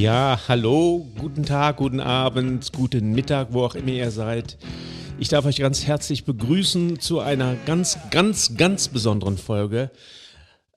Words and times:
Ja, 0.00 0.40
hallo, 0.48 1.06
guten 1.18 1.42
Tag, 1.42 1.76
guten 1.76 2.00
Abend, 2.00 2.72
guten 2.72 3.12
Mittag, 3.12 3.48
wo 3.52 3.62
auch 3.62 3.74
immer 3.74 3.90
ihr 3.90 4.10
seid. 4.10 4.56
Ich 5.18 5.28
darf 5.28 5.44
euch 5.44 5.58
ganz 5.58 5.86
herzlich 5.86 6.24
begrüßen 6.24 6.98
zu 6.98 7.20
einer 7.20 7.56
ganz, 7.66 7.98
ganz, 8.10 8.56
ganz 8.56 8.88
besonderen 8.88 9.36
Folge, 9.36 9.90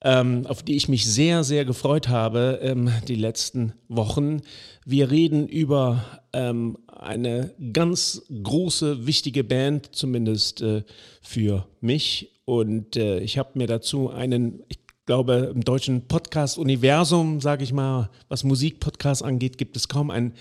ähm, 0.02 0.46
auf 0.48 0.64
die 0.64 0.76
ich 0.76 0.90
mich 0.90 1.06
sehr, 1.06 1.46
sehr 1.46 1.64
gefreut 1.64 2.10
habe 2.10 2.60
ähm, 2.62 2.92
die 3.08 3.16
letzten 3.16 3.72
Wochen. 3.88 4.42
Wir 4.86 5.10
reden 5.10 5.48
über 5.48 6.04
ähm, 6.34 6.78
eine 6.88 7.52
ganz 7.72 8.22
große, 8.44 9.08
wichtige 9.08 9.46
Band, 9.46 9.96
zumindest 9.96 10.62
äh, 10.62 10.84
für 11.22 11.66
mich. 11.80 12.34
Und 12.44 12.98
äh, 12.98 13.20
ich 13.20 13.38
habe 13.38 13.52
mir 13.54 13.68
dazu 13.68 14.10
einen, 14.10 14.62
ich 14.68 14.85
glaube, 15.06 15.52
im 15.54 15.64
deutschen 15.64 16.08
Podcast-Universum, 16.08 17.40
sage 17.40 17.64
ich 17.64 17.72
mal, 17.72 18.10
was 18.28 18.44
Musikpodcasts 18.44 19.22
angeht, 19.22 19.58
gibt 19.58 19.76
es 19.78 19.88
kaum 19.88 20.10
einen 20.10 20.34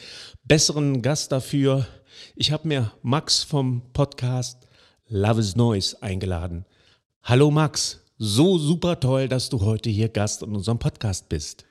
besseren 0.44 1.02
Gast 1.02 1.32
dafür. 1.32 1.86
Ich 2.34 2.50
habe 2.50 2.68
mir 2.68 2.92
Max 3.02 3.42
vom 3.42 3.82
Podcast 3.92 4.66
Love 5.08 5.40
is 5.40 5.54
Noise 5.54 6.02
eingeladen. 6.02 6.64
Hallo 7.22 7.50
Max, 7.50 8.00
so 8.16 8.56
super 8.56 9.00
toll, 9.00 9.28
dass 9.28 9.50
du 9.50 9.60
heute 9.60 9.90
hier 9.90 10.08
Gast 10.08 10.42
in 10.42 10.54
unserem 10.54 10.78
Podcast 10.78 11.28
bist. 11.28 11.66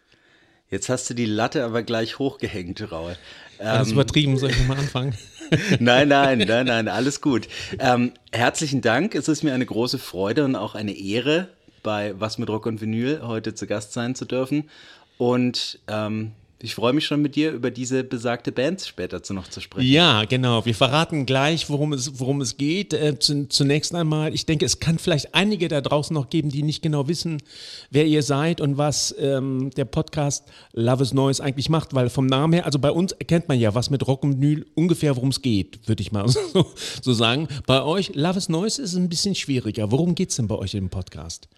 Jetzt 0.69 0.89
hast 0.89 1.09
du 1.09 1.15
die 1.15 1.25
Latte 1.25 1.65
aber 1.65 1.81
gleich 1.81 2.19
hochgehängt, 2.19 2.91
Raul. 2.91 3.15
Ähm, 3.59 3.89
übertrieben, 3.89 4.37
soll 4.37 4.51
ich 4.51 4.59
nochmal 4.59 4.77
anfangen? 4.77 5.17
nein, 5.79 6.09
nein, 6.09 6.39
nein, 6.39 6.67
nein, 6.67 6.87
alles 6.87 7.21
gut. 7.21 7.47
Ähm, 7.79 8.13
herzlichen 8.31 8.81
Dank. 8.81 9.15
Es 9.15 9.27
ist 9.27 9.43
mir 9.43 9.53
eine 9.53 9.65
große 9.65 9.97
Freude 9.97 10.45
und 10.45 10.55
auch 10.55 10.75
eine 10.75 10.93
Ehre, 10.93 11.49
bei 11.83 12.19
Was 12.19 12.37
mit 12.37 12.49
Rock 12.49 12.65
und 12.65 12.81
Vinyl 12.81 13.21
heute 13.21 13.53
zu 13.53 13.67
Gast 13.67 13.93
sein 13.93 14.15
zu 14.15 14.25
dürfen. 14.25 14.69
Und 15.17 15.79
ähm, 15.87 16.31
ich 16.63 16.75
freue 16.75 16.93
mich 16.93 17.05
schon 17.05 17.21
mit 17.21 17.35
dir 17.35 17.51
über 17.51 17.71
diese 17.71 18.05
besagte 18.05 18.53
Band 18.53 18.79
später 18.79 19.21
zu 19.21 19.33
noch 19.33 19.49
zu 19.49 19.59
sprechen. 19.59 19.85
Ja, 19.85 20.23
genau. 20.23 20.65
Wir 20.65 20.73
verraten 20.73 21.25
gleich, 21.25 21.69
worum 21.69 21.91
es, 21.91 22.21
worum 22.21 22.39
es 22.39 22.55
geht. 22.55 22.93
Äh, 22.93 23.19
zunächst 23.19 23.93
einmal, 23.93 24.33
ich 24.33 24.45
denke, 24.45 24.63
es 24.63 24.79
kann 24.79 24.97
vielleicht 24.97 25.35
einige 25.35 25.67
da 25.67 25.81
draußen 25.81 26.13
noch 26.13 26.29
geben, 26.29 26.51
die 26.51 26.63
nicht 26.63 26.81
genau 26.81 27.09
wissen, 27.09 27.43
wer 27.91 28.05
ihr 28.05 28.23
seid 28.23 28.61
und 28.61 28.77
was 28.77 29.13
ähm, 29.19 29.71
der 29.75 29.83
Podcast 29.83 30.45
Love 30.71 31.03
is 31.03 31.13
Noise 31.13 31.43
eigentlich 31.43 31.67
macht, 31.67 31.93
weil 31.93 32.09
vom 32.09 32.27
Namen 32.27 32.53
her, 32.53 32.65
also 32.65 32.79
bei 32.79 32.91
uns 32.91 33.11
erkennt 33.11 33.49
man 33.49 33.59
ja, 33.59 33.75
was 33.75 33.89
mit 33.89 34.07
Rock 34.07 34.23
und 34.23 34.41
Vinyl 34.41 34.65
ungefähr, 34.73 35.17
worum 35.17 35.29
es 35.31 35.41
geht, 35.41 35.85
würde 35.89 36.01
ich 36.01 36.13
mal 36.13 36.25
so, 36.53 36.65
so 37.01 37.11
sagen. 37.11 37.49
Bei 37.67 37.83
euch, 37.83 38.15
Love 38.15 38.37
is 38.37 38.47
Noise 38.47 38.81
ist 38.81 38.95
ein 38.95 39.09
bisschen 39.09 39.35
schwieriger. 39.35 39.91
Worum 39.91 40.15
geht 40.15 40.29
es 40.29 40.37
denn 40.37 40.47
bei 40.47 40.55
euch 40.55 40.75
im 40.75 40.89
Podcast? 40.89 41.49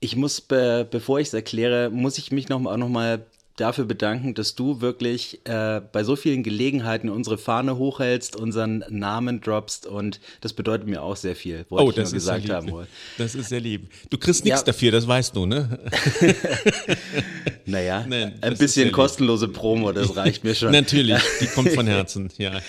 Ich 0.00 0.16
muss, 0.16 0.40
be 0.40 0.86
bevor 0.88 1.20
ich 1.20 1.28
es 1.28 1.34
erkläre, 1.34 1.90
muss 1.90 2.18
ich 2.18 2.30
mich 2.30 2.48
noch, 2.48 2.64
auch 2.64 2.76
noch 2.76 2.88
mal 2.88 3.26
dafür 3.58 3.84
bedanken, 3.84 4.34
dass 4.34 4.54
du 4.54 4.80
wirklich 4.80 5.40
äh, 5.44 5.80
bei 5.92 6.04
so 6.04 6.16
vielen 6.16 6.42
Gelegenheiten 6.42 7.08
unsere 7.08 7.38
Fahne 7.38 7.76
hochhältst, 7.76 8.36
unseren 8.36 8.84
Namen 8.88 9.40
droppst 9.40 9.86
und 9.86 10.20
das 10.40 10.52
bedeutet 10.52 10.86
mir 10.86 11.02
auch 11.02 11.16
sehr 11.16 11.34
viel. 11.34 11.66
Oh, 11.70 11.90
das 11.90 12.08
ist 12.08 12.14
gesagt 12.14 12.48
haben 12.50 12.70
wollen. 12.70 12.86
Das 13.18 13.34
ist 13.34 13.48
sehr 13.48 13.60
lieb. 13.60 13.90
Du 14.10 14.18
kriegst 14.18 14.44
nichts 14.44 14.60
ja. 14.60 14.66
dafür, 14.66 14.92
das 14.92 15.06
weißt 15.06 15.34
du, 15.34 15.46
ne? 15.46 15.78
naja, 17.66 18.04
Nein, 18.08 18.34
ein 18.40 18.56
bisschen 18.56 18.92
kostenlose 18.92 19.48
Promo, 19.48 19.92
das 19.92 20.14
reicht 20.16 20.44
mir 20.44 20.54
schon. 20.54 20.70
Natürlich, 20.72 21.20
die 21.40 21.46
kommt 21.46 21.70
von 21.70 21.86
Herzen, 21.88 22.30
ja. 22.38 22.60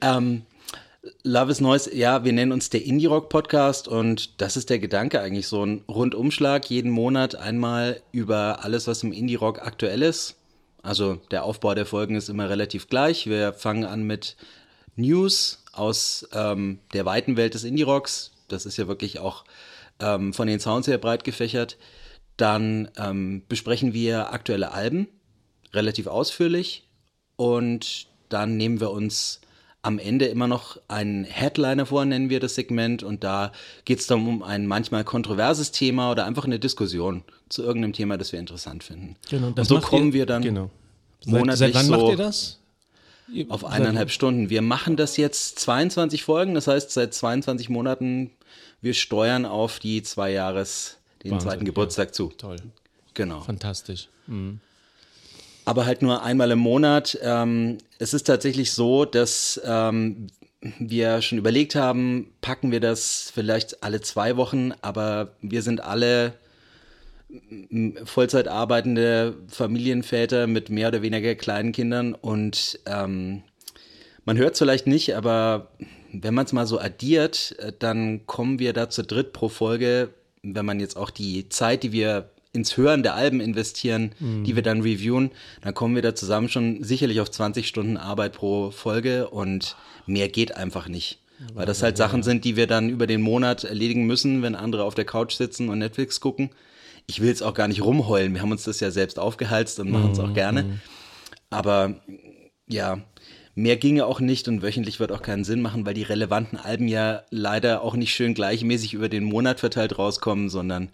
ähm, 0.00 0.42
Love 1.22 1.50
is 1.50 1.62
Noise, 1.62 1.96
ja, 1.96 2.24
wir 2.24 2.32
nennen 2.34 2.52
uns 2.52 2.68
der 2.68 2.84
Indie 2.84 3.06
Rock 3.06 3.30
Podcast 3.30 3.88
und 3.88 4.38
das 4.42 4.58
ist 4.58 4.68
der 4.68 4.78
Gedanke 4.78 5.18
eigentlich 5.22 5.46
so 5.48 5.64
ein 5.64 5.82
Rundumschlag 5.88 6.68
jeden 6.68 6.90
Monat 6.90 7.36
einmal 7.36 8.02
über 8.12 8.64
alles, 8.64 8.86
was 8.86 9.02
im 9.02 9.12
Indie 9.12 9.36
Rock 9.36 9.62
aktuell 9.62 10.02
ist. 10.02 10.36
Also 10.82 11.14
der 11.30 11.44
Aufbau 11.44 11.74
der 11.74 11.86
Folgen 11.86 12.16
ist 12.16 12.28
immer 12.28 12.50
relativ 12.50 12.88
gleich. 12.88 13.26
Wir 13.26 13.54
fangen 13.54 13.84
an 13.84 14.02
mit 14.02 14.36
News 14.94 15.64
aus 15.72 16.28
ähm, 16.34 16.80
der 16.92 17.06
weiten 17.06 17.38
Welt 17.38 17.54
des 17.54 17.64
Indie 17.64 17.82
Rocks. 17.82 18.32
Das 18.48 18.66
ist 18.66 18.76
ja 18.76 18.86
wirklich 18.86 19.20
auch 19.20 19.44
ähm, 20.00 20.34
von 20.34 20.48
den 20.48 20.60
Sounds 20.60 20.86
her 20.86 20.98
breit 20.98 21.24
gefächert. 21.24 21.78
Dann 22.36 22.90
ähm, 22.98 23.42
besprechen 23.48 23.94
wir 23.94 24.34
aktuelle 24.34 24.72
Alben 24.72 25.08
relativ 25.72 26.08
ausführlich 26.08 26.86
und 27.36 28.06
dann 28.28 28.58
nehmen 28.58 28.80
wir 28.80 28.90
uns 28.90 29.40
am 29.82 29.98
Ende 29.98 30.26
immer 30.26 30.46
noch 30.46 30.78
einen 30.88 31.24
Headliner 31.24 31.86
vor, 31.86 32.04
nennen 32.04 32.30
wir 32.30 32.40
das 32.40 32.54
Segment. 32.54 33.02
Und 33.02 33.24
da 33.24 33.52
geht 33.84 34.00
es 34.00 34.06
dann 34.06 34.26
um 34.26 34.42
ein 34.42 34.66
manchmal 34.66 35.04
kontroverses 35.04 35.72
Thema 35.72 36.10
oder 36.10 36.26
einfach 36.26 36.44
eine 36.44 36.58
Diskussion 36.58 37.22
zu 37.48 37.62
irgendeinem 37.62 37.92
Thema, 37.92 38.18
das 38.18 38.32
wir 38.32 38.38
interessant 38.38 38.84
finden. 38.84 39.16
Genau, 39.30 39.48
und 39.48 39.64
so 39.64 39.80
kommen 39.80 40.08
ihr, 40.08 40.12
wir 40.14 40.26
dann 40.26 40.42
genau. 40.42 40.70
monatlich 41.24 41.58
seit, 41.58 41.72
seit 41.72 41.74
wann 41.74 41.86
so 41.86 41.92
macht 41.92 42.10
ihr 42.10 42.16
das? 42.16 42.58
Auf 43.48 43.64
eineinhalb 43.64 44.10
Stunden. 44.10 44.50
Wir 44.50 44.60
machen 44.60 44.96
das 44.96 45.16
jetzt 45.16 45.60
22 45.60 46.24
Folgen, 46.24 46.54
das 46.54 46.66
heißt 46.66 46.90
seit 46.90 47.14
22 47.14 47.68
Monaten. 47.68 48.32
Wir 48.82 48.92
steuern 48.92 49.46
auf 49.46 49.78
die 49.78 50.02
zwei 50.02 50.32
Jahres, 50.32 50.98
den 51.22 51.30
Wahnsinn, 51.32 51.48
zweiten 51.48 51.64
Geburtstag 51.64 52.08
ja. 52.08 52.12
zu. 52.12 52.32
Toll. 52.36 52.56
Genau. 53.14 53.40
Fantastisch. 53.40 54.08
Mhm 54.26 54.60
aber 55.70 55.86
halt 55.86 56.02
nur 56.02 56.24
einmal 56.24 56.50
im 56.50 56.58
Monat. 56.58 57.16
Ähm, 57.22 57.78
es 58.00 58.12
ist 58.12 58.24
tatsächlich 58.24 58.72
so, 58.72 59.04
dass 59.04 59.60
ähm, 59.64 60.26
wir 60.80 61.22
schon 61.22 61.38
überlegt 61.38 61.76
haben, 61.76 62.32
packen 62.40 62.72
wir 62.72 62.80
das 62.80 63.30
vielleicht 63.32 63.84
alle 63.84 64.00
zwei 64.00 64.36
Wochen, 64.36 64.72
aber 64.82 65.36
wir 65.42 65.62
sind 65.62 65.80
alle 65.80 66.32
Vollzeit 68.02 68.48
arbeitende 68.48 69.36
Familienväter 69.46 70.48
mit 70.48 70.70
mehr 70.70 70.88
oder 70.88 71.02
weniger 71.02 71.36
kleinen 71.36 71.70
Kindern 71.70 72.14
und 72.16 72.80
ähm, 72.86 73.44
man 74.24 74.38
hört 74.38 74.54
es 74.54 74.58
vielleicht 74.58 74.88
nicht, 74.88 75.14
aber 75.14 75.70
wenn 76.12 76.34
man 76.34 76.46
es 76.46 76.52
mal 76.52 76.66
so 76.66 76.80
addiert, 76.80 77.54
äh, 77.60 77.72
dann 77.78 78.26
kommen 78.26 78.58
wir 78.58 78.72
da 78.72 78.90
zu 78.90 79.04
dritt 79.04 79.32
pro 79.32 79.48
Folge, 79.48 80.10
wenn 80.42 80.66
man 80.66 80.80
jetzt 80.80 80.96
auch 80.96 81.10
die 81.10 81.48
Zeit, 81.48 81.84
die 81.84 81.92
wir 81.92 82.28
ins 82.52 82.76
Hören 82.76 83.02
der 83.02 83.14
Alben 83.14 83.40
investieren, 83.40 84.12
mhm. 84.18 84.44
die 84.44 84.56
wir 84.56 84.62
dann 84.62 84.80
reviewen, 84.80 85.30
dann 85.62 85.74
kommen 85.74 85.94
wir 85.94 86.02
da 86.02 86.14
zusammen 86.14 86.48
schon 86.48 86.82
sicherlich 86.82 87.20
auf 87.20 87.30
20 87.30 87.68
Stunden 87.68 87.96
Arbeit 87.96 88.32
pro 88.32 88.70
Folge 88.70 89.28
und 89.28 89.76
mehr 90.06 90.28
geht 90.28 90.56
einfach 90.56 90.88
nicht. 90.88 91.20
Weil 91.54 91.64
das 91.64 91.82
halt 91.82 91.96
Sachen 91.96 92.22
sind, 92.22 92.44
die 92.44 92.56
wir 92.56 92.66
dann 92.66 92.90
über 92.90 93.06
den 93.06 93.22
Monat 93.22 93.64
erledigen 93.64 94.04
müssen, 94.04 94.42
wenn 94.42 94.54
andere 94.54 94.84
auf 94.84 94.94
der 94.94 95.06
Couch 95.06 95.32
sitzen 95.32 95.70
und 95.70 95.78
Netflix 95.78 96.20
gucken. 96.20 96.50
Ich 97.06 97.20
will 97.20 97.28
jetzt 97.28 97.42
auch 97.42 97.54
gar 97.54 97.66
nicht 97.66 97.82
rumheulen. 97.82 98.34
Wir 98.34 98.42
haben 98.42 98.52
uns 98.52 98.64
das 98.64 98.80
ja 98.80 98.90
selbst 98.90 99.18
aufgehalst 99.18 99.80
und 99.80 99.90
machen 99.90 100.12
es 100.12 100.18
auch 100.18 100.28
mhm, 100.28 100.34
gerne. 100.34 100.62
Mhm. 100.64 100.80
Aber 101.48 101.94
ja, 102.68 103.00
mehr 103.54 103.76
ginge 103.76 104.04
auch 104.04 104.20
nicht 104.20 104.48
und 104.48 104.62
wöchentlich 104.62 105.00
wird 105.00 105.12
auch 105.12 105.22
keinen 105.22 105.44
Sinn 105.44 105.62
machen, 105.62 105.86
weil 105.86 105.94
die 105.94 106.02
relevanten 106.02 106.58
Alben 106.58 106.88
ja 106.88 107.22
leider 107.30 107.82
auch 107.82 107.96
nicht 107.96 108.14
schön 108.14 108.34
gleichmäßig 108.34 108.92
über 108.92 109.08
den 109.08 109.24
Monat 109.24 109.60
verteilt 109.60 109.98
rauskommen, 109.98 110.50
sondern 110.50 110.90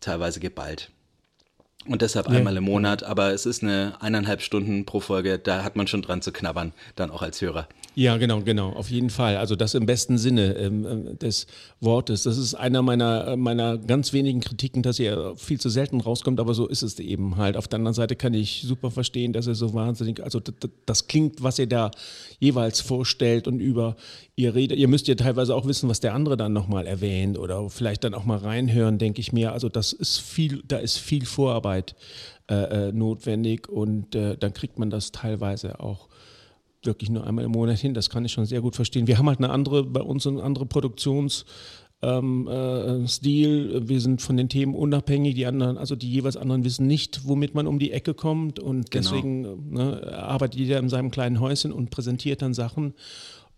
teilweise 0.00 0.40
geballt. 0.40 0.90
Und 1.86 2.02
deshalb 2.02 2.28
einmal 2.28 2.54
ja. 2.54 2.58
im 2.58 2.64
Monat, 2.64 3.04
aber 3.04 3.32
es 3.32 3.46
ist 3.46 3.62
eine 3.62 3.96
eineinhalb 4.00 4.42
Stunden 4.42 4.84
pro 4.86 5.00
Folge, 5.00 5.38
da 5.38 5.62
hat 5.62 5.76
man 5.76 5.86
schon 5.86 6.02
dran 6.02 6.20
zu 6.20 6.32
knabbern, 6.32 6.72
dann 6.96 7.10
auch 7.10 7.22
als 7.22 7.40
Hörer. 7.40 7.68
Ja, 7.98 8.18
genau, 8.18 8.42
genau, 8.42 8.72
auf 8.74 8.90
jeden 8.90 9.08
Fall. 9.08 9.38
Also 9.38 9.56
das 9.56 9.72
im 9.72 9.86
besten 9.86 10.18
Sinne 10.18 10.52
ähm, 10.58 10.84
äh, 10.84 11.14
des 11.14 11.46
Wortes. 11.80 12.24
Das 12.24 12.36
ist 12.36 12.52
einer 12.52 12.82
meiner, 12.82 13.28
äh, 13.28 13.36
meiner 13.38 13.78
ganz 13.78 14.12
wenigen 14.12 14.40
Kritiken, 14.40 14.82
dass 14.82 15.00
er 15.00 15.34
viel 15.36 15.58
zu 15.58 15.70
selten 15.70 16.02
rauskommt, 16.02 16.38
aber 16.38 16.52
so 16.52 16.66
ist 16.66 16.82
es 16.82 16.98
eben 16.98 17.38
halt. 17.38 17.56
Auf 17.56 17.68
der 17.68 17.78
anderen 17.78 17.94
Seite 17.94 18.14
kann 18.14 18.34
ich 18.34 18.64
super 18.66 18.90
verstehen, 18.90 19.32
dass 19.32 19.46
er 19.46 19.54
so 19.54 19.72
wahnsinnig, 19.72 20.22
also 20.22 20.42
das, 20.84 21.06
klingt, 21.06 21.42
was 21.42 21.58
er 21.58 21.68
da 21.68 21.90
jeweils 22.38 22.82
vorstellt 22.82 23.48
und 23.48 23.60
über 23.60 23.96
ihr 24.34 24.54
redet. 24.54 24.78
Ihr 24.78 24.88
müsst 24.88 25.08
ja 25.08 25.14
teilweise 25.14 25.54
auch 25.54 25.66
wissen, 25.66 25.88
was 25.88 26.00
der 26.00 26.12
andere 26.12 26.36
dann 26.36 26.52
nochmal 26.52 26.86
erwähnt 26.86 27.38
oder 27.38 27.70
vielleicht 27.70 28.04
dann 28.04 28.12
auch 28.12 28.26
mal 28.26 28.36
reinhören, 28.36 28.98
denke 28.98 29.22
ich 29.22 29.32
mir. 29.32 29.54
Also 29.54 29.70
das 29.70 29.94
ist 29.94 30.18
viel, 30.18 30.62
da 30.68 30.76
ist 30.76 30.98
viel 30.98 31.24
Vorarbeit 31.24 31.96
äh, 32.50 32.88
äh 32.88 32.92
notwendig 32.92 33.70
und 33.70 34.14
äh, 34.14 34.36
dann 34.36 34.52
kriegt 34.52 34.78
man 34.78 34.90
das 34.90 35.12
teilweise 35.12 35.80
auch 35.80 36.10
wirklich 36.86 37.10
nur 37.10 37.26
einmal 37.26 37.44
im 37.44 37.52
Monat 37.52 37.78
hin. 37.78 37.94
Das 37.94 38.10
kann 38.10 38.24
ich 38.24 38.32
schon 38.32 38.46
sehr 38.46 38.60
gut 38.60 38.76
verstehen. 38.76 39.06
Wir 39.06 39.18
haben 39.18 39.28
halt 39.28 39.38
eine 39.38 39.50
andere, 39.50 39.84
bei 39.84 40.00
uns 40.00 40.26
eine 40.26 40.42
andere 40.42 40.66
Produktions- 40.66 41.44
ähm, 42.02 42.46
äh, 42.46 43.08
Stil. 43.08 43.88
Wir 43.88 44.00
sind 44.00 44.20
von 44.20 44.36
den 44.36 44.48
Themen 44.48 44.74
unabhängig. 44.74 45.34
Die 45.34 45.46
anderen, 45.46 45.78
also 45.78 45.96
die 45.96 46.10
jeweils 46.10 46.36
anderen 46.36 46.64
wissen 46.64 46.86
nicht, 46.86 47.26
womit 47.26 47.54
man 47.54 47.66
um 47.66 47.78
die 47.78 47.92
Ecke 47.92 48.14
kommt. 48.14 48.58
Und 48.58 48.90
genau. 48.90 49.02
deswegen 49.02 49.72
ne, 49.72 50.12
arbeitet 50.12 50.60
jeder 50.60 50.78
in 50.78 50.88
seinem 50.88 51.10
kleinen 51.10 51.40
Häuschen 51.40 51.72
und 51.72 51.90
präsentiert 51.90 52.42
dann 52.42 52.54
Sachen. 52.54 52.94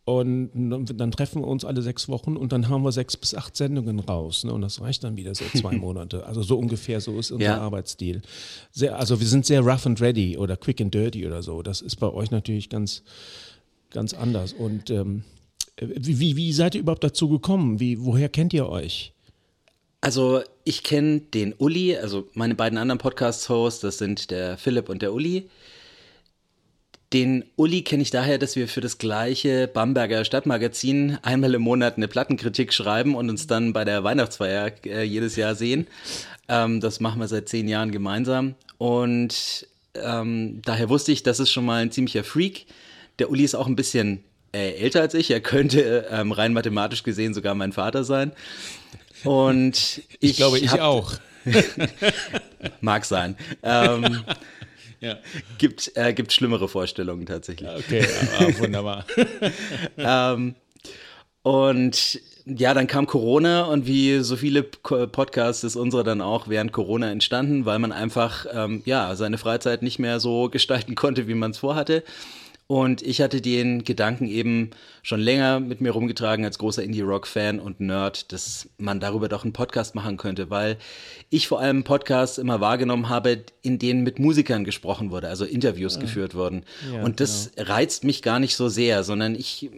Und 0.08 0.50
dann 0.98 1.10
treffen 1.10 1.42
wir 1.42 1.48
uns 1.48 1.66
alle 1.66 1.82
sechs 1.82 2.08
Wochen 2.08 2.38
und 2.38 2.50
dann 2.50 2.70
haben 2.70 2.82
wir 2.82 2.92
sechs 2.92 3.14
bis 3.14 3.34
acht 3.34 3.54
Sendungen 3.54 4.00
raus. 4.00 4.42
Ne? 4.42 4.54
Und 4.54 4.62
das 4.62 4.80
reicht 4.80 5.04
dann 5.04 5.18
wieder 5.18 5.34
so 5.34 5.44
zwei 5.54 5.76
Monate. 5.76 6.24
Also 6.24 6.42
so 6.42 6.58
ungefähr, 6.58 7.02
so 7.02 7.18
ist 7.18 7.30
unser 7.30 7.44
ja. 7.44 7.60
Arbeitsstil. 7.60 8.22
Sehr, 8.72 8.98
also 8.98 9.20
wir 9.20 9.26
sind 9.26 9.44
sehr 9.44 9.60
rough 9.60 9.84
and 9.84 10.00
ready 10.00 10.38
oder 10.38 10.56
quick 10.56 10.80
and 10.80 10.94
dirty 10.94 11.26
oder 11.26 11.42
so. 11.42 11.60
Das 11.60 11.82
ist 11.82 11.96
bei 11.96 12.10
euch 12.10 12.30
natürlich 12.30 12.70
ganz, 12.70 13.02
ganz 13.90 14.14
anders. 14.14 14.54
Und 14.54 14.88
ähm, 14.88 15.24
wie, 15.78 16.36
wie 16.36 16.52
seid 16.54 16.74
ihr 16.74 16.80
überhaupt 16.80 17.04
dazu 17.04 17.28
gekommen? 17.28 17.78
Wie, 17.78 18.02
woher 18.02 18.30
kennt 18.30 18.54
ihr 18.54 18.66
euch? 18.66 19.12
Also 20.00 20.40
ich 20.64 20.84
kenne 20.84 21.20
den 21.20 21.52
Uli, 21.52 21.94
also 21.94 22.28
meine 22.32 22.54
beiden 22.54 22.78
anderen 22.78 22.98
Podcast-Hosts, 22.98 23.80
das 23.80 23.98
sind 23.98 24.30
der 24.30 24.56
Philipp 24.56 24.88
und 24.88 25.02
der 25.02 25.12
Uli 25.12 25.50
Den 27.12 27.44
Uli 27.56 27.82
kenne 27.82 28.02
ich 28.02 28.10
daher, 28.10 28.36
dass 28.36 28.54
wir 28.54 28.68
für 28.68 28.82
das 28.82 28.98
gleiche 28.98 29.66
Bamberger 29.66 30.26
Stadtmagazin 30.26 31.18
einmal 31.22 31.54
im 31.54 31.62
Monat 31.62 31.96
eine 31.96 32.06
Plattenkritik 32.06 32.74
schreiben 32.74 33.14
und 33.14 33.30
uns 33.30 33.46
dann 33.46 33.72
bei 33.72 33.86
der 33.86 34.04
Weihnachtsfeier 34.04 34.72
äh, 34.84 35.04
jedes 35.04 35.36
Jahr 35.36 35.54
sehen. 35.54 35.86
Ähm, 36.48 36.80
das 36.80 37.00
machen 37.00 37.18
wir 37.18 37.28
seit 37.28 37.48
zehn 37.48 37.66
Jahren 37.66 37.92
gemeinsam. 37.92 38.56
Und 38.76 39.66
ähm, 39.94 40.60
daher 40.64 40.90
wusste 40.90 41.12
ich, 41.12 41.22
das 41.22 41.40
ist 41.40 41.50
schon 41.50 41.64
mal 41.64 41.82
ein 41.82 41.90
ziemlicher 41.90 42.24
Freak. 42.24 42.66
Der 43.18 43.30
Uli 43.30 43.42
ist 43.42 43.54
auch 43.54 43.66
ein 43.66 43.76
bisschen 43.76 44.22
äh, 44.52 44.72
älter 44.72 45.00
als 45.00 45.14
ich. 45.14 45.30
Er 45.30 45.40
könnte 45.40 46.08
ähm, 46.10 46.32
rein 46.32 46.52
mathematisch 46.52 47.04
gesehen 47.04 47.32
sogar 47.32 47.54
mein 47.54 47.72
Vater 47.72 48.04
sein. 48.04 48.32
Und 49.24 50.02
ich, 50.20 50.30
ich 50.30 50.36
glaube, 50.36 50.58
ich 50.58 50.70
hab, 50.72 50.80
auch. 50.80 51.14
mag 52.80 53.04
sein. 53.04 53.36
Ähm, 53.62 54.24
ja. 55.00 55.18
gibt, 55.58 55.92
äh, 55.94 56.12
gibt 56.12 56.32
schlimmere 56.32 56.68
Vorstellungen 56.68 57.26
tatsächlich. 57.26 57.68
Okay, 57.70 58.06
ja, 58.40 58.58
wunderbar. 58.58 59.04
ähm, 59.96 60.54
und 61.42 62.20
ja, 62.44 62.72
dann 62.72 62.86
kam 62.86 63.06
Corona 63.06 63.64
und 63.64 63.86
wie 63.86 64.20
so 64.20 64.36
viele 64.36 64.62
Podcasts 64.62 65.64
ist 65.64 65.76
unsere 65.76 66.02
dann 66.02 66.20
auch 66.20 66.48
während 66.48 66.72
Corona 66.72 67.10
entstanden, 67.10 67.66
weil 67.66 67.78
man 67.78 67.92
einfach 67.92 68.46
ähm, 68.52 68.82
ja 68.86 69.14
seine 69.16 69.38
Freizeit 69.38 69.82
nicht 69.82 69.98
mehr 69.98 70.18
so 70.18 70.48
gestalten 70.48 70.94
konnte, 70.94 71.28
wie 71.28 71.34
man 71.34 71.50
es 71.50 71.58
vorhatte. 71.58 72.02
Und 72.70 73.00
ich 73.00 73.22
hatte 73.22 73.40
den 73.40 73.82
Gedanken 73.82 74.28
eben 74.28 74.72
schon 75.02 75.20
länger 75.20 75.58
mit 75.58 75.80
mir 75.80 75.92
rumgetragen 75.92 76.44
als 76.44 76.58
großer 76.58 76.82
Indie-Rock-Fan 76.82 77.60
und 77.60 77.80
Nerd, 77.80 78.30
dass 78.30 78.68
man 78.76 79.00
darüber 79.00 79.30
doch 79.30 79.42
einen 79.42 79.54
Podcast 79.54 79.94
machen 79.94 80.18
könnte, 80.18 80.50
weil 80.50 80.76
ich 81.30 81.48
vor 81.48 81.60
allem 81.60 81.82
Podcasts 81.82 82.36
immer 82.36 82.60
wahrgenommen 82.60 83.08
habe, 83.08 83.42
in 83.62 83.78
denen 83.78 84.02
mit 84.02 84.18
Musikern 84.18 84.64
gesprochen 84.64 85.10
wurde, 85.10 85.28
also 85.28 85.46
Interviews 85.46 85.94
ja. 85.94 86.02
geführt 86.02 86.34
wurden. 86.34 86.62
Ja, 86.92 87.02
und 87.02 87.20
das 87.20 87.52
genau. 87.56 87.70
reizt 87.70 88.04
mich 88.04 88.20
gar 88.20 88.38
nicht 88.38 88.54
so 88.54 88.68
sehr, 88.68 89.02
sondern 89.02 89.34
ich 89.34 89.70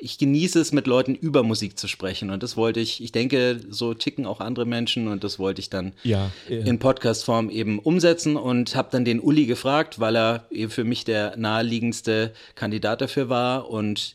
ich 0.00 0.18
genieße 0.18 0.60
es, 0.60 0.72
mit 0.72 0.86
Leuten 0.86 1.14
über 1.14 1.42
Musik 1.42 1.78
zu 1.78 1.88
sprechen. 1.88 2.30
Und 2.30 2.42
das 2.42 2.56
wollte 2.56 2.80
ich, 2.80 3.02
ich 3.02 3.12
denke, 3.12 3.60
so 3.68 3.94
ticken 3.94 4.26
auch 4.26 4.40
andere 4.40 4.66
Menschen 4.66 5.08
und 5.08 5.24
das 5.24 5.38
wollte 5.38 5.60
ich 5.60 5.70
dann 5.70 5.92
ja, 6.04 6.30
ja. 6.48 6.58
in 6.58 6.78
Podcast-Form 6.78 7.50
eben 7.50 7.78
umsetzen 7.78 8.36
und 8.36 8.76
habe 8.76 8.88
dann 8.92 9.04
den 9.04 9.20
Uli 9.20 9.46
gefragt, 9.46 10.00
weil 10.00 10.16
er 10.16 10.44
eben 10.50 10.70
für 10.70 10.84
mich 10.84 11.04
der 11.04 11.36
naheliegendste 11.36 12.32
Kandidat 12.54 13.00
dafür 13.00 13.28
war. 13.28 13.70
Und 13.70 14.14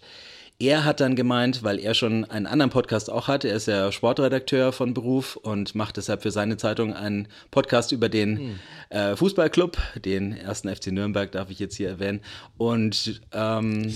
er 0.63 0.85
hat 0.85 1.01
dann 1.01 1.17
gemeint, 1.17 1.61
weil 1.63 1.77
er 1.77 1.93
schon 1.93 2.23
einen 2.25 2.47
anderen 2.47 2.69
Podcast 2.69 3.11
auch 3.11 3.27
hat, 3.27 3.43
er 3.43 3.55
ist 3.55 3.67
ja 3.67 3.91
Sportredakteur 3.91 4.71
von 4.71 4.93
Beruf 4.93 5.35
und 5.35 5.75
macht 5.75 5.97
deshalb 5.97 6.23
für 6.23 6.31
seine 6.31 6.55
Zeitung 6.55 6.93
einen 6.93 7.27
Podcast 7.51 7.91
über 7.91 8.07
den 8.07 8.37
hm. 8.37 8.59
äh, 8.89 9.15
Fußballclub, 9.17 9.77
den 10.05 10.31
ersten 10.31 10.73
FC 10.73 10.87
Nürnberg 10.87 11.31
darf 11.33 11.49
ich 11.49 11.59
jetzt 11.59 11.75
hier 11.75 11.89
erwähnen. 11.89 12.21
Und 12.57 13.21
ähm, 13.33 13.93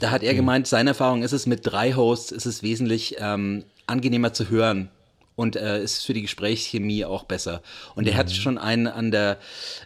da 0.00 0.10
hat 0.10 0.22
er 0.22 0.32
hm. 0.32 0.36
gemeint, 0.36 0.66
seine 0.66 0.90
Erfahrung 0.90 1.22
ist 1.22 1.32
es, 1.32 1.46
mit 1.46 1.60
drei 1.62 1.94
Hosts 1.94 2.32
ist 2.32 2.44
es 2.44 2.62
wesentlich 2.62 3.16
ähm, 3.18 3.64
angenehmer 3.86 4.34
zu 4.34 4.50
hören 4.50 4.90
und 5.36 5.56
äh, 5.56 5.82
ist 5.82 6.04
für 6.04 6.12
die 6.12 6.22
Gesprächschemie 6.22 7.04
auch 7.04 7.24
besser. 7.24 7.62
Und 7.94 8.06
er 8.06 8.14
mhm. 8.14 8.18
hat 8.18 8.32
schon 8.32 8.58
einen 8.58 8.86
an 8.86 9.10
der, 9.10 9.38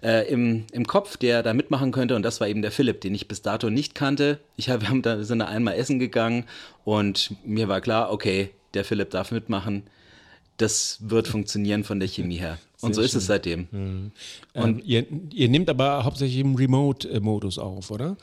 äh, 0.02 0.28
im, 0.28 0.64
im 0.72 0.86
Kopf, 0.86 1.16
der 1.16 1.42
da 1.42 1.54
mitmachen 1.54 1.92
könnte 1.92 2.16
und 2.16 2.22
das 2.22 2.40
war 2.40 2.48
eben 2.48 2.62
der 2.62 2.72
Philipp, 2.72 3.00
den 3.00 3.14
ich 3.14 3.28
bis 3.28 3.42
dato 3.42 3.70
nicht 3.70 3.94
kannte. 3.94 4.40
Ich 4.56 4.68
hab, 4.68 4.80
wir 4.80 4.88
haben 4.88 5.02
da, 5.02 5.22
sind 5.22 5.38
da 5.38 5.46
einmal 5.46 5.74
essen 5.74 5.98
gegangen 5.98 6.44
und 6.84 7.34
mir 7.44 7.68
war 7.68 7.80
klar, 7.80 8.12
okay, 8.12 8.50
der 8.74 8.84
Philipp 8.84 9.10
darf 9.10 9.30
mitmachen. 9.30 9.84
Das 10.56 10.98
wird 11.00 11.26
funktionieren 11.26 11.82
von 11.82 11.98
der 11.98 12.08
Chemie 12.08 12.36
her. 12.36 12.58
Und 12.80 12.94
Sehr 12.94 13.02
so 13.02 13.06
ist 13.06 13.14
es 13.14 13.26
seitdem. 13.26 13.66
Mhm. 13.70 14.12
Und 14.54 14.78
ähm, 14.78 14.82
ihr, 14.84 15.06
ihr 15.32 15.48
nehmt 15.48 15.68
aber 15.68 16.04
hauptsächlich 16.04 16.38
im 16.38 16.54
Remote-Modus 16.54 17.58
auf, 17.58 17.90
oder? 17.90 18.16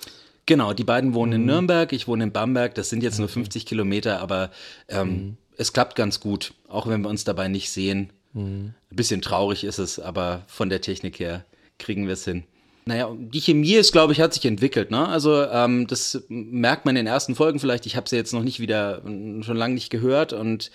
Genau, 0.46 0.74
die 0.74 0.84
beiden 0.84 1.14
wohnen 1.14 1.32
mhm. 1.32 1.36
in 1.36 1.46
Nürnberg, 1.46 1.94
ich 1.94 2.08
wohne 2.08 2.26
in 2.26 2.32
Bamberg. 2.32 2.76
Das 2.76 2.90
sind 2.90 3.04
jetzt 3.04 3.20
nur 3.20 3.28
50 3.28 3.66
Kilometer, 3.66 4.22
aber 4.22 4.52
ähm, 4.88 5.08
mhm 5.08 5.38
es 5.58 5.74
klappt 5.74 5.96
ganz 5.96 6.20
gut, 6.20 6.54
auch 6.68 6.88
wenn 6.88 7.02
wir 7.02 7.10
uns 7.10 7.24
dabei 7.24 7.48
nicht 7.48 7.70
sehen. 7.70 8.12
Mhm. 8.34 8.74
Ein 8.90 8.96
bisschen 8.96 9.22
traurig 9.22 9.64
ist 9.64 9.80
es, 9.80 10.00
aber 10.00 10.44
von 10.48 10.70
der 10.70 10.82
Technik 10.82 11.20
her 11.20 11.46
kriegen 11.78 12.08
wir 12.08 12.14
es 12.14 12.26
hin. 12.26 12.44
Naja, 12.86 13.12
die 13.16 13.42
Chemie 13.42 13.74
ist, 13.74 13.92
glaube 13.92 14.14
ich, 14.14 14.22
hat 14.22 14.34
sich 14.34 14.46
entwickelt. 14.46 14.90
Ne? 14.90 15.08
Also 15.08 15.44
ähm, 15.46 15.86
das 15.88 16.24
merkt 16.30 16.86
man 16.86 16.96
in 16.96 17.06
den 17.06 17.14
ersten 17.14 17.36
Folgen 17.36 17.60
vielleicht. 17.60 17.86
Ich 17.86 17.96
habe 17.96 18.10
sie 18.10 18.16
jetzt 18.16 18.34
noch 18.34 18.44
nicht 18.44 18.60
wieder, 18.60 19.02
schon 19.04 19.58
lange 19.58 19.76
nicht 19.76 19.92
gehört 19.92 20.34
und 20.34 20.72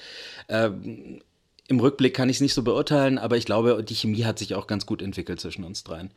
äh, 0.47 0.71
im 1.69 1.81
Rückblick 1.81 2.15
kann 2.15 2.29
ich 2.29 2.37
es 2.37 2.41
nicht 2.41 2.55
so 2.55 2.63
beurteilen, 2.63 3.19
aber 3.19 3.37
ich 3.37 3.45
glaube, 3.45 3.83
die 3.83 3.95
Chemie 3.95 4.25
hat 4.25 4.39
sich 4.39 4.55
auch 4.55 4.69
ganz 4.69 4.87
gut 4.87 5.03
entwickelt 5.03 5.41
zwischen 5.41 5.65
uns 5.65 5.83
dreien 5.83 6.11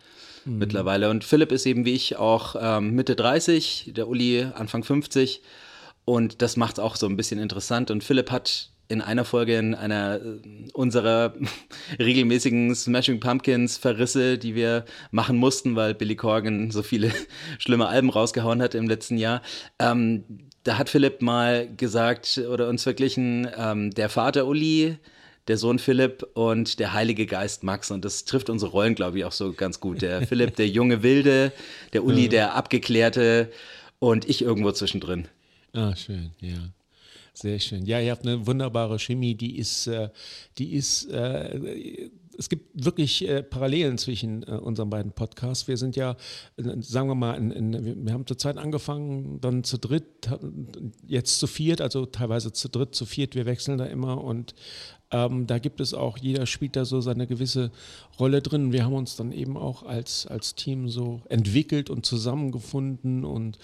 mhm. 0.46 0.60
mittlerweile. 0.60 1.10
Und 1.10 1.24
Philipp 1.24 1.52
ist 1.52 1.66
eben 1.66 1.86
wie 1.86 1.94
ich 1.94 2.18
auch 2.18 2.56
ähm, 2.60 2.92
Mitte 2.94 3.16
30, 3.16 3.92
der 3.96 4.08
Uli 4.08 4.46
Anfang 4.54 4.84
50 4.84 5.42
und 6.10 6.42
das 6.42 6.58
macht 6.58 6.74
es 6.74 6.80
auch 6.80 6.96
so 6.96 7.06
ein 7.06 7.16
bisschen 7.16 7.40
interessant. 7.40 7.92
Und 7.92 8.04
Philipp 8.04 8.32
hat 8.32 8.72
in 8.88 9.00
einer 9.00 9.26
Folge 9.26 9.60
in 9.60 9.76
einer 9.76 10.16
äh, 10.16 10.40
unserer 10.74 11.36
regelmäßigen 12.00 12.74
Smashing 12.74 13.20
Pumpkins 13.20 13.78
Verrisse, 13.78 14.40
die 14.40 14.56
wir 14.56 14.86
machen 15.12 15.38
mussten, 15.38 15.76
weil 15.76 15.94
Billy 15.94 16.16
Corgan 16.16 16.72
so 16.72 16.82
viele 16.82 17.12
schlimme 17.60 17.88
Alben 17.88 18.10
rausgehauen 18.10 18.60
hat 18.60 18.74
im 18.74 18.88
letzten 18.88 19.20
Jahr. 19.20 19.44
Ähm, 19.78 20.24
da 20.64 20.80
hat 20.80 20.90
Philipp 20.90 21.22
mal 21.22 21.70
gesagt 21.78 22.42
oder 22.52 22.70
uns 22.70 22.82
verglichen, 22.82 23.48
ähm, 23.56 23.92
der 23.92 24.10
Vater 24.10 24.48
Uli, 24.48 24.98
der 25.48 25.58
Sohn 25.58 25.78
Philipp 25.78 26.26
und 26.34 26.80
der 26.80 26.94
Heilige 26.94 27.28
Geist 27.28 27.62
Max. 27.64 27.92
Und 27.92 28.04
das 28.04 28.26
trifft 28.26 28.50
unsere 28.50 28.72
Rollen, 28.72 28.96
glaube 28.96 29.20
ich, 29.20 29.26
auch 29.26 29.32
so 29.32 29.54
ganz 29.54 29.80
gut. 29.80 30.02
Der 30.02 30.22
Philipp, 30.28 30.56
der 30.56 30.70
junge 30.70 31.04
Wilde, 31.04 31.52
der 31.94 32.04
Uli, 32.04 32.30
der 32.30 32.56
abgeklärte 32.56 33.52
und 34.00 34.28
ich 34.28 34.42
irgendwo 34.42 34.72
zwischendrin. 34.72 35.28
Ah, 35.74 35.96
schön, 35.96 36.32
ja. 36.42 36.72
Sehr 37.34 37.60
schön. 37.60 37.86
Ja, 37.86 38.02
ihr 38.02 38.12
habt 38.12 38.26
eine 38.26 38.46
wunderbare 38.46 39.00
Chemie, 39.00 39.34
die 39.34 39.58
ist, 39.58 39.88
äh, 39.88 40.10
die 40.58 40.74
ist, 40.74 41.06
äh, 41.10 42.10
es 42.38 42.50
gibt 42.50 42.86
wirklich 42.86 43.28
äh, 43.28 43.44
Parallelen 43.44 43.98
zwischen 43.98 44.44
unseren 44.44 44.90
beiden 44.90 45.12
Podcasts. 45.12 45.68
Wir 45.68 45.78
sind 45.78 45.96
ja, 45.96 46.18
sagen 46.58 47.08
wir 47.08 47.16
mal, 47.16 47.36
in, 47.36 47.52
in, 47.52 48.06
wir 48.06 48.14
haben 48.14 48.28
zur 48.28 48.38
Zeit 48.38 48.58
angefangen, 48.58 49.40
dann 49.40 49.64
zu 49.64 49.78
dritt, 49.78 50.30
jetzt 51.08 51.40
zu 51.40 51.48
viert, 51.48 51.82
also 51.82 52.06
teilweise 52.06 52.52
zu 52.52 52.68
dritt, 52.68 52.94
zu 52.94 53.06
viert, 53.06 53.36
wir 53.36 53.46
wechseln 53.46 53.78
da 53.78 53.86
immer 53.86 54.22
und 54.22 54.54
ähm, 55.12 55.48
da 55.48 55.60
gibt 55.60 55.80
es 55.80 55.94
auch, 55.94 56.18
jeder 56.18 56.46
spielt 56.46 56.76
da 56.76 56.86
so 56.86 57.02
seine 57.02 57.26
gewisse 57.26 57.72
Rolle 58.20 58.42
drin. 58.42 58.74
Wir 58.74 58.86
haben 58.86 58.94
uns 58.94 59.16
dann 59.16 59.32
eben 59.32 59.58
auch 59.58 59.84
als, 59.84 60.28
als 60.28 60.56
Team 60.56 60.90
so 60.90 61.22
entwickelt 61.30 61.90
und 61.90 62.06
zusammengefunden 62.06 63.26
und 63.26 63.58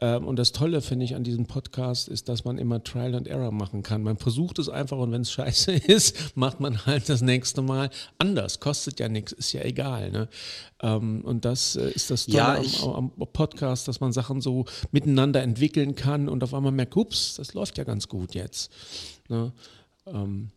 und 0.00 0.38
das 0.38 0.52
Tolle, 0.52 0.82
finde 0.82 1.06
ich, 1.06 1.14
an 1.14 1.24
diesem 1.24 1.46
Podcast 1.46 2.08
ist, 2.08 2.28
dass 2.28 2.44
man 2.44 2.58
immer 2.58 2.84
Trial 2.84 3.14
and 3.14 3.26
Error 3.26 3.50
machen 3.50 3.82
kann. 3.82 4.02
Man 4.02 4.18
versucht 4.18 4.58
es 4.58 4.68
einfach 4.68 4.98
und 4.98 5.10
wenn 5.10 5.22
es 5.22 5.30
scheiße 5.32 5.72
ist, 5.72 6.36
macht 6.36 6.60
man 6.60 6.84
halt 6.84 7.08
das 7.08 7.22
nächste 7.22 7.62
Mal 7.62 7.90
anders. 8.18 8.60
Kostet 8.60 9.00
ja 9.00 9.08
nichts, 9.08 9.32
ist 9.32 9.52
ja 9.52 9.62
egal. 9.62 10.10
Ne? 10.10 10.28
Ähm, 10.82 11.22
und 11.24 11.44
das 11.46 11.76
äh, 11.76 11.90
ist 11.90 12.10
das 12.10 12.26
Tolle 12.26 12.36
ja, 12.36 12.62
am, 12.82 13.12
am, 13.16 13.26
Podcast, 13.32 13.88
dass 13.88 14.00
man 14.00 14.12
Sachen 14.12 14.40
so 14.40 14.66
miteinander 14.92 15.42
entwickeln 15.42 15.94
kann 15.94 16.28
und 16.28 16.44
auf 16.44 16.52
einmal 16.52 16.72
merkt, 16.72 16.94
ups, 16.96 17.36
das 17.36 17.54
läuft 17.54 17.78
ja 17.78 17.84
ganz 17.84 18.08
gut 18.08 18.34
jetzt. 18.34 18.70
Ne? 19.28 19.52
Ähm, 20.06 20.50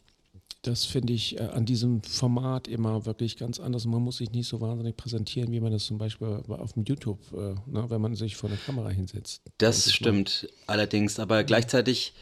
das 0.62 0.86
finde 0.86 1.14
ich 1.14 1.40
äh, 1.40 1.44
an 1.44 1.66
diesem 1.66 2.04
Format 2.04 2.68
immer 2.68 3.06
wirklich 3.06 3.38
ganz 3.38 3.60
anders. 3.60 3.86
Man 3.86 4.02
muss 4.02 4.18
sich 4.18 4.32
nicht 4.32 4.48
so 4.48 4.60
wahnsinnig 4.60 4.98
präsentieren, 4.98 5.52
wie 5.52 5.60
man 5.60 5.72
das 5.72 5.86
zum 5.86 5.98
Beispiel 5.98 6.28
auf 6.48 6.74
dem 6.74 6.84
YouTube, 6.84 7.20
äh, 7.34 7.56
ne, 7.70 7.86
wenn 7.90 8.02
man 8.02 8.16
sich 8.16 8.36
vor 8.36 8.50
der 8.50 8.58
Kamera 8.58 8.90
hinsetzt. 8.90 9.42
Das 9.58 9.92
stimmt 9.92 10.44
mal. 10.44 10.74
allerdings, 10.74 11.20
aber 11.20 11.44
gleichzeitig, 11.46 12.14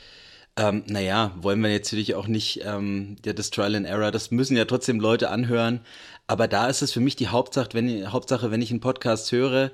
ähm, 0.56 0.84
naja, 0.88 1.36
wollen 1.41 1.62
wir 1.62 1.72
jetzt 1.72 1.91
natürlich 1.91 2.15
auch 2.15 2.27
nicht, 2.27 2.62
ähm, 2.63 3.15
ja, 3.25 3.34
das 3.34 3.50
Trial 3.50 3.75
and 3.75 3.88
Error, 3.88 4.12
das 4.12 4.29
müssen 4.29 4.56
ja 4.56 4.65
trotzdem 4.65 5.00
Leute 5.00 5.29
anhören. 5.29 5.82
Aber 6.27 6.48
da 6.48 6.67
ist 6.67 6.82
es 6.82 6.91
für 6.91 7.00
mich 7.00 7.15
die 7.15 7.29
Hauptsache, 7.29 7.70
wenn, 7.74 8.12
Hauptsache, 8.12 8.51
wenn 8.51 8.62
ich 8.62 8.70
einen 8.70 8.82
Podcast 8.82 9.32
höre, 9.32 9.72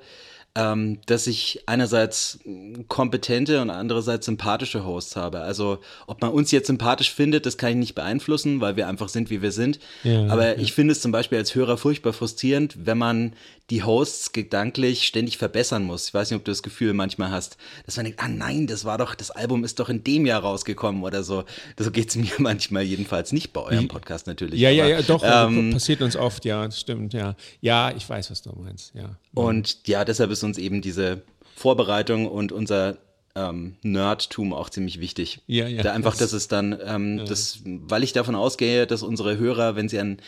ähm, 0.56 1.00
dass 1.06 1.26
ich 1.26 1.64
einerseits 1.66 2.38
kompetente 2.86 3.60
und 3.60 3.70
andererseits 3.70 4.26
sympathische 4.26 4.84
Hosts 4.84 5.16
habe. 5.16 5.40
Also 5.40 5.78
ob 6.06 6.22
man 6.22 6.30
uns 6.30 6.52
jetzt 6.52 6.68
sympathisch 6.68 7.12
findet, 7.12 7.44
das 7.44 7.58
kann 7.58 7.70
ich 7.70 7.76
nicht 7.76 7.94
beeinflussen, 7.94 8.60
weil 8.60 8.76
wir 8.76 8.86
einfach 8.86 9.08
sind, 9.08 9.30
wie 9.30 9.42
wir 9.42 9.50
sind. 9.50 9.80
Ja, 10.04 10.28
Aber 10.28 10.56
ja. 10.56 10.62
ich 10.62 10.72
finde 10.72 10.92
es 10.92 11.00
zum 11.00 11.10
Beispiel 11.10 11.38
als 11.38 11.54
Hörer 11.54 11.76
furchtbar 11.76 12.12
frustrierend, 12.12 12.86
wenn 12.86 12.98
man 12.98 13.32
die 13.70 13.82
Hosts 13.82 14.32
gedanklich 14.32 15.06
ständig 15.06 15.38
verbessern 15.38 15.84
muss. 15.84 16.08
Ich 16.08 16.14
weiß 16.14 16.30
nicht, 16.30 16.38
ob 16.38 16.44
du 16.44 16.50
das 16.50 16.62
Gefühl 16.62 16.92
manchmal 16.92 17.30
hast, 17.30 17.56
dass 17.86 17.96
man 17.96 18.04
denkt, 18.04 18.20
ah 18.22 18.28
nein, 18.28 18.66
das 18.66 18.84
war 18.84 18.98
doch, 18.98 19.14
das 19.14 19.30
Album 19.30 19.64
ist 19.64 19.80
doch 19.80 19.88
in 19.88 20.04
dem 20.04 20.26
Jahr 20.26 20.42
rausgekommen 20.42 21.02
oder 21.02 21.22
so. 21.22 21.44
So 21.78 21.90
geht 21.90 22.10
es 22.10 22.16
mir 22.16 22.30
manchmal 22.38 22.82
jedenfalls 22.82 23.32
nicht 23.32 23.52
bei 23.52 23.62
eurem 23.62 23.88
Podcast 23.88 24.26
natürlich. 24.26 24.60
Ja, 24.60 24.68
Aber, 24.68 24.76
ja, 24.76 24.86
ja, 24.86 25.02
doch, 25.02 25.22
ähm, 25.24 25.70
passiert 25.72 26.02
uns 26.02 26.14
oft, 26.14 26.44
ja, 26.44 26.70
stimmt, 26.70 27.14
ja. 27.14 27.36
Ja, 27.62 27.90
ich 27.96 28.08
weiß, 28.08 28.30
was 28.30 28.42
du 28.42 28.52
meinst, 28.52 28.94
ja. 28.94 29.16
Und 29.32 29.88
ja, 29.88 30.04
deshalb 30.04 30.30
ist 30.30 30.42
uns 30.42 30.58
eben 30.58 30.82
diese 30.82 31.22
Vorbereitung 31.56 32.28
und 32.28 32.52
unser 32.52 32.98
ähm, 33.34 33.76
Nerdtum 33.82 34.52
auch 34.52 34.68
ziemlich 34.68 35.00
wichtig. 35.00 35.40
Ja, 35.46 35.66
ja. 35.66 35.82
Da 35.82 35.92
einfach, 35.92 36.12
das, 36.12 36.30
dass 36.30 36.32
es 36.34 36.48
dann, 36.48 36.78
ähm, 36.84 37.18
ja. 37.18 37.24
das, 37.24 37.60
weil 37.64 38.02
ich 38.02 38.12
davon 38.12 38.34
ausgehe, 38.34 38.86
dass 38.86 39.02
unsere 39.02 39.38
Hörer, 39.38 39.74
wenn 39.74 39.88
sie 39.88 39.98
einen 39.98 40.18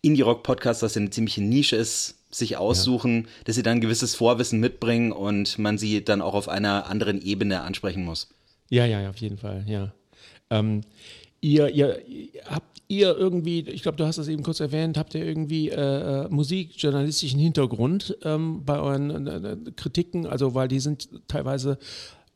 Indie-Rock-Podcast, 0.00 0.82
das 0.82 0.96
eine 0.96 1.10
ziemliche 1.10 1.42
Nische 1.42 1.76
ist, 1.76 2.17
sich 2.30 2.56
aussuchen, 2.56 3.24
ja. 3.24 3.30
dass 3.44 3.56
sie 3.56 3.62
dann 3.62 3.78
ein 3.78 3.80
gewisses 3.80 4.14
Vorwissen 4.14 4.60
mitbringen 4.60 5.12
und 5.12 5.58
man 5.58 5.78
sie 5.78 6.04
dann 6.04 6.20
auch 6.20 6.34
auf 6.34 6.48
einer 6.48 6.86
anderen 6.86 7.22
Ebene 7.22 7.62
ansprechen 7.62 8.04
muss. 8.04 8.28
Ja, 8.70 8.84
ja, 8.84 9.08
auf 9.08 9.16
jeden 9.16 9.38
Fall, 9.38 9.64
ja. 9.66 9.92
Ähm, 10.50 10.82
ihr, 11.40 11.68
ihr, 11.70 12.00
habt 12.46 12.82
ihr 12.88 13.16
irgendwie, 13.16 13.60
ich 13.60 13.82
glaube, 13.82 13.96
du 13.96 14.06
hast 14.06 14.16
das 14.16 14.28
eben 14.28 14.42
kurz 14.42 14.60
erwähnt, 14.60 14.98
habt 14.98 15.14
ihr 15.14 15.24
irgendwie 15.24 15.70
äh, 15.70 16.24
äh 16.24 16.28
musikjournalistischen 16.28 17.38
Hintergrund 17.38 18.16
ähm, 18.24 18.64
bei 18.64 18.78
euren 18.78 19.26
äh, 19.26 19.56
Kritiken? 19.76 20.26
Also, 20.26 20.54
weil 20.54 20.68
die 20.68 20.80
sind 20.80 21.08
teilweise 21.28 21.78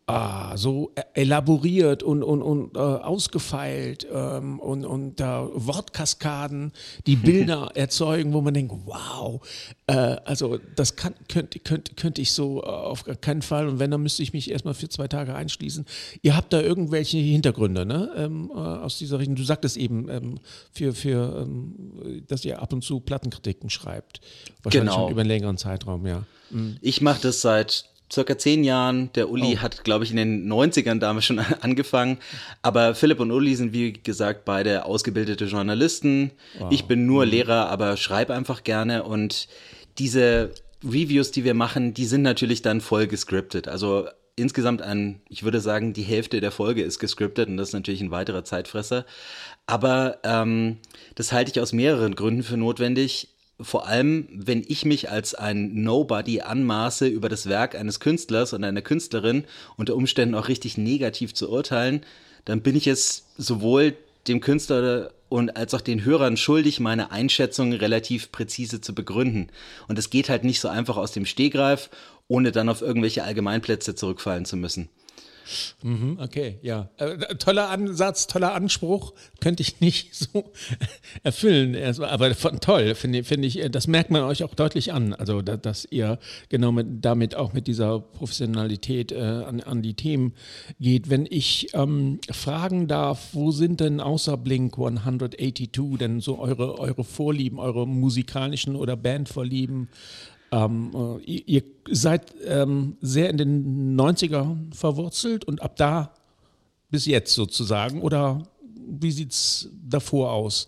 ah, 0.07 0.57
so 0.57 0.93
e-, 0.97 1.21
elaboriert 1.21 2.03
und, 2.03 2.23
und, 2.23 2.43
und 2.43 2.77
äh, 2.77 2.79
ausgefeilt 2.79 4.07
ähm, 4.13 4.59
und, 4.59 4.85
und 4.85 5.21
äh, 5.21 5.25
Wortkaskaden, 5.25 6.73
die 7.07 7.17
Bilder 7.23 7.71
erzeugen, 7.75 8.33
wo 8.33 8.41
man 8.41 8.55
denkt, 8.55 8.75
wow, 8.85 9.41
äh, 9.87 9.93
also 10.25 10.59
das 10.77 10.97
kann, 10.97 11.15
könnte, 11.29 11.59
könnte, 11.61 11.95
könnte 11.95 12.21
ich 12.21 12.33
so 12.33 12.63
äh, 12.63 12.67
auf 12.67 13.05
keinen 13.21 13.43
Fall 13.43 13.69
und 13.69 13.79
wenn, 13.79 13.91
dann 13.91 14.03
müsste 14.03 14.23
ich 14.23 14.33
mich 14.33 14.51
erstmal 14.51 14.75
für 14.75 14.89
zwei 14.89 15.09
Tage 15.09 15.35
einschließen. 15.35 15.87
Ihr 16.23 16.37
habt 16.37 16.53
da 16.53 16.61
irgendwelche 16.61 17.19
Hintergründe 17.19 17.87
ne? 17.87 18.11
Ähm, 18.17 18.51
äh, 18.55 18.59
aus 18.59 18.99
dieser 18.99 19.19
Richtung. 19.19 19.37
Du 19.37 19.45
sagtest 19.45 19.77
eben, 19.77 20.09
ähm, 20.09 20.41
für, 20.73 20.93
für, 20.93 21.43
ähm, 21.43 22.25
dass 22.29 22.45
ihr 22.45 22.61
ab 22.61 22.73
und 22.73 22.83
zu 22.83 23.01
Plattenkritiken 23.01 23.71
schreibt. 23.71 24.21
Wahrscheinlich 24.63 24.91
genau. 24.91 25.05
schon 25.05 25.13
über 25.13 25.21
einen 25.21 25.29
längeren 25.29 25.59
Zeitraum, 25.59 26.07
ja. 26.07 26.25
Mhm. 26.51 26.77
Ich 26.81 27.01
mache 27.01 27.23
das 27.23 27.41
seit 27.41 27.92
circa 28.13 28.37
zehn 28.37 28.63
Jahren. 28.63 29.11
Der 29.15 29.31
Uli 29.31 29.55
oh. 29.57 29.63
hat, 29.63 29.85
glaube 29.85 30.05
ich, 30.05 30.11
in 30.11 30.17
den 30.17 30.53
90ern 30.53 30.99
damals 30.99 31.25
schon 31.25 31.39
angefangen. 31.61 32.19
Aber 32.61 32.95
Philipp 32.95 33.21
und 33.21 33.31
Uli 33.31 33.55
sind, 33.55 33.73
wie 33.73 33.95
gesagt, 33.95 34.45
beide 34.45 34.85
ausgebildete 34.85 35.47
Journalisten. 35.47 36.33
Wow. 36.59 36.71
Ich 36.71 36.85
bin 36.85 37.07
nur 37.07 37.25
mhm. 37.25 37.31
Lehrer, 37.31 37.71
aber 37.71 37.97
schreibe 37.97 38.35
einfach 38.35 38.65
gerne. 38.65 39.05
Und 39.05 39.49
diese 39.99 40.51
Reviews, 40.85 41.31
die 41.31 41.45
wir 41.45 41.55
machen, 41.55 41.95
die 41.95 42.05
sind 42.05 42.23
natürlich 42.23 42.61
dann 42.61 42.81
voll 42.81 43.07
gescriptet. 43.07 43.69
Also 43.69 44.09
insgesamt 44.37 44.83
an, 44.83 45.21
ich 45.29 45.43
würde 45.43 45.61
sagen, 45.61 45.93
die 45.93 46.03
Hälfte 46.03 46.41
der 46.41 46.51
Folge 46.51 46.83
ist 46.83 46.99
gescriptet 46.99 47.49
und 47.49 47.57
das 47.57 47.69
ist 47.69 47.75
natürlich 47.75 48.01
ein 48.01 48.11
weiterer 48.11 48.45
Zeitfresser. 48.45 49.05
Aber 49.67 50.19
ähm, 50.25 50.79
das 51.15 51.33
halte 51.33 51.51
ich 51.51 51.61
aus 51.61 51.73
mehreren 51.73 52.15
Gründen 52.15 52.43
für 52.43 52.57
notwendig 52.57 53.29
vor 53.63 53.87
allem, 53.87 54.29
wenn 54.33 54.65
ich 54.67 54.85
mich 54.85 55.11
als 55.11 55.35
ein 55.35 55.83
Nobody 55.83 56.41
anmaße, 56.41 57.07
über 57.07 57.29
das 57.29 57.49
Werk 57.49 57.75
eines 57.75 58.01
Künstlers 58.01 58.53
und 58.53 58.65
einer 58.65 58.83
Künstlerin 58.83 59.45
unter 59.77 59.95
Umständen 59.97 60.35
auch 60.35 60.49
richtig 60.49 60.79
negativ 60.79 61.35
zu 61.35 61.51
urteilen, 61.51 62.03
dann 62.45 62.63
bin 62.63 62.77
ich 62.77 62.87
es 62.87 63.27
sowohl 63.39 63.95
dem 64.29 64.41
Künstler 64.41 65.13
und 65.29 65.57
als 65.57 65.73
auch 65.75 65.81
den 65.81 66.05
Hörern 66.05 66.37
schuldig, 66.37 66.79
meine 66.79 67.11
Einschätzung 67.11 67.73
relativ 67.73 68.33
präzise 68.33 68.81
zu 68.81 68.95
begründen. 68.95 69.49
Und 69.89 69.99
es 69.99 70.11
geht 70.11 70.29
halt 70.29 70.45
nicht 70.45 70.61
so 70.61 70.69
einfach 70.69 70.97
aus 70.97 71.13
dem 71.13 71.25
Stehgreif, 71.25 71.89
ohne 72.29 72.53
dann 72.53 72.69
auf 72.69 72.83
irgendwelche 72.83 73.25
Allgemeinplätze 73.25 73.95
zurückfallen 73.95 74.45
zu 74.45 74.57
müssen. 74.57 74.91
Mhm, 75.83 76.19
okay, 76.21 76.59
ja. 76.63 76.91
Äh, 76.97 77.35
toller 77.37 77.69
Ansatz, 77.71 78.27
toller 78.27 78.55
Anspruch, 78.55 79.13
könnte 79.41 79.63
ich 79.63 79.81
nicht 79.81 80.15
so 80.15 80.53
erfüllen. 81.23 81.77
Aber 82.03 82.35
von, 82.35 82.61
toll, 82.61 82.95
finde 82.95 83.25
find 83.25 83.45
ich, 83.45 83.61
das 83.71 83.87
merkt 83.87 84.11
man 84.11 84.23
euch 84.23 84.45
auch 84.45 84.55
deutlich 84.55 84.93
an. 84.93 85.15
Also, 85.15 85.43
da, 85.43 85.57
dass 85.57 85.87
ihr 85.91 86.19
genau 86.49 86.73
mit, 86.73 87.05
damit 87.05 87.35
auch 87.35 87.53
mit 87.53 87.67
dieser 87.67 88.01
Professionalität 88.01 89.13
äh, 89.13 89.21
an, 89.21 89.61
an, 89.61 89.83
die 89.83 89.95
Themen 89.95 90.33
geht. 90.81 91.11
Wenn 91.11 91.27
ich 91.29 91.75
ähm, 91.75 92.21
fragen 92.31 92.89
darf, 92.89 93.31
wo 93.33 93.51
sind 93.51 93.81
denn 93.81 94.01
außer 94.01 94.37
Blink 94.37 94.75
182 94.75 95.71
denn 95.99 96.21
so 96.21 96.39
eure, 96.39 96.79
eure 96.79 97.05
Vorlieben, 97.05 97.59
eure 97.59 97.87
musikalischen 97.87 98.77
oder 98.77 98.97
Bandvorlieben? 98.97 99.89
Ähm, 100.53 101.19
äh, 101.27 101.31
ihr, 101.31 101.63
seid 101.91 102.35
ähm, 102.45 102.97
sehr 103.01 103.31
in 103.31 103.39
den 103.39 103.99
90er 103.99 104.57
verwurzelt 104.75 105.45
und 105.45 105.63
ab 105.63 105.77
da 105.77 106.15
bis 106.91 107.07
jetzt 107.07 107.35
sozusagen. 107.35 108.03
Oder 108.03 108.43
wie 108.87 109.11
sieht 109.11 109.33
es 109.33 109.71
davor 109.83 110.33
aus? 110.33 110.67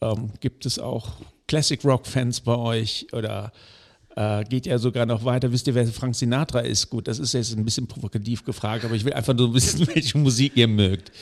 Ähm, 0.00 0.32
gibt 0.40 0.66
es 0.66 0.78
auch 0.78 1.12
Classic 1.46 1.82
Rock-Fans 1.84 2.40
bei 2.40 2.56
euch 2.56 3.06
oder 3.12 3.52
äh, 4.16 4.44
geht 4.44 4.66
ihr 4.66 4.78
sogar 4.80 5.06
noch 5.06 5.24
weiter? 5.24 5.52
Wisst 5.52 5.68
ihr, 5.68 5.74
wer 5.76 5.86
Frank 5.86 6.16
Sinatra 6.16 6.60
ist? 6.60 6.90
Gut, 6.90 7.06
das 7.06 7.20
ist 7.20 7.34
jetzt 7.34 7.56
ein 7.56 7.64
bisschen 7.64 7.86
provokativ 7.86 8.44
gefragt, 8.44 8.84
aber 8.84 8.94
ich 8.94 9.04
will 9.04 9.12
einfach 9.12 9.34
nur 9.34 9.54
wissen, 9.54 9.86
welche 9.94 10.18
Musik 10.18 10.56
ihr 10.56 10.68
mögt. 10.68 11.12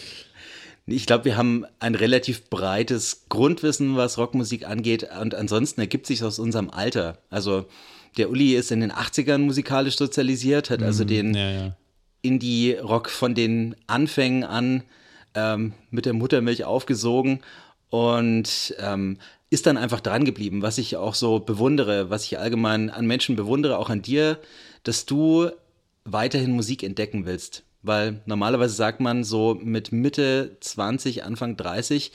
Ich 0.88 1.06
glaube, 1.06 1.24
wir 1.24 1.36
haben 1.36 1.66
ein 1.80 1.96
relativ 1.96 2.48
breites 2.48 3.24
Grundwissen, 3.28 3.96
was 3.96 4.18
Rockmusik 4.18 4.68
angeht. 4.68 5.08
Und 5.20 5.34
ansonsten 5.34 5.80
ergibt 5.80 6.06
sich 6.06 6.22
aus 6.22 6.38
unserem 6.38 6.70
Alter. 6.70 7.18
Also 7.28 7.66
der 8.16 8.30
Uli 8.30 8.54
ist 8.54 8.70
in 8.70 8.80
den 8.80 8.92
80ern 8.92 9.38
musikalisch 9.38 9.96
sozialisiert, 9.96 10.70
hat 10.70 10.82
also 10.82 11.02
mhm, 11.02 11.08
den 11.08 11.34
ja, 11.34 11.50
ja. 11.50 11.76
Indie-Rock 12.22 13.10
von 13.10 13.34
den 13.34 13.74
Anfängen 13.88 14.44
an 14.44 14.84
ähm, 15.34 15.72
mit 15.90 16.06
der 16.06 16.12
Muttermilch 16.12 16.64
aufgesogen 16.64 17.40
und 17.90 18.74
ähm, 18.78 19.18
ist 19.50 19.66
dann 19.66 19.76
einfach 19.76 20.00
dran 20.00 20.24
geblieben, 20.24 20.62
was 20.62 20.78
ich 20.78 20.96
auch 20.96 21.14
so 21.14 21.40
bewundere, 21.40 22.10
was 22.10 22.24
ich 22.24 22.38
allgemein 22.38 22.90
an 22.90 23.06
Menschen 23.06 23.36
bewundere, 23.36 23.78
auch 23.78 23.90
an 23.90 24.02
dir, 24.02 24.38
dass 24.84 25.04
du 25.04 25.50
weiterhin 26.04 26.52
Musik 26.52 26.84
entdecken 26.84 27.26
willst 27.26 27.65
weil 27.86 28.20
normalerweise 28.26 28.74
sagt 28.74 29.00
man 29.00 29.24
so 29.24 29.54
mit 29.54 29.92
Mitte 29.92 30.56
20, 30.60 31.24
Anfang 31.24 31.56
30 31.56 32.12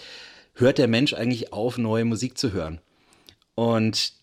hört 0.54 0.78
der 0.78 0.88
Mensch 0.88 1.14
eigentlich 1.14 1.54
auf, 1.54 1.78
neue 1.78 2.06
Musik 2.06 2.38
zu 2.38 2.52
hören. 2.52 2.80
Und 3.56 4.14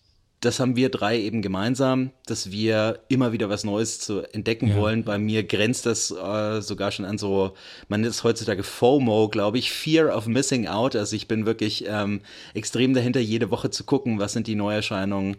das 0.41 0.61
haben 0.61 0.77
wir 0.77 0.89
drei 0.89 1.19
eben 1.19 1.41
gemeinsam, 1.41 2.11
dass 2.25 2.49
wir 2.49 2.99
immer 3.09 3.33
wieder 3.33 3.49
was 3.49 3.65
Neues 3.65 3.99
zu 3.99 4.21
entdecken 4.33 4.69
ja. 4.69 4.77
wollen. 4.77 5.03
Bei 5.03 5.17
mir 5.17 5.43
grenzt 5.43 5.85
das 5.85 6.11
äh, 6.11 6.61
sogar 6.61 6.91
schon 6.91 7.03
an 7.03 7.17
so, 7.17 7.55
man 7.89 8.05
ist 8.05 8.23
heutzutage 8.23 8.63
FOMO, 8.63 9.27
glaube 9.27 9.57
ich, 9.57 9.71
Fear 9.71 10.15
of 10.15 10.27
Missing 10.27 10.67
Out. 10.67 10.95
Also 10.95 11.15
ich 11.17 11.27
bin 11.27 11.45
wirklich 11.45 11.85
ähm, 11.87 12.21
extrem 12.53 12.93
dahinter, 12.93 13.19
jede 13.19 13.51
Woche 13.51 13.69
zu 13.69 13.83
gucken, 13.83 14.19
was 14.19 14.31
sind 14.31 14.47
die 14.47 14.55
Neuerscheinungen. 14.55 15.35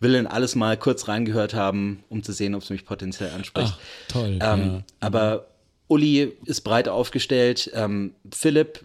Will 0.00 0.14
in 0.14 0.26
alles 0.26 0.54
mal 0.54 0.76
kurz 0.76 1.08
reingehört 1.08 1.54
haben, 1.54 2.04
um 2.10 2.22
zu 2.22 2.32
sehen, 2.32 2.54
ob 2.54 2.62
es 2.62 2.68
mich 2.68 2.84
potenziell 2.84 3.30
anspricht. 3.30 3.74
Ach, 3.74 4.08
toll. 4.08 4.38
Ähm, 4.42 4.60
ja. 4.60 4.82
Aber 5.00 5.46
Uli 5.92 6.32
ist 6.46 6.62
breit 6.62 6.88
aufgestellt, 6.88 7.70
ähm, 7.74 8.14
Philipp 8.32 8.84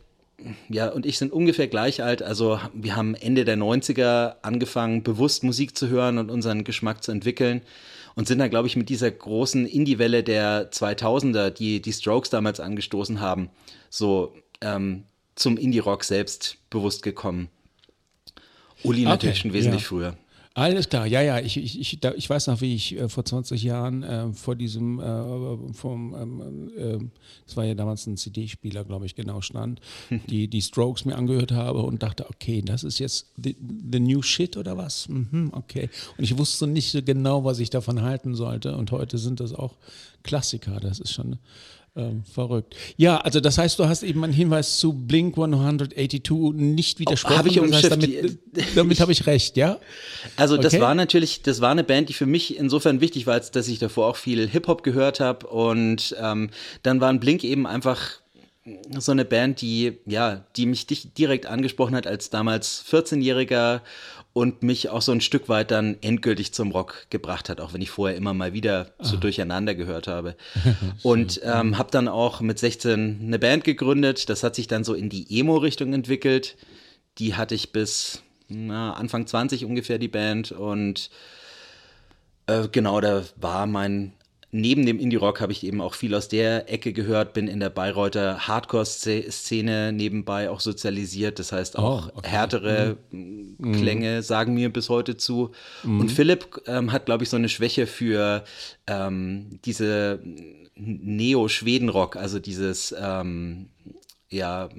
ja, 0.69 0.89
und 0.89 1.05
ich 1.05 1.17
sind 1.17 1.31
ungefähr 1.31 1.67
gleich 1.67 2.03
alt. 2.03 2.21
Also 2.21 2.59
wir 2.73 2.95
haben 2.95 3.15
Ende 3.15 3.43
der 3.43 3.57
90er 3.57 4.35
angefangen, 4.43 5.01
bewusst 5.01 5.43
Musik 5.43 5.75
zu 5.75 5.89
hören 5.89 6.17
und 6.19 6.29
unseren 6.29 6.63
Geschmack 6.63 7.03
zu 7.03 7.11
entwickeln. 7.11 7.61
Und 8.15 8.27
sind 8.27 8.39
dann, 8.39 8.49
glaube 8.49 8.67
ich, 8.67 8.75
mit 8.75 8.89
dieser 8.89 9.11
großen 9.11 9.67
Indie-Welle 9.67 10.23
der 10.23 10.71
2000er, 10.71 11.51
die 11.51 11.81
die 11.81 11.93
Strokes 11.93 12.31
damals 12.31 12.59
angestoßen 12.59 13.19
haben, 13.19 13.49
so 13.91 14.33
ähm, 14.61 15.03
zum 15.35 15.55
Indie-Rock 15.55 16.03
selbst 16.03 16.57
bewusst 16.71 17.03
gekommen. 17.03 17.49
Uli 18.83 19.01
okay, 19.01 19.09
natürlich 19.09 19.39
schon 19.39 19.53
wesentlich 19.53 19.83
ja. 19.83 19.87
früher. 19.87 20.17
Alles 20.57 20.89
klar, 20.89 21.05
ja, 21.05 21.21
ja. 21.21 21.37
Ich, 21.37 21.55
ich, 21.55 21.79
ich, 21.79 21.99
da, 21.99 22.15
ich 22.15 22.27
weiß 22.27 22.47
noch, 22.47 22.61
wie 22.61 22.73
ich 22.73 22.97
äh, 22.97 23.09
vor 23.09 23.23
20 23.23 23.61
Jahren 23.61 24.01
äh, 24.01 24.33
vor 24.33 24.55
diesem, 24.55 24.99
äh, 24.99 25.73
vom, 25.73 26.15
ähm, 26.15 26.71
äh, 26.75 26.97
das 27.45 27.55
war 27.55 27.63
ja 27.63 27.75
damals 27.75 28.07
ein 28.07 28.17
CD-Spieler, 28.17 28.83
glaube 28.83 29.05
ich, 29.05 29.13
genau, 29.13 29.41
stand, 29.41 29.81
die, 30.09 30.47
die 30.47 30.61
Strokes 30.63 31.05
mir 31.05 31.15
angehört 31.15 31.51
habe 31.51 31.83
und 31.83 32.01
dachte, 32.01 32.27
okay, 32.27 32.63
das 32.63 32.83
ist 32.83 32.97
jetzt 32.97 33.27
the, 33.37 33.55
the 33.91 33.99
new 33.99 34.23
shit 34.23 34.57
oder 34.57 34.75
was? 34.77 35.07
Mhm, 35.09 35.51
okay. 35.51 35.91
Und 36.17 36.23
ich 36.23 36.35
wusste 36.39 36.65
nicht 36.65 36.89
so 36.89 37.03
genau, 37.03 37.43
was 37.43 37.59
ich 37.59 37.69
davon 37.69 38.01
halten 38.01 38.33
sollte. 38.33 38.75
Und 38.77 38.91
heute 38.91 39.19
sind 39.19 39.39
das 39.39 39.53
auch 39.53 39.75
Klassiker. 40.23 40.79
Das 40.79 40.99
ist 40.99 41.13
schon 41.13 41.37
ähm, 41.97 42.23
verrückt. 42.31 42.75
Ja, 42.95 43.17
also 43.17 43.39
das 43.39 43.57
heißt, 43.57 43.79
du 43.79 43.85
hast 43.85 44.03
eben 44.03 44.23
einen 44.23 44.33
Hinweis 44.33 44.77
zu 44.77 44.93
Blink 44.93 45.37
182 45.37 46.53
nicht 46.53 46.99
widersprochen. 46.99 47.33
Oh, 47.33 47.37
habe 47.37 47.49
ich 47.49 47.59
um 47.59 47.73
heißt, 47.73 47.91
damit, 47.91 48.39
damit 48.75 48.99
habe 48.99 49.11
ich 49.11 49.25
recht, 49.25 49.57
ja? 49.57 49.79
Also 50.35 50.55
okay. 50.55 50.63
das 50.63 50.79
war 50.79 50.93
natürlich, 50.93 51.41
das 51.41 51.59
war 51.59 51.71
eine 51.71 51.83
Band, 51.83 52.09
die 52.09 52.13
für 52.13 52.27
mich 52.27 52.57
insofern 52.57 53.01
wichtig 53.01 53.25
war, 53.25 53.33
als 53.33 53.51
dass 53.51 53.67
ich 53.67 53.79
davor 53.79 54.07
auch 54.07 54.15
viel 54.15 54.47
Hip-Hop 54.47 54.83
gehört 54.83 55.19
habe 55.19 55.47
und 55.47 56.15
ähm, 56.21 56.51
dann 56.83 57.01
waren 57.01 57.19
Blink 57.19 57.43
eben 57.43 57.65
einfach 57.65 58.19
so 58.97 59.11
eine 59.11 59.25
Band, 59.25 59.61
die, 59.61 59.97
ja, 60.05 60.45
die 60.55 60.65
mich 60.65 60.87
direkt 60.87 61.45
angesprochen 61.45 61.95
hat 61.95 62.05
als 62.05 62.29
damals 62.29 62.83
14-Jähriger 62.89 63.81
und 64.37 64.61
mich 64.61 64.89
auch 64.89 65.01
so 65.01 65.11
ein 65.11 65.19
Stück 65.19 65.49
weit 65.49 65.71
dann 65.71 65.97
endgültig 66.01 66.53
zum 66.53 66.69
Rock 66.69 67.07
gebracht 67.09 67.49
hat, 67.49 67.59
auch 67.59 67.73
wenn 67.73 67.81
ich 67.81 67.89
vorher 67.89 68.15
immer 68.15 68.35
mal 68.35 68.53
wieder 68.53 68.91
so 68.99 69.15
ah. 69.15 69.19
durcheinander 69.19 69.73
gehört 69.73 70.05
habe. 70.05 70.35
und 71.01 71.41
ähm, 71.43 71.79
habe 71.79 71.89
dann 71.89 72.07
auch 72.07 72.39
mit 72.39 72.59
16 72.59 73.19
eine 73.19 73.39
Band 73.39 73.63
gegründet. 73.63 74.29
Das 74.29 74.43
hat 74.43 74.53
sich 74.53 74.67
dann 74.67 74.83
so 74.83 74.93
in 74.93 75.09
die 75.09 75.39
Emo-Richtung 75.39 75.91
entwickelt. 75.91 76.55
Die 77.17 77.33
hatte 77.33 77.55
ich 77.55 77.71
bis 77.71 78.21
na, 78.47 78.93
Anfang 78.93 79.25
20 79.25 79.65
ungefähr 79.65 79.97
die 79.97 80.07
Band 80.07 80.51
und 80.51 81.09
äh, 82.45 82.67
genau, 82.71 83.01
da 83.01 83.23
war 83.37 83.65
mein 83.65 84.13
neben 84.57 84.85
dem 84.85 84.99
Indie-Rock 84.99 85.39
habe 85.39 85.51
ich 85.51 85.65
eben 85.65 85.81
auch 85.81 85.93
viel 85.93 86.13
aus 86.15 86.27
der 86.27 86.71
Ecke 86.71 86.91
gehört, 86.91 87.33
bin 87.33 87.47
in 87.47 87.59
der 87.59 87.69
Bayreuther 87.69 88.47
Hardcore-Szene 88.47 89.91
nebenbei 89.93 90.49
auch 90.49 90.59
sozialisiert. 90.59 91.39
Das 91.39 91.51
heißt 91.51 91.77
auch 91.77 92.07
oh, 92.07 92.17
okay. 92.17 92.29
härtere 92.29 92.97
mhm. 93.11 93.73
Klänge 93.73 94.23
sagen 94.23 94.53
mir 94.53 94.71
bis 94.71 94.89
heute 94.89 95.15
zu. 95.17 95.51
Mhm. 95.83 96.01
Und 96.01 96.11
Philipp 96.11 96.61
ähm, 96.65 96.91
hat, 96.91 97.05
glaube 97.05 97.23
ich, 97.23 97.29
so 97.29 97.37
eine 97.37 97.49
Schwäche 97.49 97.87
für 97.87 98.43
ähm, 98.87 99.59
diese 99.63 100.19
Neo-Schweden-Rock, 100.75 102.15
also 102.15 102.39
dieses, 102.39 102.95
ähm, 102.99 103.69
ja, 104.29 104.69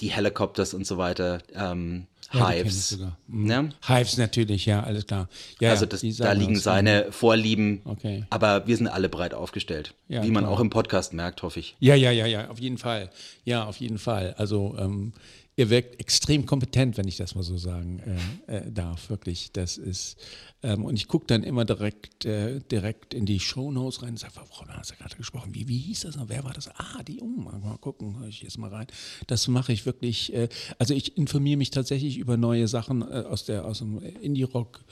die 0.00 0.08
Helicopters 0.08 0.74
und 0.74 0.86
so 0.86 0.98
weiter. 0.98 1.38
Ähm, 1.54 2.06
ja, 2.34 2.48
Hives. 2.50 2.98
Mhm. 3.26 3.50
Ja? 3.50 3.64
Hives 3.86 4.16
natürlich, 4.16 4.66
ja, 4.66 4.82
alles 4.82 5.06
klar. 5.06 5.28
Ja, 5.60 5.70
also 5.70 5.86
das, 5.86 6.02
da 6.18 6.32
liegen 6.32 6.56
seine 6.56 7.10
Vorlieben, 7.10 7.80
okay. 7.84 8.24
aber 8.30 8.66
wir 8.66 8.76
sind 8.76 8.88
alle 8.88 9.08
breit 9.08 9.34
aufgestellt. 9.34 9.94
Ja, 10.08 10.22
wie 10.22 10.30
man 10.30 10.44
klar. 10.44 10.54
auch 10.54 10.60
im 10.60 10.70
Podcast 10.70 11.12
merkt, 11.12 11.42
hoffe 11.42 11.60
ich. 11.60 11.76
Ja, 11.80 11.94
ja, 11.94 12.10
ja, 12.10 12.26
ja, 12.26 12.48
auf 12.48 12.58
jeden 12.58 12.78
Fall. 12.78 13.10
Ja, 13.44 13.64
auf 13.64 13.76
jeden 13.78 13.98
Fall. 13.98 14.34
Also 14.36 14.76
ähm, 14.78 15.12
ihr 15.56 15.70
wirkt 15.70 16.00
extrem 16.00 16.46
kompetent, 16.46 16.96
wenn 16.96 17.06
ich 17.06 17.16
das 17.16 17.34
mal 17.34 17.42
so 17.42 17.56
sagen 17.56 18.00
äh, 18.46 18.56
äh, 18.56 18.72
darf. 18.72 19.08
Wirklich, 19.10 19.52
das 19.52 19.76
ist. 19.76 20.16
Ähm, 20.62 20.84
und 20.84 20.96
ich 20.96 21.08
gucke 21.08 21.26
dann 21.26 21.42
immer 21.42 21.64
direkt, 21.64 22.24
äh, 22.24 22.60
direkt 22.60 23.14
in 23.14 23.26
die 23.26 23.40
Shownotes 23.40 24.02
rein 24.02 24.10
und 24.10 24.18
sage, 24.18 24.34
worüber 24.36 24.76
hast 24.76 24.90
du 24.90 24.96
gerade 24.96 25.16
gesprochen? 25.16 25.54
Wie, 25.54 25.68
wie 25.68 25.78
hieß 25.78 26.00
das 26.00 26.16
noch? 26.16 26.28
Wer 26.28 26.44
war 26.44 26.52
das? 26.52 26.68
Ah, 26.68 27.02
die, 27.02 27.20
oh, 27.20 27.26
mal 27.26 27.78
gucken, 27.78 28.18
höre 28.18 28.28
ich 28.28 28.42
jetzt 28.42 28.58
mal 28.58 28.70
rein. 28.70 28.86
Das 29.26 29.46
mache 29.48 29.72
ich 29.72 29.86
wirklich. 29.86 30.32
Äh, 30.32 30.48
also 30.78 30.94
ich 30.94 31.16
informiere 31.16 31.58
mich 31.58 31.70
tatsächlich 31.70 32.18
über 32.18 32.36
neue 32.36 32.68
Sachen 32.68 33.02
äh, 33.02 33.24
aus, 33.28 33.44
der, 33.44 33.64
aus 33.64 33.78
dem 33.78 33.98
Indie-Rock 33.98 34.84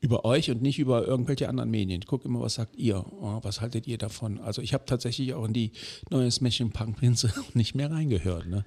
über 0.00 0.24
euch 0.24 0.50
und 0.50 0.62
nicht 0.62 0.78
über 0.78 1.06
irgendwelche 1.06 1.48
anderen 1.48 1.70
Medien. 1.70 2.00
Ich 2.00 2.06
gucke 2.06 2.26
immer, 2.26 2.40
was 2.40 2.54
sagt 2.54 2.76
ihr? 2.76 3.04
Oh, 3.20 3.40
was 3.42 3.60
haltet 3.60 3.86
ihr 3.86 3.98
davon? 3.98 4.38
Also 4.38 4.62
ich 4.62 4.72
habe 4.72 4.86
tatsächlich 4.86 5.34
auch 5.34 5.44
in 5.44 5.52
die 5.52 5.72
neue 6.08 6.30
Smashing 6.30 6.70
Punk 6.70 6.98
Pinse 6.98 7.32
nicht 7.54 7.74
mehr 7.74 7.90
reingehört. 7.90 8.46
Ne? 8.46 8.64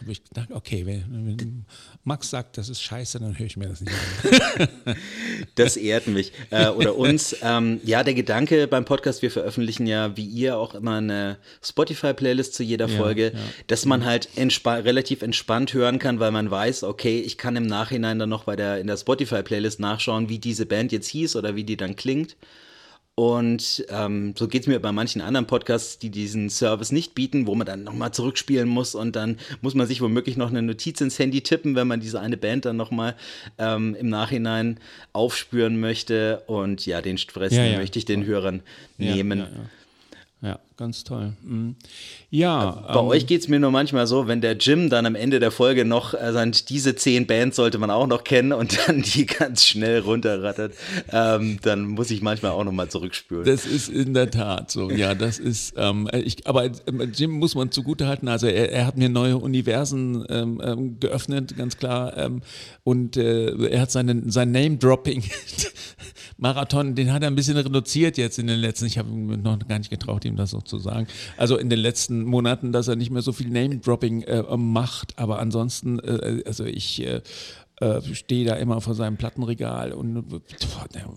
Habe 0.00 0.12
ich 0.12 0.24
gedacht, 0.24 0.50
okay, 0.50 0.84
wenn, 0.86 1.04
wenn, 1.38 1.64
Max 2.04 2.30
sagt, 2.30 2.58
das 2.58 2.68
ist 2.68 2.82
scheiße, 2.82 3.20
dann 3.20 3.38
höre 3.38 3.46
ich 3.46 3.56
mir 3.56 3.68
das 3.68 3.80
nicht 3.80 3.94
an. 3.94 4.96
das 5.54 5.76
ehrt 5.76 6.08
mich. 6.08 6.32
Äh, 6.50 6.68
oder 6.68 6.96
uns. 6.96 7.36
Ähm, 7.42 7.80
ja, 7.84 8.02
der 8.02 8.14
Gedanke 8.14 8.66
beim 8.66 8.84
Podcast, 8.84 9.22
wir 9.22 9.30
veröffentlichen 9.30 9.86
ja, 9.86 10.16
wie 10.16 10.26
ihr, 10.26 10.56
auch 10.56 10.74
immer 10.74 10.96
eine 10.96 11.38
Spotify-Playlist 11.62 12.54
zu 12.54 12.62
jeder 12.62 12.88
Folge, 12.88 13.32
ja, 13.32 13.38
ja. 13.38 13.44
dass 13.68 13.84
man 13.84 14.04
halt 14.04 14.28
entspa 14.36 14.74
relativ 14.74 15.22
entspannt 15.22 15.72
hören 15.74 15.98
kann, 15.98 16.20
weil 16.20 16.30
man 16.30 16.50
weiß, 16.50 16.82
okay, 16.84 17.20
ich 17.20 17.38
kann 17.38 17.56
im 17.56 17.66
Nachhinein 17.66 18.18
dann 18.18 18.28
noch 18.28 18.44
bei 18.44 18.56
der, 18.56 18.80
in 18.80 18.86
der 18.86 18.96
Spotify-Playlist 18.96 19.80
nachschauen, 19.80 20.28
wie 20.28 20.38
diese 20.38 20.66
Band 20.66 20.92
jetzt 20.92 21.08
hieß 21.08 21.36
oder 21.36 21.54
wie 21.54 21.64
die 21.64 21.76
dann 21.76 21.96
klingt. 21.96 22.36
Und 23.22 23.86
ähm, 23.88 24.34
so 24.36 24.48
geht 24.48 24.62
es 24.62 24.66
mir 24.66 24.80
bei 24.80 24.90
manchen 24.90 25.22
anderen 25.22 25.46
Podcasts, 25.46 25.96
die 25.96 26.10
diesen 26.10 26.50
Service 26.50 26.90
nicht 26.90 27.14
bieten, 27.14 27.46
wo 27.46 27.54
man 27.54 27.64
dann 27.64 27.84
nochmal 27.84 28.12
zurückspielen 28.12 28.68
muss 28.68 28.96
und 28.96 29.14
dann 29.14 29.38
muss 29.60 29.76
man 29.76 29.86
sich 29.86 30.00
womöglich 30.00 30.36
noch 30.36 30.50
eine 30.50 30.60
Notiz 30.60 31.00
ins 31.00 31.20
Handy 31.20 31.40
tippen, 31.40 31.76
wenn 31.76 31.86
man 31.86 32.00
diese 32.00 32.18
eine 32.18 32.36
Band 32.36 32.64
dann 32.64 32.76
nochmal 32.76 33.14
ähm, 33.58 33.94
im 33.94 34.08
Nachhinein 34.08 34.80
aufspüren 35.12 35.78
möchte. 35.78 36.42
Und 36.48 36.84
ja, 36.84 37.00
den 37.00 37.16
Stress 37.16 37.52
ja, 37.52 37.64
ja. 37.64 37.78
möchte 37.78 37.96
ich 38.00 38.06
den 38.06 38.24
Hörern 38.24 38.60
ja, 38.98 39.14
nehmen. 39.14 39.46
Ja, 40.40 40.58
ganz 40.82 41.04
toll. 41.04 41.32
Mhm. 41.44 41.76
Ja. 42.28 42.84
Bei 42.88 42.98
ähm, 42.98 43.06
euch 43.06 43.26
geht 43.26 43.40
es 43.40 43.48
mir 43.48 43.60
nur 43.60 43.70
manchmal 43.70 44.08
so, 44.08 44.26
wenn 44.26 44.40
der 44.40 44.56
Jim 44.56 44.90
dann 44.90 45.06
am 45.06 45.14
Ende 45.14 45.38
der 45.38 45.52
Folge 45.52 45.84
noch 45.84 46.12
äh, 46.12 46.32
sagt, 46.32 46.70
diese 46.70 46.96
zehn 46.96 47.28
Bands 47.28 47.54
sollte 47.54 47.78
man 47.78 47.90
auch 47.90 48.08
noch 48.08 48.24
kennen 48.24 48.52
und 48.52 48.76
dann 48.86 49.02
die 49.02 49.26
ganz 49.26 49.64
schnell 49.64 50.00
runterrattert, 50.00 50.74
ähm, 51.12 51.58
dann 51.62 51.86
muss 51.86 52.10
ich 52.10 52.20
manchmal 52.20 52.50
auch 52.50 52.64
nochmal 52.64 52.88
zurückspüren. 52.88 53.44
Das 53.44 53.64
ist 53.64 53.88
in 53.88 54.12
der 54.12 54.30
Tat 54.30 54.72
so. 54.72 54.90
Ja, 54.90 55.14
das 55.14 55.38
ist, 55.38 55.74
ähm, 55.76 56.08
ich, 56.12 56.46
aber 56.48 56.64
äh, 56.64 56.70
Jim 57.14 57.30
muss 57.30 57.54
man 57.54 57.70
zugutehalten, 57.70 58.28
also 58.28 58.48
er, 58.48 58.72
er 58.72 58.86
hat 58.86 58.96
mir 58.96 59.08
neue 59.08 59.38
Universen 59.38 60.24
ähm, 60.28 60.60
ähm, 60.64 60.98
geöffnet, 60.98 61.56
ganz 61.56 61.76
klar. 61.76 62.16
Ähm, 62.16 62.42
und 62.82 63.16
äh, 63.16 63.68
er 63.68 63.82
hat 63.82 63.92
seinen, 63.92 64.30
sein 64.30 64.50
Name-Dropping 64.50 65.22
Marathon, 66.38 66.96
den 66.96 67.12
hat 67.12 67.22
er 67.22 67.28
ein 67.28 67.36
bisschen 67.36 67.56
reduziert 67.56 68.18
jetzt 68.18 68.38
in 68.38 68.48
den 68.48 68.58
letzten, 68.58 68.86
ich 68.86 68.98
habe 68.98 69.08
noch 69.08 69.58
gar 69.68 69.78
nicht 69.78 69.90
getraut, 69.90 70.24
ihm 70.24 70.34
das 70.34 70.50
so 70.50 70.71
zu 70.72 70.78
sagen. 70.78 71.06
Also 71.36 71.58
in 71.58 71.68
den 71.68 71.78
letzten 71.78 72.24
Monaten, 72.24 72.72
dass 72.72 72.88
er 72.88 72.96
nicht 72.96 73.10
mehr 73.10 73.22
so 73.22 73.32
viel 73.32 73.50
Name-Dropping 73.50 74.22
äh, 74.22 74.56
macht, 74.56 75.18
aber 75.18 75.38
ansonsten, 75.38 75.98
äh, 75.98 76.42
also 76.46 76.64
ich 76.64 77.06
äh, 77.82 77.92
äh, 77.92 78.14
stehe 78.14 78.44
da 78.44 78.54
immer 78.54 78.80
vor 78.80 78.94
seinem 78.94 79.16
Plattenregal 79.16 79.92
und 79.92 80.24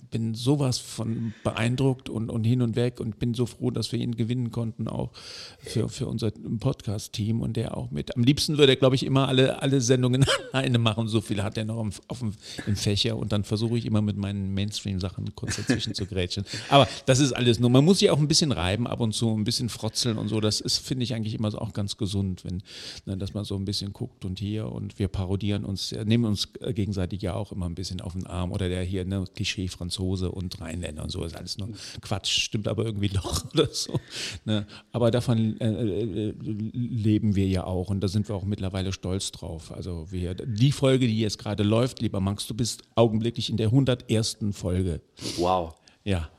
bin 0.09 0.33
sowas 0.33 0.77
von 0.79 1.33
beeindruckt 1.43 2.09
und, 2.09 2.29
und 2.29 2.43
hin 2.43 2.61
und 2.61 2.75
weg 2.75 2.99
und 2.99 3.19
bin 3.19 3.33
so 3.33 3.45
froh, 3.45 3.71
dass 3.71 3.91
wir 3.91 3.99
ihn 3.99 4.15
gewinnen 4.15 4.51
konnten, 4.51 4.87
auch 4.87 5.11
für, 5.59 5.89
für 5.89 6.07
unser 6.07 6.31
Podcast-Team 6.31 7.41
und 7.41 7.55
der 7.55 7.77
auch 7.77 7.91
mit. 7.91 8.15
Am 8.15 8.23
liebsten 8.23 8.57
würde 8.57 8.73
er, 8.73 8.75
glaube 8.77 8.95
ich, 8.95 9.05
immer 9.05 9.27
alle, 9.27 9.61
alle 9.61 9.81
Sendungen 9.81 10.25
alleine 10.51 10.79
machen. 10.79 11.07
So 11.07 11.21
viel 11.21 11.43
hat 11.43 11.57
er 11.57 11.65
noch 11.65 11.77
auf, 11.77 12.01
auf 12.07 12.19
dem, 12.19 12.33
im 12.65 12.75
Fächer 12.75 13.17
und 13.17 13.31
dann 13.31 13.43
versuche 13.43 13.77
ich 13.77 13.85
immer 13.85 14.01
mit 14.01 14.17
meinen 14.17 14.53
Mainstream-Sachen 14.53 15.35
kurz 15.35 15.57
dazwischen 15.57 15.93
zu 15.93 16.05
grätschen. 16.05 16.45
Aber 16.69 16.87
das 17.05 17.19
ist 17.19 17.33
alles 17.33 17.59
nur. 17.59 17.69
Man 17.69 17.85
muss 17.85 17.99
sich 17.99 18.09
auch 18.09 18.19
ein 18.19 18.27
bisschen 18.27 18.51
reiben 18.51 18.87
ab 18.87 18.99
und 18.99 19.13
zu, 19.13 19.29
ein 19.29 19.43
bisschen 19.43 19.69
frotzeln 19.69 20.17
und 20.17 20.29
so. 20.29 20.41
Das 20.41 20.61
ist, 20.61 20.79
finde 20.79 21.03
ich, 21.03 21.13
eigentlich 21.13 21.35
immer 21.35 21.51
so 21.51 21.59
auch 21.59 21.73
ganz 21.73 21.97
gesund, 21.97 22.43
wenn, 22.43 22.63
ne, 23.05 23.17
dass 23.17 23.33
man 23.33 23.45
so 23.45 23.55
ein 23.55 23.65
bisschen 23.65 23.93
guckt 23.93 24.25
und 24.25 24.39
hier 24.39 24.71
und 24.71 24.97
wir 24.99 25.07
parodieren 25.07 25.63
uns, 25.63 25.91
nehmen 25.91 26.25
uns 26.25 26.45
äh, 26.45 26.54
gegenseitig 26.73 27.21
ja 27.21 27.33
auch 27.33 27.51
immer 27.51 27.67
ein 27.67 27.75
bisschen 27.75 28.01
auf 28.01 28.13
den 28.13 28.25
Arm. 28.25 28.51
Oder 28.51 28.69
der 28.69 28.83
hier, 28.83 29.05
ne, 29.05 29.25
Klischee 29.35 29.67
Franzose 29.67 30.31
und 30.31 30.59
Rheinländer 30.61 31.03
und 31.03 31.11
so, 31.11 31.23
ist 31.23 31.35
alles 31.35 31.57
nur 31.57 31.69
Quatsch, 32.01 32.39
stimmt 32.39 32.67
aber 32.67 32.85
irgendwie 32.85 33.09
doch 33.13 33.45
oder 33.53 33.67
so. 33.71 33.99
Ne? 34.45 34.65
Aber 34.91 35.11
davon 35.11 35.59
äh, 35.59 35.69
äh, 35.69 36.33
leben 36.39 37.35
wir 37.35 37.47
ja 37.47 37.63
auch 37.63 37.89
und 37.89 38.01
da 38.01 38.07
sind 38.07 38.27
wir 38.27 38.35
auch 38.35 38.43
mittlerweile 38.43 38.91
stolz 38.93 39.31
drauf. 39.31 39.71
Also 39.71 40.11
wir, 40.11 40.33
die 40.35 40.71
Folge, 40.71 41.07
die 41.07 41.19
jetzt 41.19 41.37
gerade 41.37 41.63
läuft, 41.63 42.01
lieber 42.01 42.19
Max, 42.19 42.47
du 42.47 42.53
bist 42.53 42.83
augenblicklich 42.95 43.49
in 43.49 43.57
der 43.57 43.67
101. 43.67 44.37
Folge. 44.51 45.01
Wow. 45.37 45.75
Ja. 46.03 46.29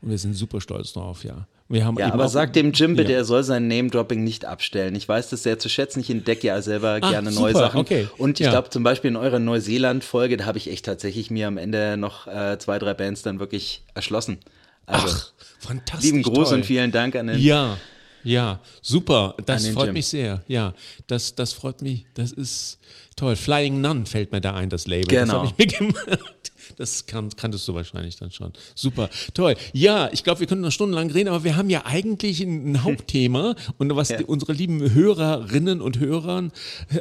Und 0.00 0.10
wir 0.10 0.18
sind 0.18 0.34
super 0.34 0.60
stolz 0.60 0.92
drauf, 0.92 1.24
ja. 1.24 1.46
Wir 1.70 1.84
haben 1.84 1.96
ja, 1.98 2.12
aber 2.12 2.28
sag 2.28 2.52
dem 2.52 2.72
Jim 2.72 2.96
bitte, 2.96 3.12
ja. 3.12 3.18
er 3.18 3.24
soll 3.24 3.44
sein 3.44 3.68
Name-Dropping 3.68 4.24
nicht 4.24 4.44
abstellen. 4.44 4.96
Ich 4.96 5.08
weiß 5.08 5.30
das 5.30 5.44
sehr 5.44 5.60
zu 5.60 5.68
schätzen. 5.68 6.00
Ich 6.00 6.10
entdecke 6.10 6.48
ja 6.48 6.60
selber 6.62 6.98
Ach, 7.00 7.10
gerne 7.10 7.30
super, 7.30 7.42
neue 7.44 7.54
Sachen. 7.54 7.80
Okay. 7.80 8.08
Und 8.18 8.40
ich 8.40 8.46
ja. 8.46 8.50
glaube 8.50 8.70
zum 8.70 8.82
Beispiel 8.82 9.10
in 9.10 9.16
eurer 9.16 9.38
Neuseeland-Folge, 9.38 10.36
da 10.36 10.46
habe 10.46 10.58
ich 10.58 10.68
echt 10.68 10.84
tatsächlich 10.84 11.30
mir 11.30 11.46
am 11.46 11.58
Ende 11.58 11.96
noch 11.96 12.26
äh, 12.26 12.58
zwei, 12.58 12.80
drei 12.80 12.92
Bands 12.94 13.22
dann 13.22 13.38
wirklich 13.38 13.84
erschlossen. 13.94 14.38
Also, 14.86 15.06
Ach, 15.08 15.32
fantastisch. 15.60 16.10
Lieben 16.10 16.22
Gruß 16.24 16.48
toll. 16.48 16.58
und 16.58 16.66
vielen 16.66 16.90
Dank 16.90 17.14
an 17.14 17.28
den. 17.28 17.38
Ja, 17.38 17.76
ja, 18.24 18.58
super. 18.82 19.36
Das 19.46 19.68
freut 19.68 19.86
Jim. 19.86 19.94
mich 19.94 20.08
sehr. 20.08 20.42
Ja, 20.48 20.74
das, 21.06 21.36
das 21.36 21.52
freut 21.52 21.82
mich. 21.82 22.04
Das 22.14 22.32
ist 22.32 22.80
toll. 23.14 23.36
Flying 23.36 23.80
Nun 23.80 24.06
fällt 24.06 24.32
mir 24.32 24.40
da 24.40 24.54
ein, 24.54 24.70
das 24.70 24.88
Label. 24.88 25.06
Genau. 25.06 25.24
Das 25.24 25.32
habe 25.34 25.46
ich 25.46 25.56
mir 25.56 25.66
gemacht. 25.78 26.49
Das 26.76 27.06
kann, 27.06 27.30
kanntest 27.36 27.66
du 27.68 27.74
wahrscheinlich 27.74 28.16
dann 28.16 28.30
schon. 28.30 28.52
Super, 28.74 29.08
toll. 29.34 29.54
Ja, 29.72 30.08
ich 30.12 30.24
glaube, 30.24 30.40
wir 30.40 30.46
können 30.46 30.62
noch 30.62 30.72
stundenlang 30.72 31.10
reden, 31.10 31.28
aber 31.28 31.44
wir 31.44 31.56
haben 31.56 31.70
ja 31.70 31.86
eigentlich 31.86 32.40
ein, 32.40 32.72
ein 32.72 32.84
Hauptthema 32.84 33.54
und 33.78 33.94
was 33.96 34.10
ja. 34.10 34.18
die, 34.18 34.24
unsere 34.24 34.52
lieben 34.52 34.92
Hörerinnen 34.92 35.80
und 35.80 35.98
Hörer 35.98 36.48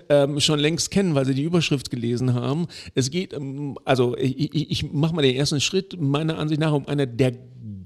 ähm, 0.09 0.39
schon 0.39 0.59
längst 0.59 0.91
kennen, 0.91 1.15
weil 1.15 1.25
sie 1.25 1.33
die 1.33 1.43
Überschrift 1.43 1.89
gelesen 1.89 2.33
haben. 2.33 2.67
Es 2.95 3.11
geht, 3.11 3.33
ähm, 3.33 3.77
also 3.85 4.15
ich, 4.17 4.71
ich 4.71 4.91
mache 4.91 5.13
mal 5.13 5.21
den 5.21 5.35
ersten 5.35 5.61
Schritt, 5.61 5.99
meiner 5.99 6.37
Ansicht 6.37 6.59
nach, 6.59 6.73
um 6.73 6.87
eine 6.87 7.07
der 7.07 7.33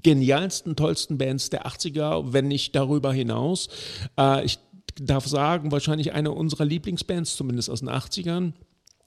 genialsten, 0.02 0.76
tollsten 0.76 1.18
Bands 1.18 1.50
der 1.50 1.66
80er, 1.66 2.32
wenn 2.32 2.46
nicht 2.48 2.76
darüber 2.76 3.12
hinaus. 3.12 3.68
Äh, 4.18 4.44
ich 4.44 4.58
darf 5.00 5.26
sagen, 5.26 5.72
wahrscheinlich 5.72 6.12
eine 6.12 6.30
unserer 6.30 6.64
Lieblingsbands, 6.64 7.36
zumindest 7.36 7.70
aus 7.70 7.80
den 7.80 7.90
80ern. 7.90 8.52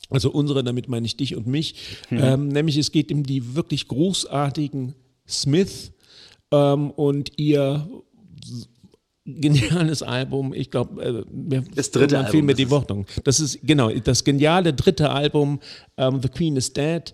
Also 0.10 0.32
unsere, 0.32 0.64
damit 0.64 0.88
meine 0.88 1.06
ich 1.06 1.18
dich 1.18 1.36
und 1.36 1.48
mich. 1.48 1.76
Mhm. 2.10 2.20
Ähm, 2.22 2.48
nämlich 2.48 2.78
es 2.78 2.92
geht 2.92 3.12
um 3.12 3.24
die 3.24 3.56
wirklich 3.56 3.88
großartigen 3.88 4.96
Smith 5.28 5.92
ähm, 6.52 6.92
und 6.92 7.32
ihr 7.38 7.88
geniales 9.26 10.02
Album. 10.02 10.54
Ich 10.54 10.72
glaube, 10.72 11.26
äh, 11.50 11.62
das 11.76 11.92
dritte 11.92 12.20
Album. 12.20 12.46
mir 12.46 12.56
die 12.56 12.70
Wortung. 12.70 13.06
Das 13.26 13.40
ist 13.40 13.60
genau 13.64 13.90
das 13.90 14.24
geniale 14.24 14.74
dritte 14.74 15.10
Album. 15.10 15.60
Ähm, 15.98 16.22
The 16.22 16.30
Queen 16.30 16.56
is 16.56 16.72
Dead. 16.72 17.14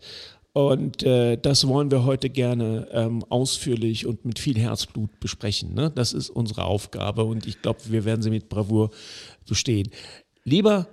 Und 0.53 1.01
äh, 1.01 1.35
das 1.35 1.67
wollen 1.67 1.89
wir 1.89 2.05
heute 2.05 2.29
gerne 2.29 2.87
ähm, 2.91 3.25
ausführlich 3.29 4.05
und 4.05 4.23
mit 4.23 4.37
viel 4.37 4.59
Herzblut 4.59 5.19
besprechen. 5.19 5.73
Ne? 5.73 5.91
Das 5.93 6.13
ist 6.13 6.29
unsere 6.29 6.65
Aufgabe 6.65 7.23
und 7.23 7.47
ich 7.47 7.63
glaube, 7.63 7.79
wir 7.89 8.05
werden 8.05 8.21
sie 8.21 8.29
mit 8.29 8.49
Bravour 8.49 8.91
bestehen. 9.49 9.89
Lieber 10.43 10.87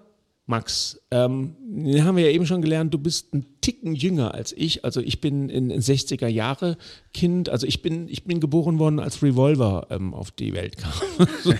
Max, 0.50 1.00
ähm, 1.10 1.56
haben 2.00 2.16
wir 2.16 2.24
ja 2.24 2.30
eben 2.30 2.44
schon 2.44 2.60
gelernt, 2.60 2.92
du 2.92 2.98
bist 2.98 3.32
ein 3.32 3.46
Ticken 3.60 3.94
jünger 3.94 4.34
als 4.34 4.52
ich. 4.52 4.84
Also 4.84 5.00
ich 5.00 5.20
bin 5.20 5.48
in, 5.48 5.70
in 5.70 5.80
60er 5.80 6.26
Jahre 6.26 6.76
Kind. 7.14 7.48
Also 7.48 7.66
ich 7.66 7.82
bin, 7.82 8.08
ich 8.08 8.24
bin 8.24 8.40
geboren 8.40 8.78
worden, 8.78 8.98
als 8.98 9.22
Revolver 9.22 9.86
ähm, 9.90 10.12
auf 10.12 10.30
die 10.30 10.52
Welt 10.52 10.76
kam. 10.76 10.92
so, 11.42 11.54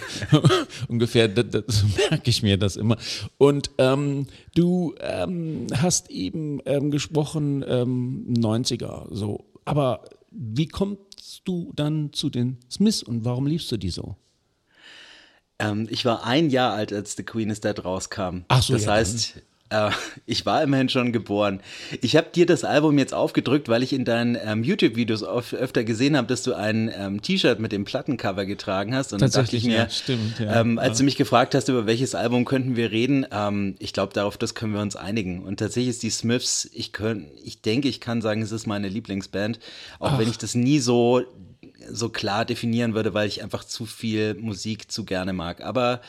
ungefähr, 0.88 1.28
das, 1.28 1.64
das, 1.64 1.84
merke 2.10 2.28
ich 2.28 2.42
mir 2.42 2.58
das 2.58 2.76
immer. 2.76 2.98
Und 3.38 3.70
ähm, 3.78 4.26
du 4.54 4.94
ähm, 5.00 5.68
hast 5.72 6.10
eben 6.10 6.60
ähm, 6.66 6.90
gesprochen 6.90 7.64
90er. 7.64 9.08
Ähm, 9.08 9.16
so, 9.16 9.44
aber 9.64 10.04
wie 10.30 10.68
kommt 10.68 10.98
kamst 11.20 11.42
du 11.44 11.72
dann 11.76 12.12
zu 12.12 12.30
den 12.30 12.56
Smiths 12.70 13.02
und 13.02 13.24
warum 13.24 13.46
liebst 13.46 13.70
du 13.70 13.76
die 13.76 13.90
so? 13.90 14.16
Ähm, 15.60 15.86
ich 15.90 16.04
war 16.04 16.24
ein 16.24 16.50
Jahr 16.50 16.72
alt, 16.72 16.92
als 16.92 17.16
The 17.16 17.22
Queen 17.22 17.50
is 17.50 17.60
Dead 17.60 17.84
rauskam. 17.84 18.42
Ach 18.48 18.62
so, 18.62 18.72
das 18.72 18.84
ja, 18.84 18.92
heißt, 18.92 19.34
äh, 19.70 19.90
ich 20.26 20.44
war 20.44 20.62
immerhin 20.62 20.88
schon 20.88 21.12
geboren. 21.12 21.60
Ich 22.02 22.16
habe 22.16 22.28
dir 22.34 22.44
das 22.44 22.64
Album 22.64 22.98
jetzt 22.98 23.14
aufgedrückt, 23.14 23.68
weil 23.68 23.82
ich 23.82 23.92
in 23.92 24.04
deinen 24.04 24.36
ähm, 24.44 24.64
YouTube-Videos 24.64 25.22
öfter 25.22 25.84
gesehen 25.84 26.16
habe, 26.16 26.26
dass 26.26 26.42
du 26.42 26.54
ein 26.54 26.90
ähm, 26.94 27.22
T-Shirt 27.22 27.60
mit 27.60 27.72
dem 27.72 27.84
Plattencover 27.84 28.44
getragen 28.44 28.94
hast. 28.94 29.12
Und 29.12 29.22
dann 29.22 29.30
dachte 29.30 29.56
ich 29.56 29.64
mir, 29.64 29.76
ja, 29.76 29.90
stimmt, 29.90 30.38
ja, 30.38 30.60
ähm, 30.60 30.78
als 30.78 30.98
du 30.98 31.04
mich 31.04 31.16
gefragt 31.16 31.54
hast, 31.54 31.68
über 31.68 31.86
welches 31.86 32.14
Album 32.14 32.44
könnten 32.44 32.76
wir 32.76 32.90
reden, 32.90 33.26
ähm, 33.30 33.76
ich 33.78 33.92
glaube, 33.92 34.12
darauf 34.12 34.36
das 34.36 34.54
können 34.54 34.74
wir 34.74 34.80
uns 34.80 34.96
einigen. 34.96 35.44
Und 35.44 35.58
tatsächlich 35.58 35.90
ist 35.90 36.02
die 36.02 36.10
Smiths, 36.10 36.68
ich, 36.72 36.92
könnt, 36.92 37.28
ich 37.42 37.62
denke, 37.62 37.88
ich 37.88 38.00
kann 38.00 38.20
sagen, 38.20 38.42
es 38.42 38.52
ist 38.52 38.66
meine 38.66 38.88
Lieblingsband, 38.88 39.60
auch 40.00 40.12
Ach. 40.12 40.18
wenn 40.18 40.28
ich 40.28 40.38
das 40.38 40.54
nie 40.54 40.80
so 40.80 41.22
so 41.92 42.08
klar 42.08 42.44
definieren 42.44 42.94
würde, 42.94 43.14
weil 43.14 43.28
ich 43.28 43.42
einfach 43.42 43.64
zu 43.64 43.86
viel 43.86 44.34
Musik 44.34 44.90
zu 44.90 45.04
gerne 45.04 45.32
mag. 45.32 45.60
Aber 45.60 46.00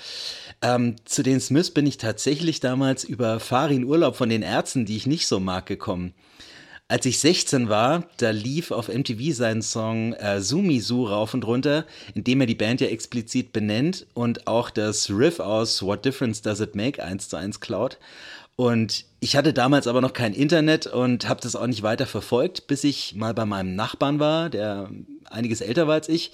ähm, 0.62 0.96
zu 1.06 1.24
den 1.24 1.40
Smiths 1.40 1.72
bin 1.72 1.86
ich 1.86 1.98
tatsächlich 1.98 2.60
damals 2.60 3.04
über 3.04 3.40
Farin 3.40 3.84
Urlaub 3.84 4.16
von 4.16 4.30
den 4.30 4.42
Ärzten, 4.42 4.86
die 4.86 4.98
ich 4.98 5.08
nicht 5.08 5.28
so 5.28 5.40
mag, 5.40 5.66
gekommen. 5.66 6.14
Als 6.92 7.06
ich 7.06 7.20
16 7.20 7.70
war, 7.70 8.04
da 8.18 8.32
lief 8.32 8.72
auf 8.72 8.90
MTV 8.90 9.34
sein 9.34 9.62
Song 9.62 10.12
äh, 10.12 10.42
Sumisu 10.42 11.06
rauf 11.06 11.34
und 11.34 11.46
runter, 11.46 11.86
in 12.16 12.26
dem 12.26 12.42
er 12.42 12.48
die 12.48 12.54
Band 12.54 12.82
ja 12.82 12.88
explizit 12.88 13.54
benennt 13.54 14.08
und 14.14 14.46
auch 14.46 14.70
das 14.70 15.10
Riff 15.10 15.40
aus 15.40 15.82
What 15.84 16.04
Difference 16.04 16.42
Does 16.42 16.60
It 16.60 16.76
Make 16.76 17.02
eins 17.02 17.30
zu 17.30 17.38
eins 17.38 17.62
klaut. 17.62 17.98
Und 18.56 19.06
ich 19.20 19.36
hatte 19.36 19.54
damals 19.54 19.88
aber 19.88 20.02
noch 20.02 20.14
kein 20.14 20.34
Internet 20.34 20.88
und 20.88 21.28
habe 21.28 21.42
das 21.42 21.56
auch 21.56 21.68
nicht 21.68 21.84
weiter 21.84 22.06
verfolgt, 22.06 22.68
bis 22.68 22.84
ich 22.84 23.16
mal 23.16 23.34
bei 23.34 23.46
meinem 23.46 23.76
Nachbarn 23.76 24.20
war, 24.20 24.50
der 24.50 24.90
einiges 25.30 25.62
älter 25.62 25.88
war 25.88 25.96
als 25.96 26.10
ich, 26.10 26.32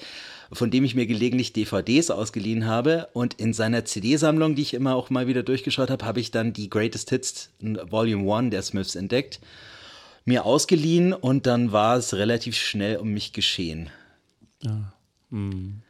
von 0.51 0.71
dem 0.71 0.83
ich 0.83 0.95
mir 0.95 1.05
gelegentlich 1.05 1.53
DVDs 1.53 2.09
ausgeliehen 2.09 2.65
habe. 2.65 3.07
Und 3.13 3.35
in 3.35 3.53
seiner 3.53 3.85
CD-Sammlung, 3.85 4.55
die 4.55 4.63
ich 4.63 4.73
immer 4.73 4.95
auch 4.95 5.09
mal 5.09 5.27
wieder 5.27 5.43
durchgeschaut 5.43 5.89
habe, 5.89 6.05
habe 6.05 6.19
ich 6.19 6.31
dann 6.31 6.53
die 6.53 6.69
Greatest 6.69 7.09
Hits 7.09 7.49
Volume 7.61 8.33
1 8.33 8.51
der 8.51 8.61
Smiths 8.61 8.95
entdeckt, 8.95 9.39
mir 10.25 10.45
ausgeliehen 10.45 11.13
und 11.13 11.45
dann 11.45 11.71
war 11.71 11.97
es 11.97 12.13
relativ 12.13 12.57
schnell 12.57 12.97
um 12.97 13.09
mich 13.09 13.31
geschehen. 13.31 13.89
Ja. 14.61 14.91
Hm 15.31 15.81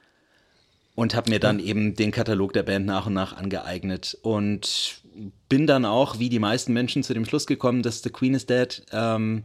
und 0.97 1.13
habe 1.13 1.29
mir 1.29 1.39
dann 1.39 1.59
eben 1.59 1.93
den 1.93 2.09
Katalog 2.09 2.53
der 2.53 2.63
Band 2.63 2.87
nach 2.87 3.05
und 3.05 3.13
nach 3.13 3.37
angeeignet 3.37 4.17
und 4.23 4.99
bin 5.49 5.67
dann 5.67 5.85
auch, 5.85 6.19
wie 6.19 6.29
die 6.29 6.39
meisten 6.39 6.73
Menschen, 6.73 7.03
zu 7.03 7.13
dem 7.13 7.25
Schluss 7.25 7.47
gekommen, 7.47 7.83
dass 7.83 8.01
The 8.01 8.09
Queen 8.09 8.33
is 8.33 8.45
Dead 8.45 8.83
ähm, 8.91 9.43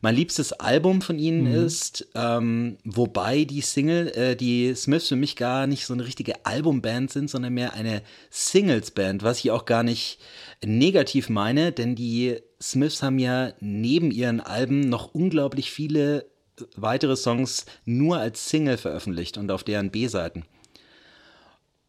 mein 0.00 0.14
liebstes 0.14 0.52
Album 0.54 1.02
von 1.02 1.18
ihnen 1.18 1.42
mhm. 1.42 1.66
ist, 1.66 2.08
ähm, 2.14 2.78
wobei 2.84 3.44
die 3.44 3.60
Single, 3.60 4.08
äh, 4.08 4.36
die 4.36 4.74
Smiths 4.74 5.08
für 5.08 5.16
mich 5.16 5.36
gar 5.36 5.66
nicht 5.66 5.84
so 5.84 5.92
eine 5.92 6.06
richtige 6.06 6.46
Albumband 6.46 7.10
sind, 7.10 7.28
sondern 7.28 7.52
mehr 7.52 7.74
eine 7.74 8.02
Singles-Band, 8.30 9.22
was 9.22 9.40
ich 9.40 9.50
auch 9.50 9.66
gar 9.66 9.82
nicht 9.82 10.18
negativ 10.64 11.28
meine, 11.28 11.72
denn 11.72 11.96
die 11.96 12.38
Smiths 12.60 13.02
haben 13.02 13.18
ja 13.18 13.52
neben 13.60 14.10
ihren 14.10 14.40
Alben 14.40 14.80
noch 14.80 15.14
unglaublich 15.14 15.70
viele 15.70 16.26
weitere 16.76 17.16
Songs 17.16 17.66
nur 17.84 18.18
als 18.18 18.48
Single 18.48 18.76
veröffentlicht 18.76 19.38
und 19.38 19.50
auf 19.50 19.64
deren 19.64 19.90
B-Seiten. 19.90 20.44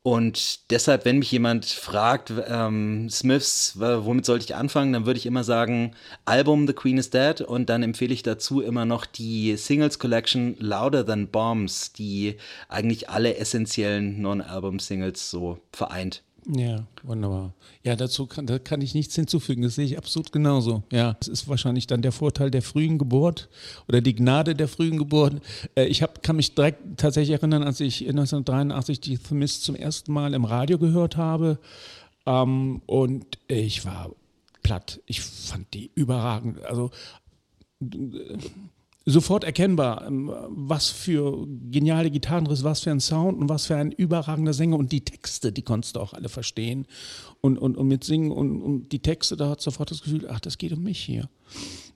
Und 0.03 0.71
deshalb, 0.71 1.05
wenn 1.05 1.19
mich 1.19 1.31
jemand 1.31 1.65
fragt, 1.65 2.33
ähm, 2.47 3.07
Smiths, 3.09 3.73
womit 3.77 4.25
sollte 4.25 4.45
ich 4.45 4.55
anfangen, 4.55 4.93
dann 4.93 5.05
würde 5.05 5.19
ich 5.19 5.27
immer 5.27 5.43
sagen, 5.43 5.95
Album 6.25 6.65
The 6.65 6.73
Queen 6.73 6.97
is 6.97 7.11
Dead 7.11 7.39
und 7.41 7.69
dann 7.69 7.83
empfehle 7.83 8.13
ich 8.13 8.23
dazu 8.23 8.61
immer 8.61 8.85
noch 8.85 9.05
die 9.05 9.55
Singles 9.57 9.99
Collection 9.99 10.55
Louder 10.57 11.05
Than 11.05 11.27
Bombs, 11.27 11.93
die 11.93 12.37
eigentlich 12.67 13.09
alle 13.09 13.37
essentiellen 13.37 14.21
Non-Album-Singles 14.23 15.29
so 15.29 15.59
vereint. 15.71 16.23
Ja, 16.47 16.87
wunderbar. 17.03 17.53
Ja, 17.83 17.95
dazu 17.95 18.25
kann, 18.25 18.47
da 18.47 18.57
kann 18.57 18.81
ich 18.81 18.95
nichts 18.95 19.15
hinzufügen. 19.15 19.61
Das 19.61 19.75
sehe 19.75 19.85
ich 19.85 19.97
absolut 19.97 20.31
genauso. 20.31 20.83
Ja, 20.91 21.15
es 21.21 21.27
ist 21.27 21.47
wahrscheinlich 21.47 21.85
dann 21.85 22.01
der 22.01 22.11
Vorteil 22.11 22.49
der 22.49 22.63
frühen 22.63 22.97
Geburt 22.97 23.49
oder 23.87 24.01
die 24.01 24.15
Gnade 24.15 24.55
der 24.55 24.67
frühen 24.67 24.97
Geburt. 24.97 25.41
Äh, 25.75 25.85
ich 25.85 26.01
hab, 26.01 26.23
kann 26.23 26.37
mich 26.37 26.55
direkt 26.55 26.97
tatsächlich 26.97 27.37
erinnern, 27.37 27.63
als 27.63 27.79
ich 27.79 28.01
1983 28.01 28.99
die 28.99 29.17
The 29.17 29.35
Mist 29.35 29.63
zum 29.63 29.75
ersten 29.75 30.11
Mal 30.11 30.33
im 30.33 30.45
Radio 30.45 30.79
gehört 30.79 31.15
habe. 31.15 31.59
Ähm, 32.25 32.81
und 32.87 33.37
ich 33.47 33.85
war 33.85 34.09
platt. 34.63 34.99
Ich 35.05 35.21
fand 35.21 35.71
die 35.73 35.91
überragend. 35.93 36.63
Also 36.63 36.89
sofort 39.05 39.43
erkennbar, 39.43 40.05
ähm, 40.07 40.31
was 40.49 40.89
für 40.89 41.47
geniale 41.69 42.11
Gitarrenriss, 42.11 42.63
was 42.63 42.81
für 42.81 42.91
ein 42.91 42.99
Sound 42.99 43.37
und 43.39 43.49
was 43.49 43.65
für 43.65 43.75
ein 43.75 43.91
überragender 43.91 44.53
Sänger 44.53 44.77
und 44.77 44.91
die 44.91 45.01
Texte, 45.01 45.51
die 45.51 45.63
konntest 45.63 45.95
du 45.95 45.99
auch 45.99 46.13
alle 46.13 46.29
verstehen 46.29 46.85
und, 47.41 47.57
und, 47.57 47.77
und 47.77 47.87
mit 47.87 48.03
Singen 48.03 48.31
und, 48.31 48.61
und 48.61 48.91
die 48.91 48.99
Texte, 48.99 49.35
da 49.37 49.49
hat 49.49 49.61
sofort 49.61 49.91
das 49.91 50.03
Gefühl, 50.03 50.27
ach, 50.29 50.39
das 50.39 50.57
geht 50.57 50.73
um 50.73 50.83
mich 50.83 50.99
hier. 50.99 51.29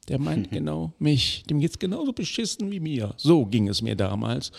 Der 0.08 0.20
meint 0.20 0.52
genau 0.52 0.94
mich. 1.00 1.44
Dem 1.50 1.60
geht 1.60 1.72
es 1.72 1.80
genauso 1.80 2.14
beschissen 2.14 2.72
wie 2.72 2.80
mir. 2.80 3.14
So 3.18 3.46
ging 3.46 3.68
es 3.68 3.82
mir 3.82 3.96
damals. 3.96 4.52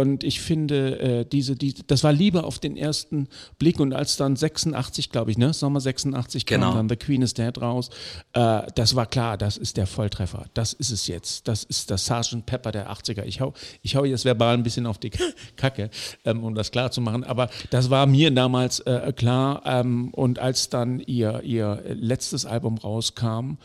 Und 0.00 0.24
ich 0.24 0.40
finde, 0.40 0.98
äh, 1.00 1.24
diese, 1.24 1.56
die, 1.56 1.74
das 1.86 2.04
war 2.04 2.12
Liebe 2.12 2.44
auf 2.44 2.58
den 2.58 2.76
ersten 2.76 3.28
Blick. 3.58 3.80
Und 3.80 3.92
als 3.92 4.16
dann 4.16 4.36
86, 4.36 5.10
glaube 5.10 5.30
ich, 5.30 5.38
ne, 5.38 5.52
Sommer 5.52 5.80
86 5.80 6.46
kam 6.46 6.60
genau. 6.60 6.74
dann 6.74 6.88
The 6.88 6.96
Queen 6.96 7.22
is 7.22 7.34
Dead 7.34 7.60
raus, 7.60 7.90
äh, 8.32 8.62
das 8.74 8.94
war 8.94 9.06
klar, 9.06 9.36
das 9.36 9.56
ist 9.56 9.76
der 9.76 9.86
Volltreffer. 9.86 10.46
Das 10.54 10.72
ist 10.72 10.90
es 10.90 11.06
jetzt. 11.06 11.48
Das 11.48 11.64
ist 11.64 11.90
das 11.90 12.06
Sgt. 12.06 12.46
Pepper 12.46 12.72
der 12.72 12.90
80er. 12.90 13.24
Ich 13.24 13.40
hau, 13.40 13.54
ich 13.82 13.96
hau 13.96 14.04
jetzt 14.04 14.24
verbal 14.24 14.54
ein 14.54 14.62
bisschen 14.62 14.86
auf 14.86 14.98
die 14.98 15.10
Kacke, 15.56 15.90
ähm, 16.24 16.44
um 16.44 16.54
das 16.54 16.70
klar 16.70 16.90
zu 16.90 17.00
machen. 17.00 17.24
Aber 17.24 17.50
das 17.70 17.90
war 17.90 18.06
mir 18.06 18.30
damals 18.30 18.80
äh, 18.80 19.12
klar. 19.14 19.62
Ähm, 19.64 20.08
und 20.12 20.38
als 20.38 20.68
dann 20.68 21.00
ihr, 21.00 21.42
ihr 21.42 21.82
letztes 21.88 22.46
Album 22.46 22.78
rauskam, 22.78 23.56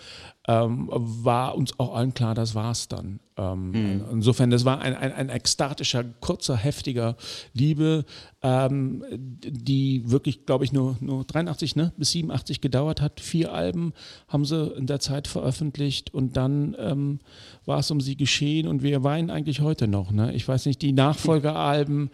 ähm, 0.47 0.88
war 0.89 1.55
uns 1.55 1.77
auch 1.77 1.93
allen 1.95 2.13
klar, 2.13 2.33
das 2.33 2.55
war's 2.55 2.88
dann. 2.88 3.19
Ähm, 3.36 3.71
mhm. 3.71 4.05
Insofern, 4.13 4.49
das 4.49 4.63
war 4.63 4.79
ein, 4.79 4.95
ein, 4.95 5.12
ein, 5.12 5.29
ekstatischer, 5.29 6.05
kurzer, 6.21 6.55
heftiger 6.55 7.17
Liebe, 7.53 8.05
ähm, 8.41 9.03
die 9.12 10.10
wirklich, 10.10 10.45
glaube 10.45 10.63
ich, 10.63 10.71
nur, 10.71 10.95
nur 11.01 11.25
83 11.25 11.75
ne, 11.75 11.91
bis 11.97 12.12
87 12.12 12.62
gedauert 12.62 13.01
hat. 13.01 13.19
Vier 13.19 13.53
Alben 13.53 13.93
haben 14.29 14.45
sie 14.45 14.73
in 14.77 14.88
der 14.88 14.99
Zeit 14.99 15.27
veröffentlicht 15.27 16.13
und 16.13 16.38
dann 16.38 16.75
ähm, 16.79 17.19
war 17.65 17.79
es 17.79 17.91
um 17.91 17.99
sie 17.99 18.15
geschehen 18.15 18.67
und 18.67 18.81
wir 18.81 19.03
weinen 19.03 19.29
eigentlich 19.29 19.60
heute 19.60 19.88
noch. 19.88 20.12
Ne? 20.12 20.33
Ich 20.33 20.47
weiß 20.47 20.65
nicht, 20.65 20.81
die 20.81 20.93
Nachfolgealben 20.93 22.10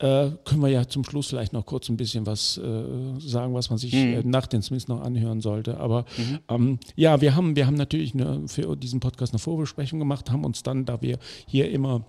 äh, 0.00 0.30
können 0.44 0.62
wir 0.62 0.68
ja 0.68 0.86
zum 0.86 1.04
Schluss 1.04 1.28
vielleicht 1.28 1.52
noch 1.52 1.66
kurz 1.66 1.88
ein 1.88 1.96
bisschen 1.96 2.26
was 2.26 2.58
äh, 2.58 2.84
sagen, 3.18 3.54
was 3.54 3.68
man 3.70 3.78
sich 3.78 3.92
mhm. 3.92 3.98
äh, 3.98 4.22
nach 4.22 4.46
den 4.46 4.62
Smiths 4.62 4.88
noch 4.88 5.00
anhören 5.00 5.40
sollte. 5.40 5.78
Aber 5.78 6.04
mhm. 6.16 6.38
ähm, 6.48 6.78
ja, 6.94 7.20
wir 7.20 7.34
haben, 7.34 7.56
wir 7.56 7.66
haben 7.66 7.74
natürlich 7.74 8.14
eine, 8.14 8.46
für 8.46 8.76
diesen 8.76 9.00
Podcast 9.00 9.32
eine 9.32 9.40
Vorbesprechung 9.40 9.98
gemacht, 9.98 10.30
haben 10.30 10.44
uns 10.44 10.62
dann, 10.62 10.84
da 10.84 11.02
wir 11.02 11.18
hier 11.46 11.70
immer 11.70 12.04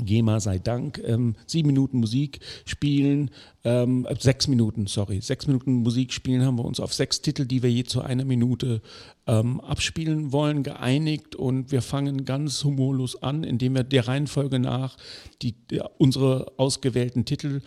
GEMA 0.00 0.40
sei 0.40 0.58
Dank, 0.58 1.00
ähm, 1.04 1.36
sieben 1.46 1.68
Minuten 1.68 1.98
Musik 1.98 2.40
spielen, 2.64 3.30
ähm, 3.64 4.06
sechs 4.18 4.48
Minuten, 4.48 4.86
sorry, 4.86 5.20
sechs 5.20 5.46
Minuten 5.46 5.74
Musik 5.82 6.12
spielen, 6.12 6.44
haben 6.44 6.58
wir 6.58 6.64
uns 6.64 6.80
auf 6.80 6.92
sechs 6.92 7.20
Titel, 7.20 7.46
die 7.46 7.62
wir 7.62 7.70
je 7.70 7.84
zu 7.84 8.02
einer 8.02 8.24
Minute 8.24 8.82
ähm, 9.26 9.60
abspielen 9.60 10.32
wollen, 10.32 10.62
geeinigt 10.62 11.36
und 11.36 11.72
wir 11.72 11.82
fangen 11.82 12.24
ganz 12.24 12.64
humorlos 12.64 13.22
an, 13.22 13.44
indem 13.44 13.74
wir 13.74 13.84
der 13.84 14.08
Reihenfolge 14.08 14.58
nach 14.58 14.96
die, 15.42 15.54
ja, 15.70 15.88
unsere 15.98 16.52
ausgewählten 16.56 17.24
Titel 17.24 17.62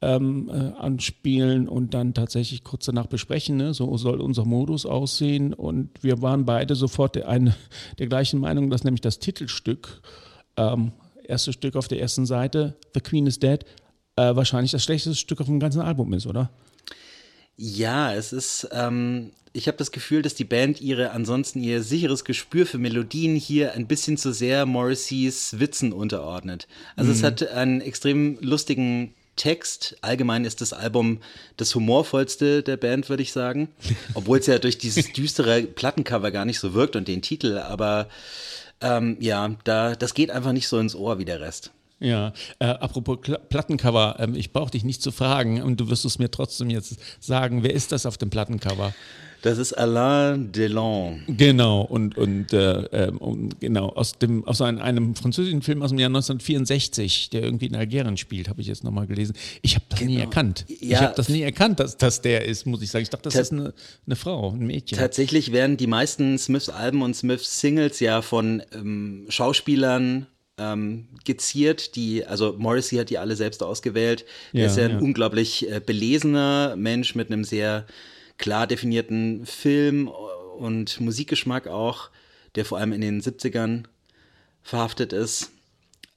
ähm, 0.00 0.48
äh, 0.48 0.78
anspielen 0.78 1.68
und 1.68 1.94
dann 1.94 2.14
tatsächlich 2.14 2.62
kurz 2.62 2.86
danach 2.86 3.06
besprechen. 3.06 3.56
Ne? 3.56 3.74
So 3.74 3.96
soll 3.96 4.20
unser 4.20 4.44
Modus 4.44 4.86
aussehen. 4.86 5.52
Und 5.52 6.02
wir 6.02 6.22
waren 6.22 6.44
beide 6.44 6.74
sofort 6.76 7.16
der, 7.16 7.28
eine, 7.28 7.56
der 7.98 8.06
gleichen 8.06 8.40
Meinung, 8.40 8.70
dass 8.70 8.84
nämlich 8.84 9.00
das 9.00 9.18
Titelstück 9.18 10.00
ähm, 10.56 10.92
erste 11.28 11.52
Stück 11.52 11.76
auf 11.76 11.88
der 11.88 12.00
ersten 12.00 12.26
Seite, 12.26 12.76
The 12.94 13.00
Queen 13.00 13.26
is 13.26 13.38
Dead, 13.38 13.64
äh, 14.16 14.34
wahrscheinlich 14.34 14.72
das 14.72 14.82
schlechteste 14.82 15.18
Stück 15.18 15.40
auf 15.40 15.46
dem 15.46 15.60
ganzen 15.60 15.80
Album 15.80 16.12
ist, 16.12 16.26
oder? 16.26 16.50
Ja, 17.56 18.14
es 18.14 18.32
ist, 18.32 18.68
ähm, 18.72 19.30
ich 19.52 19.66
habe 19.66 19.76
das 19.76 19.92
Gefühl, 19.92 20.22
dass 20.22 20.34
die 20.34 20.44
Band 20.44 20.80
ihre 20.80 21.10
ansonsten 21.10 21.62
ihr 21.62 21.82
sicheres 21.82 22.24
Gespür 22.24 22.66
für 22.66 22.78
Melodien 22.78 23.36
hier 23.36 23.72
ein 23.72 23.86
bisschen 23.86 24.16
zu 24.16 24.32
sehr 24.32 24.66
Morrisseys 24.66 25.58
Witzen 25.58 25.92
unterordnet. 25.92 26.68
Also 26.96 27.10
mhm. 27.10 27.16
es 27.16 27.22
hat 27.22 27.48
einen 27.48 27.80
extrem 27.80 28.38
lustigen 28.40 29.14
Text. 29.36 29.96
Allgemein 30.02 30.44
ist 30.44 30.60
das 30.60 30.72
Album 30.72 31.20
das 31.56 31.74
humorvollste 31.74 32.62
der 32.62 32.76
Band, 32.76 33.08
würde 33.08 33.22
ich 33.22 33.32
sagen. 33.32 33.68
Obwohl 34.14 34.38
es 34.38 34.46
ja 34.46 34.58
durch 34.58 34.78
dieses 34.78 35.12
düstere 35.12 35.62
Plattencover 35.62 36.30
gar 36.30 36.44
nicht 36.44 36.60
so 36.60 36.74
wirkt 36.74 36.96
und 36.96 37.08
den 37.08 37.22
Titel, 37.22 37.58
aber 37.58 38.08
ähm, 38.80 39.16
ja, 39.20 39.50
da, 39.64 39.94
das 39.94 40.14
geht 40.14 40.30
einfach 40.30 40.52
nicht 40.52 40.68
so 40.68 40.78
ins 40.78 40.94
Ohr 40.94 41.18
wie 41.18 41.24
der 41.24 41.40
Rest. 41.40 41.72
Ja, 42.00 42.32
äh, 42.60 42.66
apropos 42.66 43.18
Kla 43.20 43.38
Plattencover, 43.38 44.16
ähm, 44.20 44.34
ich 44.34 44.52
brauche 44.52 44.70
dich 44.70 44.84
nicht 44.84 45.02
zu 45.02 45.10
fragen 45.10 45.62
und 45.62 45.80
du 45.80 45.90
wirst 45.90 46.04
es 46.04 46.18
mir 46.18 46.30
trotzdem 46.30 46.70
jetzt 46.70 46.96
sagen, 47.20 47.62
wer 47.62 47.74
ist 47.74 47.90
das 47.92 48.06
auf 48.06 48.16
dem 48.18 48.30
Plattencover? 48.30 48.94
Das 49.42 49.58
ist 49.58 49.72
Alain 49.72 50.50
Delon. 50.50 51.22
Genau, 51.28 51.82
und, 51.82 52.18
und, 52.18 52.52
äh, 52.52 52.80
ähm, 52.92 53.18
und 53.18 53.60
genau, 53.60 53.90
aus, 53.90 54.18
dem, 54.18 54.44
aus 54.46 54.60
einem, 54.60 54.80
einem, 54.80 55.14
französischen 55.14 55.62
Film 55.62 55.82
aus 55.82 55.90
dem 55.90 55.98
Jahr 56.00 56.08
1964, 56.08 57.30
der 57.30 57.44
irgendwie 57.44 57.66
in 57.66 57.76
Algerien 57.76 58.16
spielt, 58.16 58.48
habe 58.48 58.60
ich 58.60 58.66
jetzt 58.66 58.82
nochmal 58.82 59.06
gelesen. 59.06 59.36
Ich 59.62 59.76
habe 59.76 59.84
das 59.88 60.00
genau. 60.00 60.12
nie 60.12 60.18
erkannt. 60.18 60.64
Ja. 60.68 60.76
Ich 60.80 60.96
habe 60.96 61.14
das 61.16 61.28
nie 61.28 61.42
erkannt, 61.42 61.78
dass 61.78 61.96
das 61.96 62.20
der 62.20 62.46
ist, 62.46 62.66
muss 62.66 62.82
ich 62.82 62.90
sagen. 62.90 63.04
Ich 63.04 63.10
dachte, 63.10 63.24
das 63.24 63.34
Ta 63.34 63.40
ist 63.40 63.52
eine, 63.52 63.74
eine, 64.06 64.16
Frau, 64.16 64.50
ein 64.50 64.66
Mädchen. 64.66 64.98
Tatsächlich 64.98 65.52
werden 65.52 65.76
die 65.76 65.86
meisten 65.86 66.36
Smiths-Alben 66.36 67.02
und 67.02 67.14
Smiths-Singles 67.14 68.00
ja 68.00 68.22
von 68.22 68.62
ähm, 68.72 69.26
Schauspielern 69.28 70.26
ähm, 70.58 71.08
geziert, 71.24 71.96
die, 71.96 72.24
also 72.24 72.54
Morrissey 72.58 72.98
hat 72.98 73.10
die 73.10 73.18
alle 73.18 73.36
selbst 73.36 73.62
ausgewählt. 73.62 74.24
Er 74.52 74.66
ist 74.66 74.76
ja 74.76 74.84
ein 74.84 74.90
ja. 74.92 74.98
unglaublich 74.98 75.70
äh, 75.70 75.80
belesener 75.80 76.76
Mensch 76.76 77.14
mit 77.14 77.30
einem 77.30 77.44
sehr 77.44 77.86
klar 78.36 78.66
definierten 78.66 79.46
Film 79.46 80.08
und 80.08 81.00
Musikgeschmack 81.00 81.66
auch, 81.66 82.10
der 82.54 82.64
vor 82.64 82.78
allem 82.78 82.92
in 82.92 83.00
den 83.00 83.20
70ern 83.20 83.84
verhaftet 84.62 85.12
ist. 85.12 85.52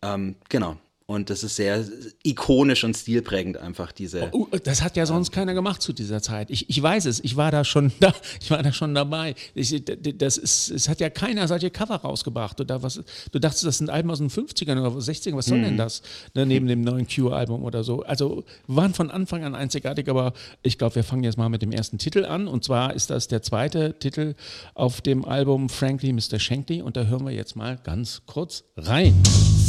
Ähm, 0.01 0.35
genau. 0.49 0.77
Und 1.11 1.29
das 1.29 1.43
ist 1.43 1.57
sehr 1.57 1.83
ikonisch 2.23 2.85
und 2.85 2.95
stilprägend 2.95 3.57
einfach 3.57 3.91
diese. 3.91 4.29
Oh, 4.31 4.47
das 4.63 4.81
hat 4.81 4.95
ja 4.95 5.05
sonst 5.05 5.31
keiner 5.31 5.53
gemacht 5.53 5.81
zu 5.81 5.91
dieser 5.91 6.21
Zeit. 6.21 6.49
Ich, 6.49 6.69
ich 6.69 6.81
weiß 6.81 7.05
es, 7.05 7.21
ich 7.21 7.35
war 7.35 7.51
da 7.51 7.65
schon 7.65 7.91
da, 7.99 8.13
ich 8.39 8.49
war 8.49 8.63
da 8.63 8.71
schon 8.71 8.95
dabei. 8.95 9.35
Ich, 9.53 9.83
das 9.83 10.37
ist, 10.37 10.71
es 10.71 10.87
hat 10.87 11.01
ja 11.01 11.09
keiner 11.09 11.49
solche 11.49 11.69
Cover 11.69 11.95
rausgebracht. 11.95 12.61
Oder 12.61 12.81
was, 12.81 13.01
du 13.29 13.39
dachtest, 13.39 13.65
das 13.65 13.79
sind 13.79 13.89
Alben 13.89 14.09
aus 14.09 14.19
den 14.19 14.29
50ern 14.29 14.79
oder 14.79 14.97
60ern, 14.97 15.35
was 15.35 15.47
soll 15.47 15.57
mhm. 15.57 15.63
denn 15.63 15.77
das? 15.77 16.01
Ne, 16.33 16.45
neben 16.45 16.67
dem 16.67 16.79
neuen 16.79 17.05
Cure-Album 17.05 17.61
oder 17.63 17.83
so. 17.83 18.03
Also 18.03 18.45
waren 18.67 18.93
von 18.93 19.11
Anfang 19.11 19.43
an 19.43 19.53
einzigartig, 19.53 20.07
aber 20.07 20.31
ich 20.63 20.77
glaube, 20.77 20.95
wir 20.95 21.03
fangen 21.03 21.25
jetzt 21.25 21.37
mal 21.37 21.49
mit 21.49 21.61
dem 21.61 21.73
ersten 21.73 21.97
Titel 21.97 22.23
an. 22.23 22.47
Und 22.47 22.63
zwar 22.63 22.93
ist 22.93 23.09
das 23.09 23.27
der 23.27 23.41
zweite 23.41 23.99
Titel 23.99 24.33
auf 24.75 25.01
dem 25.01 25.25
Album 25.25 25.67
Frankly 25.67 26.13
Mr. 26.13 26.39
Shankly. 26.39 26.81
Und 26.81 26.95
da 26.95 27.03
hören 27.03 27.25
wir 27.25 27.33
jetzt 27.33 27.57
mal 27.57 27.77
ganz 27.83 28.21
kurz 28.25 28.63
rein. 28.77 29.13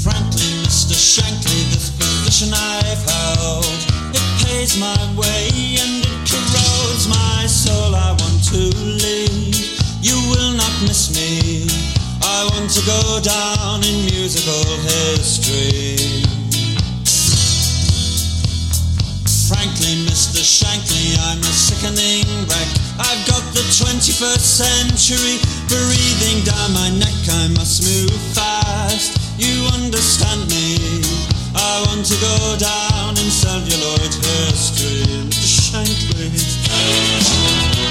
Frankly 0.05 0.62
Mr. 0.73 0.95
Shankly. 0.97 1.69
this 1.69 1.91
position 1.91 2.49
I've 2.55 3.05
held, 3.05 3.67
it 4.17 4.25
pays 4.43 4.81
my 4.81 4.97
way 5.21 5.77
and 5.77 6.01
it 6.01 6.21
corrodes 6.25 7.07
my 7.09 7.45
soul. 7.45 7.95
I 7.95 8.17
want 8.17 8.43
to 8.49 8.73
leave. 8.81 9.53
You 10.01 10.17
will 10.33 10.57
not 10.57 10.73
miss 10.81 11.13
me. 11.15 11.69
I 12.23 12.49
want 12.53 12.71
to 12.71 12.81
go 12.87 13.21
down 13.21 13.85
in 13.85 14.07
musical 14.07 14.65
history. 14.89 16.32
Frankly, 19.53 20.01
Mr. 20.09 20.41
Shankly, 20.41 21.13
I'm 21.29 21.39
a 21.39 21.53
sickening 21.53 22.25
wreck. 22.49 22.69
I've 22.97 23.21
got 23.29 23.45
the 23.53 23.61
21st 23.69 24.41
century 24.41 25.37
breathing 25.69 26.41
down 26.49 26.73
my 26.73 26.89
neck. 26.97 27.13
I 27.29 27.49
must 27.53 27.85
move 27.85 28.17
fast. 28.33 29.13
You 29.37 29.69
understand 29.77 30.49
me? 30.49 31.05
I 31.55 31.85
want 31.87 32.07
to 32.07 32.17
go 32.17 32.57
down 32.57 33.11
in 33.21 33.29
celluloid 33.29 34.15
history, 34.25 35.05
Mr. 35.29 35.85
Shankly. 35.85 37.82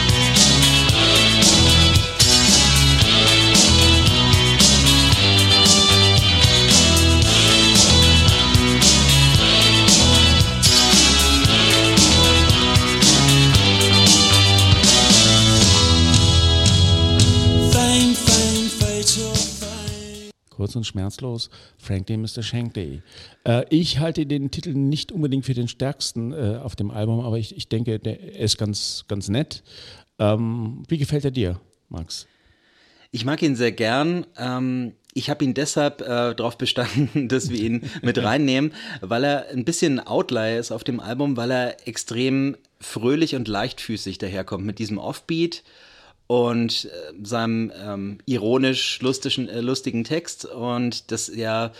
Kurz 20.62 20.76
und 20.76 20.86
schmerzlos, 20.86 21.50
Frankly 21.80 22.18
Mr. 22.18 22.44
Shankly. 22.44 23.02
Äh, 23.46 23.66
ich 23.72 23.98
halte 23.98 24.28
den 24.28 24.52
Titel 24.52 24.76
nicht 24.76 25.12
unbedingt 25.12 25.44
für 25.44 25.56
den 25.56 25.68
stärksten 25.68 26.34
äh, 26.34 26.60
auf 26.62 26.76
dem 26.76 26.92
Album, 26.92 27.22
aber 27.22 27.40
ich, 27.40 27.58
ich 27.58 27.68
denke, 27.68 27.98
der 27.98 28.36
ist 28.36 28.60
ganz, 28.60 29.06
ganz 29.08 29.28
nett. 29.28 29.64
Ähm, 30.20 30.84
wie 30.88 31.00
gefällt 31.00 31.26
er 31.26 31.32
dir, 31.32 31.60
Max? 31.90 32.28
Ich 33.10 33.26
mag 33.26 33.42
ihn 33.42 33.56
sehr 33.56 33.72
gern. 33.72 34.28
Ähm, 34.38 34.92
ich 35.16 35.32
habe 35.32 35.44
ihn 35.44 35.56
deshalb 35.56 36.02
äh, 36.02 36.36
darauf 36.36 36.60
bestanden, 36.60 37.28
dass 37.28 37.50
wir 37.50 37.60
ihn 37.60 37.90
mit 38.04 38.20
reinnehmen, 38.24 38.72
weil 39.02 39.24
er 39.24 39.50
ein 39.50 39.66
bisschen 39.66 40.00
Outlier 40.00 40.60
ist 40.60 40.72
auf 40.72 40.84
dem 40.84 41.00
Album, 41.00 41.38
weil 41.38 41.50
er 41.50 41.88
extrem 41.88 42.56
fröhlich 42.80 43.34
und 43.34 43.48
leichtfüßig 43.48 44.20
daherkommt 44.20 44.64
mit 44.64 44.78
diesem 44.78 45.00
Offbeat 45.00 45.64
und 46.32 46.86
äh, 46.86 46.90
seinem 47.24 47.74
ähm, 47.76 48.20
ironisch 48.26 49.02
lustigen, 49.02 49.50
äh, 49.50 49.60
lustigen 49.60 50.06
Text. 50.06 50.46
Und 50.46 51.12
das 51.12 51.28
ja, 51.28 51.74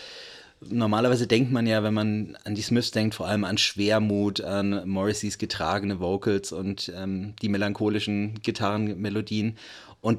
normalerweise 0.60 1.26
denkt 1.26 1.50
man 1.50 1.66
ja, 1.66 1.82
wenn 1.82 1.94
man 1.94 2.36
an 2.44 2.54
die 2.54 2.60
Smiths 2.60 2.90
denkt, 2.90 3.14
vor 3.14 3.26
allem 3.26 3.44
an 3.44 3.56
Schwermut, 3.56 4.42
an 4.42 4.86
Morrisseys 4.86 5.38
getragene 5.38 6.00
Vocals 6.00 6.52
und 6.52 6.92
ähm, 6.94 7.32
die 7.40 7.48
melancholischen 7.48 8.42
Gitarrenmelodien. 8.42 9.56
Und 10.02 10.18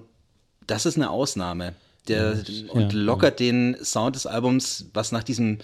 das 0.66 0.88
ist 0.88 0.96
eine 0.96 1.12
Ausnahme. 1.12 1.76
Der, 2.08 2.34
ja, 2.34 2.72
und 2.72 2.92
ja, 2.92 3.00
lockert 3.00 3.40
ja. 3.40 3.46
den 3.46 3.78
Sound 3.84 4.16
des 4.16 4.26
Albums, 4.26 4.88
was 4.96 5.12
nach 5.12 5.24
diesem 5.24 5.60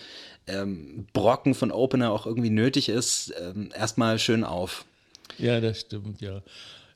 ähm, 0.45 1.07
Brocken 1.13 1.55
von 1.55 1.71
Opener 1.71 2.11
auch 2.11 2.27
irgendwie 2.27 2.51
nötig 2.51 2.89
ist, 2.89 3.33
ähm, 3.41 3.71
erstmal 3.75 4.19
schön 4.19 4.43
auf. 4.43 4.85
Ja, 5.39 5.59
das 5.59 5.79
stimmt, 5.79 6.21
ja. 6.21 6.43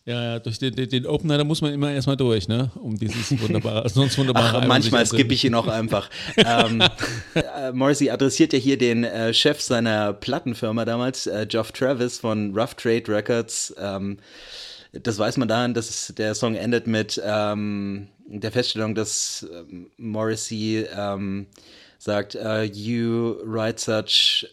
Ja, 0.06 0.22
ja, 0.22 0.40
durch 0.40 0.60
den, 0.60 0.76
den, 0.76 0.90
den, 0.90 1.06
Opener, 1.06 1.38
da 1.38 1.46
muss 1.46 1.62
man 1.62 1.74
immer 1.74 1.90
erstmal 1.90 2.18
durch, 2.18 2.50
ne? 2.50 2.70
Um 2.76 2.98
dieses 2.98 3.32
wunderbare, 3.42 3.88
sonst 3.88 4.18
wunderbare. 4.18 4.60
Ach, 4.62 4.68
manchmal 4.68 5.06
skippe 5.06 5.34
ich 5.34 5.46
ihn 5.46 5.56
auch 5.56 5.68
einfach. 5.68 6.10
ähm, 6.38 6.84
äh, 7.36 7.72
Morrissey 7.72 8.10
adressiert 8.10 8.52
ja 8.52 8.60
hier 8.60 8.78
den 8.78 9.06
äh, 9.06 9.34
Chef 9.34 9.62
seiner 9.62 10.12
Plattenfirma 10.12 10.84
damals, 10.84 11.28
äh, 11.28 11.46
Geoff 11.48 11.72
Travis 11.72 12.20
von 12.20 12.54
Rough 12.54 12.76
Trade 12.76 13.04
Records. 13.08 13.74
Ähm, 13.80 14.18
das 14.92 15.18
weiß 15.18 15.38
man 15.38 15.48
daran, 15.48 15.74
dass 15.74 16.14
der 16.18 16.36
Song 16.36 16.56
endet 16.56 16.86
mit 16.86 17.22
ähm, 17.24 18.10
der 18.28 18.52
Feststellung, 18.52 18.96
dass 18.96 19.48
ähm, 19.54 19.90
Morrissey 19.96 20.86
ähm, 20.96 21.48
sagt, 21.98 22.36
uh, 22.36 22.62
you 22.62 23.38
write 23.46 23.80
such 23.80 24.46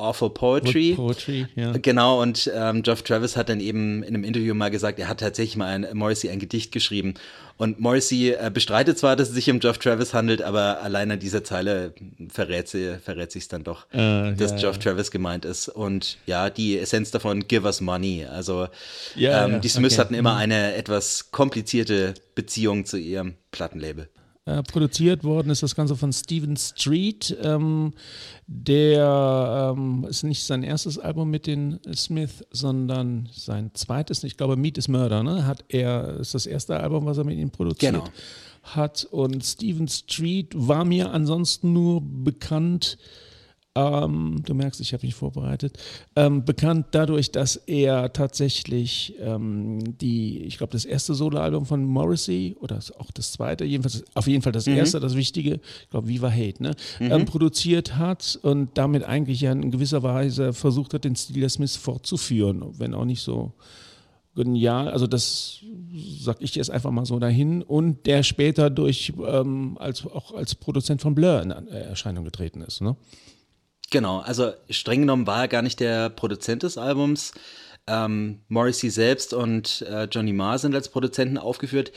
Awful 0.00 0.30
Poetry. 0.30 0.94
Poetry, 0.94 1.46
ja. 1.54 1.72
Genau, 1.72 2.20
und 2.20 2.50
ähm, 2.54 2.82
Geoff 2.82 3.02
Travis 3.02 3.36
hat 3.36 3.48
dann 3.48 3.60
eben 3.60 4.02
in 4.02 4.14
einem 4.14 4.24
Interview 4.24 4.54
mal 4.54 4.70
gesagt, 4.70 4.98
er 4.98 5.08
hat 5.08 5.20
tatsächlich 5.20 5.56
mal 5.56 5.66
ein, 5.66 5.86
Morrissey 5.92 6.30
ein 6.30 6.38
Gedicht 6.38 6.72
geschrieben. 6.72 7.14
Und 7.56 7.78
Morrissey 7.78 8.30
äh, 8.30 8.50
bestreitet 8.52 8.98
zwar, 8.98 9.16
dass 9.16 9.28
es 9.28 9.34
sich 9.34 9.50
um 9.50 9.60
Geoff 9.60 9.78
Travis 9.78 10.14
handelt, 10.14 10.40
aber 10.40 10.80
allein 10.82 11.10
an 11.10 11.18
dieser 11.18 11.44
Zeile 11.44 11.94
verrät, 12.28 12.68
sie, 12.68 12.96
verrät 12.98 13.30
sich 13.30 13.48
dann 13.48 13.64
doch, 13.64 13.84
äh, 13.92 14.32
dass 14.32 14.52
ja, 14.52 14.56
Geoff 14.56 14.76
ja. 14.76 14.82
Travis 14.82 15.10
gemeint 15.10 15.44
ist. 15.44 15.68
Und 15.68 16.16
ja, 16.24 16.48
die 16.48 16.78
Essenz 16.78 17.10
davon, 17.10 17.46
give 17.46 17.66
us 17.66 17.82
money. 17.82 18.24
Also 18.24 18.68
ja, 19.14 19.44
ähm, 19.44 19.60
die 19.60 19.68
Smiths 19.68 19.96
okay. 19.96 20.00
hatten 20.00 20.14
immer 20.14 20.32
mhm. 20.32 20.38
eine 20.38 20.74
etwas 20.74 21.30
komplizierte 21.32 22.14
Beziehung 22.34 22.86
zu 22.86 22.96
ihrem 22.96 23.34
Plattenlabel. 23.50 24.08
Äh, 24.46 24.62
produziert 24.62 25.22
worden 25.22 25.50
ist 25.50 25.62
das 25.62 25.76
Ganze 25.76 25.96
von 25.96 26.12
Steven 26.12 26.56
Street. 26.56 27.36
Ähm, 27.42 27.92
der 28.52 29.74
ähm, 29.76 30.04
ist 30.10 30.24
nicht 30.24 30.42
sein 30.42 30.64
erstes 30.64 30.98
Album 30.98 31.30
mit 31.30 31.46
den 31.46 31.78
Smith, 31.94 32.44
sondern 32.50 33.28
sein 33.32 33.70
zweites. 33.74 34.24
Ich 34.24 34.36
glaube, 34.36 34.56
Meet 34.56 34.76
is 34.76 34.88
Murder. 34.88 35.22
Ne? 35.22 35.46
Hat 35.46 35.64
er 35.68 36.16
ist 36.18 36.34
das 36.34 36.46
erste 36.46 36.80
Album, 36.80 37.06
was 37.06 37.16
er 37.16 37.22
mit 37.22 37.38
ihnen 37.38 37.52
produziert 37.52 37.94
genau. 37.94 38.08
hat. 38.64 39.06
Und 39.12 39.44
Steven 39.44 39.86
Street 39.86 40.48
war 40.52 40.84
mir 40.84 41.12
ansonsten 41.12 41.72
nur 41.72 42.02
bekannt 42.02 42.98
ähm, 43.76 44.42
du 44.44 44.54
merkst, 44.54 44.80
ich 44.80 44.92
habe 44.92 45.06
mich 45.06 45.14
vorbereitet, 45.14 45.78
ähm, 46.16 46.44
bekannt 46.44 46.86
dadurch, 46.90 47.30
dass 47.30 47.54
er 47.54 48.12
tatsächlich 48.12 49.14
ähm, 49.20 49.96
die, 49.98 50.42
ich 50.42 50.58
glaube, 50.58 50.72
das 50.72 50.84
erste 50.84 51.14
Soloalbum 51.14 51.66
von 51.66 51.84
Morrissey 51.84 52.56
oder 52.58 52.80
auch 52.98 53.12
das 53.12 53.32
zweite, 53.32 53.64
jedenfalls 53.64 54.04
auf 54.14 54.26
jeden 54.26 54.42
Fall 54.42 54.52
das 54.52 54.66
mhm. 54.66 54.76
erste, 54.76 54.98
das 54.98 55.14
Wichtige, 55.14 55.60
ich 55.82 55.90
glaube, 55.90 56.08
Viva 56.08 56.30
Hate, 56.30 56.62
ne, 56.62 56.74
mhm. 56.98 57.12
Ähm, 57.12 57.24
produziert 57.26 57.96
hat 57.96 58.38
und 58.42 58.70
damit 58.74 59.04
eigentlich 59.04 59.40
ja 59.40 59.52
in 59.52 59.70
gewisser 59.70 60.02
Weise 60.02 60.52
versucht 60.52 60.92
hat, 60.94 61.04
den 61.04 61.14
Stil 61.14 61.40
der 61.40 61.48
Smiths 61.48 61.76
fortzuführen, 61.76 62.64
wenn 62.78 62.92
auch 62.92 63.04
nicht 63.04 63.22
so 63.22 63.52
genial, 64.34 64.88
also 64.88 65.06
das 65.06 65.60
sag 66.20 66.40
ich 66.40 66.54
jetzt 66.54 66.70
einfach 66.70 66.90
mal 66.90 67.04
so 67.04 67.18
dahin 67.18 67.62
und 67.62 68.06
der 68.06 68.22
später 68.24 68.70
durch 68.70 69.12
ähm, 69.24 69.76
als 69.78 70.04
auch 70.06 70.34
als 70.34 70.54
Produzent 70.54 71.02
von 71.02 71.14
Blur 71.14 71.42
in 71.42 71.50
Erscheinung 71.50 72.24
getreten 72.24 72.62
ist. 72.62 72.80
Ne? 72.80 72.96
Genau, 73.90 74.20
also 74.20 74.52
streng 74.70 75.00
genommen 75.00 75.26
war 75.26 75.42
er 75.42 75.48
gar 75.48 75.62
nicht 75.62 75.80
der 75.80 76.10
Produzent 76.10 76.62
des 76.62 76.78
Albums. 76.78 77.32
Ähm, 77.86 78.40
Morrissey 78.48 78.90
selbst 78.90 79.34
und 79.34 79.82
äh, 79.82 80.04
Johnny 80.04 80.32
Marr 80.32 80.58
sind 80.58 80.74
als 80.74 80.88
Produzenten 80.88 81.38
aufgeführt. 81.38 81.90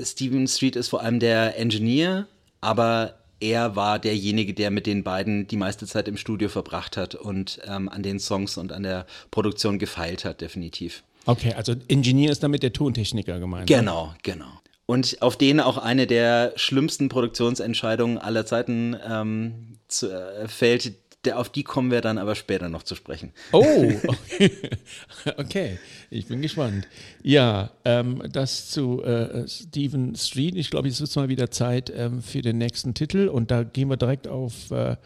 Steven 0.00 0.48
Street 0.48 0.74
ist 0.74 0.88
vor 0.88 1.02
allem 1.02 1.20
der 1.20 1.58
Engineer, 1.58 2.26
aber 2.60 3.18
er 3.38 3.76
war 3.76 3.98
derjenige, 3.98 4.54
der 4.54 4.70
mit 4.70 4.86
den 4.86 5.02
beiden 5.02 5.46
die 5.46 5.56
meiste 5.56 5.86
Zeit 5.86 6.08
im 6.08 6.16
Studio 6.16 6.48
verbracht 6.48 6.96
hat 6.96 7.14
und 7.14 7.60
ähm, 7.66 7.88
an 7.88 8.02
den 8.02 8.18
Songs 8.18 8.56
und 8.56 8.72
an 8.72 8.82
der 8.82 9.06
Produktion 9.30 9.78
gefeilt 9.78 10.24
hat, 10.24 10.40
definitiv. 10.40 11.02
Okay, 11.26 11.52
also 11.54 11.74
Ingenieur 11.88 12.32
ist 12.32 12.42
damit 12.42 12.62
der 12.62 12.72
Tontechniker 12.72 13.38
gemeint. 13.38 13.68
Genau, 13.68 14.14
genau. 14.22 14.60
Und 14.86 15.22
auf 15.22 15.36
den 15.36 15.60
auch 15.60 15.78
eine 15.78 16.06
der 16.06 16.52
schlimmsten 16.56 17.08
Produktionsentscheidungen 17.08 18.18
aller 18.18 18.44
Zeiten 18.46 18.96
ähm, 19.08 19.78
zu, 19.88 20.10
äh, 20.10 20.48
fällt, 20.48 20.94
der, 21.24 21.38
auf 21.38 21.48
die 21.48 21.62
kommen 21.62 21.90
wir 21.90 22.00
dann 22.00 22.18
aber 22.18 22.34
später 22.34 22.68
noch 22.68 22.82
zu 22.82 22.94
sprechen. 22.94 23.32
Oh, 23.52 23.62
okay. 24.06 24.50
okay. 25.36 25.78
Ich 26.10 26.26
bin 26.26 26.42
gespannt. 26.42 26.88
Ja, 27.22 27.70
ähm, 27.84 28.22
das 28.32 28.70
zu 28.70 29.02
äh, 29.02 29.46
Stephen 29.46 30.16
Street. 30.16 30.56
Ich 30.56 30.70
glaube, 30.70 30.88
jetzt 30.88 31.00
wird 31.00 31.10
es 31.10 31.16
mal 31.16 31.28
wieder 31.28 31.50
Zeit 31.50 31.92
ähm, 31.94 32.22
für 32.22 32.42
den 32.42 32.58
nächsten 32.58 32.94
Titel 32.94 33.28
und 33.28 33.50
da 33.50 33.62
gehen 33.62 33.88
wir 33.88 33.96
direkt 33.96 34.26
auf 34.26 34.70
äh, 34.70 34.96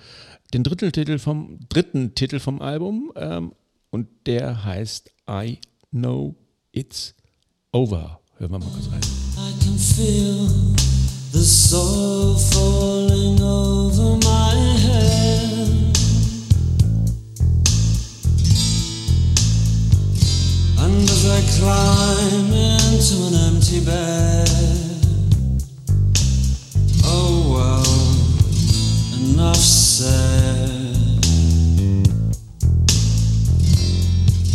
den 0.54 0.62
dritten 0.62 0.92
Titel 0.92 1.18
vom 1.18 1.60
dritten 1.68 2.14
Titel 2.14 2.38
vom 2.38 2.62
Album 2.62 3.12
ähm, 3.16 3.52
und 3.90 4.08
der 4.26 4.64
heißt 4.64 5.10
I 5.28 5.58
Know 5.90 6.34
It's 6.72 7.14
Over. 7.72 8.20
Hören 8.38 8.52
wir 8.52 8.58
mal 8.58 8.70
kurz 8.70 8.90
rein. 8.90 9.00
I 9.36 9.52
can 9.62 9.78
feel 9.78 10.48
the 11.32 11.44
soul 11.44 12.36
falling 12.36 13.40
over 13.42 14.16
my 14.16 14.65
And 20.86 21.02
as 21.10 21.26
I 21.26 21.40
climb 21.58 22.52
into 22.52 23.16
an 23.26 23.34
empty 23.48 23.80
bed, 23.84 24.48
oh 27.02 27.34
well, 27.54 27.96
enough 29.18 29.56
said. 29.56 30.70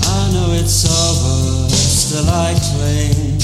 I 0.07 0.31
know 0.31 0.53
it's 0.53 0.85
over, 0.87 1.69
still 1.69 2.29
I 2.29 2.55
cling. 2.63 3.41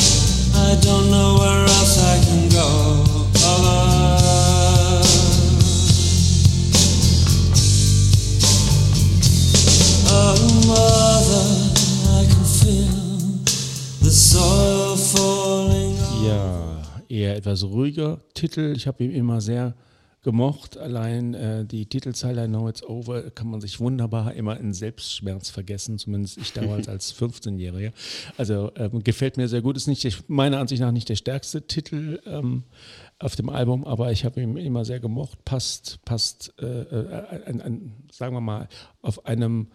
I 0.56 0.80
don't 0.80 1.12
know 1.12 1.36
where 1.42 1.64
else 1.66 1.98
I 2.00 2.24
can 2.24 2.48
go. 2.48 3.04
Oh, 10.10 10.38
mother. 10.68 11.68
Ja, 16.26 16.82
eher 17.10 17.36
etwas 17.36 17.64
ruhiger 17.64 18.22
Titel. 18.34 18.74
Ich 18.76 18.88
habe 18.88 19.04
ihn 19.04 19.12
immer 19.12 19.42
sehr 19.42 19.76
gemocht. 20.24 20.78
Allein 20.78 21.34
äh, 21.34 21.66
die 21.66 21.86
Titelzeile 21.86 22.44
I 22.44 22.48
Know 22.48 22.68
It's 22.68 22.84
Over 22.84 23.32
kann 23.32 23.48
man 23.50 23.62
sich 23.62 23.80
wunderbar 23.80 24.34
immer 24.34 24.60
in 24.60 24.74
Selbstschmerz 24.74 25.50
vergessen, 25.50 25.98
zumindest 25.98 26.38
ich 26.38 26.52
damals 26.52 26.90
als 26.90 27.16
15-Jähriger. 27.16 27.94
Also 28.38 28.72
ähm, 28.76 29.04
gefällt 29.04 29.38
mir 29.38 29.48
sehr 29.48 29.62
gut. 29.62 29.78
Ist 29.78 29.88
nicht 29.88 30.04
der, 30.04 30.12
meiner 30.28 30.60
Ansicht 30.60 30.82
nach 30.82 30.92
nicht 30.92 31.08
der 31.08 31.16
stärkste 31.16 31.66
Titel 31.66 32.20
ähm, 32.26 32.64
auf 33.20 33.38
dem 33.38 33.50
Album, 33.50 33.86
aber 33.86 34.12
ich 34.12 34.26
habe 34.26 34.42
ihn 34.42 34.58
immer 34.58 34.84
sehr 34.84 35.00
gemocht. 35.00 35.46
Passt, 35.46 36.00
passt, 36.04 36.54
äh, 36.60 36.66
äh, 36.66 37.44
ein, 37.46 37.62
ein, 37.62 37.94
sagen 38.12 38.36
wir 38.36 38.42
mal, 38.42 38.68
auf 39.02 39.26
einem 39.26 39.68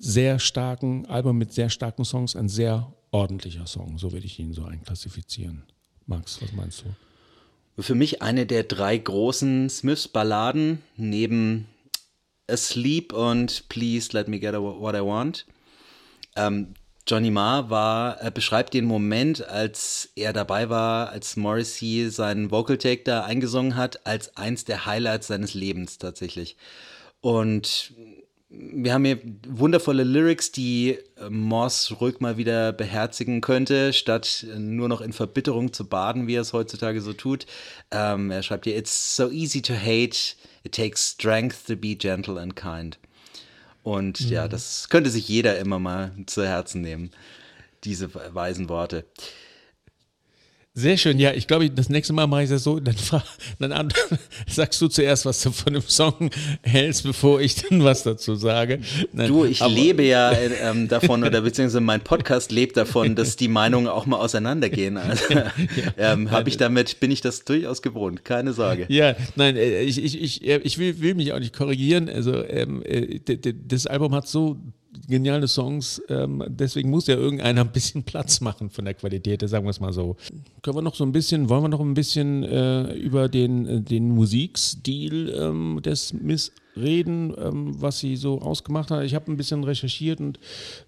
sehr 0.00 0.38
starken 0.38 1.06
Album 1.06 1.38
mit 1.38 1.52
sehr 1.52 1.68
starken 1.68 2.04
Songs, 2.04 2.34
ein 2.34 2.48
sehr 2.48 2.92
ordentlicher 3.12 3.66
Song. 3.66 3.98
So 3.98 4.12
würde 4.12 4.26
ich 4.26 4.38
ihn 4.38 4.52
so 4.52 4.64
einklassifizieren. 4.64 5.64
Max, 6.06 6.40
was 6.42 6.52
meinst 6.52 6.82
du? 6.82 7.82
Für 7.82 7.94
mich 7.94 8.20
eine 8.22 8.46
der 8.46 8.64
drei 8.64 8.96
großen 8.96 9.68
Smiths-Balladen 9.68 10.82
neben 10.96 11.66
Asleep 12.48 13.12
und 13.12 13.68
Please 13.68 14.10
Let 14.12 14.26
Me 14.26 14.40
Get 14.40 14.54
What 14.54 14.94
I 14.96 15.00
Want. 15.00 15.46
Ähm, 16.34 16.74
Johnny 17.06 17.30
Marr 17.30 17.70
war, 17.70 18.22
äh, 18.22 18.30
beschreibt 18.30 18.74
den 18.74 18.84
Moment, 18.84 19.46
als 19.46 20.10
er 20.16 20.32
dabei 20.32 20.68
war, 20.68 21.10
als 21.10 21.36
Morrissey 21.36 22.08
seinen 22.10 22.50
Vocal 22.50 22.78
Take 22.78 23.04
da 23.04 23.24
eingesungen 23.24 23.76
hat, 23.76 24.06
als 24.06 24.36
eins 24.36 24.64
der 24.64 24.86
Highlights 24.86 25.28
seines 25.28 25.54
Lebens 25.54 25.98
tatsächlich. 25.98 26.56
Und 27.20 27.94
wir 28.50 28.92
haben 28.92 29.04
hier 29.04 29.20
wundervolle 29.46 30.02
Lyrics, 30.02 30.50
die 30.50 30.98
äh, 31.16 31.30
Moss 31.30 32.00
ruhig 32.00 32.18
mal 32.18 32.36
wieder 32.36 32.72
beherzigen 32.72 33.40
könnte, 33.40 33.92
statt 33.92 34.44
äh, 34.50 34.58
nur 34.58 34.88
noch 34.88 35.00
in 35.00 35.12
Verbitterung 35.12 35.72
zu 35.72 35.88
baden, 35.88 36.26
wie 36.26 36.34
er 36.34 36.40
es 36.42 36.52
heutzutage 36.52 37.00
so 37.00 37.12
tut. 37.12 37.46
Ähm, 37.92 38.30
er 38.30 38.42
schreibt 38.42 38.64
hier, 38.64 38.76
It's 38.76 39.14
so 39.14 39.30
easy 39.30 39.62
to 39.62 39.74
hate, 39.74 40.34
it 40.64 40.74
takes 40.74 41.12
strength 41.12 41.66
to 41.68 41.76
be 41.76 41.94
gentle 41.94 42.40
and 42.40 42.56
kind. 42.56 42.98
Und 43.84 44.20
mhm. 44.20 44.28
ja, 44.28 44.48
das 44.48 44.88
könnte 44.88 45.10
sich 45.10 45.28
jeder 45.28 45.58
immer 45.58 45.78
mal 45.78 46.12
zu 46.26 46.44
Herzen 46.44 46.80
nehmen, 46.80 47.12
diese 47.84 48.12
weisen 48.34 48.68
Worte. 48.68 49.04
Sehr 50.80 50.96
schön, 50.96 51.18
ja. 51.18 51.32
Ich 51.32 51.46
glaube, 51.46 51.68
das 51.68 51.90
nächste 51.90 52.14
Mal 52.14 52.26
mache 52.26 52.44
ich 52.44 52.48
das 52.48 52.64
so, 52.64 52.80
dann, 52.80 52.94
dann 53.58 53.92
sagst 54.48 54.80
du 54.80 54.88
zuerst, 54.88 55.26
was 55.26 55.42
du 55.42 55.50
von 55.50 55.74
dem 55.74 55.82
Song 55.86 56.30
hältst, 56.62 57.02
bevor 57.02 57.38
ich 57.42 57.56
dann 57.56 57.84
was 57.84 58.02
dazu 58.02 58.34
sage. 58.34 58.80
Nein, 59.12 59.28
du, 59.28 59.44
ich 59.44 59.60
lebe 59.66 60.02
ja 60.04 60.32
ähm, 60.62 60.88
davon, 60.88 61.22
oder 61.22 61.42
beziehungsweise 61.42 61.82
mein 61.82 62.00
Podcast 62.00 62.50
lebt 62.50 62.78
davon, 62.78 63.14
dass 63.14 63.36
die 63.36 63.48
Meinungen 63.48 63.88
auch 63.88 64.06
mal 64.06 64.16
auseinandergehen. 64.16 64.98
Also 65.10 65.34
ja, 65.34 65.50
ähm, 65.98 66.30
habe 66.30 66.48
ich 66.48 66.56
damit, 66.56 67.00
bin 67.00 67.10
ich 67.10 67.20
das 67.20 67.44
durchaus 67.44 67.82
gewohnt, 67.82 68.24
keine 68.24 68.52
Sorge. 68.52 68.86
Ja, 68.88 69.16
nein, 69.34 69.56
äh, 69.56 69.82
ich, 69.82 70.02
ich, 70.02 70.20
ich, 70.20 70.46
äh, 70.46 70.60
ich 70.62 70.78
will, 70.78 71.00
will 71.00 71.14
mich 71.14 71.32
auch 71.32 71.38
nicht 71.38 71.56
korrigieren. 71.56 72.08
Also 72.08 72.44
ähm, 72.44 72.82
äh, 72.84 73.18
das 73.66 73.86
Album 73.86 74.14
hat 74.14 74.28
so 74.28 74.60
geniale 75.06 75.48
Songs. 75.48 76.02
Ähm, 76.08 76.44
deswegen 76.48 76.90
muss 76.90 77.06
ja 77.06 77.16
irgendeiner 77.16 77.62
ein 77.62 77.72
bisschen 77.72 78.02
Platz 78.02 78.40
machen 78.40 78.70
von 78.70 78.84
der 78.84 78.94
Qualität, 78.94 79.46
sagen 79.48 79.64
wir 79.64 79.70
es 79.70 79.80
mal 79.80 79.92
so. 79.92 80.16
Können 80.62 80.76
wir 80.76 80.82
noch 80.82 80.94
so 80.94 81.04
ein 81.04 81.12
bisschen, 81.12 81.48
wollen 81.48 81.62
wir 81.62 81.68
noch 81.68 81.80
ein 81.80 81.94
bisschen 81.94 82.42
äh, 82.44 82.92
über 82.94 83.28
den, 83.28 83.66
äh, 83.66 83.80
den 83.80 84.10
Musikstil 84.10 85.34
ähm, 85.36 85.80
des 85.82 86.08
Smiths 86.08 86.52
reden, 86.76 87.34
ähm, 87.38 87.80
was 87.80 87.98
sie 87.98 88.16
so 88.16 88.40
ausgemacht 88.40 88.90
hat. 88.90 89.04
Ich 89.04 89.14
habe 89.14 89.30
ein 89.30 89.36
bisschen 89.36 89.64
recherchiert 89.64 90.20
und 90.20 90.38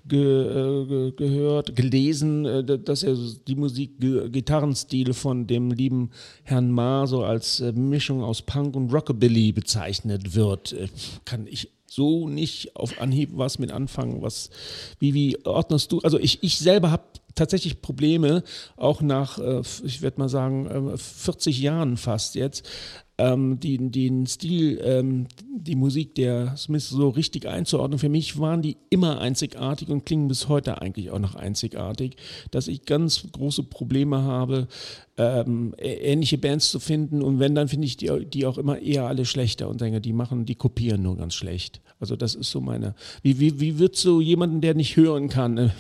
ge, 0.07 0.21
äh, 0.21 0.87
ge, 0.87 1.13
gehört, 1.17 1.77
gelesen, 1.77 2.45
äh, 2.45 2.79
dass 2.79 3.03
er 3.03 3.17
die 3.47 3.57
Musik, 3.57 3.99
Gitarrenstil 3.99 5.13
von 5.13 5.47
dem 5.47 5.71
lieben 5.71 6.11
Herrn 6.45 6.71
Ma 6.71 7.07
so 7.07 7.25
als 7.25 7.61
äh, 7.61 7.73
Mischung 7.73 8.23
aus 8.23 8.43
Punk 8.43 8.77
und 8.77 8.93
Rockabilly 8.93 9.53
bezeichnet 9.53 10.35
wird. 10.35 10.73
Äh, 10.73 10.89
kann 11.25 11.47
ich 11.47 11.71
so 11.95 12.29
nicht 12.29 12.75
auf 12.75 13.01
Anhieb 13.01 13.31
was 13.35 13.59
mit 13.59 13.71
anfangen. 13.71 14.23
Was, 14.23 14.51
wie, 14.99 15.13
wie 15.13 15.45
ordnest 15.45 15.93
du? 15.93 16.01
Also 16.01 16.19
ich, 16.19 16.43
ich 16.43 16.59
selber 16.59 16.91
habe 16.91 17.05
tatsächlich 17.35 17.83
Probleme, 17.83 18.43
auch 18.77 19.03
nach, 19.03 19.39
äh, 19.39 19.61
ich 19.85 20.01
werde 20.01 20.19
mal 20.19 20.29
sagen, 20.29 20.97
40 20.97 21.59
äh, 21.59 21.63
Jahren 21.63 21.97
fast 21.97 22.35
jetzt, 22.35 22.67
ähm, 23.19 23.61
den, 23.61 23.93
den 23.93 24.27
Stil, 24.27 24.81
ähm, 24.83 25.27
die 25.55 25.77
Musik 25.77 26.15
der 26.15 26.57
Smiths 26.57 26.89
so 26.89 27.09
richtig 27.11 27.47
einzuordnen. 27.47 27.99
Für 27.99 28.09
mich 28.09 28.39
waren 28.39 28.63
die 28.63 28.79
immer 28.91 29.21
einzigartig 29.21 29.89
und 29.91 30.07
klingen 30.07 30.29
bis 30.29 30.49
heute 30.49 30.81
eigentlich 30.81 31.11
auch 31.11 31.19
noch 31.19 31.35
einzigartig, 31.35 32.17
dass 32.51 32.69
ich 32.69 32.85
ganz 32.85 33.27
große 33.31 33.65
Probleme 33.65 34.23
habe, 34.23 34.67
ähm, 35.19 35.75
ähnliche 35.79 36.39
Bands 36.39 36.71
zu 36.71 36.81
finden 36.81 37.23
und 37.23 37.39
wenn, 37.39 37.55
dann 37.55 37.69
finde 37.69 37.87
ich 37.87 37.99
die, 37.99 38.25
die 38.27 38.47
auch 38.47 38.57
immer 38.57 38.79
eher 38.79 39.07
alle 39.07 39.27
schlechter 39.27 39.69
und 39.69 39.81
denke, 39.81 40.01
die 40.01 40.15
machen, 40.15 40.47
die 40.47 40.55
kopieren 40.55 41.03
nur 41.03 41.17
ganz 41.17 41.35
schlecht. 41.35 41.83
Also 42.01 42.17
das 42.17 42.35
ist 42.35 42.51
so 42.51 42.61
meine, 42.61 42.95
wie, 43.23 43.39
wie, 43.39 43.61
wie 43.61 43.79
wird 43.79 43.95
so 43.95 44.21
jemanden, 44.21 44.63
der 44.63 44.75
nicht 44.75 44.97
hören 44.97 45.29
kann 45.29 45.71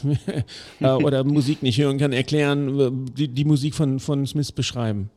äh, 0.80 0.86
oder 0.86 1.24
Musik 1.24 1.62
nicht 1.62 1.78
hören 1.80 1.98
kann, 1.98 2.12
erklären, 2.12 2.78
äh, 2.78 2.90
die, 3.16 3.28
die 3.28 3.44
Musik 3.44 3.74
von, 3.74 4.00
von 4.00 4.26
Smith 4.26 4.52
beschreiben? 4.52 5.10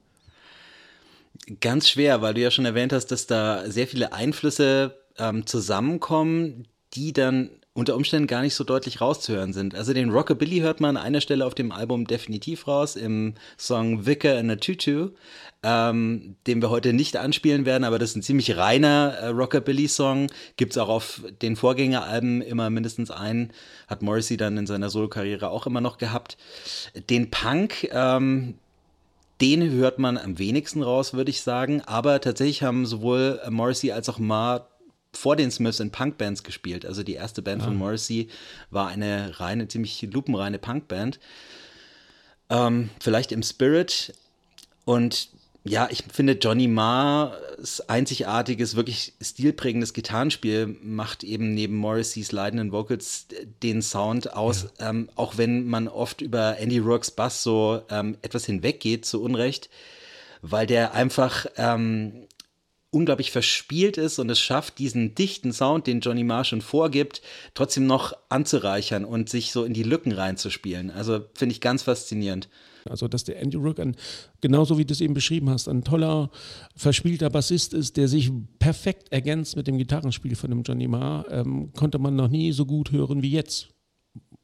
Ganz 1.62 1.90
schwer, 1.90 2.22
weil 2.22 2.34
du 2.34 2.42
ja 2.42 2.52
schon 2.52 2.66
erwähnt 2.66 2.92
hast, 2.92 3.08
dass 3.08 3.28
da 3.28 3.70
sehr 3.70 3.88
viele 3.88 4.14
Einflüsse 4.14 4.98
ähm, 5.18 5.46
zusammenkommen, 5.46 6.68
die 6.94 7.14
dann 7.14 7.50
unter 7.74 7.98
Umständen 7.98 8.28
gar 8.28 8.42
nicht 8.42 8.56
so 8.56 8.64
deutlich 8.64 9.02
rauszuhören 9.02 9.52
sind. 9.52 9.76
Also 9.76 9.94
den 9.94 10.10
Rockabilly 10.10 10.60
hört 10.60 10.80
man 10.80 10.96
an 10.96 11.04
einer 11.04 11.20
Stelle 11.20 11.46
auf 11.46 11.54
dem 11.54 11.74
Album 11.74 12.08
definitiv 12.08 12.70
raus, 12.70 12.96
im 12.96 13.34
Song 13.58 14.06
Vicar 14.06 14.40
in 14.40 14.50
a 14.50 14.56
Tutu, 14.56 15.10
ähm, 15.62 16.38
den 16.48 16.62
wir 16.62 16.70
heute 16.70 16.94
nicht 16.94 17.18
anspielen 17.18 17.66
werden, 17.66 17.84
aber 17.84 18.00
das 18.00 18.12
ist 18.12 18.16
ein 18.16 18.22
ziemlich 18.24 18.56
reiner 18.56 19.16
äh, 19.20 19.28
Rockabilly-Song. 19.28 20.28
Gibt 20.56 20.72
es 20.72 20.78
auch 20.78 20.88
auf 20.88 21.22
den 21.42 21.58
Vorgängeralben 21.58 22.42
immer 22.42 22.70
mindestens 22.70 23.12
einen, 23.12 23.52
hat 23.88 24.02
Morrissey 24.02 24.38
dann 24.38 24.58
in 24.58 24.68
seiner 24.68 24.90
Solokarriere 24.90 25.50
auch 25.50 25.68
immer 25.68 25.82
noch 25.82 25.98
gehabt. 25.98 26.38
Den 27.10 27.30
Punk, 27.30 27.90
ähm, 27.92 28.56
den 29.42 29.70
hört 29.72 30.00
man 30.00 30.18
am 30.18 30.40
wenigsten 30.40 30.82
raus, 30.82 31.14
würde 31.14 31.32
ich 31.32 31.42
sagen. 31.42 31.82
Aber 31.82 32.22
tatsächlich 32.22 32.64
haben 32.64 32.86
sowohl 32.86 33.42
Morrissey 33.50 33.92
als 33.92 34.10
auch 34.10 34.20
Ma 34.20 34.68
vor 35.14 35.36
den 35.36 35.52
Smiths 35.52 35.80
in 35.80 35.92
Punkbands 35.92 36.44
gespielt. 36.44 36.86
Also 36.86 37.04
die 37.04 37.14
erste 37.14 37.42
Band 37.42 37.62
ah. 37.62 37.66
von 37.66 37.76
Morrissey 37.76 38.30
war 38.70 38.88
eine 38.90 39.40
reine, 39.40 39.68
ziemlich 39.68 40.02
lupenreine 40.02 40.60
Punkband. 40.60 41.20
Ähm, 42.50 42.90
vielleicht 43.00 43.32
im 43.32 43.44
Spirit. 43.44 44.14
Und 44.84 45.30
ja, 45.68 45.88
ich 45.90 46.04
finde 46.14 46.34
Johnny 46.34 46.68
Marrs 46.68 47.82
einzigartiges, 47.90 48.76
wirklich 48.76 49.14
stilprägendes 49.20 49.94
Gitarrenspiel 49.94 50.78
macht 50.84 51.24
eben 51.24 51.56
neben 51.56 51.76
Morrisseys 51.76 52.32
leidenden 52.32 52.72
Vocals 52.72 53.26
den 53.64 53.82
Sound 53.82 54.34
aus, 54.34 54.68
ja. 54.80 54.92
ähm, 54.92 55.10
auch 55.16 55.38
wenn 55.38 55.66
man 55.66 55.88
oft 55.88 56.22
über 56.22 56.60
Andy 56.60 56.78
Rooks 56.78 57.10
Bass 57.10 57.42
so 57.42 57.82
ähm, 57.90 58.16
etwas 58.22 58.46
hinweggeht, 58.46 59.06
zu 59.06 59.24
Unrecht, 59.24 59.72
weil 60.44 60.68
der 60.68 60.94
einfach 60.94 61.48
ähm, 61.58 62.28
unglaublich 62.92 63.32
verspielt 63.32 63.98
ist 63.98 64.20
und 64.20 64.30
es 64.30 64.40
schafft, 64.40 64.78
diesen 64.78 65.16
dichten 65.16 65.52
Sound, 65.52 65.88
den 65.88 66.00
Johnny 66.00 66.24
Marr 66.24 66.46
schon 66.46 66.62
vorgibt, 66.62 67.24
trotzdem 67.56 67.88
noch 67.88 68.14
anzureichern 68.30 69.04
und 69.04 69.30
sich 69.30 69.52
so 69.52 69.64
in 69.64 69.74
die 69.74 69.84
Lücken 69.84 70.12
reinzuspielen. 70.12 70.92
Also 70.92 71.26
finde 71.34 71.54
ich 71.54 71.62
ganz 71.62 71.82
faszinierend. 71.82 72.50
Also, 72.90 73.08
dass 73.08 73.24
der 73.24 73.40
Andy 73.40 73.58
Rook 73.58 73.80
ein, 73.80 73.96
genauso 74.42 74.78
wie 74.78 74.86
du 74.86 74.94
es 74.94 75.02
eben 75.02 75.14
beschrieben 75.14 75.50
hast, 75.50 75.68
ein 75.68 75.84
toller, 75.84 76.30
verspielter 76.76 77.30
Bassist 77.30 77.74
ist, 77.74 77.98
der 77.98 78.08
sich 78.08 78.32
perfekt 78.60 79.12
ergänzt 79.12 79.56
mit 79.56 79.68
dem 79.68 79.78
Gitarrenspiel 79.78 80.36
von 80.36 80.52
dem 80.52 80.62
Johnny 80.64 80.88
Marr, 80.88 81.26
ähm, 81.30 81.72
konnte 81.74 82.00
man 82.00 82.16
noch 82.16 82.28
nie 82.28 82.52
so 82.52 82.66
gut 82.66 82.92
hören 82.92 83.22
wie 83.22 83.32
jetzt. 83.32 83.70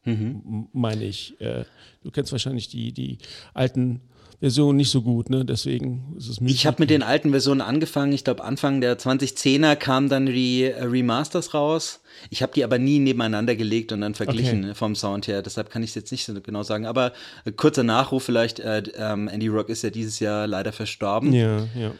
Mhm. 0.06 0.68
Meine 0.74 1.06
ich. 1.06 1.40
Äh, 1.40 1.66
du 2.02 2.12
kennst 2.12 2.32
wahrscheinlich 2.32 2.68
die, 2.68 2.92
die 2.92 3.20
alten 3.54 4.02
Version 4.42 4.76
nicht 4.76 4.90
so 4.90 5.04
gut, 5.04 5.30
ne? 5.30 5.46
Deswegen 5.46 6.16
ist 6.18 6.28
es 6.28 6.42
Ich 6.42 6.66
habe 6.66 6.78
mit 6.80 6.90
den 6.90 7.04
alten 7.04 7.30
Versionen 7.30 7.62
angefangen. 7.62 8.12
Ich 8.12 8.24
glaube, 8.24 8.44
Anfang 8.44 8.82
der 8.82 8.98
2010er 8.98 9.76
kamen 9.76 10.10
dann 10.10 10.26
die 10.26 10.64
äh, 10.64 10.84
Remasters 10.84 11.54
raus. 11.54 12.02
Ich 12.32 12.42
habe 12.42 12.52
die 12.52 12.64
aber 12.64 12.80
nie 12.80 12.98
nebeneinander 12.98 13.56
gelegt 13.56 13.92
und 13.92 14.02
dann 14.02 14.16
verglichen 14.16 14.66
okay. 14.66 14.74
vom 14.74 14.96
Sound 14.96 15.28
her. 15.28 15.44
Deshalb 15.44 15.70
kann 15.70 15.84
ich 15.84 15.92
es 15.92 15.96
jetzt 15.96 16.12
nicht 16.12 16.26
so 16.26 16.34
genau 16.42 16.64
sagen. 16.64 16.88
Aber 16.88 17.14
äh, 17.46 17.52
kurzer 17.52 17.84
Nachruf 17.84 18.24
vielleicht: 18.24 18.60
äh, 18.60 18.82
ähm, 18.98 19.28
Andy 19.28 19.48
Rock 19.48 19.70
ist 19.70 19.84
ja 19.84 19.92
dieses 19.92 20.20
Jahr 20.20 20.48
leider 20.48 20.72
verstorben. 20.72 21.32
Ja, 21.34 21.68
ja. 21.76 21.92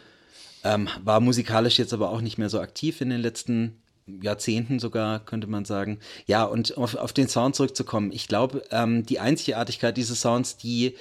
Ähm, 0.64 0.88
war 1.04 1.20
musikalisch 1.20 1.78
jetzt 1.78 1.94
aber 1.94 2.10
auch 2.10 2.20
nicht 2.20 2.38
mehr 2.38 2.48
so 2.48 2.60
aktiv 2.60 3.00
in 3.00 3.10
den 3.10 3.20
letzten 3.20 3.82
Jahrzehnten 4.06 4.78
sogar, 4.78 5.20
könnte 5.20 5.46
man 5.46 5.64
sagen. 5.64 5.98
Ja, 6.26 6.44
und 6.44 6.76
auf, 6.76 6.96
auf 6.96 7.12
den 7.12 7.28
Sound 7.28 7.54
zurückzukommen. 7.54 8.10
Ich 8.12 8.26
glaube, 8.26 8.62
ähm, 8.70 9.06
die 9.06 9.20
Einzigartigkeit 9.20 9.96
dieses 9.96 10.20
Sounds, 10.20 10.56
die 10.56 10.96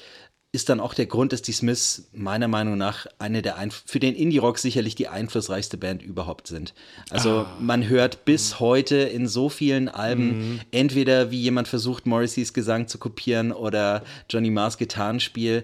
ist 0.53 0.67
dann 0.67 0.81
auch 0.81 0.93
der 0.93 1.05
Grund, 1.05 1.31
dass 1.31 1.41
die 1.41 1.53
Smiths 1.53 2.09
meiner 2.11 2.49
Meinung 2.49 2.77
nach 2.77 3.07
eine 3.19 3.41
der 3.41 3.55
Einf 3.55 3.83
für 3.85 4.01
den 4.01 4.15
Indie-Rock 4.15 4.59
sicherlich 4.59 4.95
die 4.95 5.07
einflussreichste 5.07 5.77
Band 5.77 6.03
überhaupt 6.03 6.47
sind. 6.47 6.73
Also 7.09 7.41
ah. 7.41 7.57
man 7.59 7.87
hört 7.87 8.25
bis 8.25 8.59
heute 8.59 8.97
in 8.97 9.27
so 9.27 9.47
vielen 9.47 9.87
Alben 9.87 10.27
mhm. 10.53 10.59
entweder 10.71 11.31
wie 11.31 11.39
jemand 11.39 11.69
versucht, 11.69 12.05
Morrisseys 12.05 12.51
Gesang 12.53 12.89
zu 12.89 12.97
kopieren 12.97 13.53
oder 13.53 14.03
Johnny 14.29 14.49
Marrs 14.49 14.77
Gitarrenspiel. 14.77 15.63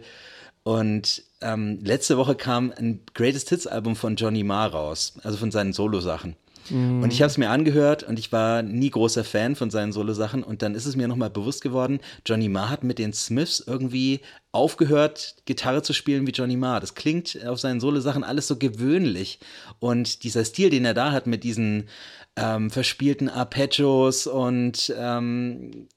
Und 0.63 1.23
ähm, 1.41 1.79
letzte 1.83 2.17
Woche 2.17 2.35
kam 2.35 2.71
ein 2.71 3.01
Greatest 3.13 3.49
Hits 3.49 3.67
Album 3.67 3.97
von 3.97 4.15
Johnny 4.15 4.43
Marr 4.43 4.71
raus, 4.71 5.15
also 5.23 5.37
von 5.37 5.51
seinen 5.51 5.73
Solo-Sachen. 5.73 6.37
Mhm. 6.69 7.03
Und 7.03 7.13
ich 7.13 7.21
habe 7.21 7.29
es 7.29 7.37
mir 7.37 7.49
angehört 7.49 8.03
und 8.03 8.19
ich 8.19 8.31
war 8.31 8.61
nie 8.61 8.89
großer 8.89 9.23
Fan 9.23 9.55
von 9.55 9.69
seinen 9.69 9.91
Solo-Sachen. 9.91 10.43
Und 10.43 10.61
dann 10.61 10.75
ist 10.75 10.85
es 10.85 10.95
mir 10.95 11.07
nochmal 11.07 11.29
bewusst 11.29 11.61
geworden, 11.61 11.99
Johnny 12.25 12.49
Marr 12.49 12.69
hat 12.69 12.83
mit 12.83 12.99
den 12.99 13.13
Smiths 13.13 13.63
irgendwie 13.65 14.21
aufgehört, 14.51 15.35
Gitarre 15.45 15.81
zu 15.81 15.93
spielen 15.93 16.25
wie 16.27 16.31
Johnny 16.31 16.57
Marr. 16.57 16.79
Das 16.79 16.95
klingt 16.95 17.45
auf 17.45 17.59
seinen 17.59 17.79
Solo-Sachen 17.79 18.23
alles 18.23 18.47
so 18.47 18.57
gewöhnlich. 18.57 19.39
Und 19.79 20.23
dieser 20.23 20.45
Stil, 20.45 20.69
den 20.69 20.85
er 20.85 20.93
da 20.93 21.11
hat 21.11 21.27
mit 21.27 21.43
diesen 21.43 21.89
ähm, 22.35 22.69
verspielten 22.69 23.29
Arpeggios 23.29 24.27
und 24.27 24.93
ähm, 24.97 25.87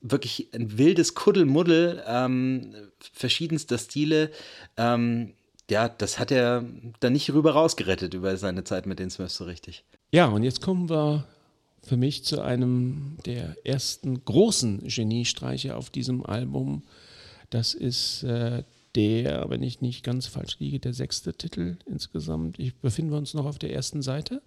wirklich 0.00 0.48
ein 0.54 0.78
wildes 0.78 1.14
Kuddelmuddel 1.14 2.02
ähm, 2.06 2.74
verschiedenster 3.12 3.78
Stile. 3.78 4.30
Ähm, 4.76 5.34
ja, 5.70 5.88
das 5.88 6.18
hat 6.18 6.30
er 6.30 6.64
dann 7.00 7.12
nicht 7.12 7.32
rüber 7.32 7.52
rausgerettet 7.52 8.14
über 8.14 8.36
seine 8.36 8.64
Zeit 8.64 8.86
mit 8.86 8.98
den 8.98 9.10
Smiths 9.10 9.36
so 9.36 9.44
richtig. 9.44 9.84
Ja, 10.12 10.26
und 10.26 10.42
jetzt 10.42 10.60
kommen 10.60 10.90
wir 10.90 11.26
für 11.82 11.96
mich 11.96 12.24
zu 12.24 12.40
einem 12.40 13.18
der 13.26 13.56
ersten 13.64 14.24
großen 14.24 14.86
Geniestreiche 14.86 15.76
auf 15.76 15.90
diesem 15.90 16.24
Album. 16.24 16.82
Das 17.50 17.74
ist 17.74 18.22
äh, 18.24 18.64
der, 18.94 19.48
wenn 19.48 19.62
ich 19.62 19.80
nicht 19.80 20.04
ganz 20.04 20.26
falsch 20.26 20.58
liege, 20.60 20.78
der 20.78 20.94
sechste 20.94 21.34
Titel 21.34 21.76
insgesamt. 21.86 22.58
Ich 22.58 22.74
befinden 22.76 23.10
wir 23.10 23.18
uns 23.18 23.34
noch 23.34 23.44
auf 23.44 23.58
der 23.58 23.72
ersten 23.72 24.02
Seite. 24.02 24.40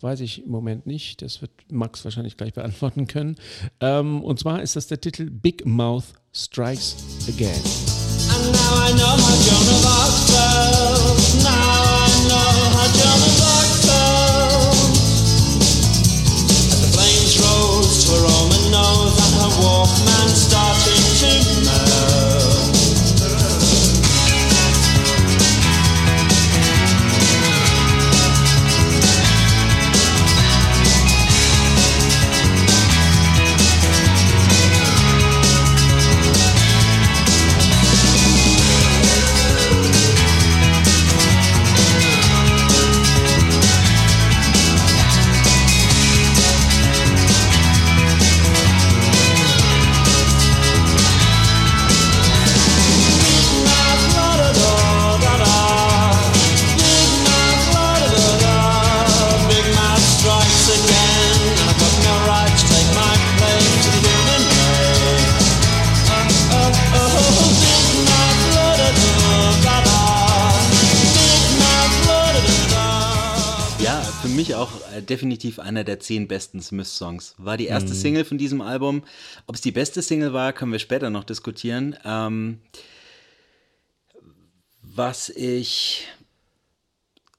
Weiß 0.00 0.20
ich 0.20 0.44
im 0.44 0.50
Moment 0.50 0.86
nicht. 0.86 1.22
Das 1.22 1.40
wird 1.42 1.50
Max 1.70 2.04
wahrscheinlich 2.04 2.36
gleich 2.36 2.54
beantworten 2.54 3.06
können. 3.06 3.36
Ähm, 3.80 4.22
und 4.22 4.38
zwar 4.38 4.62
ist 4.62 4.76
das 4.76 4.86
der 4.86 5.00
Titel 5.00 5.30
Big 5.30 5.66
Mouth 5.66 6.14
Strikes 6.32 6.96
Again. 7.28 7.97
And 8.38 8.52
now 8.52 8.72
I 8.86 8.92
know 8.92 9.16
my 9.18 9.34
Joan 9.42 9.66
of 9.74 9.86
Arc. 9.98 10.14
Now 11.42 11.77
definitiv 75.08 75.58
einer 75.58 75.84
der 75.84 76.00
zehn 76.00 76.28
besten 76.28 76.60
Smith-Songs. 76.60 77.34
War 77.38 77.56
die 77.56 77.66
erste 77.66 77.90
mhm. 77.90 77.96
Single 77.96 78.24
von 78.24 78.38
diesem 78.38 78.60
Album. 78.60 79.02
Ob 79.46 79.54
es 79.54 79.60
die 79.60 79.72
beste 79.72 80.02
Single 80.02 80.32
war, 80.32 80.52
können 80.52 80.72
wir 80.72 80.78
später 80.78 81.10
noch 81.10 81.24
diskutieren. 81.24 81.96
Ähm, 82.04 82.60
was 84.82 85.28
ich, 85.28 86.06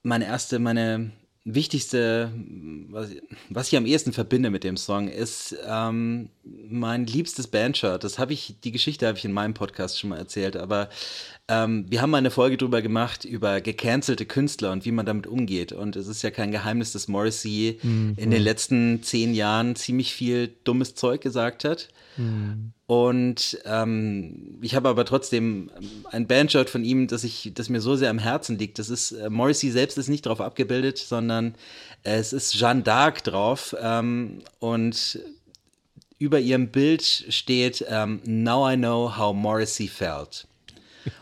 meine 0.03 0.25
erste, 0.25 0.59
meine 0.59 1.11
wichtigste, 1.45 2.31
was, 2.89 3.09
was, 3.49 3.67
ich 3.67 3.77
am 3.77 3.85
ehesten 3.85 4.13
verbinde 4.13 4.49
mit 4.49 4.63
dem 4.63 4.77
Song, 4.77 5.07
ist 5.07 5.55
ähm, 5.65 6.29
mein 6.43 7.05
liebstes 7.05 7.47
Bandshirt. 7.47 8.03
Das 8.03 8.19
habe 8.19 8.33
ich, 8.33 8.55
die 8.63 8.71
Geschichte 8.71 9.07
habe 9.07 9.17
ich 9.17 9.25
in 9.25 9.31
meinem 9.31 9.53
Podcast 9.53 9.99
schon 9.99 10.11
mal 10.11 10.17
erzählt, 10.17 10.55
aber 10.55 10.89
ähm, 11.49 11.85
wir 11.89 12.01
haben 12.01 12.11
mal 12.11 12.19
eine 12.19 12.29
Folge 12.29 12.57
drüber 12.57 12.83
gemacht, 12.83 13.25
über 13.25 13.59
gecancelte 13.59 14.27
Künstler 14.27 14.71
und 14.71 14.85
wie 14.85 14.91
man 14.91 15.07
damit 15.07 15.25
umgeht. 15.25 15.71
Und 15.71 15.95
es 15.95 16.07
ist 16.07 16.21
ja 16.21 16.29
kein 16.29 16.51
Geheimnis, 16.51 16.91
dass 16.91 17.07
Morrissey 17.07 17.79
mhm. 17.81 18.13
in 18.17 18.29
den 18.29 18.43
letzten 18.43 19.01
zehn 19.01 19.33
Jahren 19.33 19.75
ziemlich 19.75 20.13
viel 20.13 20.53
dummes 20.63 20.93
Zeug 20.93 21.21
gesagt 21.21 21.63
hat. 21.63 21.89
Mhm. 22.17 22.73
Und 22.85 23.59
ähm, 23.65 24.59
ich 24.61 24.75
habe 24.75 24.89
aber 24.89 25.05
trotzdem 25.05 25.71
ein 26.11 26.27
Bandshirt 26.27 26.69
von 26.69 26.83
ihm, 26.83 27.07
das, 27.07 27.23
ich, 27.23 27.51
das 27.55 27.69
mir 27.69 27.81
so 27.81 27.95
sehr 27.95 28.11
am 28.11 28.19
Herzen 28.19 28.59
liegt. 28.59 28.77
Das 28.77 28.89
ist, 28.89 29.11
äh, 29.13 29.29
Morrissey 29.31 29.71
selbst 29.71 29.97
ist 29.97 30.07
nicht 30.07 30.27
drauf 30.27 30.41
abgebildet, 30.41 30.99
sondern 30.99 31.55
es 32.03 32.31
ist 32.31 32.53
Jeanne 32.53 32.83
d'Arc 32.83 33.23
drauf. 33.23 33.75
Ähm, 33.81 34.43
und 34.59 35.19
über 36.19 36.39
ihrem 36.39 36.67
Bild 36.67 37.01
steht 37.03 37.83
ähm, 37.89 38.21
Now 38.25 38.69
I 38.69 38.75
know 38.75 39.17
how 39.17 39.33
Morrissey 39.35 39.87
felt. 39.87 40.45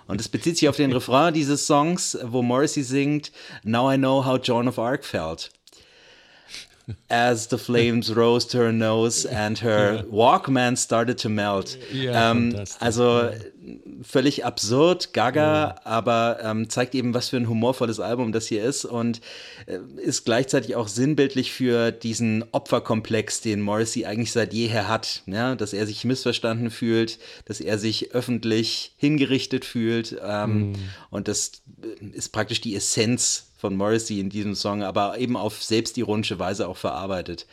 Und 0.07 0.21
es 0.21 0.29
bezieht 0.29 0.57
sich 0.57 0.69
auf 0.69 0.75
den 0.75 0.91
Refrain 0.91 1.33
dieses 1.33 1.67
Songs, 1.67 2.17
wo 2.23 2.41
Morrissey 2.41 2.83
singt, 2.83 3.31
Now 3.63 3.91
I 3.91 3.97
know 3.97 4.25
how 4.25 4.39
Joan 4.41 4.67
of 4.67 4.79
Arc 4.79 5.05
felt. 5.05 5.51
As 7.09 7.47
the 7.49 7.57
flames 7.57 8.15
rose 8.15 8.47
to 8.47 8.59
her 8.59 8.71
nose 8.71 9.25
and 9.25 9.61
her 9.61 10.05
Walkman 10.09 10.77
started 10.77 11.19
to 11.21 11.29
melt. 11.29 11.77
Ja, 11.91 12.31
ähm, 12.31 12.55
also 12.79 13.29
völlig 14.01 14.45
absurd, 14.45 15.13
gaga, 15.13 15.41
ja. 15.41 15.75
aber 15.83 16.39
ähm, 16.41 16.69
zeigt 16.69 16.95
eben, 16.95 17.13
was 17.13 17.29
für 17.29 17.37
ein 17.37 17.49
humorvolles 17.49 17.99
Album 17.99 18.31
das 18.31 18.47
hier 18.47 18.63
ist 18.63 18.85
und 18.85 19.21
äh, 19.65 19.79
ist 20.01 20.25
gleichzeitig 20.25 20.75
auch 20.75 20.87
sinnbildlich 20.87 21.51
für 21.51 21.91
diesen 21.91 22.45
Opferkomplex, 22.51 23.41
den 23.41 23.61
Morrissey 23.61 24.05
eigentlich 24.05 24.31
seit 24.31 24.53
jeher 24.53 24.87
hat. 24.87 25.23
Ja? 25.25 25.55
Dass 25.55 25.73
er 25.73 25.85
sich 25.85 26.05
missverstanden 26.05 26.71
fühlt, 26.71 27.19
dass 27.45 27.59
er 27.59 27.77
sich 27.77 28.11
öffentlich 28.11 28.93
hingerichtet 28.97 29.65
fühlt 29.65 30.15
ähm, 30.23 30.69
mhm. 30.69 30.75
und 31.09 31.27
das 31.27 31.63
ist 32.13 32.29
praktisch 32.29 32.61
die 32.61 32.75
Essenz 32.75 33.46
von 33.57 33.75
Morrissey 33.75 34.19
in 34.19 34.29
diesem 34.29 34.55
Song, 34.55 34.83
aber 34.83 35.17
eben 35.17 35.35
auf 35.35 35.61
selbstironische 35.61 36.39
Weise 36.39 36.67
auch 36.67 36.77
verarbeitet. 36.77 37.45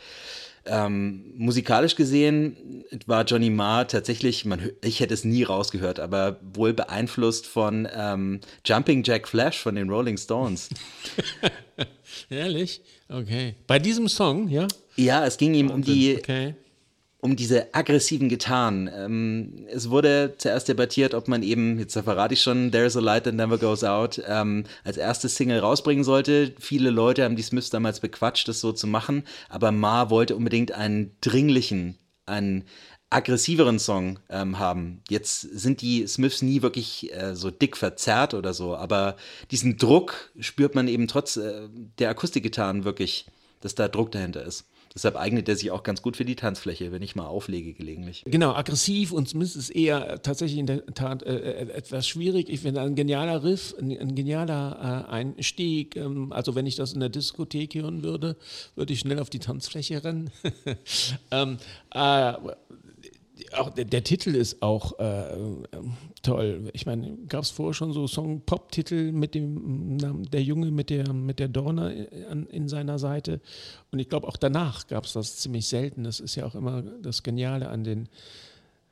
Ähm, 0.67 1.33
musikalisch 1.37 1.95
gesehen 1.95 2.83
war 3.05 3.23
Johnny 3.23 3.51
Marr 3.51 3.87
tatsächlich, 3.87 4.45
man, 4.45 4.71
ich 4.83 4.99
hätte 4.99 5.13
es 5.13 5.23
nie 5.23 5.43
rausgehört, 5.43 5.99
aber 5.99 6.39
wohl 6.41 6.73
beeinflusst 6.73 7.45
von 7.45 7.87
ähm, 7.95 8.39
Jumping 8.65 9.03
Jack 9.03 9.27
Flash 9.27 9.59
von 9.59 9.75
den 9.75 9.89
Rolling 9.89 10.17
Stones. 10.17 10.69
Ehrlich? 12.29 12.81
Okay. 13.09 13.53
Bei 13.67 13.77
diesem 13.77 14.07
Song, 14.07 14.47
ja? 14.47 14.67
Ja, 14.95 15.25
es 15.25 15.37
ging 15.37 15.53
ihm 15.53 15.69
um 15.69 15.83
die, 15.83 16.17
okay 16.17 16.55
um 17.25 17.35
diese 17.35 17.73
aggressiven 17.73 18.29
Gitarren. 18.29 18.87
Ähm, 18.95 19.65
es 19.67 19.89
wurde 19.89 20.35
zuerst 20.37 20.69
debattiert, 20.69 21.15
ob 21.15 21.27
man 21.27 21.41
eben, 21.41 21.79
jetzt 21.79 21.97
verrate 21.97 22.35
ich 22.35 22.41
schon, 22.43 22.71
There's 22.71 22.95
a 22.95 22.99
Light 22.99 23.23
That 23.23 23.33
Never 23.33 23.57
Goes 23.57 23.83
Out, 23.83 24.21
ähm, 24.27 24.65
als 24.83 24.97
erstes 24.97 25.35
Single 25.35 25.57
rausbringen 25.57 26.03
sollte. 26.03 26.53
Viele 26.59 26.91
Leute 26.91 27.23
haben 27.23 27.35
die 27.35 27.41
Smiths 27.41 27.71
damals 27.71 27.99
bequatscht, 27.99 28.47
das 28.47 28.61
so 28.61 28.71
zu 28.73 28.85
machen, 28.85 29.23
aber 29.49 29.71
Ma 29.71 30.11
wollte 30.11 30.35
unbedingt 30.35 30.73
einen 30.73 31.15
dringlichen, 31.19 31.97
einen 32.27 32.65
aggressiveren 33.09 33.79
Song 33.79 34.19
ähm, 34.29 34.59
haben. 34.59 35.01
Jetzt 35.09 35.41
sind 35.41 35.81
die 35.81 36.05
Smiths 36.05 36.43
nie 36.43 36.61
wirklich 36.61 37.11
äh, 37.11 37.35
so 37.35 37.49
dick 37.49 37.75
verzerrt 37.75 38.35
oder 38.35 38.53
so, 38.53 38.75
aber 38.75 39.15
diesen 39.49 39.77
Druck 39.77 40.31
spürt 40.39 40.75
man 40.75 40.87
eben 40.87 41.07
trotz 41.07 41.37
äh, 41.37 41.69
der 41.97 42.11
Akustikgitarren 42.11 42.83
wirklich, 42.83 43.25
dass 43.61 43.73
da 43.73 43.87
Druck 43.87 44.11
dahinter 44.11 44.45
ist. 44.45 44.65
Deshalb 44.95 45.17
eignet 45.17 45.49
er 45.49 45.57
sich 45.57 45.71
auch 45.71 45.83
ganz 45.83 46.01
gut 46.01 46.15
für 46.15 46.23
die 46.23 46.37
Tanzfläche, 46.37 46.93
wenn 46.93 47.01
ich 47.01 47.17
mal 47.17 47.27
auflege 47.27 47.73
gelegentlich. 47.73 48.23
Genau, 48.25 48.53
aggressiv 48.53 49.11
und 49.11 49.27
Smith 49.27 49.57
ist 49.57 49.69
eher 49.69 50.21
tatsächlich 50.21 50.57
in 50.57 50.67
der 50.67 50.85
Tat 50.85 51.21
äh, 51.23 51.35
äh, 51.35 51.69
etwas 51.73 52.07
schwierig. 52.07 52.49
Ich 52.49 52.61
finde 52.61 52.79
ein 52.79 52.95
genialer 52.95 53.43
Riff, 53.43 53.75
ein, 53.77 53.91
ein 53.91 54.15
genialer 54.15 55.05
äh, 55.09 55.11
Einstieg. 55.11 55.97
Ähm, 55.97 56.31
also 56.31 56.55
wenn 56.55 56.65
ich 56.65 56.77
das 56.77 56.93
in 56.93 57.01
der 57.01 57.09
Diskothek 57.09 57.75
hören 57.75 58.03
würde, 58.03 58.37
würde 58.75 58.93
ich 58.93 59.01
schnell 59.01 59.19
auf 59.19 59.29
die 59.29 59.39
Tanzfläche 59.39 60.01
rennen. 60.01 60.31
ähm, 61.31 61.57
äh, 61.93 62.33
auch 63.57 63.69
der, 63.71 63.83
der, 63.83 64.03
Titel 64.03 64.33
ist 64.33 64.61
auch 64.61 64.97
äh, 64.99 65.37
toll. 66.25 66.69
Ich 66.73 66.85
meine, 66.85 67.17
gab 67.27 67.43
es 67.43 67.51
vorher 67.51 67.73
schon 67.73 67.93
so 67.93 68.07
Song-Pop-Titel 68.07 69.11
mit 69.11 69.35
dem 69.35 69.97
Namen 69.97 70.25
Der 70.25 70.41
Junge 70.41 70.71
mit 70.71 70.89
der, 70.89 71.13
mit 71.13 71.39
der 71.39 71.47
Dorne 71.47 71.93
in, 71.93 72.47
in 72.47 72.67
seiner 72.67 72.97
Seite. 72.99 73.41
Und 73.91 73.99
ich 73.99 74.09
glaube, 74.09 74.27
auch 74.27 74.37
danach 74.37 74.87
gab 74.87 75.05
es 75.05 75.13
das 75.13 75.37
ziemlich 75.37 75.67
selten. 75.67 76.03
Das 76.03 76.19
ist 76.19 76.35
ja 76.35 76.45
auch 76.45 76.55
immer 76.55 76.81
das 76.81 77.23
Geniale 77.23 77.69
an 77.69 77.83
den 77.83 78.09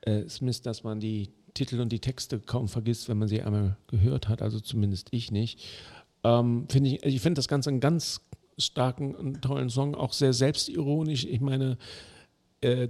äh, 0.02 0.28
Smiths, 0.30 0.62
dass 0.62 0.84
man 0.84 1.00
die 1.00 1.30
Titel 1.54 1.80
und 1.82 1.92
die 1.92 2.00
Texte 2.00 2.40
kaum 2.40 2.68
vergisst, 2.68 3.10
wenn 3.10 3.18
man 3.18 3.28
sie 3.28 3.42
einmal 3.42 3.78
gehört 3.88 4.30
hat. 4.30 4.42
Also 4.42 4.60
zumindest 4.60 5.08
ich 5.12 5.32
nicht. 5.32 5.60
Ähm, 6.24 6.68
find 6.70 6.88
ich 6.88 7.04
ich 7.04 7.22
finde 7.22 7.40
das 7.40 7.48
Ganze 7.48 7.70
einen 7.72 7.80
ganz 7.80 8.22
starken 8.58 9.16
und 9.16 9.42
tollen 9.42 9.70
Song, 9.70 9.96
auch 9.96 10.14
sehr 10.14 10.34
selbstironisch. 10.34 11.26
Ich 11.26 11.42
meine, 11.42 11.78
äh, 12.62 12.88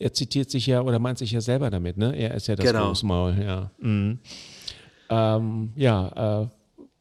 er 0.00 0.12
zitiert 0.12 0.50
sich 0.50 0.66
ja 0.66 0.80
oder 0.80 0.98
meint 0.98 1.18
sich 1.18 1.30
ja 1.30 1.40
selber 1.40 1.70
damit, 1.70 1.96
ne? 1.96 2.16
Er 2.16 2.34
ist 2.34 2.48
ja 2.48 2.56
das 2.56 2.66
genau. 2.66 2.88
Großmaul, 2.88 3.36
ja. 3.40 3.70
Mhm. 3.78 4.18
Ähm, 5.10 5.72
ja, 5.76 6.42
äh, 6.42 6.46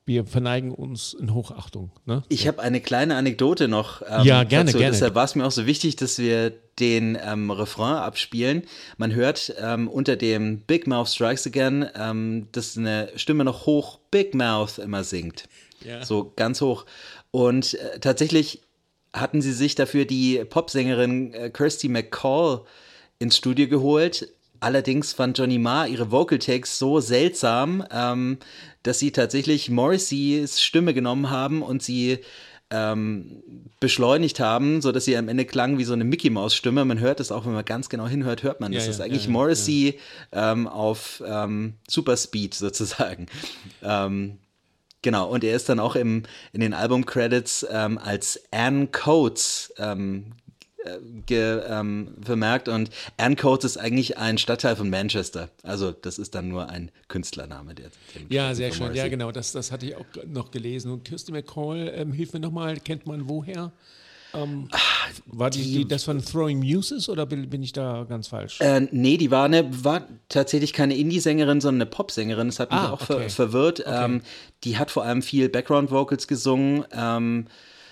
wir 0.06 0.26
verneigen 0.26 0.72
uns 0.72 1.14
in 1.14 1.34
Hochachtung. 1.34 1.92
Ne? 2.06 2.24
Ich 2.30 2.48
habe 2.48 2.62
eine 2.62 2.82
kleine 2.82 3.16
Anekdote 3.16 3.68
noch. 3.68 4.02
Ähm, 4.02 4.26
ja, 4.26 4.44
gerne, 4.44 4.66
dazu. 4.66 4.80
gerne. 4.80 4.92
Deshalb 4.92 5.16
war 5.16 5.24
es 5.24 5.36
mir 5.36 5.46
auch 5.46 5.52
so 5.52 5.66
wichtig, 5.66 5.96
dass 5.96 6.18
wir 6.18 6.52
den 6.80 7.18
ähm, 7.24 7.52
Refrain 7.52 7.98
abspielen. 7.98 8.64
Man 8.98 9.14
hört 9.14 9.54
ähm, 9.62 9.88
unter 9.88 10.16
dem 10.16 10.62
Big 10.62 10.88
Mouth 10.88 11.10
Strikes 11.10 11.46
Again, 11.46 11.88
ähm, 11.96 12.48
dass 12.52 12.76
eine 12.76 13.10
Stimme 13.16 13.46
noch 13.46 13.66
hoch 13.66 14.00
Big 14.12 14.34
Mouth 14.34 14.80
immer 14.80 15.04
singt. 15.04 15.48
Ja. 15.86 16.04
So 16.04 16.34
ganz 16.36 16.60
hoch. 16.60 16.86
Und 17.32 17.76
äh, 17.76 18.00
tatsächlich 18.00 18.64
hatten 19.14 19.42
sie 19.42 19.54
sich 19.54 19.76
dafür 19.76 20.06
die 20.06 20.44
Popsängerin 20.44 21.34
äh, 21.34 21.50
Kirsty 21.52 21.88
McCall 21.88 22.62
ins 23.20 23.38
Studio 23.38 23.68
geholt. 23.68 24.30
Allerdings 24.62 25.14
fand 25.14 25.38
Johnny 25.38 25.58
Marr 25.58 25.88
ihre 25.88 26.12
Vocal 26.12 26.40
Takes 26.40 26.80
so 26.80 27.00
seltsam, 27.00 27.86
ähm, 27.92 28.40
dass 28.84 29.00
sie 29.00 29.12
tatsächlich 29.12 29.70
Morrisseys 29.70 30.62
Stimme 30.62 30.94
genommen 30.94 31.30
haben 31.30 31.62
und 31.62 31.82
sie 31.82 32.20
ähm, 32.72 33.42
beschleunigt 33.80 34.40
haben, 34.40 34.82
sodass 34.82 35.06
sie 35.06 35.18
am 35.18 35.28
Ende 35.28 35.46
klang 35.46 35.78
wie 35.78 35.86
so 35.86 35.94
eine 35.94 36.04
Mickey 36.04 36.30
Maus 36.30 36.54
Stimme. 36.56 36.86
Man 36.86 37.00
hört 37.00 37.20
es 37.20 37.32
auch, 37.32 37.46
wenn 37.46 37.54
man 37.54 37.66
ganz 37.66 37.90
genau 37.90 38.08
hinhört, 38.08 38.44
hört 38.44 38.60
man, 38.60 38.72
ja, 38.72 38.78
das 38.78 38.86
ja, 38.86 38.92
ist 38.92 39.02
eigentlich 39.02 39.26
ja, 39.26 39.32
Morrissey 39.32 40.00
ähm, 40.32 40.68
auf 40.68 41.24
ähm, 41.26 41.76
Superspeed 41.88 42.54
sozusagen. 42.54 43.28
Ähm, 43.82 44.40
genau, 45.02 45.30
und 45.30 45.44
er 45.44 45.56
ist 45.56 45.70
dann 45.70 45.80
auch 45.80 45.96
im, 45.96 46.24
in 46.52 46.60
den 46.60 46.74
Album-Credits 46.74 47.66
ähm, 47.72 47.98
als 47.98 48.44
Anne 48.52 48.88
Coates 48.88 49.74
ähm, 49.78 50.34
ge, 51.26 51.62
ähm, 51.68 52.16
vermerkt 52.22 52.68
und 52.68 52.90
Ancoats 53.18 53.66
ist 53.66 53.78
eigentlich 53.78 54.18
ein 54.18 54.38
Stadtteil 54.38 54.76
von 54.76 54.90
Manchester. 54.90 55.50
Also 55.64 55.92
das 55.92 56.18
ist 56.18 56.36
dann 56.36 56.48
nur 56.48 56.70
ein 56.70 56.92
Künstlername. 57.08 57.76
Der, 57.76 57.90
ja, 58.30 58.54
sehr 58.56 58.72
schön. 58.72 58.94
Ja, 58.94 59.08
genau, 59.08 59.32
das, 59.32 59.52
das 59.52 59.72
hatte 59.72 59.88
ich 59.88 59.96
auch 59.96 60.06
noch 60.28 60.52
gelesen. 60.52 60.92
Und 60.92 61.04
Kirsty 61.04 61.32
McCall, 61.32 61.92
ähm, 61.96 62.14
hilf 62.14 62.34
mir 62.34 62.40
nochmal, 62.40 62.78
kennt 62.78 63.06
man 63.06 63.28
woher? 63.28 63.72
Ähm, 64.34 64.68
Ach, 64.72 65.10
war 65.26 65.50
die, 65.50 65.64
die, 65.64 65.88
das 65.88 66.04
von 66.04 66.24
Throwing 66.24 66.60
Muses 66.60 67.10
oder 67.10 67.26
bin, 67.26 67.50
bin 67.50 67.64
ich 67.64 67.74
da 67.74 68.06
ganz 68.08 68.28
falsch? 68.28 68.62
Äh, 68.62 68.88
nee, 68.92 69.18
die 69.18 69.32
war, 69.32 69.46
eine, 69.46 69.84
war 69.84 70.08
tatsächlich 70.30 70.72
keine 70.72 70.96
Indie-Sängerin, 70.96 71.62
sondern 71.62 71.82
eine 71.82 71.90
Pop-Sängerin. 71.90 72.48
Das 72.48 72.60
hat 72.60 72.72
mich 72.72 72.80
ah, 72.80 72.92
auch 72.92 73.02
okay. 73.02 73.28
ver 73.28 73.30
verwirrt. 73.30 73.80
Okay. 73.82 74.06
Ähm, 74.06 74.22
die 74.64 74.78
hat 74.78 74.92
vor 74.92 75.04
allem 75.04 75.24
viel 75.24 75.50
Background-Vocals 75.50 76.28
gesungen. 76.28 76.86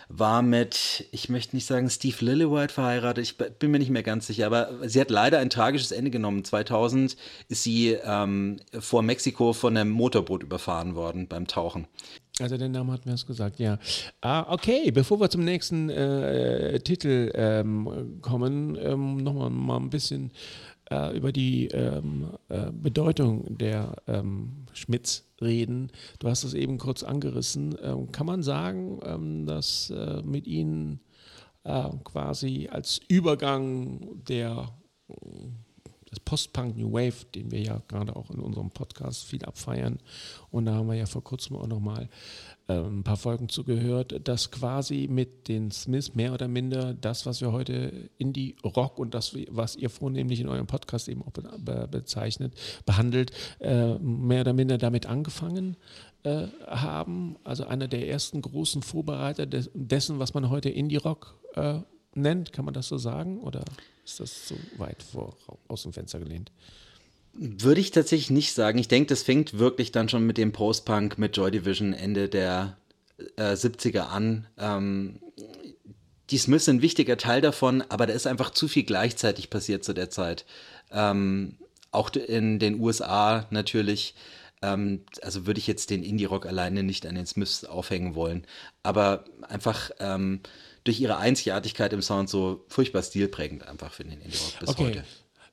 War 0.09 0.41
mit, 0.41 1.05
ich 1.11 1.27
möchte 1.27 1.55
nicht 1.55 1.65
sagen 1.65 1.89
Steve 1.89 2.23
Lillywhite 2.23 2.73
verheiratet, 2.73 3.23
ich 3.23 3.37
bin 3.37 3.71
mir 3.71 3.79
nicht 3.79 3.91
mehr 3.91 4.03
ganz 4.03 4.27
sicher, 4.27 4.45
aber 4.45 4.87
sie 4.87 5.01
hat 5.01 5.09
leider 5.09 5.39
ein 5.39 5.49
tragisches 5.49 5.91
Ende 5.91 6.11
genommen. 6.11 6.45
2000 6.45 7.17
ist 7.49 7.63
sie 7.63 7.97
ähm, 8.03 8.57
vor 8.79 9.01
Mexiko 9.01 9.51
von 9.53 9.75
einem 9.75 9.89
Motorboot 9.89 10.43
überfahren 10.43 10.95
worden 10.95 11.27
beim 11.27 11.47
Tauchen. 11.47 11.87
Also 12.39 12.57
den 12.57 12.71
Namen 12.71 12.91
hatten 12.91 13.05
wir 13.05 13.15
es 13.15 13.25
gesagt, 13.25 13.59
ja. 13.59 13.79
Ah, 14.21 14.45
okay, 14.53 14.91
bevor 14.91 15.19
wir 15.19 15.29
zum 15.29 15.43
nächsten 15.43 15.89
äh, 15.89 16.79
Titel 16.79 17.31
ähm, 17.33 18.19
kommen, 18.21 18.77
ähm, 18.79 19.17
nochmal 19.17 19.49
mal 19.49 19.77
ein 19.77 19.89
bisschen 19.89 20.31
äh, 20.91 21.17
über 21.17 21.31
die 21.31 21.67
ähm, 21.67 22.31
äh, 22.49 22.71
Bedeutung 22.71 23.57
der 23.57 23.95
ähm, 24.07 24.67
Schmitz 24.73 25.26
reden. 25.41 25.91
Du 26.19 26.29
hast 26.29 26.43
es 26.43 26.53
eben 26.53 26.77
kurz 26.77 27.03
angerissen. 27.03 27.75
Ähm, 27.81 28.11
kann 28.11 28.25
man 28.25 28.43
sagen, 28.43 28.99
ähm, 29.03 29.45
dass 29.45 29.89
äh, 29.89 30.21
mit 30.23 30.47
ihnen 30.47 30.99
äh, 31.63 31.89
quasi 32.03 32.69
als 32.71 32.99
Übergang 33.07 34.23
der 34.27 34.69
des 36.11 36.19
Post-Punk 36.21 36.77
New 36.77 36.91
Wave, 36.91 37.25
den 37.35 37.51
wir 37.51 37.61
ja 37.61 37.81
gerade 37.88 38.15
auch 38.15 38.29
in 38.31 38.39
unserem 38.39 38.71
Podcast 38.71 39.25
viel 39.25 39.43
abfeiern. 39.43 39.99
Und 40.51 40.65
da 40.65 40.75
haben 40.75 40.88
wir 40.88 40.95
ja 40.95 41.05
vor 41.05 41.23
kurzem 41.23 41.57
auch 41.57 41.67
nochmal 41.67 42.03
äh, 42.03 42.07
ein 42.68 43.03
paar 43.03 43.18
Folgen 43.18 43.47
zugehört, 43.47 44.28
dass 44.28 44.51
quasi 44.51 45.07
mit 45.09 45.47
den 45.47 45.72
Smiths 45.72 46.15
mehr 46.15 46.34
oder 46.34 46.47
minder 46.47 46.93
das, 46.93 47.26
was 47.26 47.39
wir 47.39 47.51
heute 47.51 48.09
Indie-Rock 48.18 48.99
und 48.99 49.13
das, 49.13 49.36
was 49.49 49.76
ihr 49.76 49.89
vornehmlich 49.89 50.41
in 50.41 50.49
eurem 50.49 50.68
Podcast 50.68 51.07
eben 51.07 51.22
auch 51.22 51.32
be 51.32 51.88
bezeichnet, 51.89 52.53
behandelt, 52.86 53.32
äh, 53.59 53.95
mehr 53.99 54.41
oder 54.41 54.53
minder 54.53 54.78
damit 54.78 55.05
angefangen 55.05 55.78
äh, 56.24 56.47
haben. 56.65 57.38
Also 57.43 57.65
einer 57.65 57.88
der 57.88 58.07
ersten 58.07 58.41
großen 58.41 58.82
Vorbereiter 58.82 59.45
des, 59.45 59.70
dessen, 59.74 60.20
was 60.20 60.34
man 60.34 60.49
heute 60.49 60.70
Indie-Rock 60.70 61.38
äh, 61.55 61.80
nennt, 62.15 62.51
kann 62.51 62.65
man 62.65 62.74
das 62.74 62.89
so 62.89 62.97
sagen? 62.97 63.39
Oder 63.39 63.63
ist 64.03 64.20
das 64.20 64.49
so 64.49 64.55
weit 64.78 65.03
vor, 65.03 65.36
aus 65.70 65.84
dem 65.84 65.93
Fenster 65.93 66.20
gelehnt? 66.20 66.51
Würde 67.38 67.81
ich 67.81 67.91
tatsächlich 67.91 68.31
nicht 68.31 68.53
sagen. 68.53 68.79
Ich 68.79 68.88
denke, 68.88 69.09
das 69.09 69.21
fängt 69.21 69.59
wirklich 69.59 69.91
dann 69.91 70.09
schon 70.09 70.25
mit 70.25 70.38
dem 70.38 70.51
Post-Punk, 70.51 71.17
mit 71.17 71.38
Joy 71.38 71.51
Division 71.51 71.93
Ende 71.93 72.29
der 72.29 72.77
äh, 73.35 73.53
70er 73.53 74.07
an. 74.07 74.47
Ähm, 74.57 75.19
die 76.29 76.38
Smiths 76.38 76.65
sind 76.65 76.77
ein 76.77 76.81
wichtiger 76.81 77.17
Teil 77.17 77.41
davon, 77.41 77.83
aber 77.89 78.07
da 78.07 78.13
ist 78.13 78.27
einfach 78.27 78.49
zu 78.49 78.67
viel 78.67 78.83
gleichzeitig 78.83 79.49
passiert 79.49 79.83
zu 79.83 79.93
der 79.93 80.09
Zeit. 80.09 80.45
Ähm, 80.91 81.57
auch 81.91 82.09
in 82.11 82.59
den 82.59 82.79
USA 82.79 83.45
natürlich. 83.51 84.15
Ähm, 84.61 85.05
also 85.21 85.45
würde 85.45 85.59
ich 85.59 85.67
jetzt 85.67 85.91
den 85.91 86.03
Indie-Rock 86.03 86.47
alleine 86.47 86.81
nicht 86.81 87.05
an 87.05 87.15
den 87.15 87.27
Smiths 87.27 87.63
aufhängen 87.63 88.15
wollen. 88.15 88.45
Aber 88.81 89.25
einfach 89.47 89.91
ähm, 89.99 90.41
durch 90.83 90.99
ihre 90.99 91.17
Einzigartigkeit 91.17 91.93
im 91.93 92.01
Sound 92.01 92.29
so 92.29 92.65
furchtbar 92.67 93.03
stilprägend 93.03 93.67
einfach 93.67 93.93
für 93.93 94.03
den 94.03 94.21
Indie-Rock 94.21 94.59
bis 94.59 94.69
okay. 94.69 94.83
heute. 94.85 95.03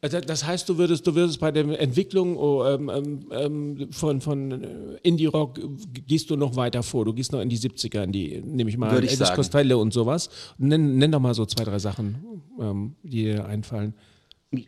Also 0.04 0.20
das 0.20 0.44
heißt, 0.44 0.68
du 0.68 0.76
würdest, 0.76 1.06
du 1.06 1.14
würdest 1.14 1.40
bei 1.40 1.50
der 1.50 1.80
Entwicklung 1.80 2.36
oh, 2.36 2.62
ähm, 2.66 2.90
ähm, 2.90 3.26
ähm 3.30 3.88
von, 3.90 4.20
von 4.20 4.62
Indie-Rock 5.02 5.58
gehst 6.06 6.28
du 6.28 6.36
noch 6.36 6.56
weiter 6.56 6.82
vor. 6.82 7.06
Du 7.06 7.14
gehst 7.14 7.32
noch 7.32 7.40
in 7.40 7.48
die 7.48 7.56
70er, 7.56 8.02
in 8.02 8.12
die, 8.12 8.42
nehme 8.42 8.68
ich 8.68 8.76
mal, 8.76 8.92
Würde 8.92 9.06
ich 9.06 9.12
Elvis 9.12 9.28
sagen. 9.28 9.36
Costello 9.36 9.80
und 9.80 9.94
sowas. 9.94 10.28
Nenn, 10.58 10.98
nenn 10.98 11.10
doch 11.10 11.20
mal 11.20 11.32
so 11.32 11.46
zwei, 11.46 11.64
drei 11.64 11.78
Sachen, 11.78 12.16
ähm, 12.60 12.96
die 13.02 13.22
dir 13.22 13.46
einfallen. 13.46 13.94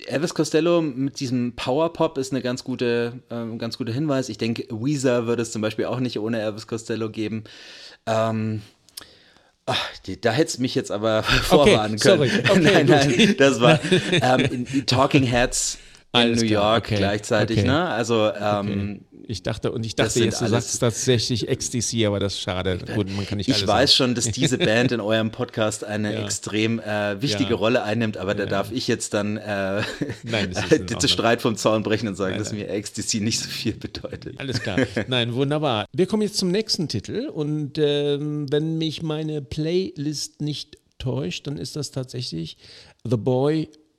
Elvis 0.06 0.32
Costello 0.32 0.80
mit 0.80 1.20
diesem 1.20 1.52
Power-Pop 1.54 2.16
ist 2.16 2.32
eine 2.32 2.40
ganz 2.40 2.64
gute, 2.64 3.20
äh, 3.28 3.58
ganz 3.58 3.76
guter 3.76 3.92
Hinweis. 3.92 4.30
Ich 4.30 4.38
denke, 4.38 4.66
Weezer 4.70 5.26
würde 5.26 5.42
es 5.42 5.52
zum 5.52 5.60
Beispiel 5.60 5.84
auch 5.84 6.00
nicht 6.00 6.18
ohne 6.18 6.40
Elvis 6.40 6.66
Costello 6.66 7.10
geben. 7.10 7.44
Ähm, 8.06 8.62
Ach, 9.68 9.84
die, 10.06 10.20
da 10.20 10.30
hätte 10.30 10.48
es 10.48 10.58
mich 10.58 10.76
jetzt 10.76 10.92
aber 10.92 11.22
vorwarnen 11.42 11.98
können. 11.98 12.30
Sorry. 12.30 12.30
Okay, 12.48 12.60
nein, 12.60 12.86
nein, 12.86 13.34
das 13.36 13.60
war 13.60 13.80
ähm, 14.12 14.66
Talking 14.86 15.24
Heads 15.24 15.78
Alles 16.16 16.42
New 16.42 16.48
York 16.48 16.86
okay. 16.86 16.96
gleichzeitig, 16.96 17.58
okay. 17.58 17.68
ne? 17.68 17.88
Also 17.88 18.30
ähm, 18.32 19.00
ich 19.28 19.42
dachte, 19.42 19.72
und 19.72 19.84
ich 19.84 19.96
dachte 19.96 20.22
jetzt, 20.22 20.40
du 20.40 20.46
sagst 20.46 20.78
tatsächlich 20.78 21.48
XTC, 21.48 22.06
aber 22.06 22.20
das 22.20 22.34
ist 22.34 22.40
schade. 22.40 22.78
Gut, 22.94 23.10
man 23.14 23.26
kann 23.26 23.38
nicht 23.38 23.48
ich 23.48 23.66
weiß 23.66 23.90
sagen. 23.90 24.10
schon, 24.10 24.14
dass 24.14 24.30
diese 24.30 24.56
Band 24.66 24.92
in 24.92 25.00
eurem 25.00 25.32
Podcast 25.32 25.84
eine 25.84 26.14
ja. 26.14 26.24
extrem 26.24 26.78
äh, 26.78 27.20
wichtige 27.20 27.50
ja. 27.50 27.56
Rolle 27.56 27.82
einnimmt, 27.82 28.18
aber 28.18 28.34
da 28.34 28.46
darf 28.46 28.70
ich 28.70 28.86
jetzt 28.86 29.14
dann 29.14 29.36
äh, 29.36 29.82
Nein, 30.22 30.54
den 30.70 31.08
Streit 31.08 31.42
vom 31.42 31.56
Zaun 31.56 31.82
brechen 31.82 32.06
und 32.08 32.14
sagen, 32.14 32.32
nein, 32.32 32.38
dass 32.38 32.52
nein. 32.52 32.66
mir 32.66 32.80
XTC 32.80 33.20
nicht 33.20 33.40
so 33.40 33.48
viel 33.48 33.72
bedeutet. 33.72 34.38
Alles 34.38 34.60
klar. 34.60 34.78
Nein, 35.08 35.34
wunderbar. 35.34 35.86
Wir 35.92 36.06
kommen 36.06 36.22
jetzt 36.22 36.36
zum 36.36 36.50
nächsten 36.50 36.88
Titel 36.88 37.28
und 37.32 37.78
ähm, 37.78 38.46
wenn 38.50 38.78
mich 38.78 39.02
meine 39.02 39.42
Playlist 39.42 40.40
nicht 40.40 40.78
täuscht, 40.98 41.46
dann 41.48 41.56
ist 41.56 41.74
das 41.74 41.90
tatsächlich 41.90 42.56
The 43.04 43.16
Boy 43.16 43.68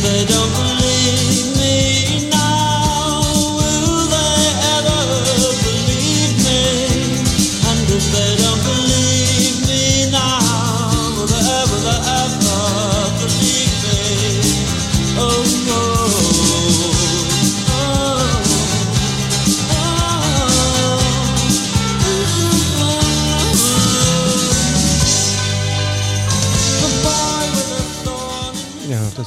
And 0.00 0.37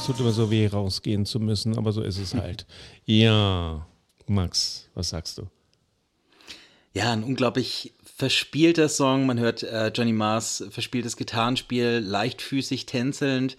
das 0.02 0.08
tut 0.08 0.18
immer 0.18 0.32
so 0.32 0.50
weh, 0.50 0.66
rausgehen 0.66 1.24
zu 1.26 1.38
müssen, 1.38 1.78
aber 1.78 1.92
so 1.92 2.02
ist 2.02 2.18
es 2.18 2.34
halt. 2.34 2.66
Ja, 3.04 3.86
Max, 4.26 4.88
was 4.94 5.10
sagst 5.10 5.38
du? 5.38 5.46
Ja, 6.92 7.12
ein 7.12 7.22
unglaublich 7.22 7.92
verspielter 8.16 8.88
Song. 8.88 9.26
Man 9.26 9.38
hört 9.38 9.62
äh, 9.62 9.92
Johnny 9.94 10.12
Mars 10.12 10.64
verspieltes 10.70 11.16
Gitarrenspiel, 11.16 12.02
leichtfüßig 12.04 12.86
tänzelnd 12.86 13.56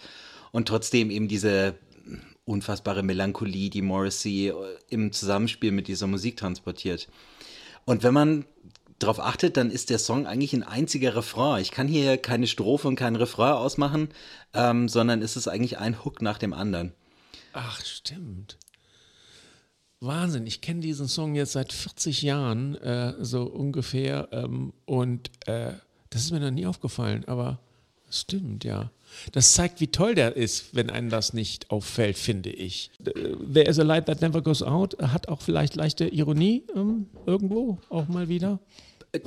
und 0.52 0.68
trotzdem 0.68 1.12
eben 1.12 1.30
diese 1.30 1.76
unfassbare 2.44 3.04
Melancholie, 3.04 3.70
die 3.70 3.82
Morrissey 3.82 4.52
im 4.90 5.14
Zusammenspiel 5.14 5.72
mit 5.72 5.88
dieser 5.88 6.08
Musik 6.08 6.36
transportiert. 6.36 7.08
Und 7.86 8.04
wenn 8.04 8.14
man 8.14 8.46
darauf 9.04 9.20
achtet, 9.20 9.58
dann 9.58 9.70
ist 9.70 9.90
der 9.90 10.00
Song 10.00 10.26
eigentlich 10.26 10.54
ein 10.54 10.64
einziger 10.64 11.16
Refrain. 11.16 11.62
Ich 11.62 11.72
kann 11.72 11.88
hier 11.88 12.18
keine 12.18 12.48
Strophe 12.48 12.88
und 12.88 12.96
keinen 12.96 13.16
Refrain 13.16 13.54
ausmachen, 13.54 14.10
ähm, 14.54 14.90
sondern 14.90 15.22
es 15.22 15.36
ist 15.36 15.48
eigentlich 15.48 15.78
ein 15.78 16.04
Hook 16.04 16.22
nach 16.22 16.38
dem 16.38 16.54
anderen. 16.54 16.94
Ach, 17.54 17.84
stimmt. 17.84 18.58
Wahnsinn, 20.00 20.46
ich 20.48 20.62
kenne 20.62 20.82
diesen 20.82 21.08
Song 21.08 21.36
jetzt 21.36 21.54
seit 21.54 21.72
40 21.72 22.24
Jahren, 22.24 22.76
äh, 22.76 23.14
so 23.20 23.44
ungefähr, 23.44 24.28
ähm, 24.32 24.74
und 24.86 25.30
äh, 25.48 25.74
das 26.10 26.24
ist 26.24 26.32
mir 26.32 26.40
noch 26.40 26.52
nie 26.52 26.66
aufgefallen, 26.66 27.24
aber 27.26 27.60
stimmt, 28.10 28.64
ja. 28.64 28.92
Das 29.32 29.54
zeigt, 29.54 29.80
wie 29.80 29.88
toll 29.88 30.16
der 30.16 30.36
ist, 30.36 30.76
wenn 30.76 30.90
einem 30.90 31.10
das 31.10 31.34
nicht 31.34 31.72
auffällt, 31.72 32.18
finde 32.18 32.50
ich. 32.50 32.92
There 33.04 33.68
is 33.68 33.80
a 33.80 33.84
light 33.84 34.08
that 34.08 34.22
never 34.22 34.42
goes 34.42 34.62
out 34.62 34.98
hat 35.02 35.28
auch 35.28 35.42
vielleicht 35.42 35.76
leichte 35.76 36.08
Ironie 36.08 36.64
ähm, 36.76 37.08
irgendwo 37.26 37.78
auch 37.90 38.08
mal 38.08 38.28
wieder. 38.28 38.60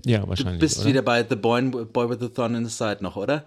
Ja, 0.05 0.27
wahrscheinlich. 0.27 0.61
Du 0.61 0.67
bist 0.67 0.79
oder? 0.79 0.89
wieder 0.89 1.03
bei 1.03 1.25
The 1.29 1.37
Boy, 1.37 1.63
Boy 1.63 2.11
with 2.11 2.19
the 2.21 2.29
Thorn 2.29 2.55
in 2.55 2.67
the 2.67 2.73
Side 2.73 2.99
noch, 3.01 3.17
oder? 3.17 3.47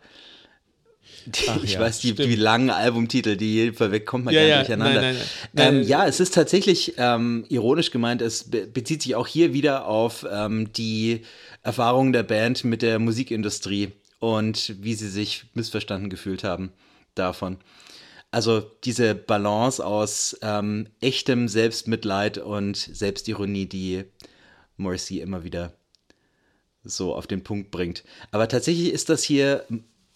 Ach, 1.47 1.63
ich 1.63 1.73
ja, 1.73 1.79
weiß, 1.79 1.99
die, 1.99 2.13
die, 2.13 2.35
langen 2.35 2.69
Albumtitel, 2.69 3.35
die 3.35 3.71
vorweg 3.71 4.05
kommt 4.05 4.25
man 4.25 4.33
ja, 4.33 4.41
nicht 4.41 4.49
ja, 4.49 4.57
durcheinander. 4.59 5.01
Nein, 5.01 5.15
nein, 5.15 5.25
nein. 5.53 5.75
Ähm, 5.75 5.83
ja, 5.83 6.07
es 6.07 6.19
ist 6.19 6.33
tatsächlich 6.33 6.93
ähm, 6.97 7.45
ironisch 7.49 7.91
gemeint, 7.91 8.21
es 8.21 8.45
be 8.49 8.67
bezieht 8.67 9.01
sich 9.01 9.15
auch 9.15 9.27
hier 9.27 9.53
wieder 9.53 9.85
auf 9.85 10.25
ähm, 10.31 10.71
die 10.73 11.21
Erfahrungen 11.61 12.13
der 12.13 12.23
Band 12.23 12.63
mit 12.63 12.81
der 12.81 12.99
Musikindustrie 12.99 13.91
und 14.19 14.75
wie 14.81 14.93
sie 14.93 15.09
sich 15.09 15.45
missverstanden 15.53 16.09
gefühlt 16.09 16.43
haben 16.43 16.71
davon. 17.15 17.57
Also 18.31 18.59
diese 18.83 19.15
Balance 19.15 19.83
aus 19.83 20.37
ähm, 20.41 20.87
echtem 21.01 21.47
Selbstmitleid 21.47 22.37
und 22.37 22.77
Selbstironie, 22.77 23.65
die 23.65 24.03
Morrissey 24.77 25.19
immer 25.19 25.43
wieder 25.43 25.73
so 26.83 27.13
auf 27.13 27.27
den 27.27 27.43
Punkt 27.43 27.71
bringt. 27.71 28.03
Aber 28.31 28.47
tatsächlich 28.47 28.91
ist 28.91 29.09
das 29.09 29.23
hier 29.23 29.65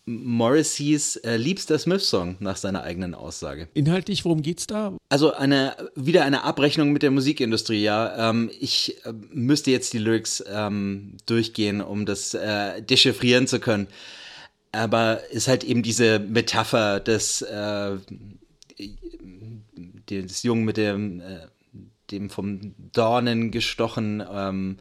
Morrisseys 0.05 1.15
äh, 1.17 1.37
liebster 1.37 1.79
Smith-Song 1.79 2.35
nach 2.39 2.57
seiner 2.57 2.83
eigenen 2.83 3.15
Aussage. 3.15 3.69
Inhaltlich, 3.73 4.25
worum 4.25 4.41
geht's 4.41 4.67
da? 4.67 4.97
Also 5.09 5.33
eine 5.33 5.75
wieder 5.95 6.25
eine 6.25 6.43
Abrechnung 6.43 6.91
mit 6.91 7.03
der 7.03 7.11
Musikindustrie, 7.11 7.81
ja. 7.81 8.29
Ähm, 8.29 8.51
ich 8.59 8.97
äh, 9.05 9.13
müsste 9.31 9.71
jetzt 9.71 9.93
die 9.93 9.99
Lyrics 9.99 10.43
ähm, 10.45 11.15
durchgehen, 11.25 11.81
um 11.81 12.05
das 12.05 12.33
äh, 12.33 12.81
dechiffrieren 12.81 13.47
zu 13.47 13.59
können. 13.59 13.87
Aber 14.73 15.21
ist 15.29 15.47
halt 15.47 15.63
eben 15.63 15.83
diese 15.83 16.19
Metapher 16.19 16.99
des, 16.99 17.41
äh, 17.43 17.95
des 20.09 20.43
Jungen 20.43 20.65
mit 20.65 20.75
dem, 20.75 21.21
äh, 21.21 21.47
dem 22.11 22.29
vom 22.29 22.73
Dornen 22.91 23.51
gestochen 23.51 24.23
ähm, 24.31 24.77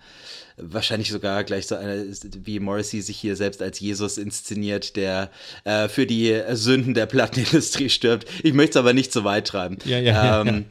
wahrscheinlich 0.57 1.11
sogar 1.11 1.45
gleich 1.45 1.67
so 1.67 1.77
eine, 1.77 2.07
wie 2.45 2.61
Morrissey 2.61 3.01
sich 3.01 3.17
hier 3.17 3.37
selbst 3.37 3.63
als 3.63 3.81
Jesus 3.81 4.19
inszeniert, 4.19 4.97
der 4.97 5.31
äh, 5.65 5.89
für 5.89 6.07
die 6.07 6.41
Sünden 6.51 6.95
der 6.95 7.07
Plattenindustrie 7.07 7.89
stirbt. 7.89 8.29
Ich 8.43 8.53
möchte 8.53 8.73
es 8.73 8.77
aber 8.77 8.93
nicht 8.93 9.13
so 9.13 9.25
weit 9.25 9.47
treiben. 9.47 9.79
Ja, 9.85 9.99
ja, 9.99 10.43
ähm, 10.43 10.67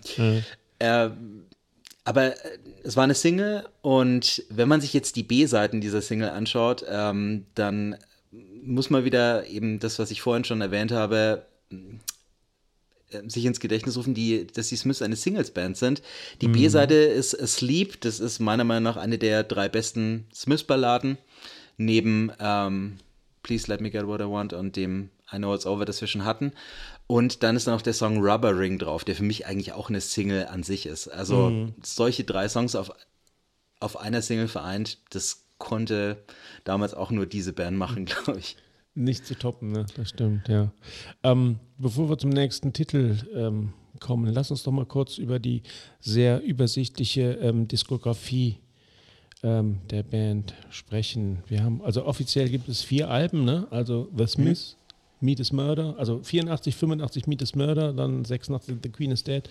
ja. 0.80 1.06
Äh, 1.06 1.12
aber 2.04 2.34
es 2.84 2.95
war 2.95 3.04
eine 3.04 3.14
Single 3.14 3.68
und 3.82 4.43
wenn 4.49 4.68
man 4.68 4.82
sich 4.82 4.93
jetzt 4.93 5.16
die 5.16 5.24
B-Seiten 5.24 5.82
dieser 5.82 6.02
Single 6.02 6.30
anschaut, 6.30 6.84
ähm, 6.89 7.45
dann 7.56 7.95
muss 8.64 8.89
man 8.89 9.06
wieder 9.06 9.47
eben 9.47 9.80
das, 9.80 9.99
was 9.99 10.12
ich 10.12 10.22
vorhin 10.22 10.43
schon 10.43 10.62
erwähnt 10.62 10.91
habe, 10.91 11.45
äh, 11.72 11.76
sich 13.28 13.45
ins 13.45 13.59
Gedächtnis 13.59 13.97
rufen, 13.97 14.14
die, 14.14 14.47
dass 14.47 14.70
die 14.70 14.76
Smiths 14.76 15.01
eine 15.01 15.16
Singles-Band 15.16 15.78
sind. 15.78 16.01
Die 16.41 16.47
mhm. 16.47 16.53
B-Seite 16.53 16.95
ist 16.95 17.39
Asleep, 17.39 18.01
das 18.01 18.20
ist 18.20 18.39
meiner 18.39 18.64
Meinung 18.64 18.84
nach 18.84 18.97
eine 18.97 19.18
der 19.18 19.43
drei 19.43 19.70
besten 19.70 20.28
Smiths-Balladen, 20.34 21.18
neben 21.78 22.32
ähm, 22.39 22.97
Please 23.43 23.68
Let 23.68 23.82
Me 23.82 23.91
Get 23.91 24.07
What 24.07 24.22
I 24.22 24.26
Want 24.26 24.53
und 24.53 24.76
dem 24.76 25.09
I 25.32 25.38
Know 25.38 25.55
It's 25.55 25.66
Over, 25.66 25.86
das 25.86 26.01
wir 26.01 26.07
schon 26.07 26.26
hatten. 26.26 26.51
Und 27.07 27.43
dann 27.43 27.55
ist 27.55 27.68
noch 27.68 27.82
der 27.82 27.93
Song 27.93 28.20
Rubber 28.20 28.57
Ring 28.57 28.80
drauf, 28.80 29.03
der 29.03 29.16
für 29.16 29.24
mich 29.24 29.45
eigentlich 29.45 29.74
auch 29.74 29.89
eine 29.89 30.01
Single 30.01 30.47
an 30.47 30.64
sich 30.64 30.86
ist. 30.86 31.07
Also 31.07 31.49
mhm. 31.49 31.74
solche 31.84 32.24
drei 32.24 32.47
Songs 32.47 32.76
auf, 32.76 32.91
auf 33.80 33.99
einer 33.99 34.22
Single 34.22 34.47
vereint, 34.47 34.99
das 35.09 35.43
konnte 35.57 36.24
damals 36.64 36.93
auch 36.93 37.12
nur 37.12 37.26
diese 37.26 37.53
Band 37.53 37.78
machen, 37.78 38.05
glaube 38.05 38.39
ich. 38.39 38.57
Nicht 38.94 39.26
zu 39.26 39.36
toppen, 39.36 39.72
ne? 39.72 39.86
das 39.96 40.10
stimmt, 40.10 40.50
ja. 40.50 40.72
Ähm, 41.24 41.60
bevor 41.78 42.10
wir 42.10 42.18
zum 42.18 42.30
nächsten 42.30 42.74
Titel 42.74 43.18
ähm, 43.34 43.72
kommen, 44.00 44.34
lass 44.34 44.52
uns 44.52 44.64
doch 44.64 44.72
mal 44.72 44.86
kurz 44.86 45.18
über 45.18 45.39
die 45.39 45.64
sehr 46.02 46.42
übersichtliche 46.42 47.34
ähm, 47.42 47.70
Diskografie 47.70 48.58
ähm, 49.44 49.80
der 49.89 50.04
Band 50.04 50.54
sprechen. 50.70 51.42
Wir 51.48 51.64
haben, 51.64 51.82
also 51.82 52.06
offiziell 52.06 52.50
gibt 52.50 52.68
es 52.68 52.82
vier 52.82 53.10
Alben, 53.10 53.46
ne? 53.46 53.66
also 53.72 54.10
The 54.16 54.28
Smiths, 54.28 54.76
mhm. 54.76 55.26
Meet 55.26 55.39
is 55.39 55.52
Murder, 55.54 55.96
also 55.98 56.22
84, 56.22 56.76
85 56.76 57.28
Meet 57.28 57.42
is 57.44 57.56
Murder, 57.56 57.94
dann 57.94 58.26
86 58.26 58.78
The 58.84 58.89
Queen 58.89 59.12
is 59.12 59.24
Dead 59.24 59.50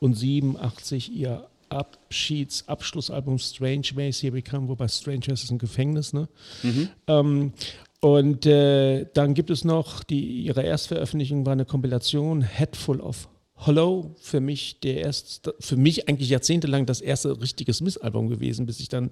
und 0.00 0.14
87 0.14 1.12
ihr 1.12 1.46
Abschieds-, 1.68 2.66
Abschlussalbum 2.66 3.38
Strange 3.38 3.90
Ways 3.94 4.22
Here 4.22 4.32
We 4.32 4.42
Come, 4.42 4.68
wobei 4.68 4.88
Strange 4.88 5.28
Ways 5.28 5.44
ist 5.44 5.50
ein 5.52 5.58
Gefängnis, 5.58 6.12
ne? 6.12 6.28
Mhm. 6.62 6.88
Ähm, 7.06 7.52
und 8.00 8.46
äh, 8.46 9.06
dann 9.12 9.34
gibt 9.34 9.50
es 9.50 9.64
noch, 9.64 10.02
die, 10.02 10.42
ihre 10.42 10.62
Erstveröffentlichung 10.62 11.44
war 11.44 11.52
eine 11.52 11.66
Kompilation, 11.66 12.42
Head 12.42 12.76
Full 12.76 13.00
of 13.00 13.28
Hollow 13.66 14.14
für 14.18 14.40
mich 14.40 14.80
der 14.80 15.00
erste, 15.00 15.54
für 15.60 15.76
mich 15.76 16.08
eigentlich 16.08 16.30
jahrzehntelang 16.30 16.86
das 16.86 17.02
erste 17.02 17.40
richtige 17.40 17.74
Smith-Album 17.74 18.28
gewesen, 18.28 18.64
bis 18.64 18.80
ich 18.80 18.88
dann 18.88 19.10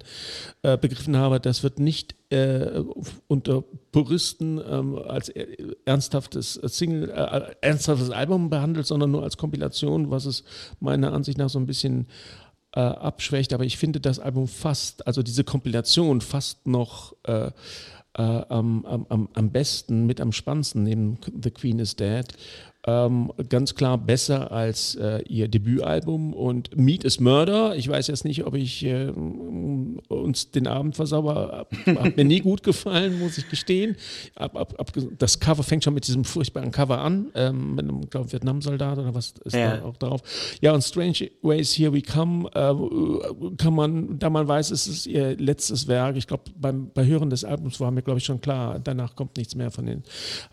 äh, 0.63 0.77
begriffen 0.77 1.15
habe, 1.17 1.39
das 1.39 1.61
wird 1.61 1.79
nicht 1.79 2.15
äh, 2.31 2.81
unter 3.27 3.63
Puristen 3.91 4.59
ähm, 4.67 4.97
als 4.97 5.31
ernsthaftes 5.85 6.53
Single, 6.53 7.11
äh, 7.11 7.55
ernsthaftes 7.61 8.09
Album 8.09 8.49
behandelt, 8.49 8.87
sondern 8.87 9.11
nur 9.11 9.23
als 9.23 9.37
Kompilation, 9.37 10.09
was 10.09 10.25
es 10.25 10.43
meiner 10.79 11.13
Ansicht 11.13 11.37
nach 11.37 11.49
so 11.49 11.59
ein 11.59 11.67
bisschen 11.67 12.07
äh, 12.73 12.79
abschwächt. 12.79 13.53
Aber 13.53 13.65
ich 13.65 13.77
finde 13.77 13.99
das 13.99 14.19
Album 14.19 14.47
fast, 14.47 15.05
also 15.05 15.21
diese 15.21 15.43
Kompilation 15.43 16.21
fast 16.21 16.65
noch 16.65 17.13
äh, 17.23 17.51
am, 18.19 19.05
am, 19.09 19.29
am 19.33 19.51
besten, 19.51 20.05
mit 20.05 20.19
am 20.21 20.31
spannendsten 20.31 20.83
neben 20.83 21.17
The 21.41 21.51
Queen 21.51 21.79
is 21.79 21.95
Dead. 21.95 22.25
Ähm, 22.87 23.33
ganz 23.49 23.75
klar 23.75 23.97
besser 23.97 24.53
als 24.53 24.95
äh, 24.95 25.21
ihr 25.27 25.49
Debütalbum 25.49 26.33
und 26.33 26.77
Meat 26.77 27.03
is 27.03 27.19
Murder. 27.19 27.75
Ich 27.75 27.89
weiß 27.89 28.07
jetzt 28.07 28.23
nicht, 28.23 28.45
ob 28.45 28.55
ich 28.55 28.85
äh, 28.85 29.11
uns 30.07 30.51
den 30.51 30.65
Abend 30.65 30.95
versauber. 30.95 31.67
Hat 31.85 32.15
mir 32.15 32.23
nie 32.23 32.39
gut 32.39 32.63
gefallen, 32.63 33.19
muss 33.19 33.37
ich 33.37 33.49
gestehen. 33.49 33.97
Ab, 34.35 34.55
ab, 34.55 34.93
das 35.17 35.41
Cover 35.41 35.63
fängt 35.63 35.83
schon 35.83 35.93
mit 35.93 36.07
diesem 36.07 36.23
furchtbaren 36.23 36.71
Cover 36.71 36.99
an, 36.99 37.31
ähm, 37.35 37.75
mit 37.75 37.83
einem, 37.83 38.09
glaube 38.09 38.31
Vietnam-Soldat 38.31 38.97
oder 38.97 39.13
was 39.13 39.33
ist 39.43 39.55
ja. 39.55 39.75
da 39.75 39.83
auch 39.83 39.97
drauf. 39.97 40.21
Ja, 40.61 40.73
und 40.73 40.81
Strange 40.81 41.31
Ways 41.41 41.73
Here 41.77 41.93
We 41.93 42.01
Come 42.01 42.49
äh, 42.53 43.55
kann 43.57 43.73
man, 43.73 44.19
da 44.19 44.29
man 44.29 44.47
weiß, 44.47 44.71
es 44.71 44.87
ist 44.87 45.05
ihr 45.05 45.35
letztes 45.35 45.89
Werk. 45.89 46.15
Ich 46.15 46.27
glaube, 46.27 46.43
bei 46.57 47.05
Hören 47.05 47.29
des 47.29 47.43
Albums 47.43 47.81
war 47.81 47.91
mir, 47.91 48.03
glaube 48.03 48.19
ich, 48.19 48.25
schon 48.25 48.39
klar, 48.39 48.79
danach 48.79 49.17
kommt 49.17 49.35
nichts 49.35 49.53
mehr 49.53 49.69
von 49.69 49.85
denen. 49.85 50.03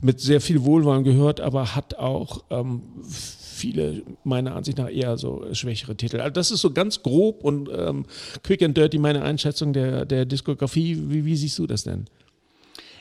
Mit 0.01 0.21
sehr 0.21 0.41
viel 0.41 0.65
Wohlwollen 0.65 1.05
gehört, 1.05 1.41
aber 1.41 1.77
hat 1.77 1.95
auch 1.95 2.16
auch 2.17 2.45
ähm, 2.51 2.83
viele 3.03 4.03
meiner 4.25 4.55
Ansicht 4.55 4.79
nach 4.79 4.91
eher 4.91 5.17
so 5.17 5.47
schwächere 5.53 5.97
Titel. 5.97 6.21
Also 6.21 6.33
das 6.33 6.51
ist 6.51 6.61
so 6.61 6.73
ganz 6.73 7.03
grob 7.03 7.45
und 7.45 7.69
ähm, 7.73 8.07
quick 8.43 8.63
and 8.63 8.77
dirty 8.77 8.99
meine 8.99 9.23
Einschätzung 9.23 9.73
der, 9.73 10.05
der 10.05 10.25
Diskografie. 10.25 10.97
Wie, 11.09 11.25
wie 11.25 11.37
siehst 11.37 11.59
du 11.59 11.67
das 11.67 11.85
denn? 11.85 12.07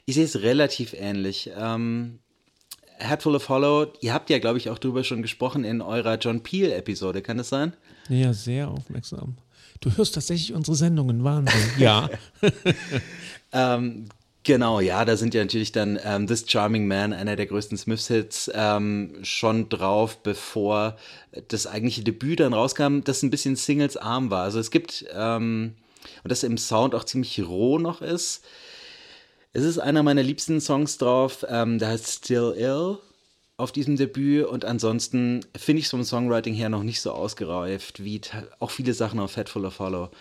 Ich 0.06 0.16
sehe 0.16 0.26
es 0.26 0.42
relativ 0.42 0.94
ähnlich. 0.94 1.50
Ähm, 1.58 2.20
Headful 2.98 3.36
of 3.36 3.50
Hollow, 3.50 3.92
ihr 4.02 4.14
habt 4.14 4.30
ja, 4.30 4.40
glaube 4.40 4.58
ich, 4.58 4.70
auch 4.70 4.78
drüber 4.78 5.04
schon 5.04 5.22
gesprochen 5.22 5.64
in 5.64 5.82
eurer 5.82 6.18
John 6.18 6.44
Peel-Episode, 6.44 7.22
kann 7.22 7.38
das 7.38 7.50
sein? 7.50 7.74
Ja, 8.10 8.34
sehr 8.34 8.70
aufmerksam. 8.70 9.38
Du 9.82 9.96
hörst 9.96 10.16
tatsächlich 10.16 10.54
unsere 10.54 10.76
Sendungen, 10.76 11.24
Wahnsinn. 11.24 11.60
Ja. 11.78 12.10
ähm, 13.52 14.06
Genau, 14.46 14.80
ja, 14.80 15.06
da 15.06 15.18
sind 15.18 15.34
ja 15.34 15.42
natürlich 15.42 15.72
dann 15.72 16.00
ähm, 16.04 16.28
This 16.28 16.46
Charming 16.48 16.88
Man, 16.88 17.14
einer 17.14 17.36
der 17.36 17.48
größten 17.48 17.80
Smiths-Hits, 17.80 18.52
ähm, 18.54 19.16
schon 19.24 19.70
drauf, 19.70 20.22
bevor 20.22 20.98
das 21.48 21.66
eigentliche 21.66 22.04
Debüt 22.04 22.42
dann 22.42 22.54
rauskam, 22.54 23.00
das 23.04 23.24
ein 23.24 23.32
bisschen 23.32 23.56
Singles-arm 23.56 24.30
war. 24.30 24.44
Also 24.44 24.60
es 24.60 24.70
gibt, 24.70 25.04
ähm, 25.12 25.74
und 26.24 26.32
das 26.32 26.44
im 26.44 26.60
Sound 26.60 26.94
auch 26.94 27.06
ziemlich 27.06 27.42
roh 27.42 27.80
noch 27.80 28.04
ist, 28.04 28.46
es 29.54 29.64
ist 29.64 29.80
einer 29.80 30.04
meiner 30.04 30.22
liebsten 30.22 30.62
Songs 30.62 31.00
drauf, 31.00 31.44
ähm, 31.50 31.80
der 31.80 31.88
heißt 31.88 32.26
Still 32.26 32.54
Ill 32.56 33.00
auf 33.58 33.72
diesem 33.72 33.96
Debüt 33.96 34.46
und 34.46 34.64
ansonsten 34.64 35.44
finde 35.58 35.80
ich 35.80 35.86
es 35.86 35.92
vom 35.92 36.04
Songwriting 36.04 36.54
her 36.54 36.70
noch 36.70 36.84
nicht 36.84 37.02
so 37.02 37.14
ausgereift, 37.14 38.04
wie 38.04 38.22
auch 38.60 38.70
viele 38.70 38.94
Sachen 38.94 39.20
auf 39.20 39.34
Head 39.34 39.50
Full 39.50 39.66
of 39.66 39.80
Hollow. 39.80 40.12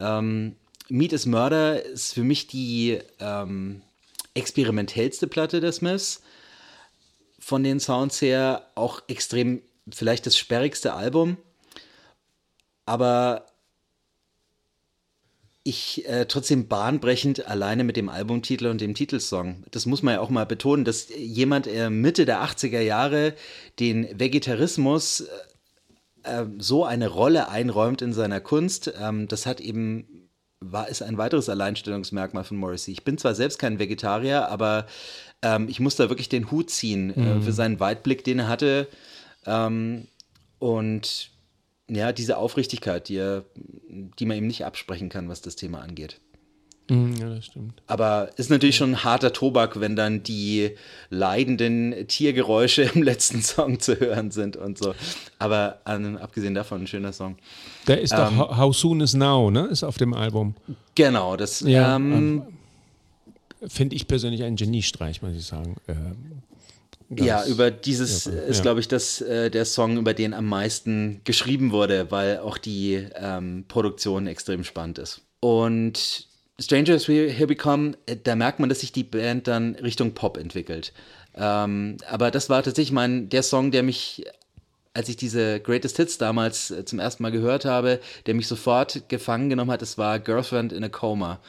Ähm, 0.00 0.56
Meat 0.88 1.12
is 1.12 1.26
Murder 1.26 1.84
ist 1.84 2.14
für 2.14 2.24
mich 2.24 2.46
die 2.46 2.98
ähm, 3.20 3.82
experimentellste 4.34 5.26
Platte 5.26 5.60
der 5.60 5.72
Smiths. 5.72 6.22
Von 7.38 7.62
den 7.62 7.80
Sounds 7.80 8.20
her 8.20 8.66
auch 8.74 9.02
extrem, 9.08 9.62
vielleicht 9.90 10.26
das 10.26 10.36
sperrigste 10.36 10.94
Album. 10.94 11.36
Aber 12.84 13.46
ich 15.62 16.08
äh, 16.08 16.24
trotzdem 16.26 16.66
bahnbrechend 16.68 17.46
alleine 17.46 17.84
mit 17.84 17.96
dem 17.96 18.08
Albumtitel 18.08 18.66
und 18.66 18.80
dem 18.80 18.94
Titelsong. 18.94 19.64
Das 19.70 19.84
muss 19.84 20.02
man 20.02 20.14
ja 20.14 20.20
auch 20.20 20.30
mal 20.30 20.46
betonen, 20.46 20.86
dass 20.86 21.08
jemand 21.14 21.66
äh, 21.66 21.90
Mitte 21.90 22.24
der 22.24 22.42
80er 22.42 22.80
Jahre 22.80 23.34
den 23.78 24.18
Vegetarismus 24.18 25.20
äh, 25.20 25.26
äh, 26.22 26.46
so 26.58 26.84
eine 26.84 27.08
Rolle 27.08 27.48
einräumt 27.48 28.00
in 28.00 28.14
seiner 28.14 28.40
Kunst. 28.40 28.92
Ähm, 28.98 29.28
das 29.28 29.44
hat 29.44 29.60
eben 29.60 30.17
war, 30.60 30.88
ist 30.88 31.02
ein 31.02 31.18
weiteres 31.18 31.48
Alleinstellungsmerkmal 31.48 32.44
von 32.44 32.56
Morrissey. 32.56 32.92
Ich 32.92 33.04
bin 33.04 33.18
zwar 33.18 33.34
selbst 33.34 33.58
kein 33.58 33.78
Vegetarier, 33.78 34.48
aber 34.48 34.86
ähm, 35.42 35.68
ich 35.68 35.80
muss 35.80 35.96
da 35.96 36.08
wirklich 36.08 36.28
den 36.28 36.50
Hut 36.50 36.70
ziehen 36.70 37.14
äh, 37.14 37.20
mhm. 37.20 37.40
äh, 37.40 37.42
für 37.42 37.52
seinen 37.52 37.80
Weitblick, 37.80 38.24
den 38.24 38.40
er 38.40 38.48
hatte. 38.48 38.88
Ähm, 39.46 40.08
und 40.58 41.30
ja, 41.88 42.12
diese 42.12 42.36
Aufrichtigkeit, 42.36 43.08
die, 43.08 43.16
er, 43.16 43.44
die 43.88 44.26
man 44.26 44.36
ihm 44.36 44.46
nicht 44.46 44.64
absprechen 44.64 45.08
kann, 45.08 45.28
was 45.28 45.40
das 45.40 45.56
Thema 45.56 45.80
angeht. 45.80 46.20
Mhm, 46.90 47.16
ja, 47.16 47.28
das 47.28 47.46
stimmt. 47.46 47.82
Aber 47.86 48.30
ist 48.36 48.50
natürlich 48.50 48.76
schon 48.76 48.92
ein 48.92 49.04
harter 49.04 49.32
Tobak, 49.32 49.78
wenn 49.80 49.94
dann 49.94 50.22
die 50.22 50.70
leidenden 51.10 52.08
Tiergeräusche 52.08 52.82
im 52.94 53.02
letzten 53.02 53.42
Song 53.42 53.78
zu 53.80 54.00
hören 54.00 54.30
sind 54.30 54.56
und 54.56 54.78
so. 54.78 54.94
Aber 55.38 55.80
an, 55.84 56.16
abgesehen 56.16 56.54
davon 56.54 56.82
ein 56.82 56.86
schöner 56.86 57.12
Song. 57.12 57.36
Der 57.86 58.00
ist 58.00 58.12
ähm, 58.12 58.38
doch 58.38 58.56
How 58.56 58.74
Soon 58.74 59.00
Is 59.00 59.14
Now, 59.14 59.50
ne? 59.50 59.66
Ist 59.66 59.82
auf 59.84 59.98
dem 59.98 60.14
Album. 60.14 60.54
Genau, 60.94 61.36
das 61.36 61.60
ja, 61.60 61.96
ähm, 61.96 62.12
ähm, 63.60 63.68
finde 63.68 63.96
ich 63.96 64.08
persönlich 64.08 64.42
ein 64.42 64.56
Geniestreich, 64.56 65.20
muss 65.22 65.34
ich 65.34 65.44
sagen. 65.44 65.76
Ähm, 65.88 66.42
ja, 67.10 67.46
über 67.46 67.70
dieses 67.70 68.26
ja, 68.26 68.32
ist, 68.32 68.62
glaube 68.62 68.80
ich, 68.80 68.88
das, 68.88 69.22
äh, 69.22 69.50
der 69.50 69.64
Song, 69.64 69.96
über 69.96 70.12
den 70.12 70.34
am 70.34 70.46
meisten 70.46 71.22
geschrieben 71.24 71.70
wurde, 71.72 72.10
weil 72.10 72.38
auch 72.38 72.58
die 72.58 73.06
ähm, 73.14 73.64
Produktion 73.66 74.26
extrem 74.26 74.62
spannend 74.62 74.98
ist. 74.98 75.22
Und 75.40 76.27
Strangers 76.60 77.06
Here 77.06 77.48
We 77.48 77.54
Come, 77.54 77.96
äh, 78.06 78.16
da 78.16 78.34
merkt 78.34 78.58
man, 78.58 78.68
dass 78.68 78.80
sich 78.80 78.92
die 78.92 79.04
Band 79.04 79.46
dann 79.46 79.76
Richtung 79.76 80.14
Pop 80.14 80.36
entwickelt. 80.36 80.92
Ähm, 81.34 81.98
aber 82.08 82.30
das 82.30 82.50
war 82.50 82.62
tatsächlich 82.62 82.92
mein, 82.92 83.28
der 83.28 83.44
Song, 83.44 83.70
der 83.70 83.84
mich, 83.84 84.24
als 84.92 85.08
ich 85.08 85.16
diese 85.16 85.60
Greatest 85.60 85.96
Hits 85.96 86.18
damals 86.18 86.70
äh, 86.70 86.84
zum 86.84 86.98
ersten 86.98 87.22
Mal 87.22 87.30
gehört 87.30 87.64
habe, 87.64 88.00
der 88.26 88.34
mich 88.34 88.48
sofort 88.48 89.08
gefangen 89.08 89.50
genommen 89.50 89.70
hat, 89.70 89.82
das 89.82 89.98
war 89.98 90.18
Girlfriend 90.18 90.72
in 90.72 90.82
a 90.82 90.88
Coma. 90.88 91.40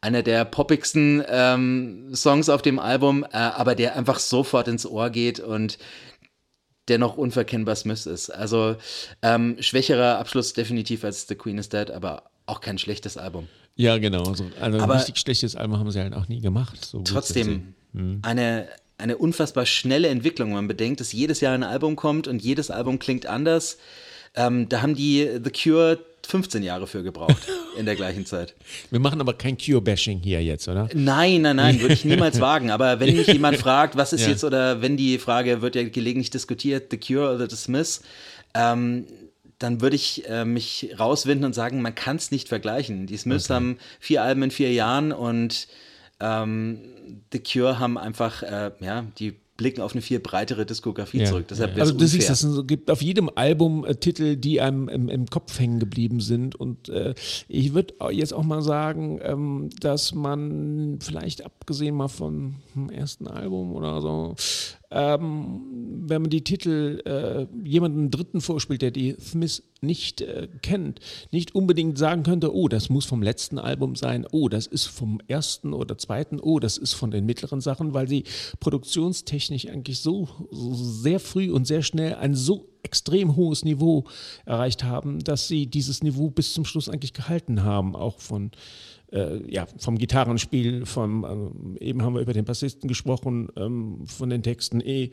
Einer 0.00 0.22
der 0.22 0.44
poppigsten 0.44 1.24
ähm, 1.28 2.14
Songs 2.14 2.48
auf 2.48 2.62
dem 2.62 2.78
Album, 2.78 3.24
äh, 3.24 3.36
aber 3.36 3.74
der 3.74 3.96
einfach 3.96 4.18
sofort 4.20 4.68
ins 4.68 4.86
Ohr 4.86 5.10
geht 5.10 5.40
und 5.40 5.78
der 6.88 6.98
noch 6.98 7.16
unverkennbar 7.16 7.76
Smith 7.76 8.06
ist. 8.06 8.30
Also 8.30 8.76
ähm, 9.22 9.56
schwächerer 9.60 10.18
Abschluss 10.18 10.52
definitiv 10.52 11.04
als 11.04 11.26
The 11.28 11.34
Queen 11.34 11.58
is 11.58 11.68
Dead, 11.68 11.90
aber 11.90 12.30
auch 12.46 12.60
kein 12.60 12.78
schlechtes 12.78 13.16
Album. 13.16 13.48
Ja, 13.76 13.98
genau. 13.98 14.24
Also, 14.24 14.44
also 14.60 14.78
ein 14.78 14.90
richtig 14.90 15.18
schlechtes 15.18 15.56
Album 15.56 15.78
haben 15.78 15.90
sie 15.90 16.00
halt 16.00 16.14
auch 16.14 16.28
nie 16.28 16.40
gemacht. 16.40 16.84
So 16.84 17.00
trotzdem 17.00 17.74
hm. 17.94 18.20
eine, 18.22 18.68
eine 18.98 19.16
unfassbar 19.16 19.66
schnelle 19.66 20.08
Entwicklung. 20.08 20.52
Man 20.52 20.68
bedenkt, 20.68 21.00
dass 21.00 21.12
jedes 21.12 21.40
Jahr 21.40 21.54
ein 21.54 21.62
Album 21.62 21.96
kommt 21.96 22.28
und 22.28 22.42
jedes 22.42 22.70
Album 22.70 22.98
klingt 22.98 23.26
anders. 23.26 23.78
Ähm, 24.34 24.68
da 24.68 24.82
haben 24.82 24.94
die 24.94 25.28
The 25.42 25.50
Cure 25.50 25.98
15 26.26 26.62
Jahre 26.62 26.86
für 26.86 27.02
gebraucht 27.02 27.48
in 27.78 27.84
der 27.84 27.96
gleichen 27.96 28.24
Zeit. 28.26 28.54
Wir 28.90 29.00
machen 29.00 29.20
aber 29.20 29.34
kein 29.34 29.58
Cure-Bashing 29.58 30.20
hier 30.20 30.42
jetzt, 30.42 30.68
oder? 30.68 30.88
Nein, 30.94 31.42
nein, 31.42 31.56
nein, 31.56 31.80
würde 31.80 31.94
ich 31.94 32.04
niemals 32.04 32.40
wagen. 32.40 32.70
Aber 32.70 33.00
wenn 33.00 33.16
mich 33.16 33.26
jemand 33.26 33.58
fragt, 33.58 33.96
was 33.96 34.12
ist 34.12 34.22
ja. 34.22 34.28
jetzt, 34.28 34.44
oder 34.44 34.80
wenn 34.80 34.96
die 34.96 35.18
Frage 35.18 35.62
wird 35.62 35.74
ja 35.74 35.82
gelegentlich 35.82 36.30
diskutiert, 36.30 36.90
The 36.90 36.98
Cure 36.98 37.34
oder 37.34 37.50
The 37.50 37.56
Smiths, 37.56 38.02
ähm, 38.54 39.06
dann 39.62 39.80
würde 39.80 39.96
ich 39.96 40.28
äh, 40.28 40.44
mich 40.44 40.94
rauswinden 40.98 41.44
und 41.44 41.54
sagen, 41.54 41.82
man 41.82 41.94
kann 41.94 42.16
es 42.16 42.30
nicht 42.30 42.48
vergleichen. 42.48 43.06
Die 43.06 43.16
Smiths 43.16 43.46
okay. 43.46 43.54
haben 43.54 43.78
vier 44.00 44.22
Alben 44.22 44.42
in 44.42 44.50
vier 44.50 44.72
Jahren 44.72 45.12
und 45.12 45.68
ähm, 46.20 46.78
The 47.32 47.40
Cure 47.40 47.78
haben 47.78 47.98
einfach, 47.98 48.42
äh, 48.42 48.70
ja, 48.80 49.04
die 49.18 49.36
blicken 49.56 49.82
auf 49.82 49.92
eine 49.92 50.02
viel 50.02 50.18
breitere 50.18 50.66
Diskografie 50.66 51.20
ja, 51.20 51.26
zurück. 51.26 51.46
Deshalb 51.48 51.76
ja. 51.76 51.82
Also 51.82 51.94
du 51.94 52.06
siehst, 52.06 52.30
es 52.30 52.46
gibt 52.66 52.90
auf 52.90 53.02
jedem 53.02 53.30
Album 53.34 53.84
äh, 53.84 53.94
Titel, 53.94 54.36
die 54.36 54.60
einem 54.60 54.88
im, 54.88 55.08
im, 55.08 55.26
Kopf 55.26 55.58
hängen 55.58 55.78
geblieben 55.78 56.20
sind. 56.20 56.56
Und 56.56 56.88
äh, 56.88 57.14
ich 57.48 57.74
würde 57.74 57.94
jetzt 58.10 58.34
auch 58.34 58.42
mal 58.42 58.62
sagen, 58.62 59.20
ähm, 59.22 59.70
dass 59.80 60.14
man 60.14 60.98
vielleicht 61.00 61.44
abgesehen 61.44 61.94
mal 61.94 62.08
vom 62.08 62.56
ersten 62.90 63.26
Album 63.26 63.72
oder 63.72 64.00
so, 64.00 64.34
ähm, 64.90 65.62
wenn 66.06 66.22
man 66.22 66.30
die 66.30 66.44
Titel 66.44 67.00
äh, 67.06 67.46
jemandem 67.66 68.10
Dritten 68.10 68.40
vorspielt, 68.40 68.82
der 68.82 68.90
die 68.90 69.16
Smiths 69.18 69.62
nicht 69.80 70.20
äh, 70.20 70.48
kennt, 70.60 71.00
nicht 71.30 71.54
unbedingt 71.54 71.98
sagen 71.98 72.22
könnte, 72.22 72.54
oh, 72.54 72.68
das 72.68 72.90
muss 72.90 73.06
vom 73.06 73.22
letzten 73.22 73.58
Album 73.58 73.96
sein, 73.96 74.26
oh, 74.30 74.48
das 74.48 74.66
ist 74.66 74.86
vom 74.86 75.20
ersten 75.28 75.72
oder 75.72 75.96
zweiten, 75.98 76.38
oh, 76.40 76.58
das 76.58 76.76
ist 76.76 76.92
von 76.92 77.10
den 77.10 77.24
mittleren 77.24 77.60
Sachen, 77.60 77.94
weil 77.94 78.08
sie 78.08 78.24
produktionstechnisch 78.60 79.68
eigentlich 79.68 80.00
so, 80.00 80.28
so 80.50 80.74
sehr 80.74 81.20
früh 81.20 81.50
und 81.50 81.66
sehr 81.66 81.82
schnell 81.82 82.14
ein 82.16 82.34
so 82.34 82.68
extrem 82.82 83.36
hohes 83.36 83.64
Niveau 83.64 84.04
erreicht 84.44 84.84
haben, 84.84 85.20
dass 85.20 85.48
sie 85.48 85.66
dieses 85.66 86.02
Niveau 86.02 86.30
bis 86.30 86.52
zum 86.52 86.64
Schluss 86.64 86.88
eigentlich 86.88 87.14
gehalten 87.14 87.62
haben, 87.62 87.96
auch 87.96 88.18
von 88.18 88.50
ja, 89.48 89.66
vom 89.78 89.98
Gitarrenspiel, 89.98 90.86
vom, 90.86 91.24
ähm, 91.24 91.76
eben 91.80 92.02
haben 92.02 92.14
wir 92.14 92.22
über 92.22 92.32
den 92.32 92.44
Bassisten 92.44 92.88
gesprochen, 92.88 93.48
ähm, 93.56 94.06
von 94.06 94.30
den 94.30 94.42
Texten 94.42 94.80
eh. 94.80 95.10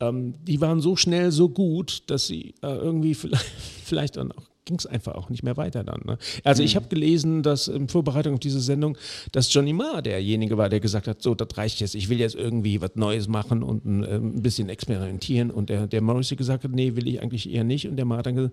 Ähm, 0.00 0.34
die 0.44 0.60
waren 0.60 0.80
so 0.80 0.96
schnell, 0.96 1.30
so 1.30 1.48
gut, 1.48 2.10
dass 2.10 2.26
sie 2.26 2.54
äh, 2.62 2.68
irgendwie 2.68 3.14
vielleicht, 3.14 3.44
vielleicht 3.84 4.16
dann 4.16 4.32
auch 4.32 4.51
ging 4.64 4.78
es 4.78 4.86
einfach 4.86 5.14
auch 5.14 5.28
nicht 5.28 5.42
mehr 5.42 5.56
weiter 5.56 5.82
dann. 5.82 6.02
Ne? 6.04 6.18
Also 6.44 6.62
mhm. 6.62 6.66
ich 6.66 6.76
habe 6.76 6.88
gelesen, 6.88 7.42
dass 7.42 7.68
in 7.68 7.88
Vorbereitung 7.88 8.34
auf 8.34 8.40
diese 8.40 8.60
Sendung, 8.60 8.96
dass 9.32 9.52
Johnny 9.52 9.72
Marr 9.72 10.02
derjenige 10.02 10.56
war, 10.56 10.68
der 10.68 10.80
gesagt 10.80 11.08
hat, 11.08 11.22
so, 11.22 11.34
das 11.34 11.56
reicht 11.56 11.80
jetzt, 11.80 11.94
ich 11.94 12.08
will 12.08 12.20
jetzt 12.20 12.34
irgendwie 12.34 12.80
was 12.80 12.92
Neues 12.94 13.28
machen 13.28 13.62
und 13.62 13.84
ein, 13.84 14.04
äh, 14.04 14.16
ein 14.16 14.42
bisschen 14.42 14.68
experimentieren. 14.68 15.50
Und 15.50 15.68
der, 15.68 15.86
der 15.86 16.00
Morrissey 16.00 16.36
gesagt 16.36 16.64
hat, 16.64 16.70
nee, 16.70 16.94
will 16.94 17.08
ich 17.08 17.20
eigentlich 17.20 17.50
eher 17.50 17.64
nicht. 17.64 17.88
Und 17.88 17.96
der 17.96 18.04
Marr 18.04 18.22
dann 18.22 18.36
ge 18.36 18.50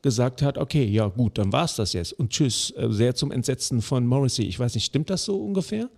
gesagt 0.00 0.42
hat, 0.42 0.58
okay, 0.58 0.84
ja 0.84 1.08
gut, 1.08 1.38
dann 1.38 1.52
war 1.52 1.64
es 1.64 1.74
das 1.74 1.92
jetzt. 1.92 2.12
Und 2.12 2.30
tschüss, 2.30 2.72
äh, 2.76 2.88
sehr 2.90 3.16
zum 3.16 3.32
Entsetzen 3.32 3.82
von 3.82 4.06
Morrissey. 4.06 4.44
Ich 4.44 4.58
weiß 4.58 4.74
nicht, 4.76 4.84
stimmt 4.84 5.10
das 5.10 5.24
so 5.24 5.36
ungefähr? 5.36 5.88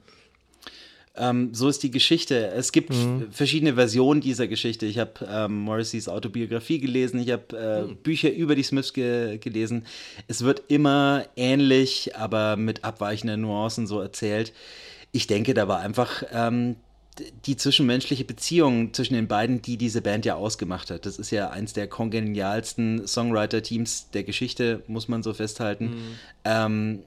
Ähm, 1.17 1.53
so 1.53 1.69
ist 1.69 1.83
die 1.83 1.91
Geschichte. 1.91 2.49
Es 2.49 2.71
gibt 2.71 2.91
mhm. 2.91 3.33
verschiedene 3.33 3.75
Versionen 3.75 4.21
dieser 4.21 4.47
Geschichte. 4.47 4.87
Ich 4.87 4.99
habe 4.99 5.13
ähm, 5.29 5.59
Morrisseys 5.61 6.09
Autobiografie 6.09 6.79
gelesen, 6.79 7.21
ich 7.21 7.31
habe 7.31 7.57
äh, 7.57 7.83
mhm. 7.83 7.97
Bücher 7.97 8.33
über 8.33 8.55
die 8.55 8.63
Smiths 8.63 8.93
ge 8.93 9.39
gelesen. 9.39 9.87
Es 10.29 10.43
wird 10.43 10.63
immer 10.69 11.25
ähnlich, 11.37 12.17
aber 12.17 12.57
mit 12.57 12.85
abweichenden 12.85 13.41
Nuancen 13.41 13.87
so 13.87 14.01
erzählt. 14.01 14.53
Ich 15.13 15.27
denke, 15.27 15.55
da 15.55 15.67
war 15.67 15.81
einfach 15.81 16.23
ähm, 16.33 16.77
die 17.45 17.57
zwischenmenschliche 17.57 18.25
Beziehung 18.25 18.95
zwischen 18.95 19.15
den 19.15 19.27
beiden, 19.27 19.61
die 19.63 19.77
diese 19.77 20.03
Band 20.03 20.25
ja 20.25 20.37
ausgemacht 20.37 20.91
hat. 20.91 21.07
Das 21.07 21.19
ist 21.19 21.33
ja 21.33 21.51
eins 21.51 21.73
der 21.73 21.89
kongenialsten 21.89 23.07
Songwriter-Teams 23.07 24.11
der 24.11 24.23
Geschichte, 24.23 24.83
muss 24.87 25.09
man 25.09 25.23
so 25.25 25.35
festhalten. 25.35 25.87
Mhm. 25.87 26.19
Ähm, 26.45 26.99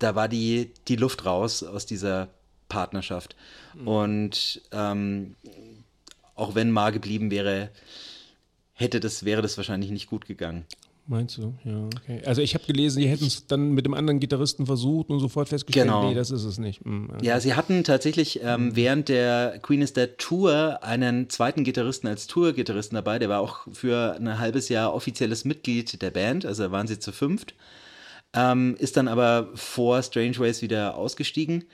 da 0.00 0.14
war 0.14 0.28
die, 0.28 0.72
die 0.88 0.96
Luft 0.96 1.24
raus 1.24 1.62
aus 1.62 1.86
dieser 1.86 2.28
Partnerschaft. 2.68 3.36
Mhm. 3.74 3.88
Und 3.88 4.62
ähm, 4.72 5.34
auch 6.34 6.54
wenn 6.54 6.70
Ma 6.70 6.90
geblieben 6.90 7.30
wäre, 7.30 7.70
hätte 8.72 9.00
das, 9.00 9.24
wäre 9.24 9.42
das 9.42 9.56
wahrscheinlich 9.56 9.90
nicht 9.90 10.08
gut 10.08 10.26
gegangen. 10.26 10.66
Meinst 11.08 11.38
du? 11.38 11.54
Ja, 11.64 11.84
okay. 11.84 12.20
Also 12.26 12.42
ich 12.42 12.54
habe 12.54 12.64
gelesen, 12.64 13.00
die 13.00 13.06
hätten 13.06 13.26
es 13.26 13.46
dann 13.46 13.70
mit 13.70 13.86
dem 13.86 13.94
anderen 13.94 14.18
Gitarristen 14.18 14.66
versucht 14.66 15.08
und 15.08 15.20
sofort 15.20 15.48
festgestellt, 15.48 15.86
genau. 15.86 16.08
nee, 16.08 16.16
das 16.16 16.32
ist 16.32 16.42
es 16.42 16.58
nicht. 16.58 16.84
Mhm, 16.84 17.10
okay. 17.14 17.24
Ja, 17.24 17.38
sie 17.38 17.54
hatten 17.54 17.84
tatsächlich 17.84 18.40
ähm, 18.42 18.66
mhm. 18.66 18.76
während 18.76 19.08
der 19.08 19.60
Queen 19.62 19.82
is 19.82 19.92
Dead 19.92 20.18
Tour 20.18 20.80
einen 20.82 21.30
zweiten 21.30 21.62
Gitarristen 21.62 22.08
als 22.08 22.26
Tour-Gitarristen 22.26 22.96
dabei, 22.96 23.20
der 23.20 23.28
war 23.28 23.40
auch 23.40 23.68
für 23.72 24.16
ein 24.16 24.40
halbes 24.40 24.68
Jahr 24.68 24.92
offizielles 24.92 25.44
Mitglied 25.44 26.02
der 26.02 26.10
Band, 26.10 26.44
also 26.44 26.72
waren 26.72 26.88
sie 26.88 26.98
zu 26.98 27.12
fünft, 27.12 27.54
ähm, 28.34 28.74
ist 28.80 28.96
dann 28.96 29.06
aber 29.06 29.50
vor 29.54 30.02
Strange 30.02 30.38
Ways 30.40 30.60
wieder 30.60 30.96
ausgestiegen. 30.96 31.64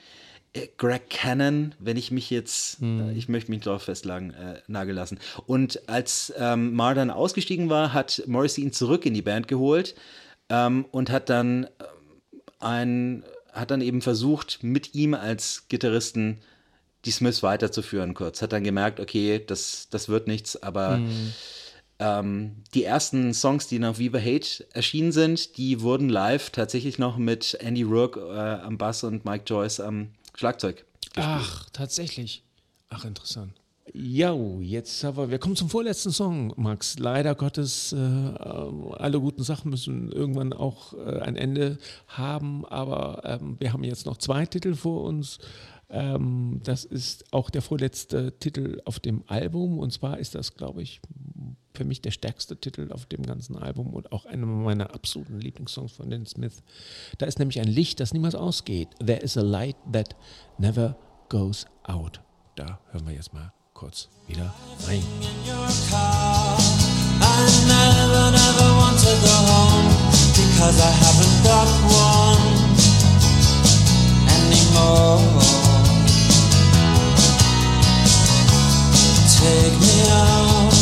Äh, 0.52 0.68
Greg 0.76 1.08
Cannon, 1.08 1.74
wenn 1.78 1.96
ich 1.96 2.10
mich 2.10 2.30
jetzt, 2.30 2.80
hm. 2.80 3.10
äh, 3.10 3.12
ich 3.12 3.28
möchte 3.28 3.50
mich 3.50 3.62
darauf 3.62 3.84
festlagen, 3.84 4.32
äh, 4.34 4.60
nageln 4.66 4.96
lassen. 4.96 5.18
Und 5.46 5.88
als 5.88 6.32
ähm, 6.36 6.74
Mar 6.74 6.94
dann 6.94 7.10
ausgestiegen 7.10 7.70
war, 7.70 7.92
hat 7.92 8.22
Morrissey 8.26 8.62
ihn 8.62 8.72
zurück 8.72 9.06
in 9.06 9.14
die 9.14 9.22
Band 9.22 9.48
geholt 9.48 9.94
ähm, 10.48 10.84
und 10.90 11.10
hat 11.10 11.30
dann 11.30 11.64
äh, 11.64 11.68
ein, 12.60 13.24
hat 13.52 13.70
dann 13.70 13.80
eben 13.80 14.02
versucht, 14.02 14.62
mit 14.62 14.94
ihm 14.94 15.14
als 15.14 15.68
Gitarristen 15.68 16.40
die 17.04 17.10
Smiths 17.10 17.42
weiterzuführen 17.42 18.14
kurz. 18.14 18.42
Hat 18.42 18.52
dann 18.52 18.62
gemerkt, 18.62 19.00
okay, 19.00 19.42
das, 19.44 19.88
das 19.90 20.08
wird 20.08 20.28
nichts, 20.28 20.62
aber 20.62 20.96
hm. 20.96 21.32
ähm, 21.98 22.56
die 22.74 22.84
ersten 22.84 23.34
Songs, 23.34 23.66
die 23.66 23.78
nach 23.78 23.98
Viva 23.98 24.18
Hate 24.18 24.66
erschienen 24.72 25.12
sind, 25.12 25.56
die 25.56 25.80
wurden 25.80 26.10
live 26.10 26.50
tatsächlich 26.50 26.98
noch 26.98 27.16
mit 27.16 27.54
Andy 27.54 27.82
Rourke 27.82 28.20
äh, 28.20 28.64
am 28.64 28.78
Bass 28.78 29.02
und 29.02 29.24
Mike 29.24 29.44
Joyce 29.46 29.80
am 29.80 30.10
Schlagzeug. 30.34 30.84
Gespielt. 31.14 31.26
Ach, 31.26 31.70
tatsächlich. 31.70 32.42
Ach, 32.88 33.04
interessant. 33.04 33.52
Ja, 33.92 34.34
jetzt 34.60 35.04
aber, 35.04 35.30
wir 35.30 35.38
kommen 35.38 35.56
zum 35.56 35.68
vorletzten 35.68 36.12
Song, 36.12 36.54
Max. 36.56 36.98
Leider 36.98 37.34
Gottes, 37.34 37.92
äh, 37.92 37.96
alle 37.96 39.20
guten 39.20 39.42
Sachen 39.42 39.70
müssen 39.70 40.10
irgendwann 40.10 40.52
auch 40.52 40.94
äh, 40.94 41.18
ein 41.20 41.36
Ende 41.36 41.78
haben, 42.06 42.64
aber 42.64 43.22
ähm, 43.24 43.56
wir 43.58 43.72
haben 43.72 43.82
jetzt 43.84 44.06
noch 44.06 44.16
zwei 44.18 44.46
Titel 44.46 44.74
vor 44.74 45.02
uns. 45.02 45.38
Ähm, 45.90 46.60
das 46.62 46.84
ist 46.84 47.34
auch 47.34 47.50
der 47.50 47.60
vorletzte 47.60 48.38
Titel 48.38 48.80
auf 48.84 48.98
dem 49.00 49.24
Album 49.26 49.78
und 49.78 49.92
zwar 49.92 50.18
ist 50.18 50.34
das, 50.34 50.54
glaube 50.54 50.82
ich, 50.82 51.02
für 51.74 51.84
mich 51.84 52.00
der 52.00 52.10
stärkste 52.10 52.56
Titel 52.56 52.92
auf 52.92 53.06
dem 53.06 53.22
ganzen 53.22 53.56
Album 53.56 53.94
und 53.94 54.12
auch 54.12 54.26
einer 54.26 54.46
meiner 54.46 54.94
absoluten 54.94 55.38
Lieblingssongs 55.40 55.92
von 55.92 56.10
den 56.10 56.26
Smith. 56.26 56.62
Da 57.18 57.26
ist 57.26 57.38
nämlich 57.38 57.60
ein 57.60 57.68
Licht, 57.68 58.00
das 58.00 58.12
niemals 58.12 58.34
ausgeht. 58.34 58.88
There 58.98 59.20
is 59.20 59.36
a 59.36 59.42
light 59.42 59.76
that 59.92 60.14
never 60.58 60.96
goes 61.28 61.66
out. 61.84 62.20
Da 62.56 62.80
hören 62.90 63.06
wir 63.06 63.14
jetzt 63.14 63.32
mal 63.32 63.52
kurz 63.72 64.08
wieder 64.26 64.54
rein. 64.86 65.02
I 67.20 67.44
never, 67.66 68.30
never 68.30 68.68
want 68.76 68.98
to 69.00 69.12
go 69.22 69.34
home 69.48 69.88
because 70.36 70.78
I 70.80 70.90
haven't 70.90 71.42
got 71.42 71.68
one 71.88 72.42
anymore. 74.28 75.20
Take 79.38 79.74
me 79.80 79.94
out 80.10 80.81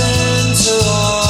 Into 0.00 0.74
us 0.84 1.29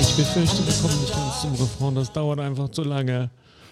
Ich 0.00 0.16
befürchte, 0.16 0.64
wir 0.66 0.74
kommen 0.80 1.00
nicht 1.00 1.12
ganz 1.12 1.40
zum 1.40 1.54
Refrain, 1.54 1.94
das 1.96 2.12
dauert 2.12 2.38
einfach 2.38 2.68
zu 2.68 2.84
lange. 2.84 3.30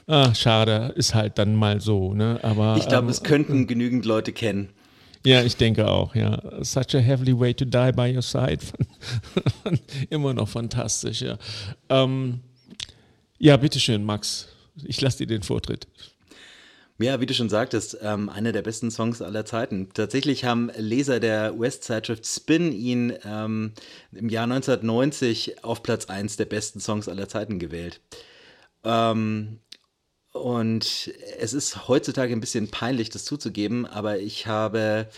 Ah, 0.08 0.34
schade, 0.34 0.92
ist 0.96 1.14
halt 1.14 1.38
dann 1.38 1.54
mal 1.54 1.80
so, 1.80 2.12
ne? 2.14 2.40
Aber 2.42 2.76
ich 2.76 2.88
glaube, 2.88 3.04
ähm, 3.04 3.10
es 3.10 3.22
könnten 3.22 3.66
genügend 3.68 4.04
Leute 4.04 4.32
kennen. 4.32 4.70
Ja, 5.24 5.42
ich 5.44 5.56
denke 5.56 5.88
auch, 5.88 6.16
ja. 6.16 6.42
Such 6.62 6.94
a 6.94 6.98
heavily 6.98 7.38
way 7.38 7.54
to 7.54 7.64
die 7.64 7.92
by 7.94 8.12
your 8.12 8.22
side. 8.22 8.58
Immer 10.10 10.34
noch 10.34 10.48
fantastisch, 10.48 11.22
ja. 11.22 11.38
Ähm, 11.88 12.40
ja, 13.38 13.56
bitteschön, 13.56 14.02
Max. 14.02 14.48
Ich 14.82 15.00
lasse 15.00 15.18
dir 15.18 15.26
den 15.28 15.42
Vortritt. 15.42 15.86
Ja, 16.98 17.20
wie 17.20 17.26
du 17.26 17.34
schon 17.34 17.48
sagtest, 17.48 17.98
ähm, 18.02 18.28
einer 18.28 18.52
der 18.52 18.62
besten 18.62 18.90
Songs 18.90 19.22
aller 19.22 19.44
Zeiten. 19.44 19.88
Tatsächlich 19.92 20.44
haben 20.44 20.70
Leser 20.76 21.20
der 21.20 21.56
US-Zeitschrift 21.56 22.26
Spin 22.26 22.72
ihn 22.72 23.14
ähm, 23.24 23.72
im 24.12 24.28
Jahr 24.28 24.44
1990 24.44 25.64
auf 25.64 25.82
Platz 25.82 26.06
1 26.06 26.36
der 26.36 26.44
besten 26.44 26.80
Songs 26.80 27.08
aller 27.08 27.28
Zeiten 27.28 27.58
gewählt. 27.58 28.00
Ähm, 28.84 29.58
und 30.32 31.12
es 31.38 31.52
ist 31.52 31.88
heutzutage 31.88 32.32
ein 32.32 32.40
bisschen 32.40 32.70
peinlich, 32.70 33.10
das 33.10 33.24
zuzugeben, 33.24 33.84
aber 33.84 34.18
ich 34.18 34.46
habe 34.46 35.08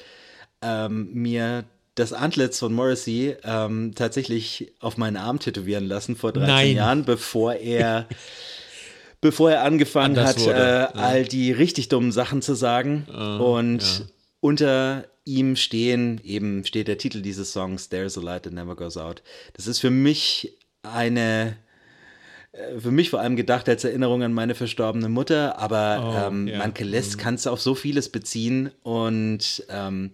ähm, 0.60 1.12
mir 1.12 1.64
das 1.94 2.12
Antlitz 2.12 2.58
von 2.58 2.72
Morrissey 2.72 3.36
ähm, 3.44 3.92
tatsächlich 3.94 4.72
auf 4.80 4.96
meinen 4.96 5.16
Arm 5.16 5.38
tätowieren 5.38 5.84
lassen 5.84 6.16
vor 6.16 6.32
13 6.32 6.48
Nein. 6.48 6.76
Jahren, 6.76 7.04
bevor 7.04 7.54
er 7.54 8.08
bevor 9.24 9.50
er 9.50 9.62
angefangen 9.62 10.20
hat, 10.20 10.36
äh, 10.46 10.50
ja. 10.50 10.84
all 10.90 11.24
die 11.24 11.50
richtig 11.50 11.88
dummen 11.88 12.12
Sachen 12.12 12.42
zu 12.42 12.54
sagen. 12.54 13.06
Uh, 13.08 13.42
und 13.42 13.82
ja. 13.82 14.04
unter 14.40 15.04
ihm 15.24 15.56
stehen, 15.56 16.20
eben 16.22 16.66
steht 16.66 16.88
der 16.88 16.98
Titel 16.98 17.22
dieses 17.22 17.50
Songs, 17.50 17.88
There's 17.88 18.18
a 18.18 18.20
Light 18.20 18.42
That 18.42 18.52
Never 18.52 18.76
Goes 18.76 18.98
Out. 18.98 19.22
Das 19.54 19.66
ist 19.66 19.80
für 19.80 19.88
mich 19.88 20.58
eine 20.82 21.56
äh, 22.52 22.78
für 22.78 22.90
mich 22.90 23.08
vor 23.08 23.20
allem 23.20 23.34
gedacht 23.34 23.66
als 23.66 23.84
Erinnerung 23.84 24.22
an 24.22 24.34
meine 24.34 24.54
verstorbene 24.54 25.08
Mutter, 25.08 25.58
aber 25.58 26.26
oh, 26.26 26.28
ähm, 26.28 26.46
ja. 26.46 26.58
man 26.58 26.74
lässt, 26.78 27.16
mhm. 27.16 27.20
kann 27.20 27.34
es 27.36 27.46
auf 27.46 27.62
so 27.62 27.74
vieles 27.74 28.10
beziehen 28.10 28.72
und 28.82 29.64
ähm, 29.70 30.10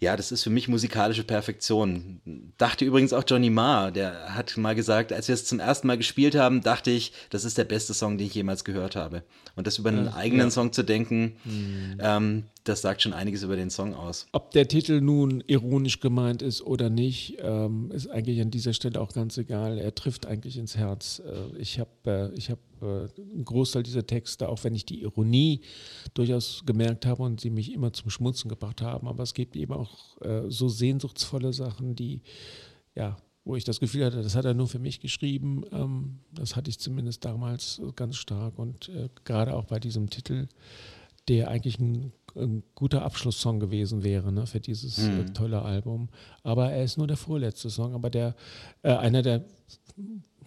ja, 0.00 0.16
das 0.16 0.30
ist 0.30 0.44
für 0.44 0.50
mich 0.50 0.68
musikalische 0.68 1.24
Perfektion. 1.24 2.20
Dachte 2.56 2.84
übrigens 2.84 3.12
auch 3.12 3.24
Johnny 3.26 3.50
Marr, 3.50 3.90
der 3.90 4.34
hat 4.34 4.56
mal 4.56 4.76
gesagt, 4.76 5.12
als 5.12 5.26
wir 5.26 5.34
es 5.34 5.44
zum 5.44 5.58
ersten 5.58 5.88
Mal 5.88 5.96
gespielt 5.96 6.36
haben, 6.36 6.62
dachte 6.62 6.92
ich, 6.92 7.12
das 7.30 7.44
ist 7.44 7.58
der 7.58 7.64
beste 7.64 7.94
Song, 7.94 8.16
den 8.16 8.28
ich 8.28 8.34
jemals 8.34 8.64
gehört 8.64 8.94
habe. 8.94 9.24
Und 9.56 9.66
das 9.66 9.78
über 9.78 9.88
einen 9.88 10.06
ja, 10.06 10.14
eigenen 10.14 10.46
ja. 10.46 10.50
Song 10.50 10.72
zu 10.72 10.84
denken, 10.84 11.36
mhm. 11.44 11.98
ähm, 12.00 12.44
das 12.68 12.82
sagt 12.82 13.02
schon 13.02 13.12
einiges 13.12 13.42
über 13.42 13.56
den 13.56 13.70
Song 13.70 13.94
aus. 13.94 14.26
Ob 14.32 14.50
der 14.50 14.68
Titel 14.68 15.00
nun 15.00 15.42
ironisch 15.46 16.00
gemeint 16.00 16.42
ist 16.42 16.62
oder 16.62 16.90
nicht, 16.90 17.38
ähm, 17.40 17.90
ist 17.92 18.08
eigentlich 18.08 18.40
an 18.40 18.50
dieser 18.50 18.72
Stelle 18.72 19.00
auch 19.00 19.12
ganz 19.12 19.38
egal. 19.38 19.78
Er 19.78 19.94
trifft 19.94 20.26
eigentlich 20.26 20.56
ins 20.58 20.76
Herz. 20.76 21.22
Äh, 21.24 21.58
ich 21.58 21.78
habe 21.78 22.32
äh, 22.34 22.40
hab, 22.40 22.58
äh, 22.82 23.08
einen 23.20 23.44
Großteil 23.44 23.82
dieser 23.82 24.06
Texte, 24.06 24.48
auch 24.48 24.64
wenn 24.64 24.74
ich 24.74 24.84
die 24.84 25.02
Ironie 25.02 25.62
durchaus 26.14 26.62
gemerkt 26.66 27.06
habe 27.06 27.22
und 27.22 27.40
sie 27.40 27.50
mich 27.50 27.72
immer 27.72 27.92
zum 27.92 28.10
Schmunzen 28.10 28.48
gebracht 28.48 28.82
haben, 28.82 29.08
aber 29.08 29.22
es 29.22 29.34
gibt 29.34 29.56
eben 29.56 29.72
auch 29.72 30.20
äh, 30.20 30.42
so 30.48 30.68
sehnsuchtsvolle 30.68 31.52
Sachen, 31.52 31.94
die 31.94 32.22
ja 32.94 33.16
wo 33.48 33.56
ich 33.56 33.64
das 33.64 33.80
Gefühl 33.80 34.04
hatte, 34.04 34.22
das 34.22 34.36
hat 34.36 34.44
er 34.44 34.52
nur 34.52 34.68
für 34.68 34.78
mich 34.78 35.00
geschrieben. 35.00 35.64
Ähm, 35.72 36.18
das 36.32 36.54
hatte 36.54 36.68
ich 36.68 36.78
zumindest 36.78 37.24
damals 37.24 37.80
ganz 37.96 38.16
stark 38.16 38.58
und 38.58 38.90
äh, 38.90 39.08
gerade 39.24 39.56
auch 39.56 39.64
bei 39.64 39.80
diesem 39.80 40.10
Titel, 40.10 40.48
der 41.28 41.48
eigentlich 41.48 41.78
ein, 41.78 42.12
ein 42.36 42.62
guter 42.74 43.02
Abschlusssong 43.02 43.60
gewesen 43.60 44.02
wäre 44.02 44.32
ne, 44.32 44.46
für 44.46 44.60
dieses 44.60 44.98
äh, 44.98 45.10
mhm. 45.10 45.34
tolle 45.34 45.62
Album. 45.62 46.08
Aber 46.42 46.70
er 46.70 46.84
ist 46.84 46.98
nur 46.98 47.06
der 47.06 47.16
vorletzte 47.16 47.70
Song, 47.70 47.94
aber 47.94 48.10
der 48.10 48.34
äh, 48.82 48.92
einer 48.92 49.22
der 49.22 49.44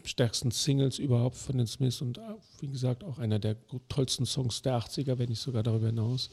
stärksten 0.03 0.51
Singles 0.51 0.99
überhaupt 0.99 1.35
von 1.35 1.57
den 1.57 1.67
Smiths 1.67 2.01
und 2.01 2.17
äh, 2.17 2.21
wie 2.59 2.67
gesagt 2.67 3.03
auch 3.03 3.19
einer 3.19 3.39
der 3.39 3.55
tollsten 3.89 4.25
Songs 4.25 4.61
der 4.61 4.77
80er, 4.77 5.17
wenn 5.17 5.29
nicht 5.29 5.41
sogar 5.41 5.63
darüber 5.63 5.87
hinaus. 5.87 6.29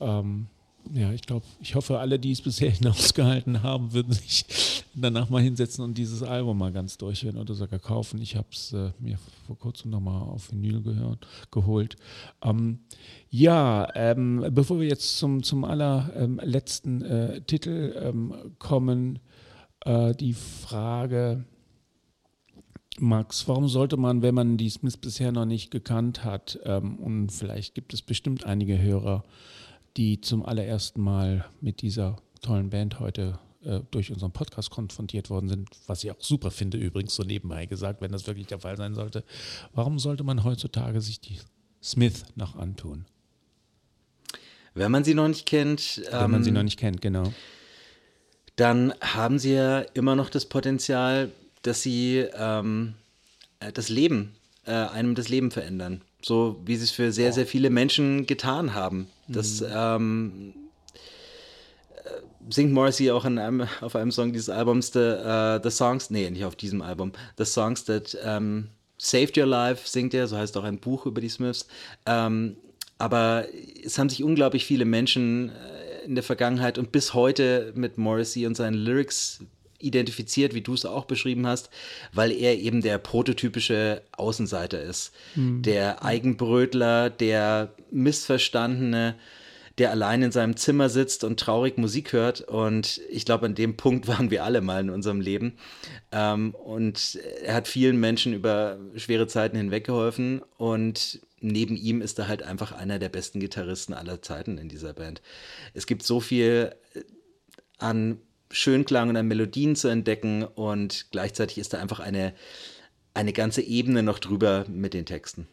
Ähm, 0.00 0.46
ja, 0.92 1.12
ich 1.12 1.22
glaube, 1.22 1.44
ich 1.60 1.74
hoffe, 1.74 1.98
alle, 1.98 2.18
die 2.18 2.32
es 2.32 2.42
bisher 2.42 2.70
hinausgehalten 2.70 3.62
haben, 3.62 3.92
würden 3.92 4.12
sich 4.12 4.44
danach 4.94 5.30
mal 5.30 5.42
hinsetzen 5.42 5.84
und 5.84 5.96
dieses 5.96 6.22
Album 6.22 6.58
mal 6.58 6.72
ganz 6.72 6.98
durchhören 6.98 7.36
oder 7.36 7.54
sogar 7.54 7.78
kaufen. 7.78 8.20
Ich 8.20 8.36
habe 8.36 8.48
es 8.52 8.72
äh, 8.72 8.90
mir 8.98 9.18
vor 9.46 9.58
kurzem 9.58 9.90
nochmal 9.90 10.22
auf 10.22 10.50
Vinyl 10.50 10.82
gehört, 10.82 11.26
geholt. 11.50 11.96
Ähm, 12.42 12.80
ja, 13.28 13.88
ähm, 13.94 14.46
bevor 14.50 14.80
wir 14.80 14.88
jetzt 14.88 15.18
zum, 15.18 15.42
zum 15.42 15.64
allerletzten 15.64 17.02
ähm, 17.02 17.10
äh, 17.10 17.40
Titel 17.42 17.94
ähm, 17.96 18.34
kommen, 18.58 19.20
äh, 19.84 20.14
die 20.14 20.34
Frage, 20.34 21.44
Max, 22.98 23.48
warum 23.48 23.68
sollte 23.68 23.96
man, 23.96 24.22
wenn 24.22 24.34
man 24.34 24.56
die 24.56 24.68
Smiths 24.68 24.96
bisher 24.96 25.32
noch 25.32 25.46
nicht 25.46 25.70
gekannt 25.70 26.24
hat, 26.24 26.58
ähm, 26.64 26.96
und 26.98 27.30
vielleicht 27.30 27.74
gibt 27.74 27.94
es 27.94 28.02
bestimmt 28.02 28.44
einige 28.44 28.78
Hörer, 28.78 29.24
die 29.96 30.20
zum 30.20 30.44
allerersten 30.44 31.00
Mal 31.00 31.44
mit 31.60 31.82
dieser 31.82 32.16
tollen 32.42 32.70
Band 32.70 33.00
heute 33.00 33.38
äh, 33.64 33.80
durch 33.90 34.10
unseren 34.10 34.32
Podcast 34.32 34.70
konfrontiert 34.70 35.28
worden 35.30 35.48
sind, 35.48 35.68
was 35.86 36.02
ich 36.02 36.10
auch 36.10 36.20
super 36.20 36.50
finde, 36.50 36.78
übrigens 36.78 37.14
so 37.14 37.22
nebenbei 37.22 37.66
gesagt, 37.66 38.00
wenn 38.00 38.12
das 38.12 38.26
wirklich 38.26 38.46
der 38.46 38.60
Fall 38.60 38.76
sein 38.76 38.94
sollte. 38.94 39.24
Warum 39.74 39.98
sollte 39.98 40.24
man 40.24 40.44
heutzutage 40.44 41.00
sich 41.00 41.20
die 41.20 41.38
Smith 41.82 42.24
noch 42.36 42.56
antun? 42.56 43.04
Wenn 44.74 44.90
man 44.90 45.04
sie 45.04 45.14
noch 45.14 45.28
nicht 45.28 45.46
kennt. 45.46 46.02
Wenn 46.10 46.24
ähm, 46.24 46.30
man 46.30 46.44
sie 46.44 46.50
ähm, 46.50 46.54
noch 46.54 46.62
nicht 46.62 46.78
kennt, 46.78 47.02
genau. 47.02 47.32
Dann 48.56 48.94
haben 49.00 49.38
sie 49.38 49.54
ja 49.54 49.80
immer 49.80 50.16
noch 50.16 50.30
das 50.30 50.46
Potenzial, 50.46 51.30
dass 51.62 51.82
sie 51.82 52.18
ähm, 52.34 52.94
äh, 53.58 53.72
das 53.72 53.88
Leben, 53.88 54.36
äh, 54.64 54.72
einem 54.72 55.14
das 55.14 55.28
Leben 55.28 55.50
verändern. 55.50 56.02
So 56.22 56.60
wie 56.64 56.76
sie 56.76 56.84
es 56.84 56.90
für 56.90 57.12
sehr, 57.12 57.32
sehr 57.32 57.46
viele 57.46 57.70
Menschen 57.70 58.26
getan 58.26 58.74
haben. 58.74 59.08
Das 59.28 59.60
mhm. 59.60 59.66
ähm, 59.72 60.52
äh, 62.04 62.10
singt 62.50 62.72
Morrissey 62.72 63.10
auch 63.10 63.24
einem, 63.24 63.66
auf 63.80 63.96
einem 63.96 64.10
Song 64.10 64.32
dieses 64.32 64.50
Albums, 64.50 64.92
The, 64.92 64.98
uh, 64.98 65.60
the 65.62 65.70
Songs, 65.70 66.10
nee, 66.10 66.28
nicht 66.28 66.44
auf 66.44 66.56
diesem 66.56 66.82
Album, 66.82 67.12
The 67.38 67.44
Songs 67.44 67.84
That 67.84 68.16
um, 68.24 68.68
Saved 68.98 69.38
Your 69.38 69.46
Life 69.46 69.88
singt 69.88 70.12
er, 70.12 70.26
so 70.26 70.36
heißt 70.36 70.56
auch 70.58 70.64
ein 70.64 70.78
Buch 70.78 71.06
über 71.06 71.20
die 71.20 71.30
Smiths. 71.30 71.66
Ähm, 72.04 72.56
aber 72.98 73.46
es 73.82 73.98
haben 73.98 74.10
sich 74.10 74.22
unglaublich 74.22 74.66
viele 74.66 74.84
Menschen 74.84 75.48
äh, 75.48 76.04
in 76.04 76.14
der 76.14 76.24
Vergangenheit 76.24 76.76
und 76.76 76.92
bis 76.92 77.14
heute 77.14 77.72
mit 77.74 77.96
Morrissey 77.96 78.46
und 78.46 78.56
seinen 78.56 78.74
Lyrics 78.74 79.40
identifiziert, 79.80 80.54
wie 80.54 80.60
du 80.60 80.74
es 80.74 80.84
auch 80.84 81.04
beschrieben 81.04 81.46
hast, 81.46 81.70
weil 82.12 82.32
er 82.32 82.58
eben 82.58 82.82
der 82.82 82.98
prototypische 82.98 84.02
Außenseiter 84.12 84.82
ist. 84.82 85.12
Mhm. 85.34 85.62
Der 85.62 86.04
Eigenbrötler, 86.04 87.10
der 87.10 87.72
Missverstandene, 87.90 89.16
der 89.78 89.90
allein 89.90 90.22
in 90.22 90.30
seinem 90.32 90.56
Zimmer 90.56 90.90
sitzt 90.90 91.24
und 91.24 91.40
traurig 91.40 91.78
Musik 91.78 92.12
hört. 92.12 92.42
Und 92.42 93.00
ich 93.08 93.24
glaube, 93.24 93.46
an 93.46 93.54
dem 93.54 93.76
Punkt 93.76 94.08
waren 94.08 94.30
wir 94.30 94.44
alle 94.44 94.60
mal 94.60 94.82
in 94.82 94.90
unserem 94.90 95.20
Leben. 95.20 95.54
Ähm, 96.12 96.54
und 96.54 97.18
er 97.42 97.54
hat 97.54 97.68
vielen 97.68 97.98
Menschen 97.98 98.34
über 98.34 98.78
schwere 98.96 99.26
Zeiten 99.26 99.56
hinweggeholfen. 99.56 100.42
Und 100.58 101.20
neben 101.40 101.76
ihm 101.76 102.02
ist 102.02 102.18
er 102.18 102.28
halt 102.28 102.42
einfach 102.42 102.72
einer 102.72 102.98
der 102.98 103.08
besten 103.08 103.40
Gitarristen 103.40 103.94
aller 103.94 104.20
Zeiten 104.20 104.58
in 104.58 104.68
dieser 104.68 104.92
Band. 104.92 105.22
Es 105.72 105.86
gibt 105.86 106.02
so 106.02 106.20
viel 106.20 106.74
an 107.78 108.18
Schönklang 108.50 109.08
und 109.10 109.16
an 109.16 109.28
Melodien 109.28 109.76
zu 109.76 109.88
entdecken 109.88 110.44
und 110.44 111.06
gleichzeitig 111.10 111.58
ist 111.58 111.72
da 111.72 111.78
einfach 111.78 112.00
eine, 112.00 112.34
eine 113.14 113.32
ganze 113.32 113.62
Ebene 113.62 114.02
noch 114.02 114.18
drüber 114.18 114.64
mit 114.68 114.94
den 114.94 115.06
Texten. 115.06 115.46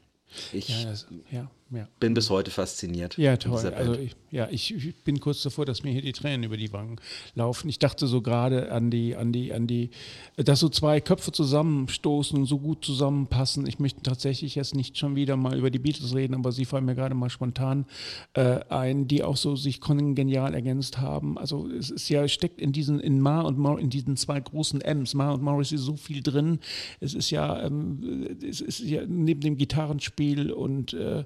Ich 0.52 0.70
ja, 0.84 0.90
das, 0.90 1.08
ja 1.32 1.50
ja. 1.72 1.88
bin 2.00 2.14
bis 2.14 2.30
heute 2.30 2.52
fasziniert. 2.52 3.18
Ja, 3.18 3.38
toll. 3.38 3.74
Also 3.76 3.94
ich, 3.94 4.16
ja, 4.32 4.48
ich, 4.50 4.74
ich, 4.74 4.96
bin 5.04 5.20
kurz 5.20 5.42
davor, 5.44 5.66
dass 5.66 5.84
mir 5.84 5.92
hier 5.92 6.02
die 6.02 6.14
Tränen 6.14 6.44
über 6.44 6.58
die 6.58 6.74
Wangen 6.74 7.00
laufen. 7.36 7.70
Ich 7.70 7.80
dachte 7.80 8.08
so 8.08 8.22
gerade 8.22 8.72
an 8.72 8.90
die, 8.90 9.16
an 9.16 9.32
die, 9.32 9.54
an 9.54 9.68
die, 9.68 9.90
dass 10.36 10.60
so 10.60 10.70
zwei 10.70 11.02
Köpfe 11.02 11.32
zusammenstoßen 11.32 12.38
und 12.38 12.46
so 12.46 12.60
gut 12.60 12.84
zusammenpassen. 12.84 13.68
Ich 13.68 13.80
möchte 13.80 14.02
tatsächlich 14.02 14.56
jetzt 14.56 14.76
nicht 14.76 14.98
schon 14.98 15.16
wieder 15.16 15.36
mal 15.36 15.58
über 15.58 15.70
die 15.70 15.80
Beatles 15.80 16.16
reden, 16.16 16.36
aber 16.36 16.52
sie 16.52 16.66
fallen 16.66 16.86
mir 16.86 16.96
gerade 16.96 17.16
mal 17.16 17.30
spontan 17.30 17.86
äh, 18.34 18.60
ein, 18.70 19.08
die 19.08 19.24
auch 19.24 19.38
so 19.38 19.56
sich 19.56 19.80
genial 19.82 20.54
ergänzt 20.54 21.00
haben. 21.00 21.38
Also 21.38 21.70
es 21.70 21.90
ist 21.90 22.10
ja 22.10 22.28
steckt 22.28 22.60
in 22.60 22.72
diesen, 22.72 23.00
in 23.00 23.20
Ma 23.20 23.42
und 23.42 23.58
Mor 23.58 23.80
in 23.80 23.90
diesen 23.90 24.18
zwei 24.18 24.40
großen 24.40 24.82
M's, 24.82 25.14
Ma 25.14 25.32
und 25.32 25.42
Morris 25.42 25.72
ist 25.72 25.82
so 25.82 25.96
viel 25.96 26.22
drin. 26.22 26.60
Es 27.00 27.14
ist 27.14 27.30
ja, 27.32 27.64
ähm, 27.64 28.38
es 28.48 28.62
ist 28.62 28.80
ja 28.80 29.02
neben 29.08 29.42
dem 29.42 29.58
Gitarrenspiel 29.58 30.52
und 30.52 30.94
äh, 30.94 31.24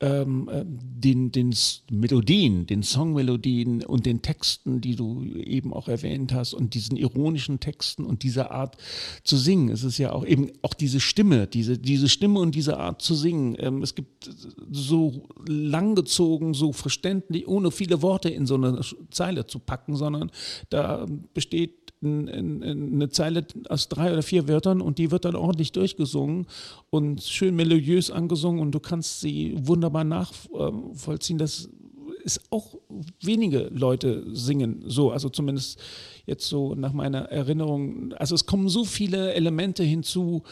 ähm, 0.00 0.48
äh, 0.52 0.64
den, 0.66 1.32
den 1.32 1.54
Melodien, 1.90 2.66
den 2.66 2.82
Songmelodien 2.82 3.82
und 3.84 4.04
den 4.04 4.20
Texten, 4.20 4.80
die 4.80 4.94
du 4.94 5.24
eben 5.24 5.72
auch 5.72 5.88
erwähnt 5.88 6.34
hast 6.34 6.52
und 6.52 6.74
diesen 6.74 6.96
ironischen 6.96 7.60
Texten 7.60 8.04
und 8.04 8.22
dieser 8.22 8.50
Art 8.50 8.76
zu 9.24 9.36
singen. 9.36 9.70
Es 9.70 9.84
ist 9.84 9.96
ja 9.96 10.12
auch 10.12 10.26
eben 10.26 10.50
auch 10.60 10.74
diese 10.74 11.00
Stimme, 11.00 11.46
diese, 11.46 11.78
diese 11.78 12.08
Stimme 12.08 12.40
und 12.40 12.54
diese 12.54 12.78
Art 12.78 13.00
zu 13.00 13.14
singen. 13.14 13.56
Ähm, 13.58 13.82
es 13.82 13.94
gibt 13.94 14.30
so 14.70 15.28
langgezogen, 15.46 16.52
so 16.52 16.72
verständlich, 16.72 17.48
ohne 17.48 17.70
viele 17.70 18.02
Worte 18.02 18.28
in 18.28 18.44
so 18.44 18.56
eine 18.56 18.80
Zeile 19.10 19.46
zu 19.46 19.58
packen, 19.58 19.96
sondern 19.96 20.30
da 20.68 21.06
besteht 21.32 21.94
eine 22.06 23.08
Zeile 23.10 23.46
aus 23.68 23.88
drei 23.88 24.12
oder 24.12 24.22
vier 24.22 24.48
Wörtern 24.48 24.80
und 24.80 24.98
die 24.98 25.10
wird 25.10 25.24
dann 25.24 25.36
ordentlich 25.36 25.72
durchgesungen 25.72 26.46
und 26.90 27.22
schön 27.22 27.56
melodiös 27.56 28.10
angesungen 28.10 28.60
und 28.60 28.72
du 28.72 28.80
kannst 28.80 29.20
sie 29.20 29.54
wunderbar 29.56 30.04
nachvollziehen. 30.04 31.38
Das 31.38 31.68
ist 32.26 32.42
auch 32.50 32.74
wenige 33.22 33.70
Leute 33.72 34.24
singen 34.34 34.82
so, 34.84 35.12
also 35.12 35.28
zumindest 35.28 35.80
jetzt 36.26 36.48
so 36.48 36.74
nach 36.74 36.92
meiner 36.92 37.30
Erinnerung. 37.30 38.12
Also 38.14 38.34
es 38.34 38.46
kommen 38.46 38.68
so 38.68 38.84
viele 38.84 39.32
Elemente 39.34 39.84
hinzu, 39.84 40.42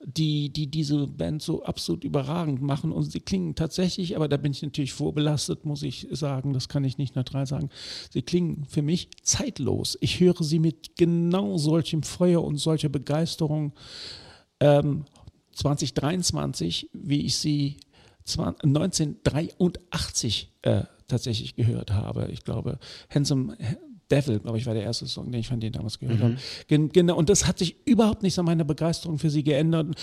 die, 0.00 0.50
die 0.50 0.68
diese 0.68 1.08
Band 1.08 1.42
so 1.42 1.64
absolut 1.64 2.04
überragend 2.04 2.62
machen 2.62 2.92
und 2.92 3.02
sie 3.02 3.18
klingen 3.18 3.56
tatsächlich, 3.56 4.14
aber 4.14 4.28
da 4.28 4.36
bin 4.36 4.52
ich 4.52 4.62
natürlich 4.62 4.92
vorbelastet, 4.92 5.64
muss 5.64 5.82
ich 5.82 6.06
sagen, 6.12 6.52
das 6.52 6.68
kann 6.68 6.84
ich 6.84 6.98
nicht 6.98 7.16
neutral 7.16 7.46
sagen, 7.46 7.68
sie 8.12 8.22
klingen 8.22 8.64
für 8.68 8.82
mich 8.82 9.08
zeitlos. 9.22 9.98
Ich 10.00 10.20
höre 10.20 10.44
sie 10.44 10.60
mit 10.60 10.96
genau 10.96 11.58
solchem 11.58 12.04
Feuer 12.04 12.44
und 12.44 12.58
solcher 12.58 12.90
Begeisterung 12.90 13.72
ähm, 14.60 15.06
2023, 15.54 16.90
wie 16.92 17.22
ich 17.22 17.38
sie 17.38 17.78
1983 18.26 20.52
äh, 20.62 20.84
tatsächlich 21.14 21.54
gehört 21.54 21.92
habe. 21.92 22.28
Ich 22.32 22.44
glaube, 22.44 22.78
Handsome 23.08 23.56
Devil, 24.10 24.40
glaube 24.40 24.58
ich, 24.58 24.66
war 24.66 24.74
der 24.74 24.82
erste 24.82 25.06
Song, 25.06 25.30
den 25.30 25.40
ich 25.40 25.48
von 25.48 25.60
denen 25.60 25.72
damals 25.72 25.98
gehört 25.98 26.18
mhm. 26.18 26.36
habe. 26.68 26.88
Genau, 26.88 27.16
und 27.16 27.28
das 27.28 27.46
hat 27.46 27.58
sich 27.58 27.76
überhaupt 27.86 28.22
nichts 28.22 28.38
an 28.38 28.44
meiner 28.44 28.64
Begeisterung 28.64 29.18
für 29.18 29.30
sie 29.30 29.42
geändert. 29.42 29.96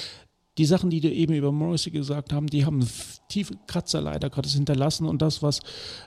Die 0.57 0.65
Sachen, 0.65 0.89
die 0.89 0.99
dir 0.99 1.13
eben 1.13 1.33
über 1.33 1.51
Morrissey 1.51 1.91
gesagt 1.91 2.33
haben, 2.33 2.47
die 2.47 2.65
haben 2.65 2.85
tiefe 3.29 3.53
Kratzer 3.67 4.01
leider 4.01 4.29
Gottes 4.29 4.53
hinterlassen 4.53 5.07
und 5.07 5.21
das, 5.21 5.41
was 5.41 5.61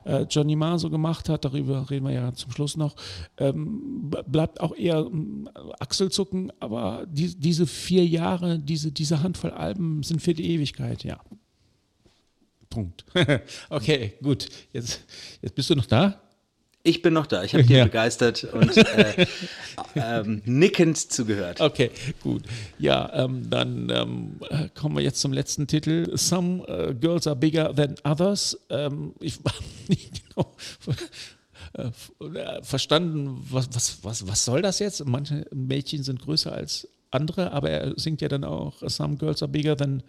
äh, 0.04 0.26
Johnny 0.28 0.54
Marr 0.54 0.78
so 0.78 0.90
gemacht 0.90 1.30
hat, 1.30 1.46
darüber 1.46 1.88
reden 1.88 2.06
wir 2.06 2.12
ja 2.12 2.32
zum 2.34 2.50
Schluss 2.50 2.76
noch, 2.76 2.94
ähm, 3.38 4.10
bleibt 4.26 4.60
auch 4.60 4.76
eher 4.76 4.98
äh, 4.98 5.48
Achselzucken, 5.80 6.52
aber 6.60 7.06
die, 7.10 7.34
diese 7.34 7.66
vier 7.66 8.06
Jahre, 8.06 8.58
diese, 8.58 8.92
diese 8.92 9.22
Handvoll 9.22 9.52
Alben 9.52 10.02
sind 10.02 10.20
für 10.20 10.34
die 10.34 10.50
Ewigkeit, 10.50 11.04
ja. 11.04 11.20
Punkt. 12.74 13.04
okay, 13.70 14.14
gut. 14.20 14.48
Jetzt, 14.72 15.02
jetzt 15.40 15.54
bist 15.54 15.70
du 15.70 15.76
noch 15.76 15.86
da? 15.86 16.20
Ich 16.82 17.00
bin 17.00 17.14
noch 17.14 17.26
da. 17.26 17.44
Ich 17.44 17.54
habe 17.54 17.64
dir 17.64 17.78
ja. 17.78 17.84
begeistert 17.84 18.44
und 18.44 18.76
äh, 18.76 19.26
ähm, 19.94 20.42
nickend 20.44 20.98
zugehört. 20.98 21.60
Okay, 21.60 21.90
gut. 22.20 22.42
Ja, 22.78 23.10
ähm, 23.14 23.48
dann 23.48 23.88
ähm, 23.90 24.40
kommen 24.74 24.96
wir 24.96 25.02
jetzt 25.02 25.20
zum 25.20 25.32
letzten 25.32 25.68
Titel. 25.68 26.14
Some 26.16 26.64
uh, 26.68 26.92
Girls 26.94 27.28
Are 27.28 27.36
Bigger 27.36 27.74
Than 27.74 27.94
Others. 28.02 28.58
Ähm, 28.70 29.14
ich 29.20 29.38
habe 29.38 29.64
nicht 29.88 30.22
genau 30.28 30.52
äh, 31.74 32.62
verstanden, 32.62 33.46
was, 33.50 33.68
was, 33.72 33.98
was, 34.02 34.26
was 34.26 34.44
soll 34.44 34.62
das 34.62 34.80
jetzt? 34.80 35.04
Manche 35.06 35.46
Mädchen 35.54 36.02
sind 36.02 36.20
größer 36.20 36.52
als 36.52 36.88
andere, 37.12 37.52
aber 37.52 37.70
er 37.70 37.94
singt 37.96 38.20
ja 38.20 38.28
dann 38.28 38.42
auch 38.42 38.82
Some 38.82 39.16
Girls 39.16 39.42
Are 39.42 39.50
Bigger 39.50 39.76
Than 39.76 40.02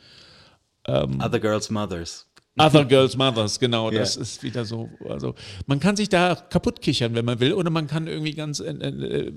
ähm, 0.87 1.19
Other 1.21 1.39
Girls' 1.39 1.69
Mothers. 1.69 2.27
Other 2.57 2.85
Girls 2.85 3.17
Mothers, 3.17 3.59
genau, 3.59 3.91
yeah. 3.91 3.99
das 3.99 4.15
ist 4.15 4.41
wieder 4.41 4.63
so. 4.63 4.89
Also 5.09 5.35
man 5.65 5.79
kann 5.79 5.97
sich 5.97 6.07
da 6.07 6.35
kaputt 6.35 6.81
kichern, 6.81 7.13
wenn 7.13 7.25
man 7.25 7.39
will, 7.41 7.53
oder 7.53 7.69
man 7.69 7.87
kann 7.87 8.07
irgendwie 8.07 8.33
ganz 8.33 8.61
äh, 8.61 8.71
äh, 8.71 9.33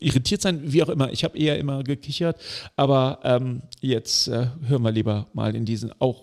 irritiert 0.00 0.40
sein, 0.40 0.72
wie 0.72 0.82
auch 0.82 0.88
immer. 0.88 1.12
Ich 1.12 1.22
habe 1.22 1.36
eher 1.36 1.58
immer 1.58 1.84
gekichert, 1.84 2.40
aber 2.76 3.20
ähm, 3.24 3.62
jetzt 3.80 4.28
äh, 4.28 4.46
hören 4.66 4.82
wir 4.82 4.90
lieber 4.92 5.26
mal 5.34 5.54
in 5.54 5.66
diesen 5.66 5.92
auch 6.00 6.22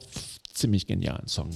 ziemlich 0.54 0.88
genialen 0.88 1.28
Song. 1.28 1.52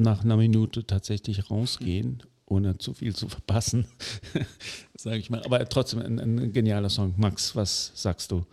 Nach 0.00 0.24
einer 0.24 0.36
Minute 0.36 0.86
tatsächlich 0.86 1.50
rausgehen, 1.50 2.22
ohne 2.46 2.78
zu 2.78 2.94
viel 2.94 3.14
zu 3.14 3.28
verpassen, 3.28 3.86
sage 4.96 5.18
ich 5.18 5.30
mal. 5.30 5.42
Aber 5.44 5.66
trotzdem 5.68 6.00
ein, 6.00 6.18
ein 6.18 6.52
genialer 6.52 6.90
Song. 6.90 7.14
Max, 7.16 7.54
was 7.54 7.92
sagst 7.94 8.32
du? 8.32 8.44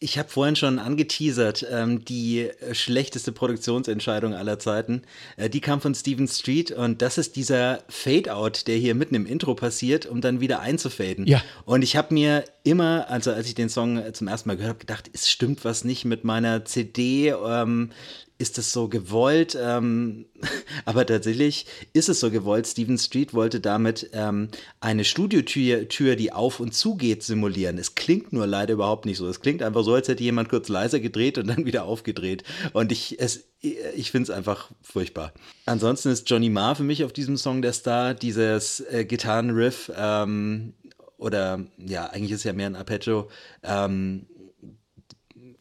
Ich 0.00 0.16
habe 0.16 0.28
vorhin 0.28 0.54
schon 0.54 0.78
angeteasert, 0.78 1.66
ähm, 1.72 2.04
die 2.04 2.50
schlechteste 2.70 3.32
Produktionsentscheidung 3.32 4.32
aller 4.32 4.60
Zeiten. 4.60 5.02
Äh, 5.36 5.50
die 5.50 5.60
kam 5.60 5.80
von 5.80 5.92
Steven 5.92 6.28
Street 6.28 6.70
und 6.70 7.02
das 7.02 7.18
ist 7.18 7.34
dieser 7.34 7.82
Fade-out, 7.88 8.68
der 8.68 8.76
hier 8.76 8.94
mitten 8.94 9.16
im 9.16 9.26
Intro 9.26 9.56
passiert, 9.56 10.06
um 10.06 10.20
dann 10.20 10.40
wieder 10.40 10.60
einzufaden. 10.60 11.26
Ja. 11.26 11.42
Und 11.64 11.82
ich 11.82 11.96
habe 11.96 12.14
mir 12.14 12.44
immer, 12.68 13.08
also 13.08 13.32
als 13.32 13.46
ich 13.46 13.54
den 13.54 13.68
Song 13.68 14.02
zum 14.12 14.28
ersten 14.28 14.48
Mal 14.48 14.56
gehört 14.56 14.74
habe, 14.74 14.80
gedacht, 14.80 15.10
es 15.12 15.28
stimmt 15.28 15.64
was 15.64 15.84
nicht 15.84 16.04
mit 16.04 16.24
meiner 16.24 16.64
CD. 16.64 17.28
Ähm, 17.30 17.90
ist 18.38 18.56
es 18.56 18.72
so 18.72 18.88
gewollt, 18.88 19.58
ähm, 19.60 20.26
aber 20.84 21.04
tatsächlich 21.04 21.66
ist 21.92 22.08
es 22.08 22.20
so 22.20 22.30
gewollt. 22.30 22.66
Steven 22.66 22.96
Street 22.96 23.34
wollte 23.34 23.60
damit 23.60 24.10
ähm, 24.12 24.48
eine 24.80 25.04
Studiotür, 25.04 25.88
Tür, 25.88 26.14
die 26.14 26.32
auf 26.32 26.60
und 26.60 26.72
zu 26.72 26.94
geht, 26.94 27.24
simulieren. 27.24 27.78
Es 27.78 27.96
klingt 27.96 28.32
nur 28.32 28.46
leider 28.46 28.74
überhaupt 28.74 29.06
nicht 29.06 29.18
so. 29.18 29.28
Es 29.28 29.40
klingt 29.40 29.62
einfach 29.62 29.82
so, 29.82 29.94
als 29.94 30.06
hätte 30.06 30.22
jemand 30.22 30.48
kurz 30.48 30.68
leiser 30.68 31.00
gedreht 31.00 31.36
und 31.38 31.48
dann 31.48 31.66
wieder 31.66 31.84
aufgedreht. 31.84 32.44
Und 32.72 32.92
ich, 32.92 33.18
ich 33.60 34.10
finde 34.10 34.30
es 34.30 34.36
einfach 34.36 34.70
furchtbar. 34.82 35.32
Ansonsten 35.66 36.10
ist 36.10 36.30
Johnny 36.30 36.48
Marr 36.48 36.76
für 36.76 36.84
mich 36.84 37.02
auf 37.02 37.12
diesem 37.12 37.36
Song 37.36 37.60
der 37.60 37.72
Star. 37.72 38.14
Dieses 38.14 38.80
äh, 38.80 39.04
Gitarrenriff 39.04 39.90
ähm, 39.96 40.74
oder 41.18 41.60
ja, 41.76 42.06
eigentlich 42.06 42.32
ist 42.32 42.44
ja 42.44 42.52
mehr 42.52 42.66
ein 42.66 42.76
Arpeggio. 42.76 43.28
Ähm, 43.62 44.26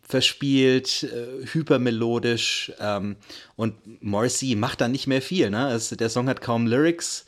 verspielt, 0.07 1.03
äh, 1.03 1.45
hypermelodisch 1.47 2.71
ähm, 2.79 3.17
und 3.57 3.75
Morrissey 4.01 4.55
macht 4.55 4.79
da 4.79 4.87
nicht 4.87 5.07
mehr 5.07 5.21
viel. 5.21 5.49
Ne? 5.49 5.69
Es, 5.73 5.89
der 5.89 6.09
Song 6.09 6.29
hat 6.29 6.39
kaum 6.39 6.65
Lyrics, 6.65 7.25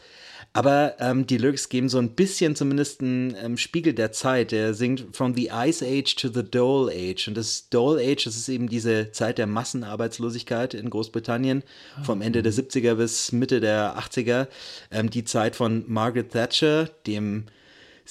aber 0.53 0.95
ähm, 0.99 1.27
die 1.27 1.37
Lyrics 1.37 1.67
geben 1.67 1.89
so 1.89 1.99
ein 1.99 2.15
bisschen 2.15 2.55
zumindest 2.55 3.01
einen 3.01 3.35
ähm, 3.35 3.57
Spiegel 3.57 3.93
der 3.93 4.13
Zeit. 4.13 4.53
Er 4.53 4.73
singt 4.73 5.15
From 5.15 5.35
the 5.35 5.51
Ice 5.53 5.85
Age 5.85 6.15
to 6.15 6.29
the 6.29 6.41
Dole 6.41 6.91
Age. 6.91 7.27
Und 7.27 7.35
das 7.35 7.69
Dole 7.69 8.01
Age, 8.01 8.23
das 8.23 8.37
ist 8.37 8.49
eben 8.49 8.69
diese 8.69 9.11
Zeit 9.11 9.37
der 9.37 9.45
Massenarbeitslosigkeit 9.45 10.73
in 10.73 10.89
Großbritannien, 10.89 11.63
vom 12.03 12.21
Ende 12.21 12.41
der 12.41 12.53
70er 12.53 12.95
bis 12.95 13.31
Mitte 13.31 13.59
der 13.59 13.99
80er. 13.99 14.47
Ähm, 14.89 15.09
die 15.09 15.25
Zeit 15.25 15.55
von 15.55 15.83
Margaret 15.87 16.31
Thatcher, 16.31 16.89
dem 17.05 17.45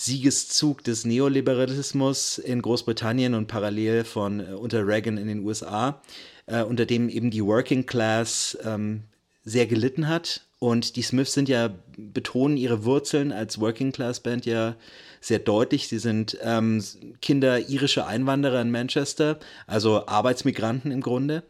Siegeszug 0.01 0.85
des 0.85 1.05
Neoliberalismus 1.05 2.39
in 2.39 2.63
Großbritannien 2.63 3.35
und 3.35 3.49
parallel 3.49 4.05
von 4.05 4.39
äh, 4.39 4.53
unter 4.53 4.87
Reagan 4.87 5.19
in 5.19 5.27
den 5.27 5.45
USA, 5.45 6.01
äh, 6.47 6.63
unter 6.63 6.87
dem 6.87 7.09
eben 7.09 7.33
die 7.33 7.45
Working 7.45 7.85
Class 7.85 8.57
ähm, 8.65 9.03
sehr 9.43 9.67
gelitten 9.67 10.07
hat. 10.07 10.47
Und 10.61 10.95
die 10.95 11.03
Smiths 11.03 11.33
sind 11.33 11.49
ja, 11.49 11.75
betonen 11.97 12.57
ihre 12.57 12.85
Wurzeln 12.85 13.33
als 13.33 13.61
Working 13.61 13.91
Class 13.91 14.21
Band 14.21 14.47
ja 14.47 14.77
sehr 15.21 15.41
deutlich. 15.41 15.89
Sie 15.89 15.99
sind 15.99 16.39
ähm, 16.43 16.81
Kinder 17.21 17.69
irischer 17.69 18.07
Einwanderer 18.07 18.61
in 18.61 18.71
Manchester, 18.71 19.41
also 19.67 20.07
Arbeitsmigranten 20.07 20.93
im 20.93 21.01
Grunde. 21.01 21.43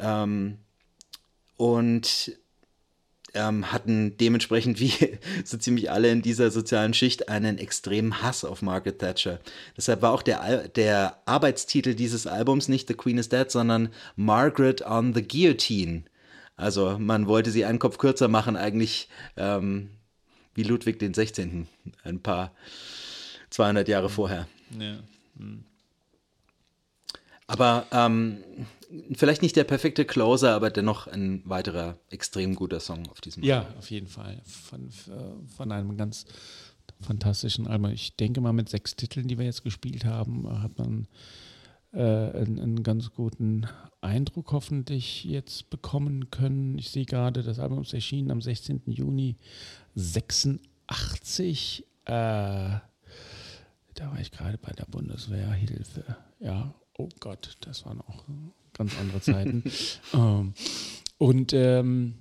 Ähm, 0.00 0.58
und 1.56 2.36
ähm, 3.36 3.70
hatten 3.72 4.16
dementsprechend 4.16 4.80
wie 4.80 4.92
so 5.44 5.56
ziemlich 5.56 5.90
alle 5.90 6.10
in 6.10 6.22
dieser 6.22 6.50
sozialen 6.50 6.94
Schicht 6.94 7.28
einen 7.28 7.58
extremen 7.58 8.22
Hass 8.22 8.44
auf 8.44 8.62
Margaret 8.62 8.98
Thatcher. 8.98 9.38
Deshalb 9.76 10.02
war 10.02 10.12
auch 10.12 10.22
der, 10.22 10.68
der 10.68 11.22
Arbeitstitel 11.26 11.94
dieses 11.94 12.26
Albums 12.26 12.68
nicht 12.68 12.88
The 12.88 12.94
Queen 12.94 13.18
is 13.18 13.28
Dead, 13.28 13.50
sondern 13.50 13.90
Margaret 14.16 14.82
on 14.82 15.14
the 15.14 15.22
Guillotine. 15.26 16.04
Also 16.56 16.98
man 16.98 17.26
wollte 17.28 17.50
sie 17.50 17.64
einen 17.64 17.78
Kopf 17.78 17.98
kürzer 17.98 18.28
machen, 18.28 18.56
eigentlich 18.56 19.08
ähm, 19.36 19.90
wie 20.54 20.62
Ludwig 20.62 20.98
den 20.98 21.12
16. 21.12 21.68
ein 22.02 22.20
paar 22.20 22.52
200 23.50 23.86
Jahre 23.88 24.08
vorher. 24.08 24.48
Ja. 24.78 24.96
Hm. 25.38 25.64
Aber 27.46 27.86
ähm, 27.92 28.38
vielleicht 29.14 29.42
nicht 29.42 29.56
der 29.56 29.64
perfekte 29.64 30.04
Closer, 30.04 30.54
aber 30.54 30.70
dennoch 30.70 31.06
ein 31.06 31.42
weiterer 31.44 31.98
extrem 32.10 32.54
guter 32.54 32.80
Song 32.80 33.08
auf 33.10 33.20
diesem 33.20 33.42
Ja, 33.42 33.60
Album. 33.60 33.78
auf 33.78 33.90
jeden 33.90 34.06
Fall. 34.08 34.40
Von, 34.44 34.90
von 35.56 35.72
einem 35.72 35.96
ganz 35.96 36.26
fantastischen 37.00 37.66
Album. 37.66 37.90
Ich 37.90 38.16
denke 38.16 38.40
mal, 38.40 38.52
mit 38.52 38.68
sechs 38.68 38.96
Titeln, 38.96 39.28
die 39.28 39.38
wir 39.38 39.44
jetzt 39.44 39.64
gespielt 39.64 40.04
haben, 40.04 40.62
hat 40.62 40.78
man 40.78 41.08
äh, 41.92 41.98
einen, 42.00 42.58
einen, 42.58 42.82
ganz 42.82 43.10
guten 43.12 43.66
Eindruck 44.00 44.52
hoffentlich 44.52 45.24
jetzt 45.24 45.70
bekommen 45.70 46.30
können. 46.30 46.78
Ich 46.78 46.90
sehe 46.90 47.04
gerade, 47.06 47.42
das 47.42 47.58
Album 47.58 47.82
ist 47.82 47.92
erschienen 47.94 48.30
am 48.30 48.40
16. 48.40 48.82
Juni 48.86 49.36
86 49.94 51.84
Äh, 52.04 52.78
da 53.96 54.10
war 54.10 54.20
ich 54.20 54.30
gerade 54.30 54.58
bei 54.58 54.72
der 54.72 54.84
Bundeswehrhilfe. 54.84 56.16
Ja, 56.38 56.74
oh 56.98 57.08
Gott, 57.18 57.56
das 57.62 57.84
waren 57.86 58.00
auch 58.02 58.24
ganz 58.76 58.98
andere 58.98 59.20
Zeiten. 59.20 59.62
ähm, 60.14 60.54
und 61.18 61.52
ähm, 61.52 62.14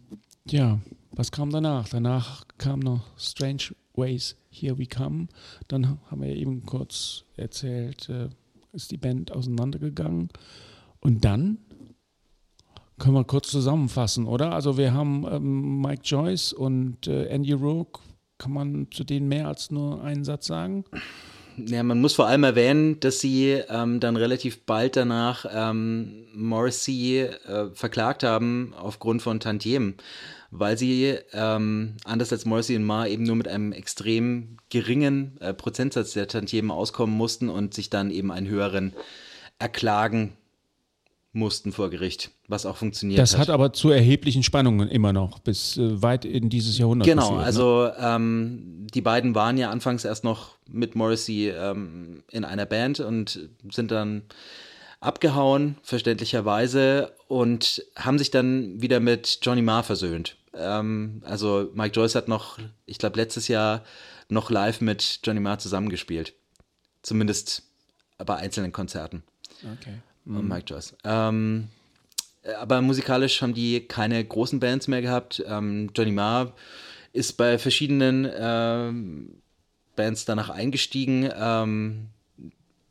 ja, 0.48 0.80
was 1.11 1.32
kam 1.32 1.49
danach? 1.49 1.90
Danach 1.90 2.45
kam 2.57 2.80
noch 2.80 3.18
Strange 3.18 3.76
Ways, 3.95 4.36
Here 4.49 4.77
We 4.77 4.86
Come. 4.86 5.27
Dann 5.68 5.99
haben 6.10 6.22
wir 6.22 6.36
eben 6.36 6.65
kurz 6.65 7.23
erzählt, 7.36 8.10
äh, 8.10 8.30
ist 8.73 8.91
die 8.91 8.98
Band 8.98 9.32
auseinandergegangen. 9.32 10.30
Und 10.99 11.23
dann 11.26 11.60
können 12.98 13.15
wir 13.15 13.23
kurz 13.23 13.49
zusammenfassen, 13.49 14.26
oder? 14.26 14.53
Also 14.53 14.77
wir 14.77 14.94
haben 14.94 15.26
ähm, 15.30 15.82
Mike 15.82 16.03
Joyce 16.03 16.53
und 16.53 17.07
äh, 17.07 17.26
Andy 17.26 17.53
Rourke. 17.53 18.02
Kann 18.38 18.52
man 18.52 18.88
zu 18.91 19.03
denen 19.03 19.30
mehr 19.30 19.48
als 19.48 19.72
nur 19.72 20.03
einen 20.03 20.26
Satz 20.26 20.48
sagen? 20.48 20.84
Ja, 21.57 21.84
man 21.84 22.02
muss 22.02 22.15
vor 22.15 22.27
allem 22.27 22.44
erwähnen, 22.44 22.99
dass 22.99 23.19
sie 23.19 23.61
ähm, 23.69 23.99
dann 23.99 24.18
relativ 24.18 24.65
bald 24.65 24.98
danach 24.98 25.45
ähm, 25.49 26.26
Morrissey 26.34 27.19
äh, 27.22 27.69
verklagt 27.73 28.23
haben 28.23 28.73
aufgrund 28.76 29.22
von 29.22 29.40
Tantiemen, 29.40 29.95
weil 30.52 30.77
sie 30.77 31.18
ähm, 31.32 31.95
anders 32.03 32.34
als 32.34 32.45
Morrissey 32.45 32.76
und 32.76 32.84
Ma 32.84 33.07
eben 33.07 33.23
nur 33.23 33.38
mit 33.38 33.48
einem 33.48 33.72
extrem 33.72 34.57
geringen 34.69 35.38
äh, 35.40 35.53
Prozentsatz 35.53 36.14
der 36.14 36.27
Tantiemen 36.27 36.72
auskommen 36.72 37.15
mussten 37.15 37.48
und 37.48 37.73
sich 37.73 37.90
dann 37.90 38.11
eben 38.11 38.32
einen 38.32 38.49
höheren 38.49 38.94
erklagen 39.57 40.36
mussten 41.32 41.72
vor 41.72 41.90
Gericht, 41.90 42.32
was 42.47 42.65
auch 42.65 42.77
funktioniert 42.77 43.19
das 43.19 43.34
hat. 43.34 43.41
Das 43.41 43.47
hat 43.47 43.53
aber 43.53 43.73
zu 43.73 43.89
erheblichen 43.89 44.43
Spannungen 44.43 44.89
immer 44.89 45.13
noch, 45.13 45.39
bis 45.39 45.77
äh, 45.77 46.01
weit 46.01 46.26
in 46.26 46.49
dieses 46.49 46.77
Jahrhundert. 46.77 47.07
Genau, 47.07 47.22
passiert, 47.22 47.39
ne? 47.39 47.45
also 47.45 47.91
ähm, 47.99 48.88
die 48.93 49.01
beiden 49.01 49.35
waren 49.35 49.57
ja 49.57 49.69
anfangs 49.69 50.05
erst 50.05 50.23
noch 50.23 50.55
mit 50.67 50.95
Morrissey 50.95 51.49
ähm, 51.49 52.23
in 52.31 52.45
einer 52.45 52.65
Band 52.65 52.99
und 52.99 53.49
sind 53.72 53.91
dann 53.91 54.23
abgehauen, 54.99 55.77
verständlicherweise, 55.84 57.13
und 57.27 57.84
haben 57.95 58.17
sich 58.17 58.31
dann 58.31 58.81
wieder 58.81 58.99
mit 58.99 59.39
Johnny 59.41 59.61
Marr 59.61 59.84
versöhnt. 59.84 60.38
Ähm, 60.53 61.22
also 61.26 61.69
Mike 61.73 61.95
Joyce 61.95 62.15
hat 62.15 62.27
noch, 62.27 62.59
ich 62.85 62.97
glaube, 62.97 63.17
letztes 63.17 63.47
Jahr 63.47 63.84
noch 64.30 64.49
live 64.49 64.81
mit 64.81 65.19
Johnny 65.23 65.39
Marr 65.39 65.59
zusammengespielt. 65.59 66.34
Zumindest 67.03 67.63
bei 68.17 68.35
einzelnen 68.35 68.72
Konzerten. 68.72 69.23
Okay 69.80 69.99
mhm. 70.26 70.47
Mike 70.47 70.65
Joyce. 70.67 70.95
Ähm, 71.03 71.69
aber 72.59 72.81
musikalisch 72.81 73.41
haben 73.41 73.53
die 73.53 73.81
keine 73.81 74.23
großen 74.23 74.59
Bands 74.59 74.88
mehr 74.88 75.01
gehabt. 75.01 75.43
Ähm, 75.47 75.89
Johnny 75.95 76.11
Marr 76.11 76.53
ist 77.13 77.34
bei 77.34 77.57
verschiedenen 77.57 78.30
ähm, 78.38 79.41
Bands 79.95 80.26
danach 80.26 80.49
eingestiegen. 80.49 81.30
Ähm, 81.35 82.07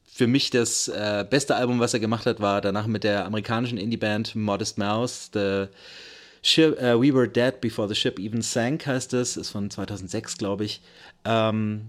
für 0.04 0.26
mich 0.26 0.50
das 0.50 0.88
äh, 0.88 1.26
beste 1.28 1.56
Album, 1.56 1.80
was 1.80 1.92
er 1.92 2.00
gemacht 2.00 2.26
hat, 2.26 2.40
war 2.40 2.60
danach 2.60 2.86
mit 2.86 3.04
der 3.04 3.26
amerikanischen 3.26 3.78
Indie-Band 3.78 4.36
Modest 4.36 4.78
Mouse. 4.78 5.30
The 5.32 5.66
Ship, 6.42 6.76
uh, 6.78 7.00
We 7.00 7.12
Were 7.12 7.28
Dead 7.28 7.60
Before 7.60 7.88
the 7.88 7.94
Ship 7.94 8.18
Even 8.18 8.42
Sank 8.42 8.86
heißt 8.86 9.12
es. 9.14 9.36
Ist 9.36 9.50
von 9.50 9.70
2006, 9.70 10.38
glaube 10.38 10.64
ich. 10.64 10.82
Ähm, 11.24 11.88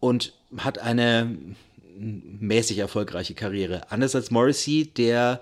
und 0.00 0.34
hat 0.58 0.78
eine 0.78 1.36
mäßig 2.02 2.78
erfolgreiche 2.78 3.34
Karriere. 3.34 3.90
Anders 3.90 4.14
als 4.14 4.30
Morrissey, 4.30 4.92
der 4.92 5.40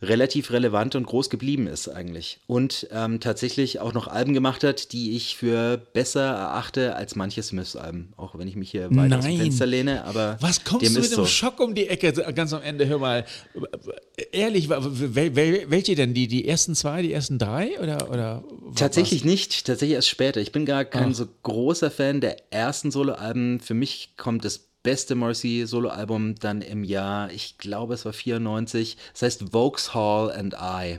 relativ 0.00 0.52
relevant 0.52 0.94
und 0.94 1.06
groß 1.06 1.28
geblieben 1.28 1.66
ist 1.66 1.88
eigentlich. 1.88 2.38
Und 2.46 2.86
ähm, 2.92 3.18
tatsächlich 3.18 3.80
auch 3.80 3.92
noch 3.92 4.06
Alben 4.06 4.32
gemacht 4.32 4.62
hat, 4.62 4.92
die 4.92 5.16
ich 5.16 5.36
für 5.36 5.76
besser 5.92 6.22
erachte 6.22 6.94
als 6.94 7.16
manche 7.16 7.42
Smiths-Alben. 7.42 8.12
Auch 8.16 8.38
wenn 8.38 8.46
ich 8.46 8.54
mich 8.54 8.70
hier 8.70 8.84
weit 8.84 8.92
Nein. 8.92 9.12
aus 9.14 9.24
dem 9.24 9.38
Fenster 9.38 9.66
lehne. 9.66 10.04
Aber 10.04 10.36
Was 10.40 10.62
kommst 10.62 10.86
du 10.86 11.00
mit 11.00 11.10
dem 11.10 11.16
so. 11.16 11.26
Schock 11.26 11.58
um 11.58 11.74
die 11.74 11.88
Ecke 11.88 12.12
ganz 12.32 12.52
am 12.52 12.62
Ende? 12.62 12.86
Hör 12.86 12.98
mal, 12.98 13.24
ehrlich, 14.30 14.68
welche 14.68 15.96
denn? 15.96 16.14
Die, 16.14 16.28
die 16.28 16.46
ersten 16.46 16.76
zwei, 16.76 17.02
die 17.02 17.12
ersten 17.12 17.38
drei? 17.38 17.78
Oder, 17.80 18.08
oder 18.10 18.44
Tatsächlich 18.76 19.22
was? 19.22 19.30
nicht, 19.30 19.66
tatsächlich 19.66 19.96
erst 19.96 20.08
später. 20.08 20.40
Ich 20.40 20.52
bin 20.52 20.64
gar 20.64 20.84
kein 20.84 21.10
Ach. 21.10 21.16
so 21.16 21.26
großer 21.42 21.90
Fan 21.90 22.20
der 22.20 22.36
ersten 22.52 22.92
Solo-Alben. 22.92 23.58
Für 23.58 23.74
mich 23.74 24.10
kommt 24.16 24.44
das 24.44 24.67
beste 24.88 25.14
Morrissey-Soloalbum 25.16 26.36
dann 26.36 26.62
im 26.62 26.82
Jahr, 26.82 27.30
ich 27.30 27.58
glaube, 27.58 27.92
es 27.92 28.06
war 28.06 28.14
94. 28.14 28.96
Das 29.12 29.20
heißt 29.20 29.52
Vauxhall 29.52 30.32
and 30.32 30.54
I. 30.58 30.98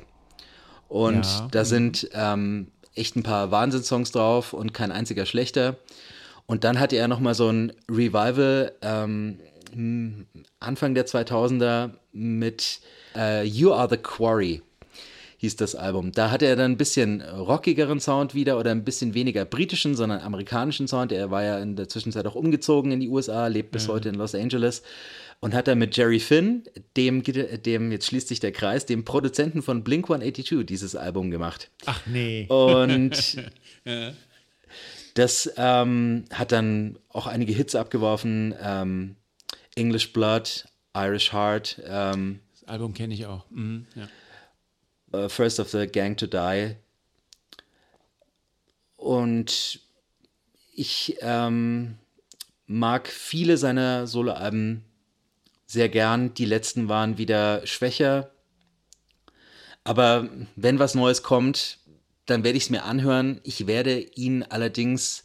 Und 0.87 1.25
ja. 1.25 1.47
da 1.49 1.61
mhm. 1.61 1.65
sind 1.65 2.09
ähm, 2.13 2.67
echt 2.93 3.15
ein 3.15 3.23
paar 3.23 3.49
Wahnsinnssongs 3.49 4.11
drauf 4.11 4.53
und 4.53 4.75
kein 4.75 4.91
einziger 4.91 5.25
schlechter. 5.25 5.77
Und 6.45 6.65
dann 6.65 6.79
hatte 6.79 6.97
er 6.97 7.07
nochmal 7.07 7.33
so 7.33 7.49
ein 7.49 7.73
Revival 7.89 8.73
ähm, 8.83 9.39
Anfang 10.59 10.93
der 10.93 11.07
2000er 11.07 11.89
mit 12.11 12.81
äh, 13.15 13.43
You 13.43 13.73
Are 13.73 13.89
the 13.89 13.97
Quarry 13.97 14.61
hieß 15.39 15.55
das 15.55 15.73
Album. 15.73 16.11
Da 16.11 16.31
hatte 16.31 16.45
er 16.45 16.57
dann 16.57 16.73
ein 16.73 16.77
bisschen 16.77 17.21
rockigeren 17.21 18.01
Sound 18.01 18.35
wieder 18.35 18.59
oder 18.59 18.71
ein 18.71 18.83
bisschen 18.83 19.13
weniger 19.13 19.45
britischen, 19.45 19.95
sondern 19.95 20.19
amerikanischen 20.19 20.89
Sound. 20.89 21.13
Er 21.13 21.31
war 21.31 21.43
ja 21.43 21.59
in 21.59 21.77
der 21.77 21.87
Zwischenzeit 21.87 22.27
auch 22.27 22.35
umgezogen 22.35 22.91
in 22.91 22.99
die 22.99 23.07
USA, 23.07 23.47
lebt 23.47 23.71
bis 23.71 23.87
mhm. 23.87 23.91
heute 23.93 24.09
in 24.09 24.15
Los 24.15 24.35
Angeles 24.35 24.83
und 25.39 25.53
hat 25.53 25.69
dann 25.69 25.79
mit 25.79 25.95
Jerry 25.95 26.19
Finn, 26.19 26.63
dem, 26.97 27.23
dem, 27.23 27.91
jetzt 27.93 28.07
schließt 28.07 28.27
sich 28.27 28.41
der 28.41 28.51
Kreis, 28.51 28.85
dem 28.85 29.05
Produzenten 29.05 29.61
von 29.61 29.85
Blink 29.85 30.09
182 30.09 30.65
dieses 30.65 30.97
Album 30.97 31.31
gemacht. 31.31 31.71
Ach 31.85 32.01
nee. 32.05 32.45
Und 32.49 33.35
ja. 33.85 34.11
das 35.13 35.49
ähm, 35.55 36.25
hat 36.33 36.51
dann 36.51 36.99
auch 37.07 37.27
einige 37.27 37.53
Hits 37.53 37.75
abgeworfen. 37.75 38.53
Ähm, 38.61 39.15
English 39.75 40.11
Blood, 40.11 40.65
Irish 40.93 41.31
Heart. 41.31 41.81
Ähm, 41.87 42.41
das 42.51 42.65
Album 42.65 42.93
kenne 42.93 43.13
ich 43.13 43.25
auch. 43.25 43.49
Mhm, 43.51 43.85
ja 43.95 44.09
uh, 45.13 45.29
First 45.29 45.59
of 45.59 45.69
the 45.69 45.87
Gang 45.87 46.17
to 46.17 46.27
Die. 46.27 46.75
Und 48.97 49.79
ich 50.73 51.17
ähm, 51.21 51.97
mag 52.65 53.07
viele 53.07 53.57
seiner 53.57 54.07
Soloalben 54.07 54.83
sehr 55.65 55.89
gern. 55.89 56.33
Die 56.33 56.45
letzten 56.45 56.89
waren 56.89 57.17
wieder 57.17 57.65
schwächer. 57.65 58.31
Aber 59.83 60.29
wenn 60.55 60.79
was 60.79 60.95
Neues 60.95 61.23
kommt, 61.23 61.79
dann 62.25 62.43
werde 62.43 62.57
ich 62.57 62.65
es 62.65 62.69
mir 62.69 62.83
anhören. 62.83 63.39
Ich 63.43 63.67
werde 63.67 63.99
ihn 63.99 64.43
allerdings 64.43 65.23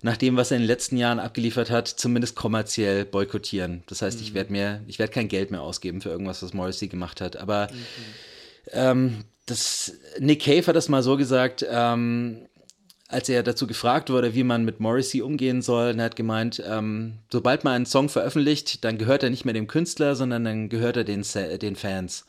nach 0.00 0.16
dem, 0.16 0.36
was 0.36 0.50
er 0.50 0.56
in 0.56 0.62
den 0.62 0.68
letzten 0.68 0.96
Jahren 0.96 1.18
abgeliefert 1.18 1.70
hat, 1.70 1.88
zumindest 1.88 2.36
kommerziell 2.36 3.04
boykottieren. 3.04 3.82
Das 3.86 4.02
heißt, 4.02 4.18
mhm. 4.18 4.24
ich 4.24 4.34
werde 4.34 4.52
mir, 4.52 4.82
ich 4.86 4.98
werde 4.98 5.12
kein 5.12 5.28
Geld 5.28 5.50
mehr 5.50 5.62
ausgeben 5.62 6.00
für 6.00 6.10
irgendwas, 6.10 6.42
was 6.42 6.54
Morrissey 6.54 6.88
gemacht 6.88 7.20
hat. 7.20 7.36
Aber 7.36 7.68
mhm. 7.72 7.84
Ähm, 8.72 9.24
das, 9.46 9.92
Nick 10.18 10.42
Cave 10.42 10.66
hat 10.66 10.76
das 10.76 10.88
mal 10.88 11.02
so 11.02 11.16
gesagt, 11.16 11.64
ähm, 11.68 12.46
als 13.08 13.28
er 13.30 13.42
dazu 13.42 13.66
gefragt 13.66 14.10
wurde, 14.10 14.34
wie 14.34 14.44
man 14.44 14.64
mit 14.64 14.80
Morrissey 14.80 15.22
umgehen 15.22 15.62
soll, 15.62 15.92
und 15.92 15.98
er 15.98 16.06
hat 16.06 16.16
gemeint, 16.16 16.62
ähm, 16.66 17.14
sobald 17.32 17.64
man 17.64 17.72
einen 17.72 17.86
Song 17.86 18.10
veröffentlicht, 18.10 18.84
dann 18.84 18.98
gehört 18.98 19.22
er 19.22 19.30
nicht 19.30 19.46
mehr 19.46 19.54
dem 19.54 19.66
Künstler, 19.66 20.14
sondern 20.14 20.44
dann 20.44 20.68
gehört 20.68 20.98
er 20.98 21.04
den, 21.04 21.24
den 21.60 21.76
Fans. 21.76 22.26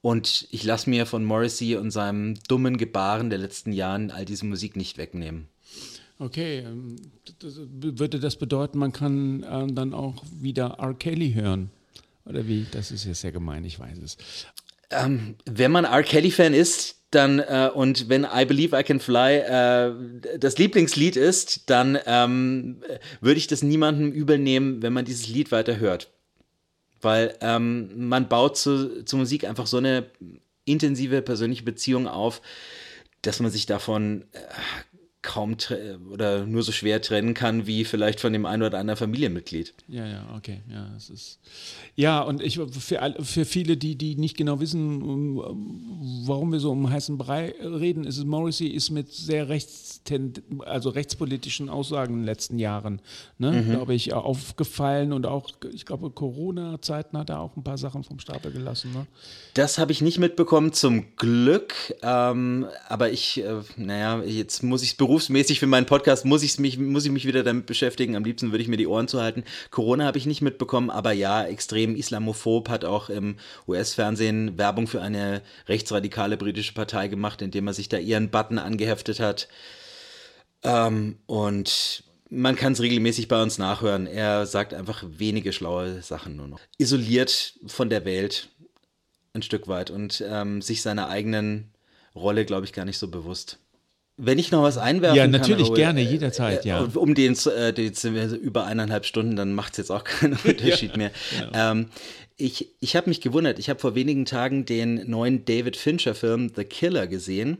Und 0.00 0.48
ich 0.50 0.64
lasse 0.64 0.90
mir 0.90 1.06
von 1.06 1.24
Morrissey 1.24 1.76
und 1.76 1.90
seinem 1.90 2.34
dummen 2.48 2.76
Gebaren 2.76 3.30
der 3.30 3.38
letzten 3.38 3.72
Jahren 3.72 4.10
all 4.10 4.24
diese 4.24 4.46
Musik 4.46 4.76
nicht 4.76 4.98
wegnehmen. 4.98 5.48
Okay, 6.18 6.60
ähm, 6.60 6.96
würde 7.40 8.18
das 8.18 8.36
bedeuten, 8.36 8.78
man 8.78 8.92
kann 8.92 9.44
äh, 9.44 9.72
dann 9.72 9.94
auch 9.94 10.24
wieder 10.40 10.78
R. 10.80 10.94
Kelly 10.94 11.32
hören? 11.32 11.70
Oder 12.24 12.46
wie? 12.48 12.66
Das 12.72 12.90
ist 12.90 13.04
ja 13.04 13.14
sehr 13.14 13.32
gemein, 13.32 13.64
ich 13.64 13.78
weiß 13.78 13.98
es. 13.98 14.16
Ähm, 14.90 15.36
wenn 15.44 15.70
man 15.70 15.84
R. 15.84 16.02
Kelly-Fan 16.02 16.54
ist, 16.54 16.98
dann 17.10 17.38
äh, 17.38 17.70
und 17.72 18.08
wenn 18.08 18.24
I 18.24 18.44
Believe 18.44 18.78
I 18.78 18.82
Can 18.82 19.00
Fly 19.00 19.38
äh, 19.38 20.38
das 20.38 20.58
Lieblingslied 20.58 21.16
ist, 21.16 21.70
dann 21.70 21.98
ähm, 22.06 22.82
würde 23.20 23.38
ich 23.38 23.46
das 23.46 23.62
niemandem 23.62 24.12
übel 24.12 24.38
nehmen, 24.38 24.82
wenn 24.82 24.92
man 24.92 25.04
dieses 25.04 25.28
Lied 25.28 25.50
weiter 25.50 25.78
hört. 25.78 26.10
Weil 27.00 27.36
ähm, 27.40 28.08
man 28.08 28.28
baut 28.28 28.58
zu, 28.58 29.04
zur 29.04 29.20
Musik 29.20 29.44
einfach 29.44 29.66
so 29.66 29.78
eine 29.78 30.10
intensive 30.64 31.22
persönliche 31.22 31.62
Beziehung 31.62 32.06
auf, 32.06 32.42
dass 33.22 33.40
man 33.40 33.50
sich 33.50 33.66
davon 33.66 34.24
äh, 34.32 34.38
kaum 35.28 35.56
oder 36.10 36.46
nur 36.46 36.62
so 36.62 36.72
schwer 36.72 37.02
trennen 37.02 37.34
kann 37.34 37.66
wie 37.66 37.84
vielleicht 37.84 38.18
von 38.18 38.32
dem 38.32 38.46
einen 38.46 38.62
oder 38.62 38.78
anderen 38.78 38.96
Familienmitglied. 38.96 39.74
Ja, 39.86 40.06
ja, 40.06 40.26
okay, 40.34 40.62
ja, 40.72 40.88
es 40.96 41.10
ist 41.10 41.38
ja 41.96 42.22
und 42.22 42.42
ich 42.42 42.58
für, 42.58 43.14
für 43.20 43.44
viele, 43.44 43.76
die 43.76 43.94
die 43.96 44.16
nicht 44.16 44.38
genau 44.38 44.58
wissen, 44.58 45.36
warum 46.26 46.52
wir 46.52 46.60
so 46.60 46.70
um 46.70 46.88
heißen 46.88 47.18
Brei 47.18 47.54
reden, 47.60 48.04
ist 48.04 48.16
es 48.16 48.24
Morrissey 48.24 48.68
ist 48.68 48.88
mit 48.90 49.12
sehr 49.12 49.50
rechts 49.50 50.00
also 50.60 50.88
rechtspolitischen 50.88 51.68
Aussagen 51.68 52.14
in 52.14 52.20
den 52.20 52.26
letzten 52.26 52.58
Jahren, 52.58 53.02
ne, 53.36 53.52
mhm. 53.52 53.70
glaube 53.70 53.94
ich, 53.94 54.14
aufgefallen 54.14 55.12
und 55.12 55.26
auch 55.26 55.50
ich 55.74 55.84
glaube 55.84 56.10
Corona-Zeiten 56.10 57.18
hat 57.18 57.28
er 57.28 57.40
auch 57.40 57.54
ein 57.54 57.62
paar 57.62 57.76
Sachen 57.76 58.02
vom 58.02 58.18
Stapel 58.18 58.50
gelassen. 58.50 58.92
Ne? 58.94 59.06
Das 59.52 59.76
habe 59.76 59.92
ich 59.92 60.00
nicht 60.00 60.18
mitbekommen, 60.18 60.72
zum 60.72 61.04
Glück, 61.16 61.74
ähm, 62.00 62.66
aber 62.88 63.10
ich, 63.10 63.44
äh, 63.44 63.60
naja, 63.76 64.22
jetzt 64.22 64.62
muss 64.62 64.82
ich 64.82 64.90
es 64.92 64.94
berufen 64.96 65.17
berufsmäßig 65.18 65.58
für 65.58 65.66
meinen 65.66 65.86
Podcast 65.86 66.24
muss, 66.24 66.44
ich's 66.44 66.60
mich, 66.60 66.78
muss 66.78 67.04
ich 67.04 67.10
mich 67.10 67.26
wieder 67.26 67.42
damit 67.42 67.66
beschäftigen. 67.66 68.14
Am 68.14 68.22
liebsten 68.22 68.52
würde 68.52 68.62
ich 68.62 68.68
mir 68.68 68.76
die 68.76 68.86
Ohren 68.86 69.08
zuhalten. 69.08 69.42
Corona 69.72 70.04
habe 70.04 70.16
ich 70.16 70.26
nicht 70.26 70.42
mitbekommen, 70.42 70.90
aber 70.90 71.10
ja, 71.10 71.44
extrem 71.44 71.96
islamophob, 71.96 72.68
hat 72.68 72.84
auch 72.84 73.10
im 73.10 73.36
US-Fernsehen 73.66 74.56
Werbung 74.58 74.86
für 74.86 75.02
eine 75.02 75.42
rechtsradikale 75.66 76.36
britische 76.36 76.72
Partei 76.72 77.08
gemacht, 77.08 77.42
indem 77.42 77.66
er 77.66 77.74
sich 77.74 77.88
da 77.88 77.98
ihren 77.98 78.30
Button 78.30 78.58
angeheftet 78.58 79.18
hat. 79.18 79.48
Ähm, 80.62 81.16
und 81.26 82.04
man 82.30 82.54
kann 82.54 82.74
es 82.74 82.80
regelmäßig 82.80 83.26
bei 83.26 83.42
uns 83.42 83.58
nachhören. 83.58 84.06
Er 84.06 84.46
sagt 84.46 84.72
einfach 84.72 85.02
wenige 85.04 85.52
schlaue 85.52 86.00
Sachen 86.00 86.36
nur 86.36 86.46
noch. 86.46 86.60
Isoliert 86.78 87.54
von 87.66 87.90
der 87.90 88.04
Welt 88.04 88.50
ein 89.34 89.42
Stück 89.42 89.66
weit 89.66 89.90
und 89.90 90.22
ähm, 90.24 90.62
sich 90.62 90.80
seiner 90.80 91.08
eigenen 91.08 91.72
Rolle, 92.14 92.44
glaube 92.44 92.66
ich, 92.66 92.72
gar 92.72 92.84
nicht 92.84 92.98
so 92.98 93.08
bewusst. 93.08 93.58
Wenn 94.20 94.38
ich 94.38 94.50
noch 94.50 94.62
was 94.62 94.78
einwerfen 94.78 95.16
ja, 95.16 95.24
kann. 95.24 95.32
Ja, 95.32 95.38
natürlich, 95.38 95.72
gerne, 95.74 96.00
äh, 96.00 96.10
jederzeit, 96.10 96.64
ja. 96.64 96.80
Um 96.80 97.14
den, 97.14 97.36
äh, 97.56 97.72
den 97.72 97.94
sind 97.94 98.14
wir 98.14 98.28
über 98.36 98.66
eineinhalb 98.66 99.06
Stunden, 99.06 99.36
dann 99.36 99.54
macht 99.54 99.72
es 99.72 99.78
jetzt 99.78 99.90
auch 99.90 100.04
keinen 100.04 100.36
Unterschied 100.44 100.90
ja, 100.90 100.96
mehr. 100.96 101.10
Genau. 101.38 101.72
Ähm, 101.72 101.86
ich 102.36 102.68
ich 102.80 102.96
habe 102.96 103.08
mich 103.08 103.20
gewundert, 103.20 103.58
ich 103.58 103.70
habe 103.70 103.80
vor 103.80 103.94
wenigen 103.94 104.24
Tagen 104.24 104.64
den 104.64 105.08
neuen 105.08 105.44
David 105.44 105.76
Fincher-Film 105.76 106.52
The 106.54 106.64
Killer 106.64 107.06
gesehen 107.06 107.58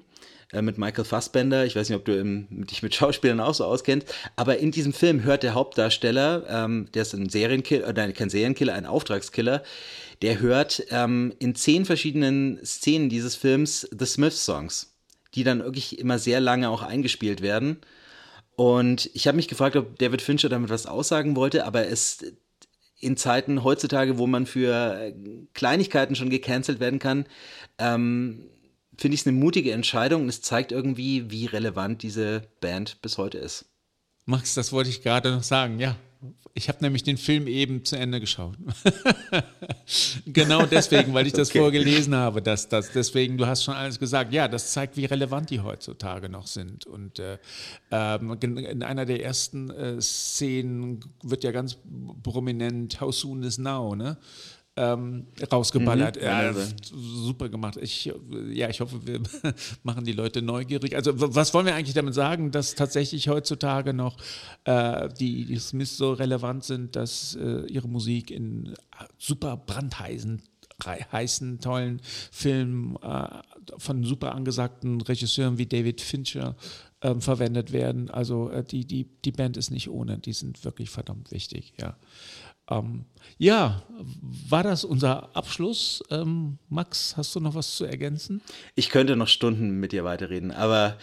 äh, 0.53 0.63
mit 0.63 0.79
Michael 0.79 1.05
Fassbender. 1.05 1.65
Ich 1.67 1.77
weiß 1.77 1.89
nicht, 1.89 1.97
ob 1.97 2.05
du 2.05 2.19
im, 2.19 2.47
dich 2.67 2.83
mit 2.83 2.95
Schauspielern 2.95 3.41
auch 3.41 3.55
so 3.55 3.65
auskennst, 3.65 4.13
aber 4.37 4.59
in 4.59 4.71
diesem 4.71 4.93
Film 4.93 5.23
hört 5.25 5.43
der 5.43 5.55
Hauptdarsteller, 5.55 6.45
ähm, 6.49 6.87
der 6.95 7.03
ist 7.03 7.13
ein 7.13 7.29
Serienkiller, 7.29 7.97
äh, 7.97 8.13
kein 8.13 8.31
Serienkiller, 8.31 8.75
ein 8.75 8.87
Auftragskiller, 8.87 9.63
der 10.23 10.41
hört 10.41 10.85
ähm, 10.91 11.33
in 11.39 11.55
zehn 11.55 11.85
verschiedenen 11.85 12.59
Szenen 12.65 13.09
dieses 13.09 13.37
Films 13.37 13.89
The 13.97 14.07
Smiths 14.07 14.45
Songs, 14.45 14.88
die 15.35 15.45
dann 15.45 15.63
wirklich 15.63 15.99
immer 15.99 16.19
sehr 16.19 16.41
lange 16.41 16.71
auch 16.71 16.83
eingespielt 16.83 17.43
werden. 17.43 17.79
Und 18.57 19.11
ich 19.15 19.27
habe 19.29 19.37
mich 19.37 19.49
gefragt, 19.49 19.77
ob 19.77 19.99
David 19.99 20.23
Fincher 20.23 20.49
damit 20.49 20.71
was 20.71 20.87
aussagen 20.87 21.37
wollte, 21.37 21.65
aber 21.65 21.87
es 21.87 22.25
in 23.01 23.17
Zeiten 23.17 23.63
heutzutage, 23.63 24.19
wo 24.19 24.27
man 24.27 24.47
für 24.47 25.15
Kleinigkeiten 25.55 26.17
schon 26.17 26.31
gecancelt 26.31 26.81
werden 26.81 26.99
kann, 26.99 27.27
ähm, 27.79 28.51
finde 28.97 29.15
ich 29.15 29.21
es 29.21 29.27
eine 29.27 29.37
mutige 29.37 29.73
Entscheidung 29.73 30.23
und 30.23 30.29
es 30.29 30.43
zeigt 30.43 30.73
irgendwie, 30.73 31.31
wie 31.31 31.47
relevant 31.47 32.03
diese 32.03 32.43
Band 32.61 33.01
bis 33.01 33.17
heute 33.17 33.39
ist. 33.39 33.67
Max, 34.25 34.55
das 34.55 34.73
wollte 34.73 34.91
ich 34.91 35.03
gerade 35.03 35.31
noch 35.31 35.45
sagen, 35.45 35.79
ja. 35.79 35.97
Ich 36.55 36.69
habe 36.69 36.79
nämlich 36.81 37.05
den 37.05 37.17
Film 37.17 37.47
eben 37.47 37.85
zu 37.85 37.97
Ende 37.97 38.19
geschaut. 38.19 38.57
genau 40.27 40.67
deswegen, 40.67 41.15
weil 41.15 41.27
ich 41.27 41.33
das 41.33 41.51
okay. 41.51 41.61
vorgelesen 41.61 42.15
habe. 42.15 42.43
Dass, 42.43 42.69
dass 42.69 42.91
deswegen, 42.91 43.39
du 43.39 43.47
hast 43.47 43.63
schon 43.63 43.75
alles 43.75 44.01
gesagt. 44.01 44.33
Ja, 44.33 44.49
das 44.49 44.73
zeigt, 44.73 44.97
wie 44.97 45.05
relevant 45.05 45.51
die 45.51 45.61
heutzutage 45.61 46.29
noch 46.29 46.49
sind. 46.49 46.87
Und 46.87 47.21
äh, 47.21 47.39
ähm, 47.93 48.37
in 48.41 48.83
einer 48.83 49.07
der 49.07 49.23
ersten 49.23 49.71
äh, 49.71 50.01
Szenen 50.01 51.01
wird 51.23 51.45
ja 51.45 51.53
ganz 51.53 51.77
prominent 52.25 53.01
How 53.01 53.15
soon 53.15 53.45
is 53.45 53.59
now, 53.59 53.95
ne? 53.95 54.19
Ähm, 54.79 55.27
rausgeballert. 55.53 56.17
Mhm, 56.17 56.23
ja, 56.23 56.53
super 56.81 57.49
gemacht. 57.49 57.77
Ich, 57.81 58.13
ja, 58.53 58.69
ich 58.69 58.81
hoffe, 58.81 59.07
wir 59.07 59.21
machen 59.83 60.05
die 60.05 60.13
Leute 60.13 60.41
neugierig. 60.41 60.95
Also, 60.95 61.13
was 61.17 61.53
wollen 61.53 61.67
wir 61.67 61.75
eigentlich 61.75 61.95
damit 61.95 62.15
sagen, 62.15 62.51
dass 62.53 62.75
tatsächlich 62.75 63.29
heutzutage 63.29 63.93
noch 63.93 64.17
äh, 64.65 65.09
die, 65.19 65.45
die 65.45 65.59
Smiths 65.59 65.97
so 65.97 66.13
relevant 66.13 66.65
sind, 66.65 66.95
dass 66.95 67.35
äh, 67.35 67.67
ihre 67.67 67.89
Musik 67.89 68.31
in 68.31 68.75
super 69.19 69.57
brandheißen 69.57 70.43
heißen, 70.87 71.61
tollen 71.61 72.01
Filmen 72.31 72.95
äh, 73.03 73.29
von 73.79 74.05
super 74.05 74.37
angesagten 74.37 75.01
Regisseuren 75.01 75.59
wie 75.59 75.67
David 75.67 76.01
Fincher 76.01 76.55
ähm, 77.03 77.21
verwendet 77.21 77.73
werden. 77.73 78.11
Also 78.11 78.51
äh, 78.51 78.65
die, 78.65 78.85
die, 78.85 79.09
die 79.25 79.33
Band 79.33 79.57
ist 79.57 79.71
nicht 79.71 79.89
ohne, 79.89 80.19
die 80.19 80.33
sind 80.33 80.65
wirklich 80.65 80.91
verdammt 80.91 81.31
wichtig, 81.31 81.75
ja. 81.81 81.97
Ähm, 82.71 83.05
ja, 83.39 83.83
war 84.49 84.63
das 84.63 84.85
unser 84.85 85.35
Abschluss? 85.37 86.03
Ähm, 86.11 86.59
Max, 86.69 87.17
hast 87.17 87.35
du 87.35 87.41
noch 87.41 87.55
was 87.55 87.77
zu 87.77 87.85
ergänzen? 87.85 88.43
Ich 88.75 88.91
könnte 88.91 89.17
noch 89.17 89.29
Stunden 89.29 89.81
mit 89.81 89.93
dir 89.93 90.05
weiterreden, 90.05 90.51
aber 90.51 90.99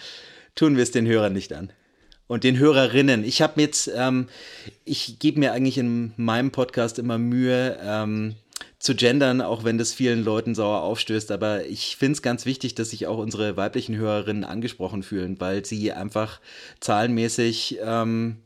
tun 0.53 0.75
wir 0.75 0.83
es 0.83 0.91
den 0.91 1.07
Hörern 1.07 1.33
nicht 1.33 1.53
an. 1.53 1.71
Und 2.27 2.43
den 2.43 2.57
Hörerinnen. 2.57 3.23
Ich 3.23 3.43
habe 3.43 3.61
jetzt, 3.61 3.89
ähm, 3.95 4.27
ich 4.83 5.19
gebe 5.19 5.39
mir 5.39 5.53
eigentlich 5.53 5.77
in 5.77 6.13
meinem 6.17 6.51
Podcast 6.51 6.97
immer 6.97 7.19
Mühe, 7.19 7.77
ähm, 7.83 8.35
zu 8.79 8.95
gendern, 8.95 9.41
auch 9.41 9.63
wenn 9.63 9.77
das 9.77 9.93
vielen 9.93 10.23
Leuten 10.23 10.53
sauer 10.55 10.81
aufstößt. 10.81 11.31
Aber 11.31 11.65
ich 11.65 11.95
finde 11.97 12.13
es 12.13 12.21
ganz 12.21 12.45
wichtig, 12.45 12.75
dass 12.75 12.91
sich 12.91 13.07
auch 13.07 13.17
unsere 13.17 13.57
weiblichen 13.57 13.95
Hörerinnen 13.95 14.43
angesprochen 14.43 15.03
fühlen, 15.03 15.39
weil 15.39 15.65
sie 15.65 15.91
einfach 15.91 16.39
zahlenmäßig 16.79 17.79
ähm, 17.83 18.37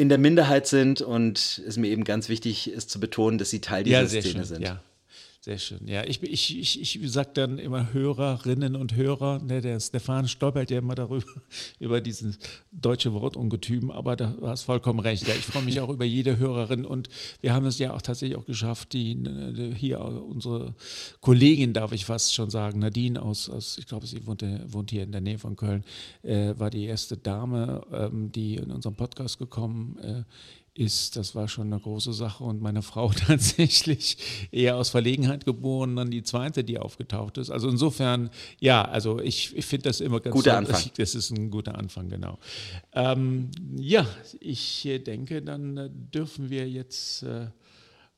in 0.00 0.08
der 0.08 0.18
Minderheit 0.18 0.66
sind 0.66 1.02
und 1.02 1.62
es 1.66 1.76
mir 1.76 1.88
eben 1.88 2.04
ganz 2.04 2.30
wichtig 2.30 2.70
ist 2.70 2.88
zu 2.88 3.00
betonen, 3.00 3.36
dass 3.36 3.50
sie 3.50 3.60
Teil 3.60 3.84
dieser 3.84 4.02
ja, 4.02 4.08
Szene 4.08 4.22
schön, 4.22 4.44
sind. 4.44 4.62
Ja. 4.62 4.80
Sehr 5.42 5.56
schön. 5.56 5.88
Ja, 5.88 6.04
ich, 6.04 6.22
ich, 6.22 6.58
ich, 6.58 7.02
ich 7.02 7.10
sage 7.10 7.30
dann 7.32 7.58
immer 7.58 7.94
Hörerinnen 7.94 8.76
und 8.76 8.94
Hörer. 8.94 9.38
Ne, 9.38 9.62
der 9.62 9.80
Stefan 9.80 10.28
stolpert 10.28 10.70
ja 10.70 10.80
immer 10.80 10.94
darüber, 10.94 11.24
über 11.78 12.02
dieses 12.02 12.38
deutsche 12.72 13.14
Wortungetüm, 13.14 13.90
aber 13.90 14.16
da 14.16 14.34
hast 14.42 14.64
vollkommen 14.64 15.00
recht. 15.00 15.26
Ja, 15.26 15.34
ich 15.34 15.46
freue 15.46 15.62
mich 15.62 15.80
auch 15.80 15.88
über 15.88 16.04
jede 16.04 16.36
Hörerin 16.36 16.84
und 16.84 17.08
wir 17.40 17.54
haben 17.54 17.64
es 17.64 17.78
ja 17.78 17.94
auch 17.94 18.02
tatsächlich 18.02 18.36
auch 18.36 18.44
geschafft, 18.44 18.92
die, 18.92 19.14
die 19.14 19.74
hier 19.74 20.02
unsere 20.02 20.74
Kollegin, 21.22 21.72
darf 21.72 21.92
ich 21.92 22.04
fast 22.04 22.34
schon 22.34 22.50
sagen, 22.50 22.80
Nadine 22.80 23.22
aus, 23.22 23.48
aus 23.48 23.78
ich 23.78 23.86
glaube, 23.86 24.06
sie 24.06 24.26
wohnt, 24.26 24.44
wohnt, 24.66 24.90
hier 24.90 25.04
in 25.04 25.12
der 25.12 25.22
Nähe 25.22 25.38
von 25.38 25.56
Köln, 25.56 25.84
äh, 26.22 26.52
war 26.58 26.68
die 26.68 26.84
erste 26.84 27.16
Dame, 27.16 27.86
ähm, 27.92 28.30
die 28.30 28.56
in 28.56 28.70
unserem 28.70 28.94
Podcast 28.94 29.38
gekommen 29.38 29.96
äh, 30.02 30.24
ist, 30.80 31.16
das 31.16 31.34
war 31.34 31.46
schon 31.46 31.66
eine 31.66 31.78
große 31.78 32.14
Sache 32.14 32.42
und 32.42 32.62
meine 32.62 32.80
Frau 32.80 33.10
tatsächlich 33.26 34.16
eher 34.50 34.76
aus 34.76 34.88
Verlegenheit 34.88 35.44
geboren, 35.44 35.94
dann 35.94 36.10
die 36.10 36.22
zweite, 36.22 36.64
die 36.64 36.78
aufgetaucht 36.78 37.36
ist. 37.36 37.50
Also 37.50 37.68
insofern, 37.68 38.30
ja, 38.58 38.82
also 38.82 39.20
ich, 39.20 39.54
ich 39.54 39.66
finde 39.66 39.90
das 39.90 40.00
immer 40.00 40.20
ganz 40.20 40.34
guter 40.34 40.56
Anfang. 40.56 40.80
Das 40.96 41.14
ist 41.14 41.30
ein 41.30 41.50
guter 41.50 41.76
Anfang, 41.76 42.08
genau. 42.08 42.38
Ähm, 42.92 43.50
ja, 43.76 44.06
ich 44.40 44.88
denke, 45.06 45.42
dann 45.42 45.76
äh, 45.76 45.90
dürfen 45.90 46.48
wir 46.48 46.68
jetzt 46.68 47.22
äh, 47.22 47.48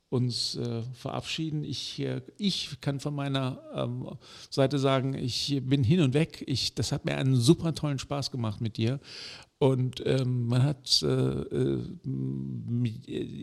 uns 0.09 0.56
äh, 0.56 0.82
verabschieden. 0.93 1.64
Ich, 1.64 1.98
äh, 1.98 2.20
ich 2.36 2.80
kann 2.80 3.01
von 3.01 3.14
meiner 3.14 3.60
ähm, 3.74 4.09
Seite 4.51 4.78
sagen, 4.78 5.14
ich 5.14 5.60
bin 5.64 5.82
hin 5.82 6.01
und 6.01 6.14
weg. 6.14 6.44
Ich, 6.47 6.74
das 6.74 6.93
hat 6.93 7.05
mir 7.05 7.16
einen 7.16 7.34
super 7.34 7.74
tollen 7.74 7.98
Spaß 7.98 8.30
gemacht 8.30 8.60
mit 8.60 8.76
dir. 8.76 9.01
Und 9.62 10.02
ähm, 10.06 10.48
man 10.48 10.64
hat 10.64 11.05
äh, 11.05 11.06
äh, 11.06 11.84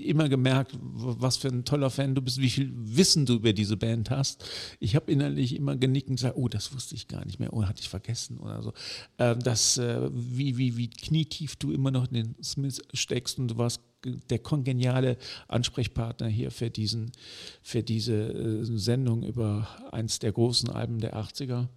immer 0.04 0.28
gemerkt, 0.28 0.78
was 0.82 1.38
für 1.38 1.48
ein 1.48 1.64
toller 1.64 1.90
Fan 1.90 2.14
du 2.14 2.22
bist, 2.22 2.41
wie 2.41 2.50
viel 2.50 2.74
Wissen 2.76 3.26
du 3.26 3.36
über 3.36 3.54
diese 3.54 3.78
Band 3.78 4.10
hast. 4.10 4.44
Ich 4.82 4.98
habe 4.98 5.10
innerlich 5.14 5.56
immer 5.56 5.78
genickt 5.78 6.10
und 6.10 6.18
gesagt, 6.18 6.36
oh, 6.36 6.50
das 6.50 6.74
wusste 6.74 6.96
ich 6.96 7.08
gar 7.08 7.24
nicht 7.24 7.40
mehr, 7.40 7.54
oh, 7.54 7.64
hatte 7.64 7.80
ich 7.80 7.88
vergessen 7.88 8.38
oder 8.38 8.62
so. 8.62 8.74
Ähm, 9.18 9.40
das, 9.40 9.78
äh, 9.78 10.10
wie, 10.12 10.58
wie, 10.58 10.76
wie 10.76 10.90
knietief 10.90 11.56
du 11.56 11.72
immer 11.72 11.90
noch 11.90 12.10
in 12.10 12.16
den 12.16 12.44
Smith 12.44 12.82
steckst 12.94 13.40
und 13.40 13.52
du 13.52 13.58
warst 13.58 13.80
der 14.04 14.40
kongeniale 14.40 15.16
Ansprechpartner 15.48 16.28
hier 16.28 16.52
für, 16.52 16.70
diesen, 16.70 17.14
für 17.62 17.82
diese 17.82 18.14
äh, 18.14 18.66
Sendung 18.66 19.24
über 19.24 19.70
eins 19.94 20.20
der 20.20 20.34
großen 20.34 20.70
Alben 20.70 21.00
der 21.00 21.16
80er. 21.16 21.70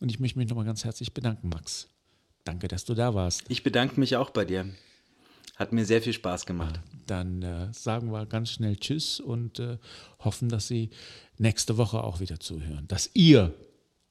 Und 0.00 0.08
ich 0.08 0.18
möchte 0.18 0.38
mich 0.38 0.48
nochmal 0.48 0.64
ganz 0.64 0.82
herzlich 0.82 1.12
bedanken, 1.12 1.50
Max. 1.50 1.90
Danke, 2.46 2.68
dass 2.68 2.84
du 2.84 2.94
da 2.94 3.12
warst. 3.12 3.42
Ich 3.48 3.62
bedanke 3.64 3.98
mich 3.98 4.16
auch 4.16 4.30
bei 4.30 4.44
dir. 4.44 4.66
Hat 5.56 5.72
mir 5.72 5.84
sehr 5.84 6.00
viel 6.00 6.12
Spaß 6.12 6.46
gemacht. 6.46 6.80
Dann 7.06 7.42
äh, 7.42 7.72
sagen 7.72 8.12
wir 8.12 8.24
ganz 8.26 8.50
schnell 8.50 8.76
Tschüss 8.76 9.20
und 9.20 9.58
äh, 9.58 9.78
hoffen, 10.20 10.48
dass 10.48 10.68
Sie 10.68 10.90
nächste 11.38 11.76
Woche 11.76 12.04
auch 12.04 12.20
wieder 12.20 12.38
zuhören. 12.38 12.86
Dass 12.88 13.10
ihr 13.14 13.52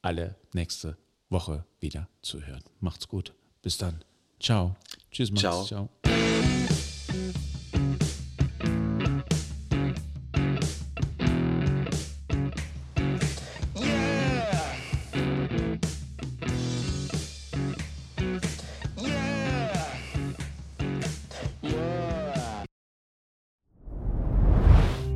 alle 0.01 0.35
nächste 0.53 0.97
Woche 1.29 1.65
wieder 1.79 2.09
zuhören. 2.21 2.63
Macht's 2.81 3.07
gut. 3.07 3.33
Bis 3.61 3.77
dann. 3.77 4.03
Ciao. 4.39 4.75
Tschüss, 5.11 5.31
Max. 5.31 5.41
Ciao. 5.41 5.63
Ciao. 5.65 5.89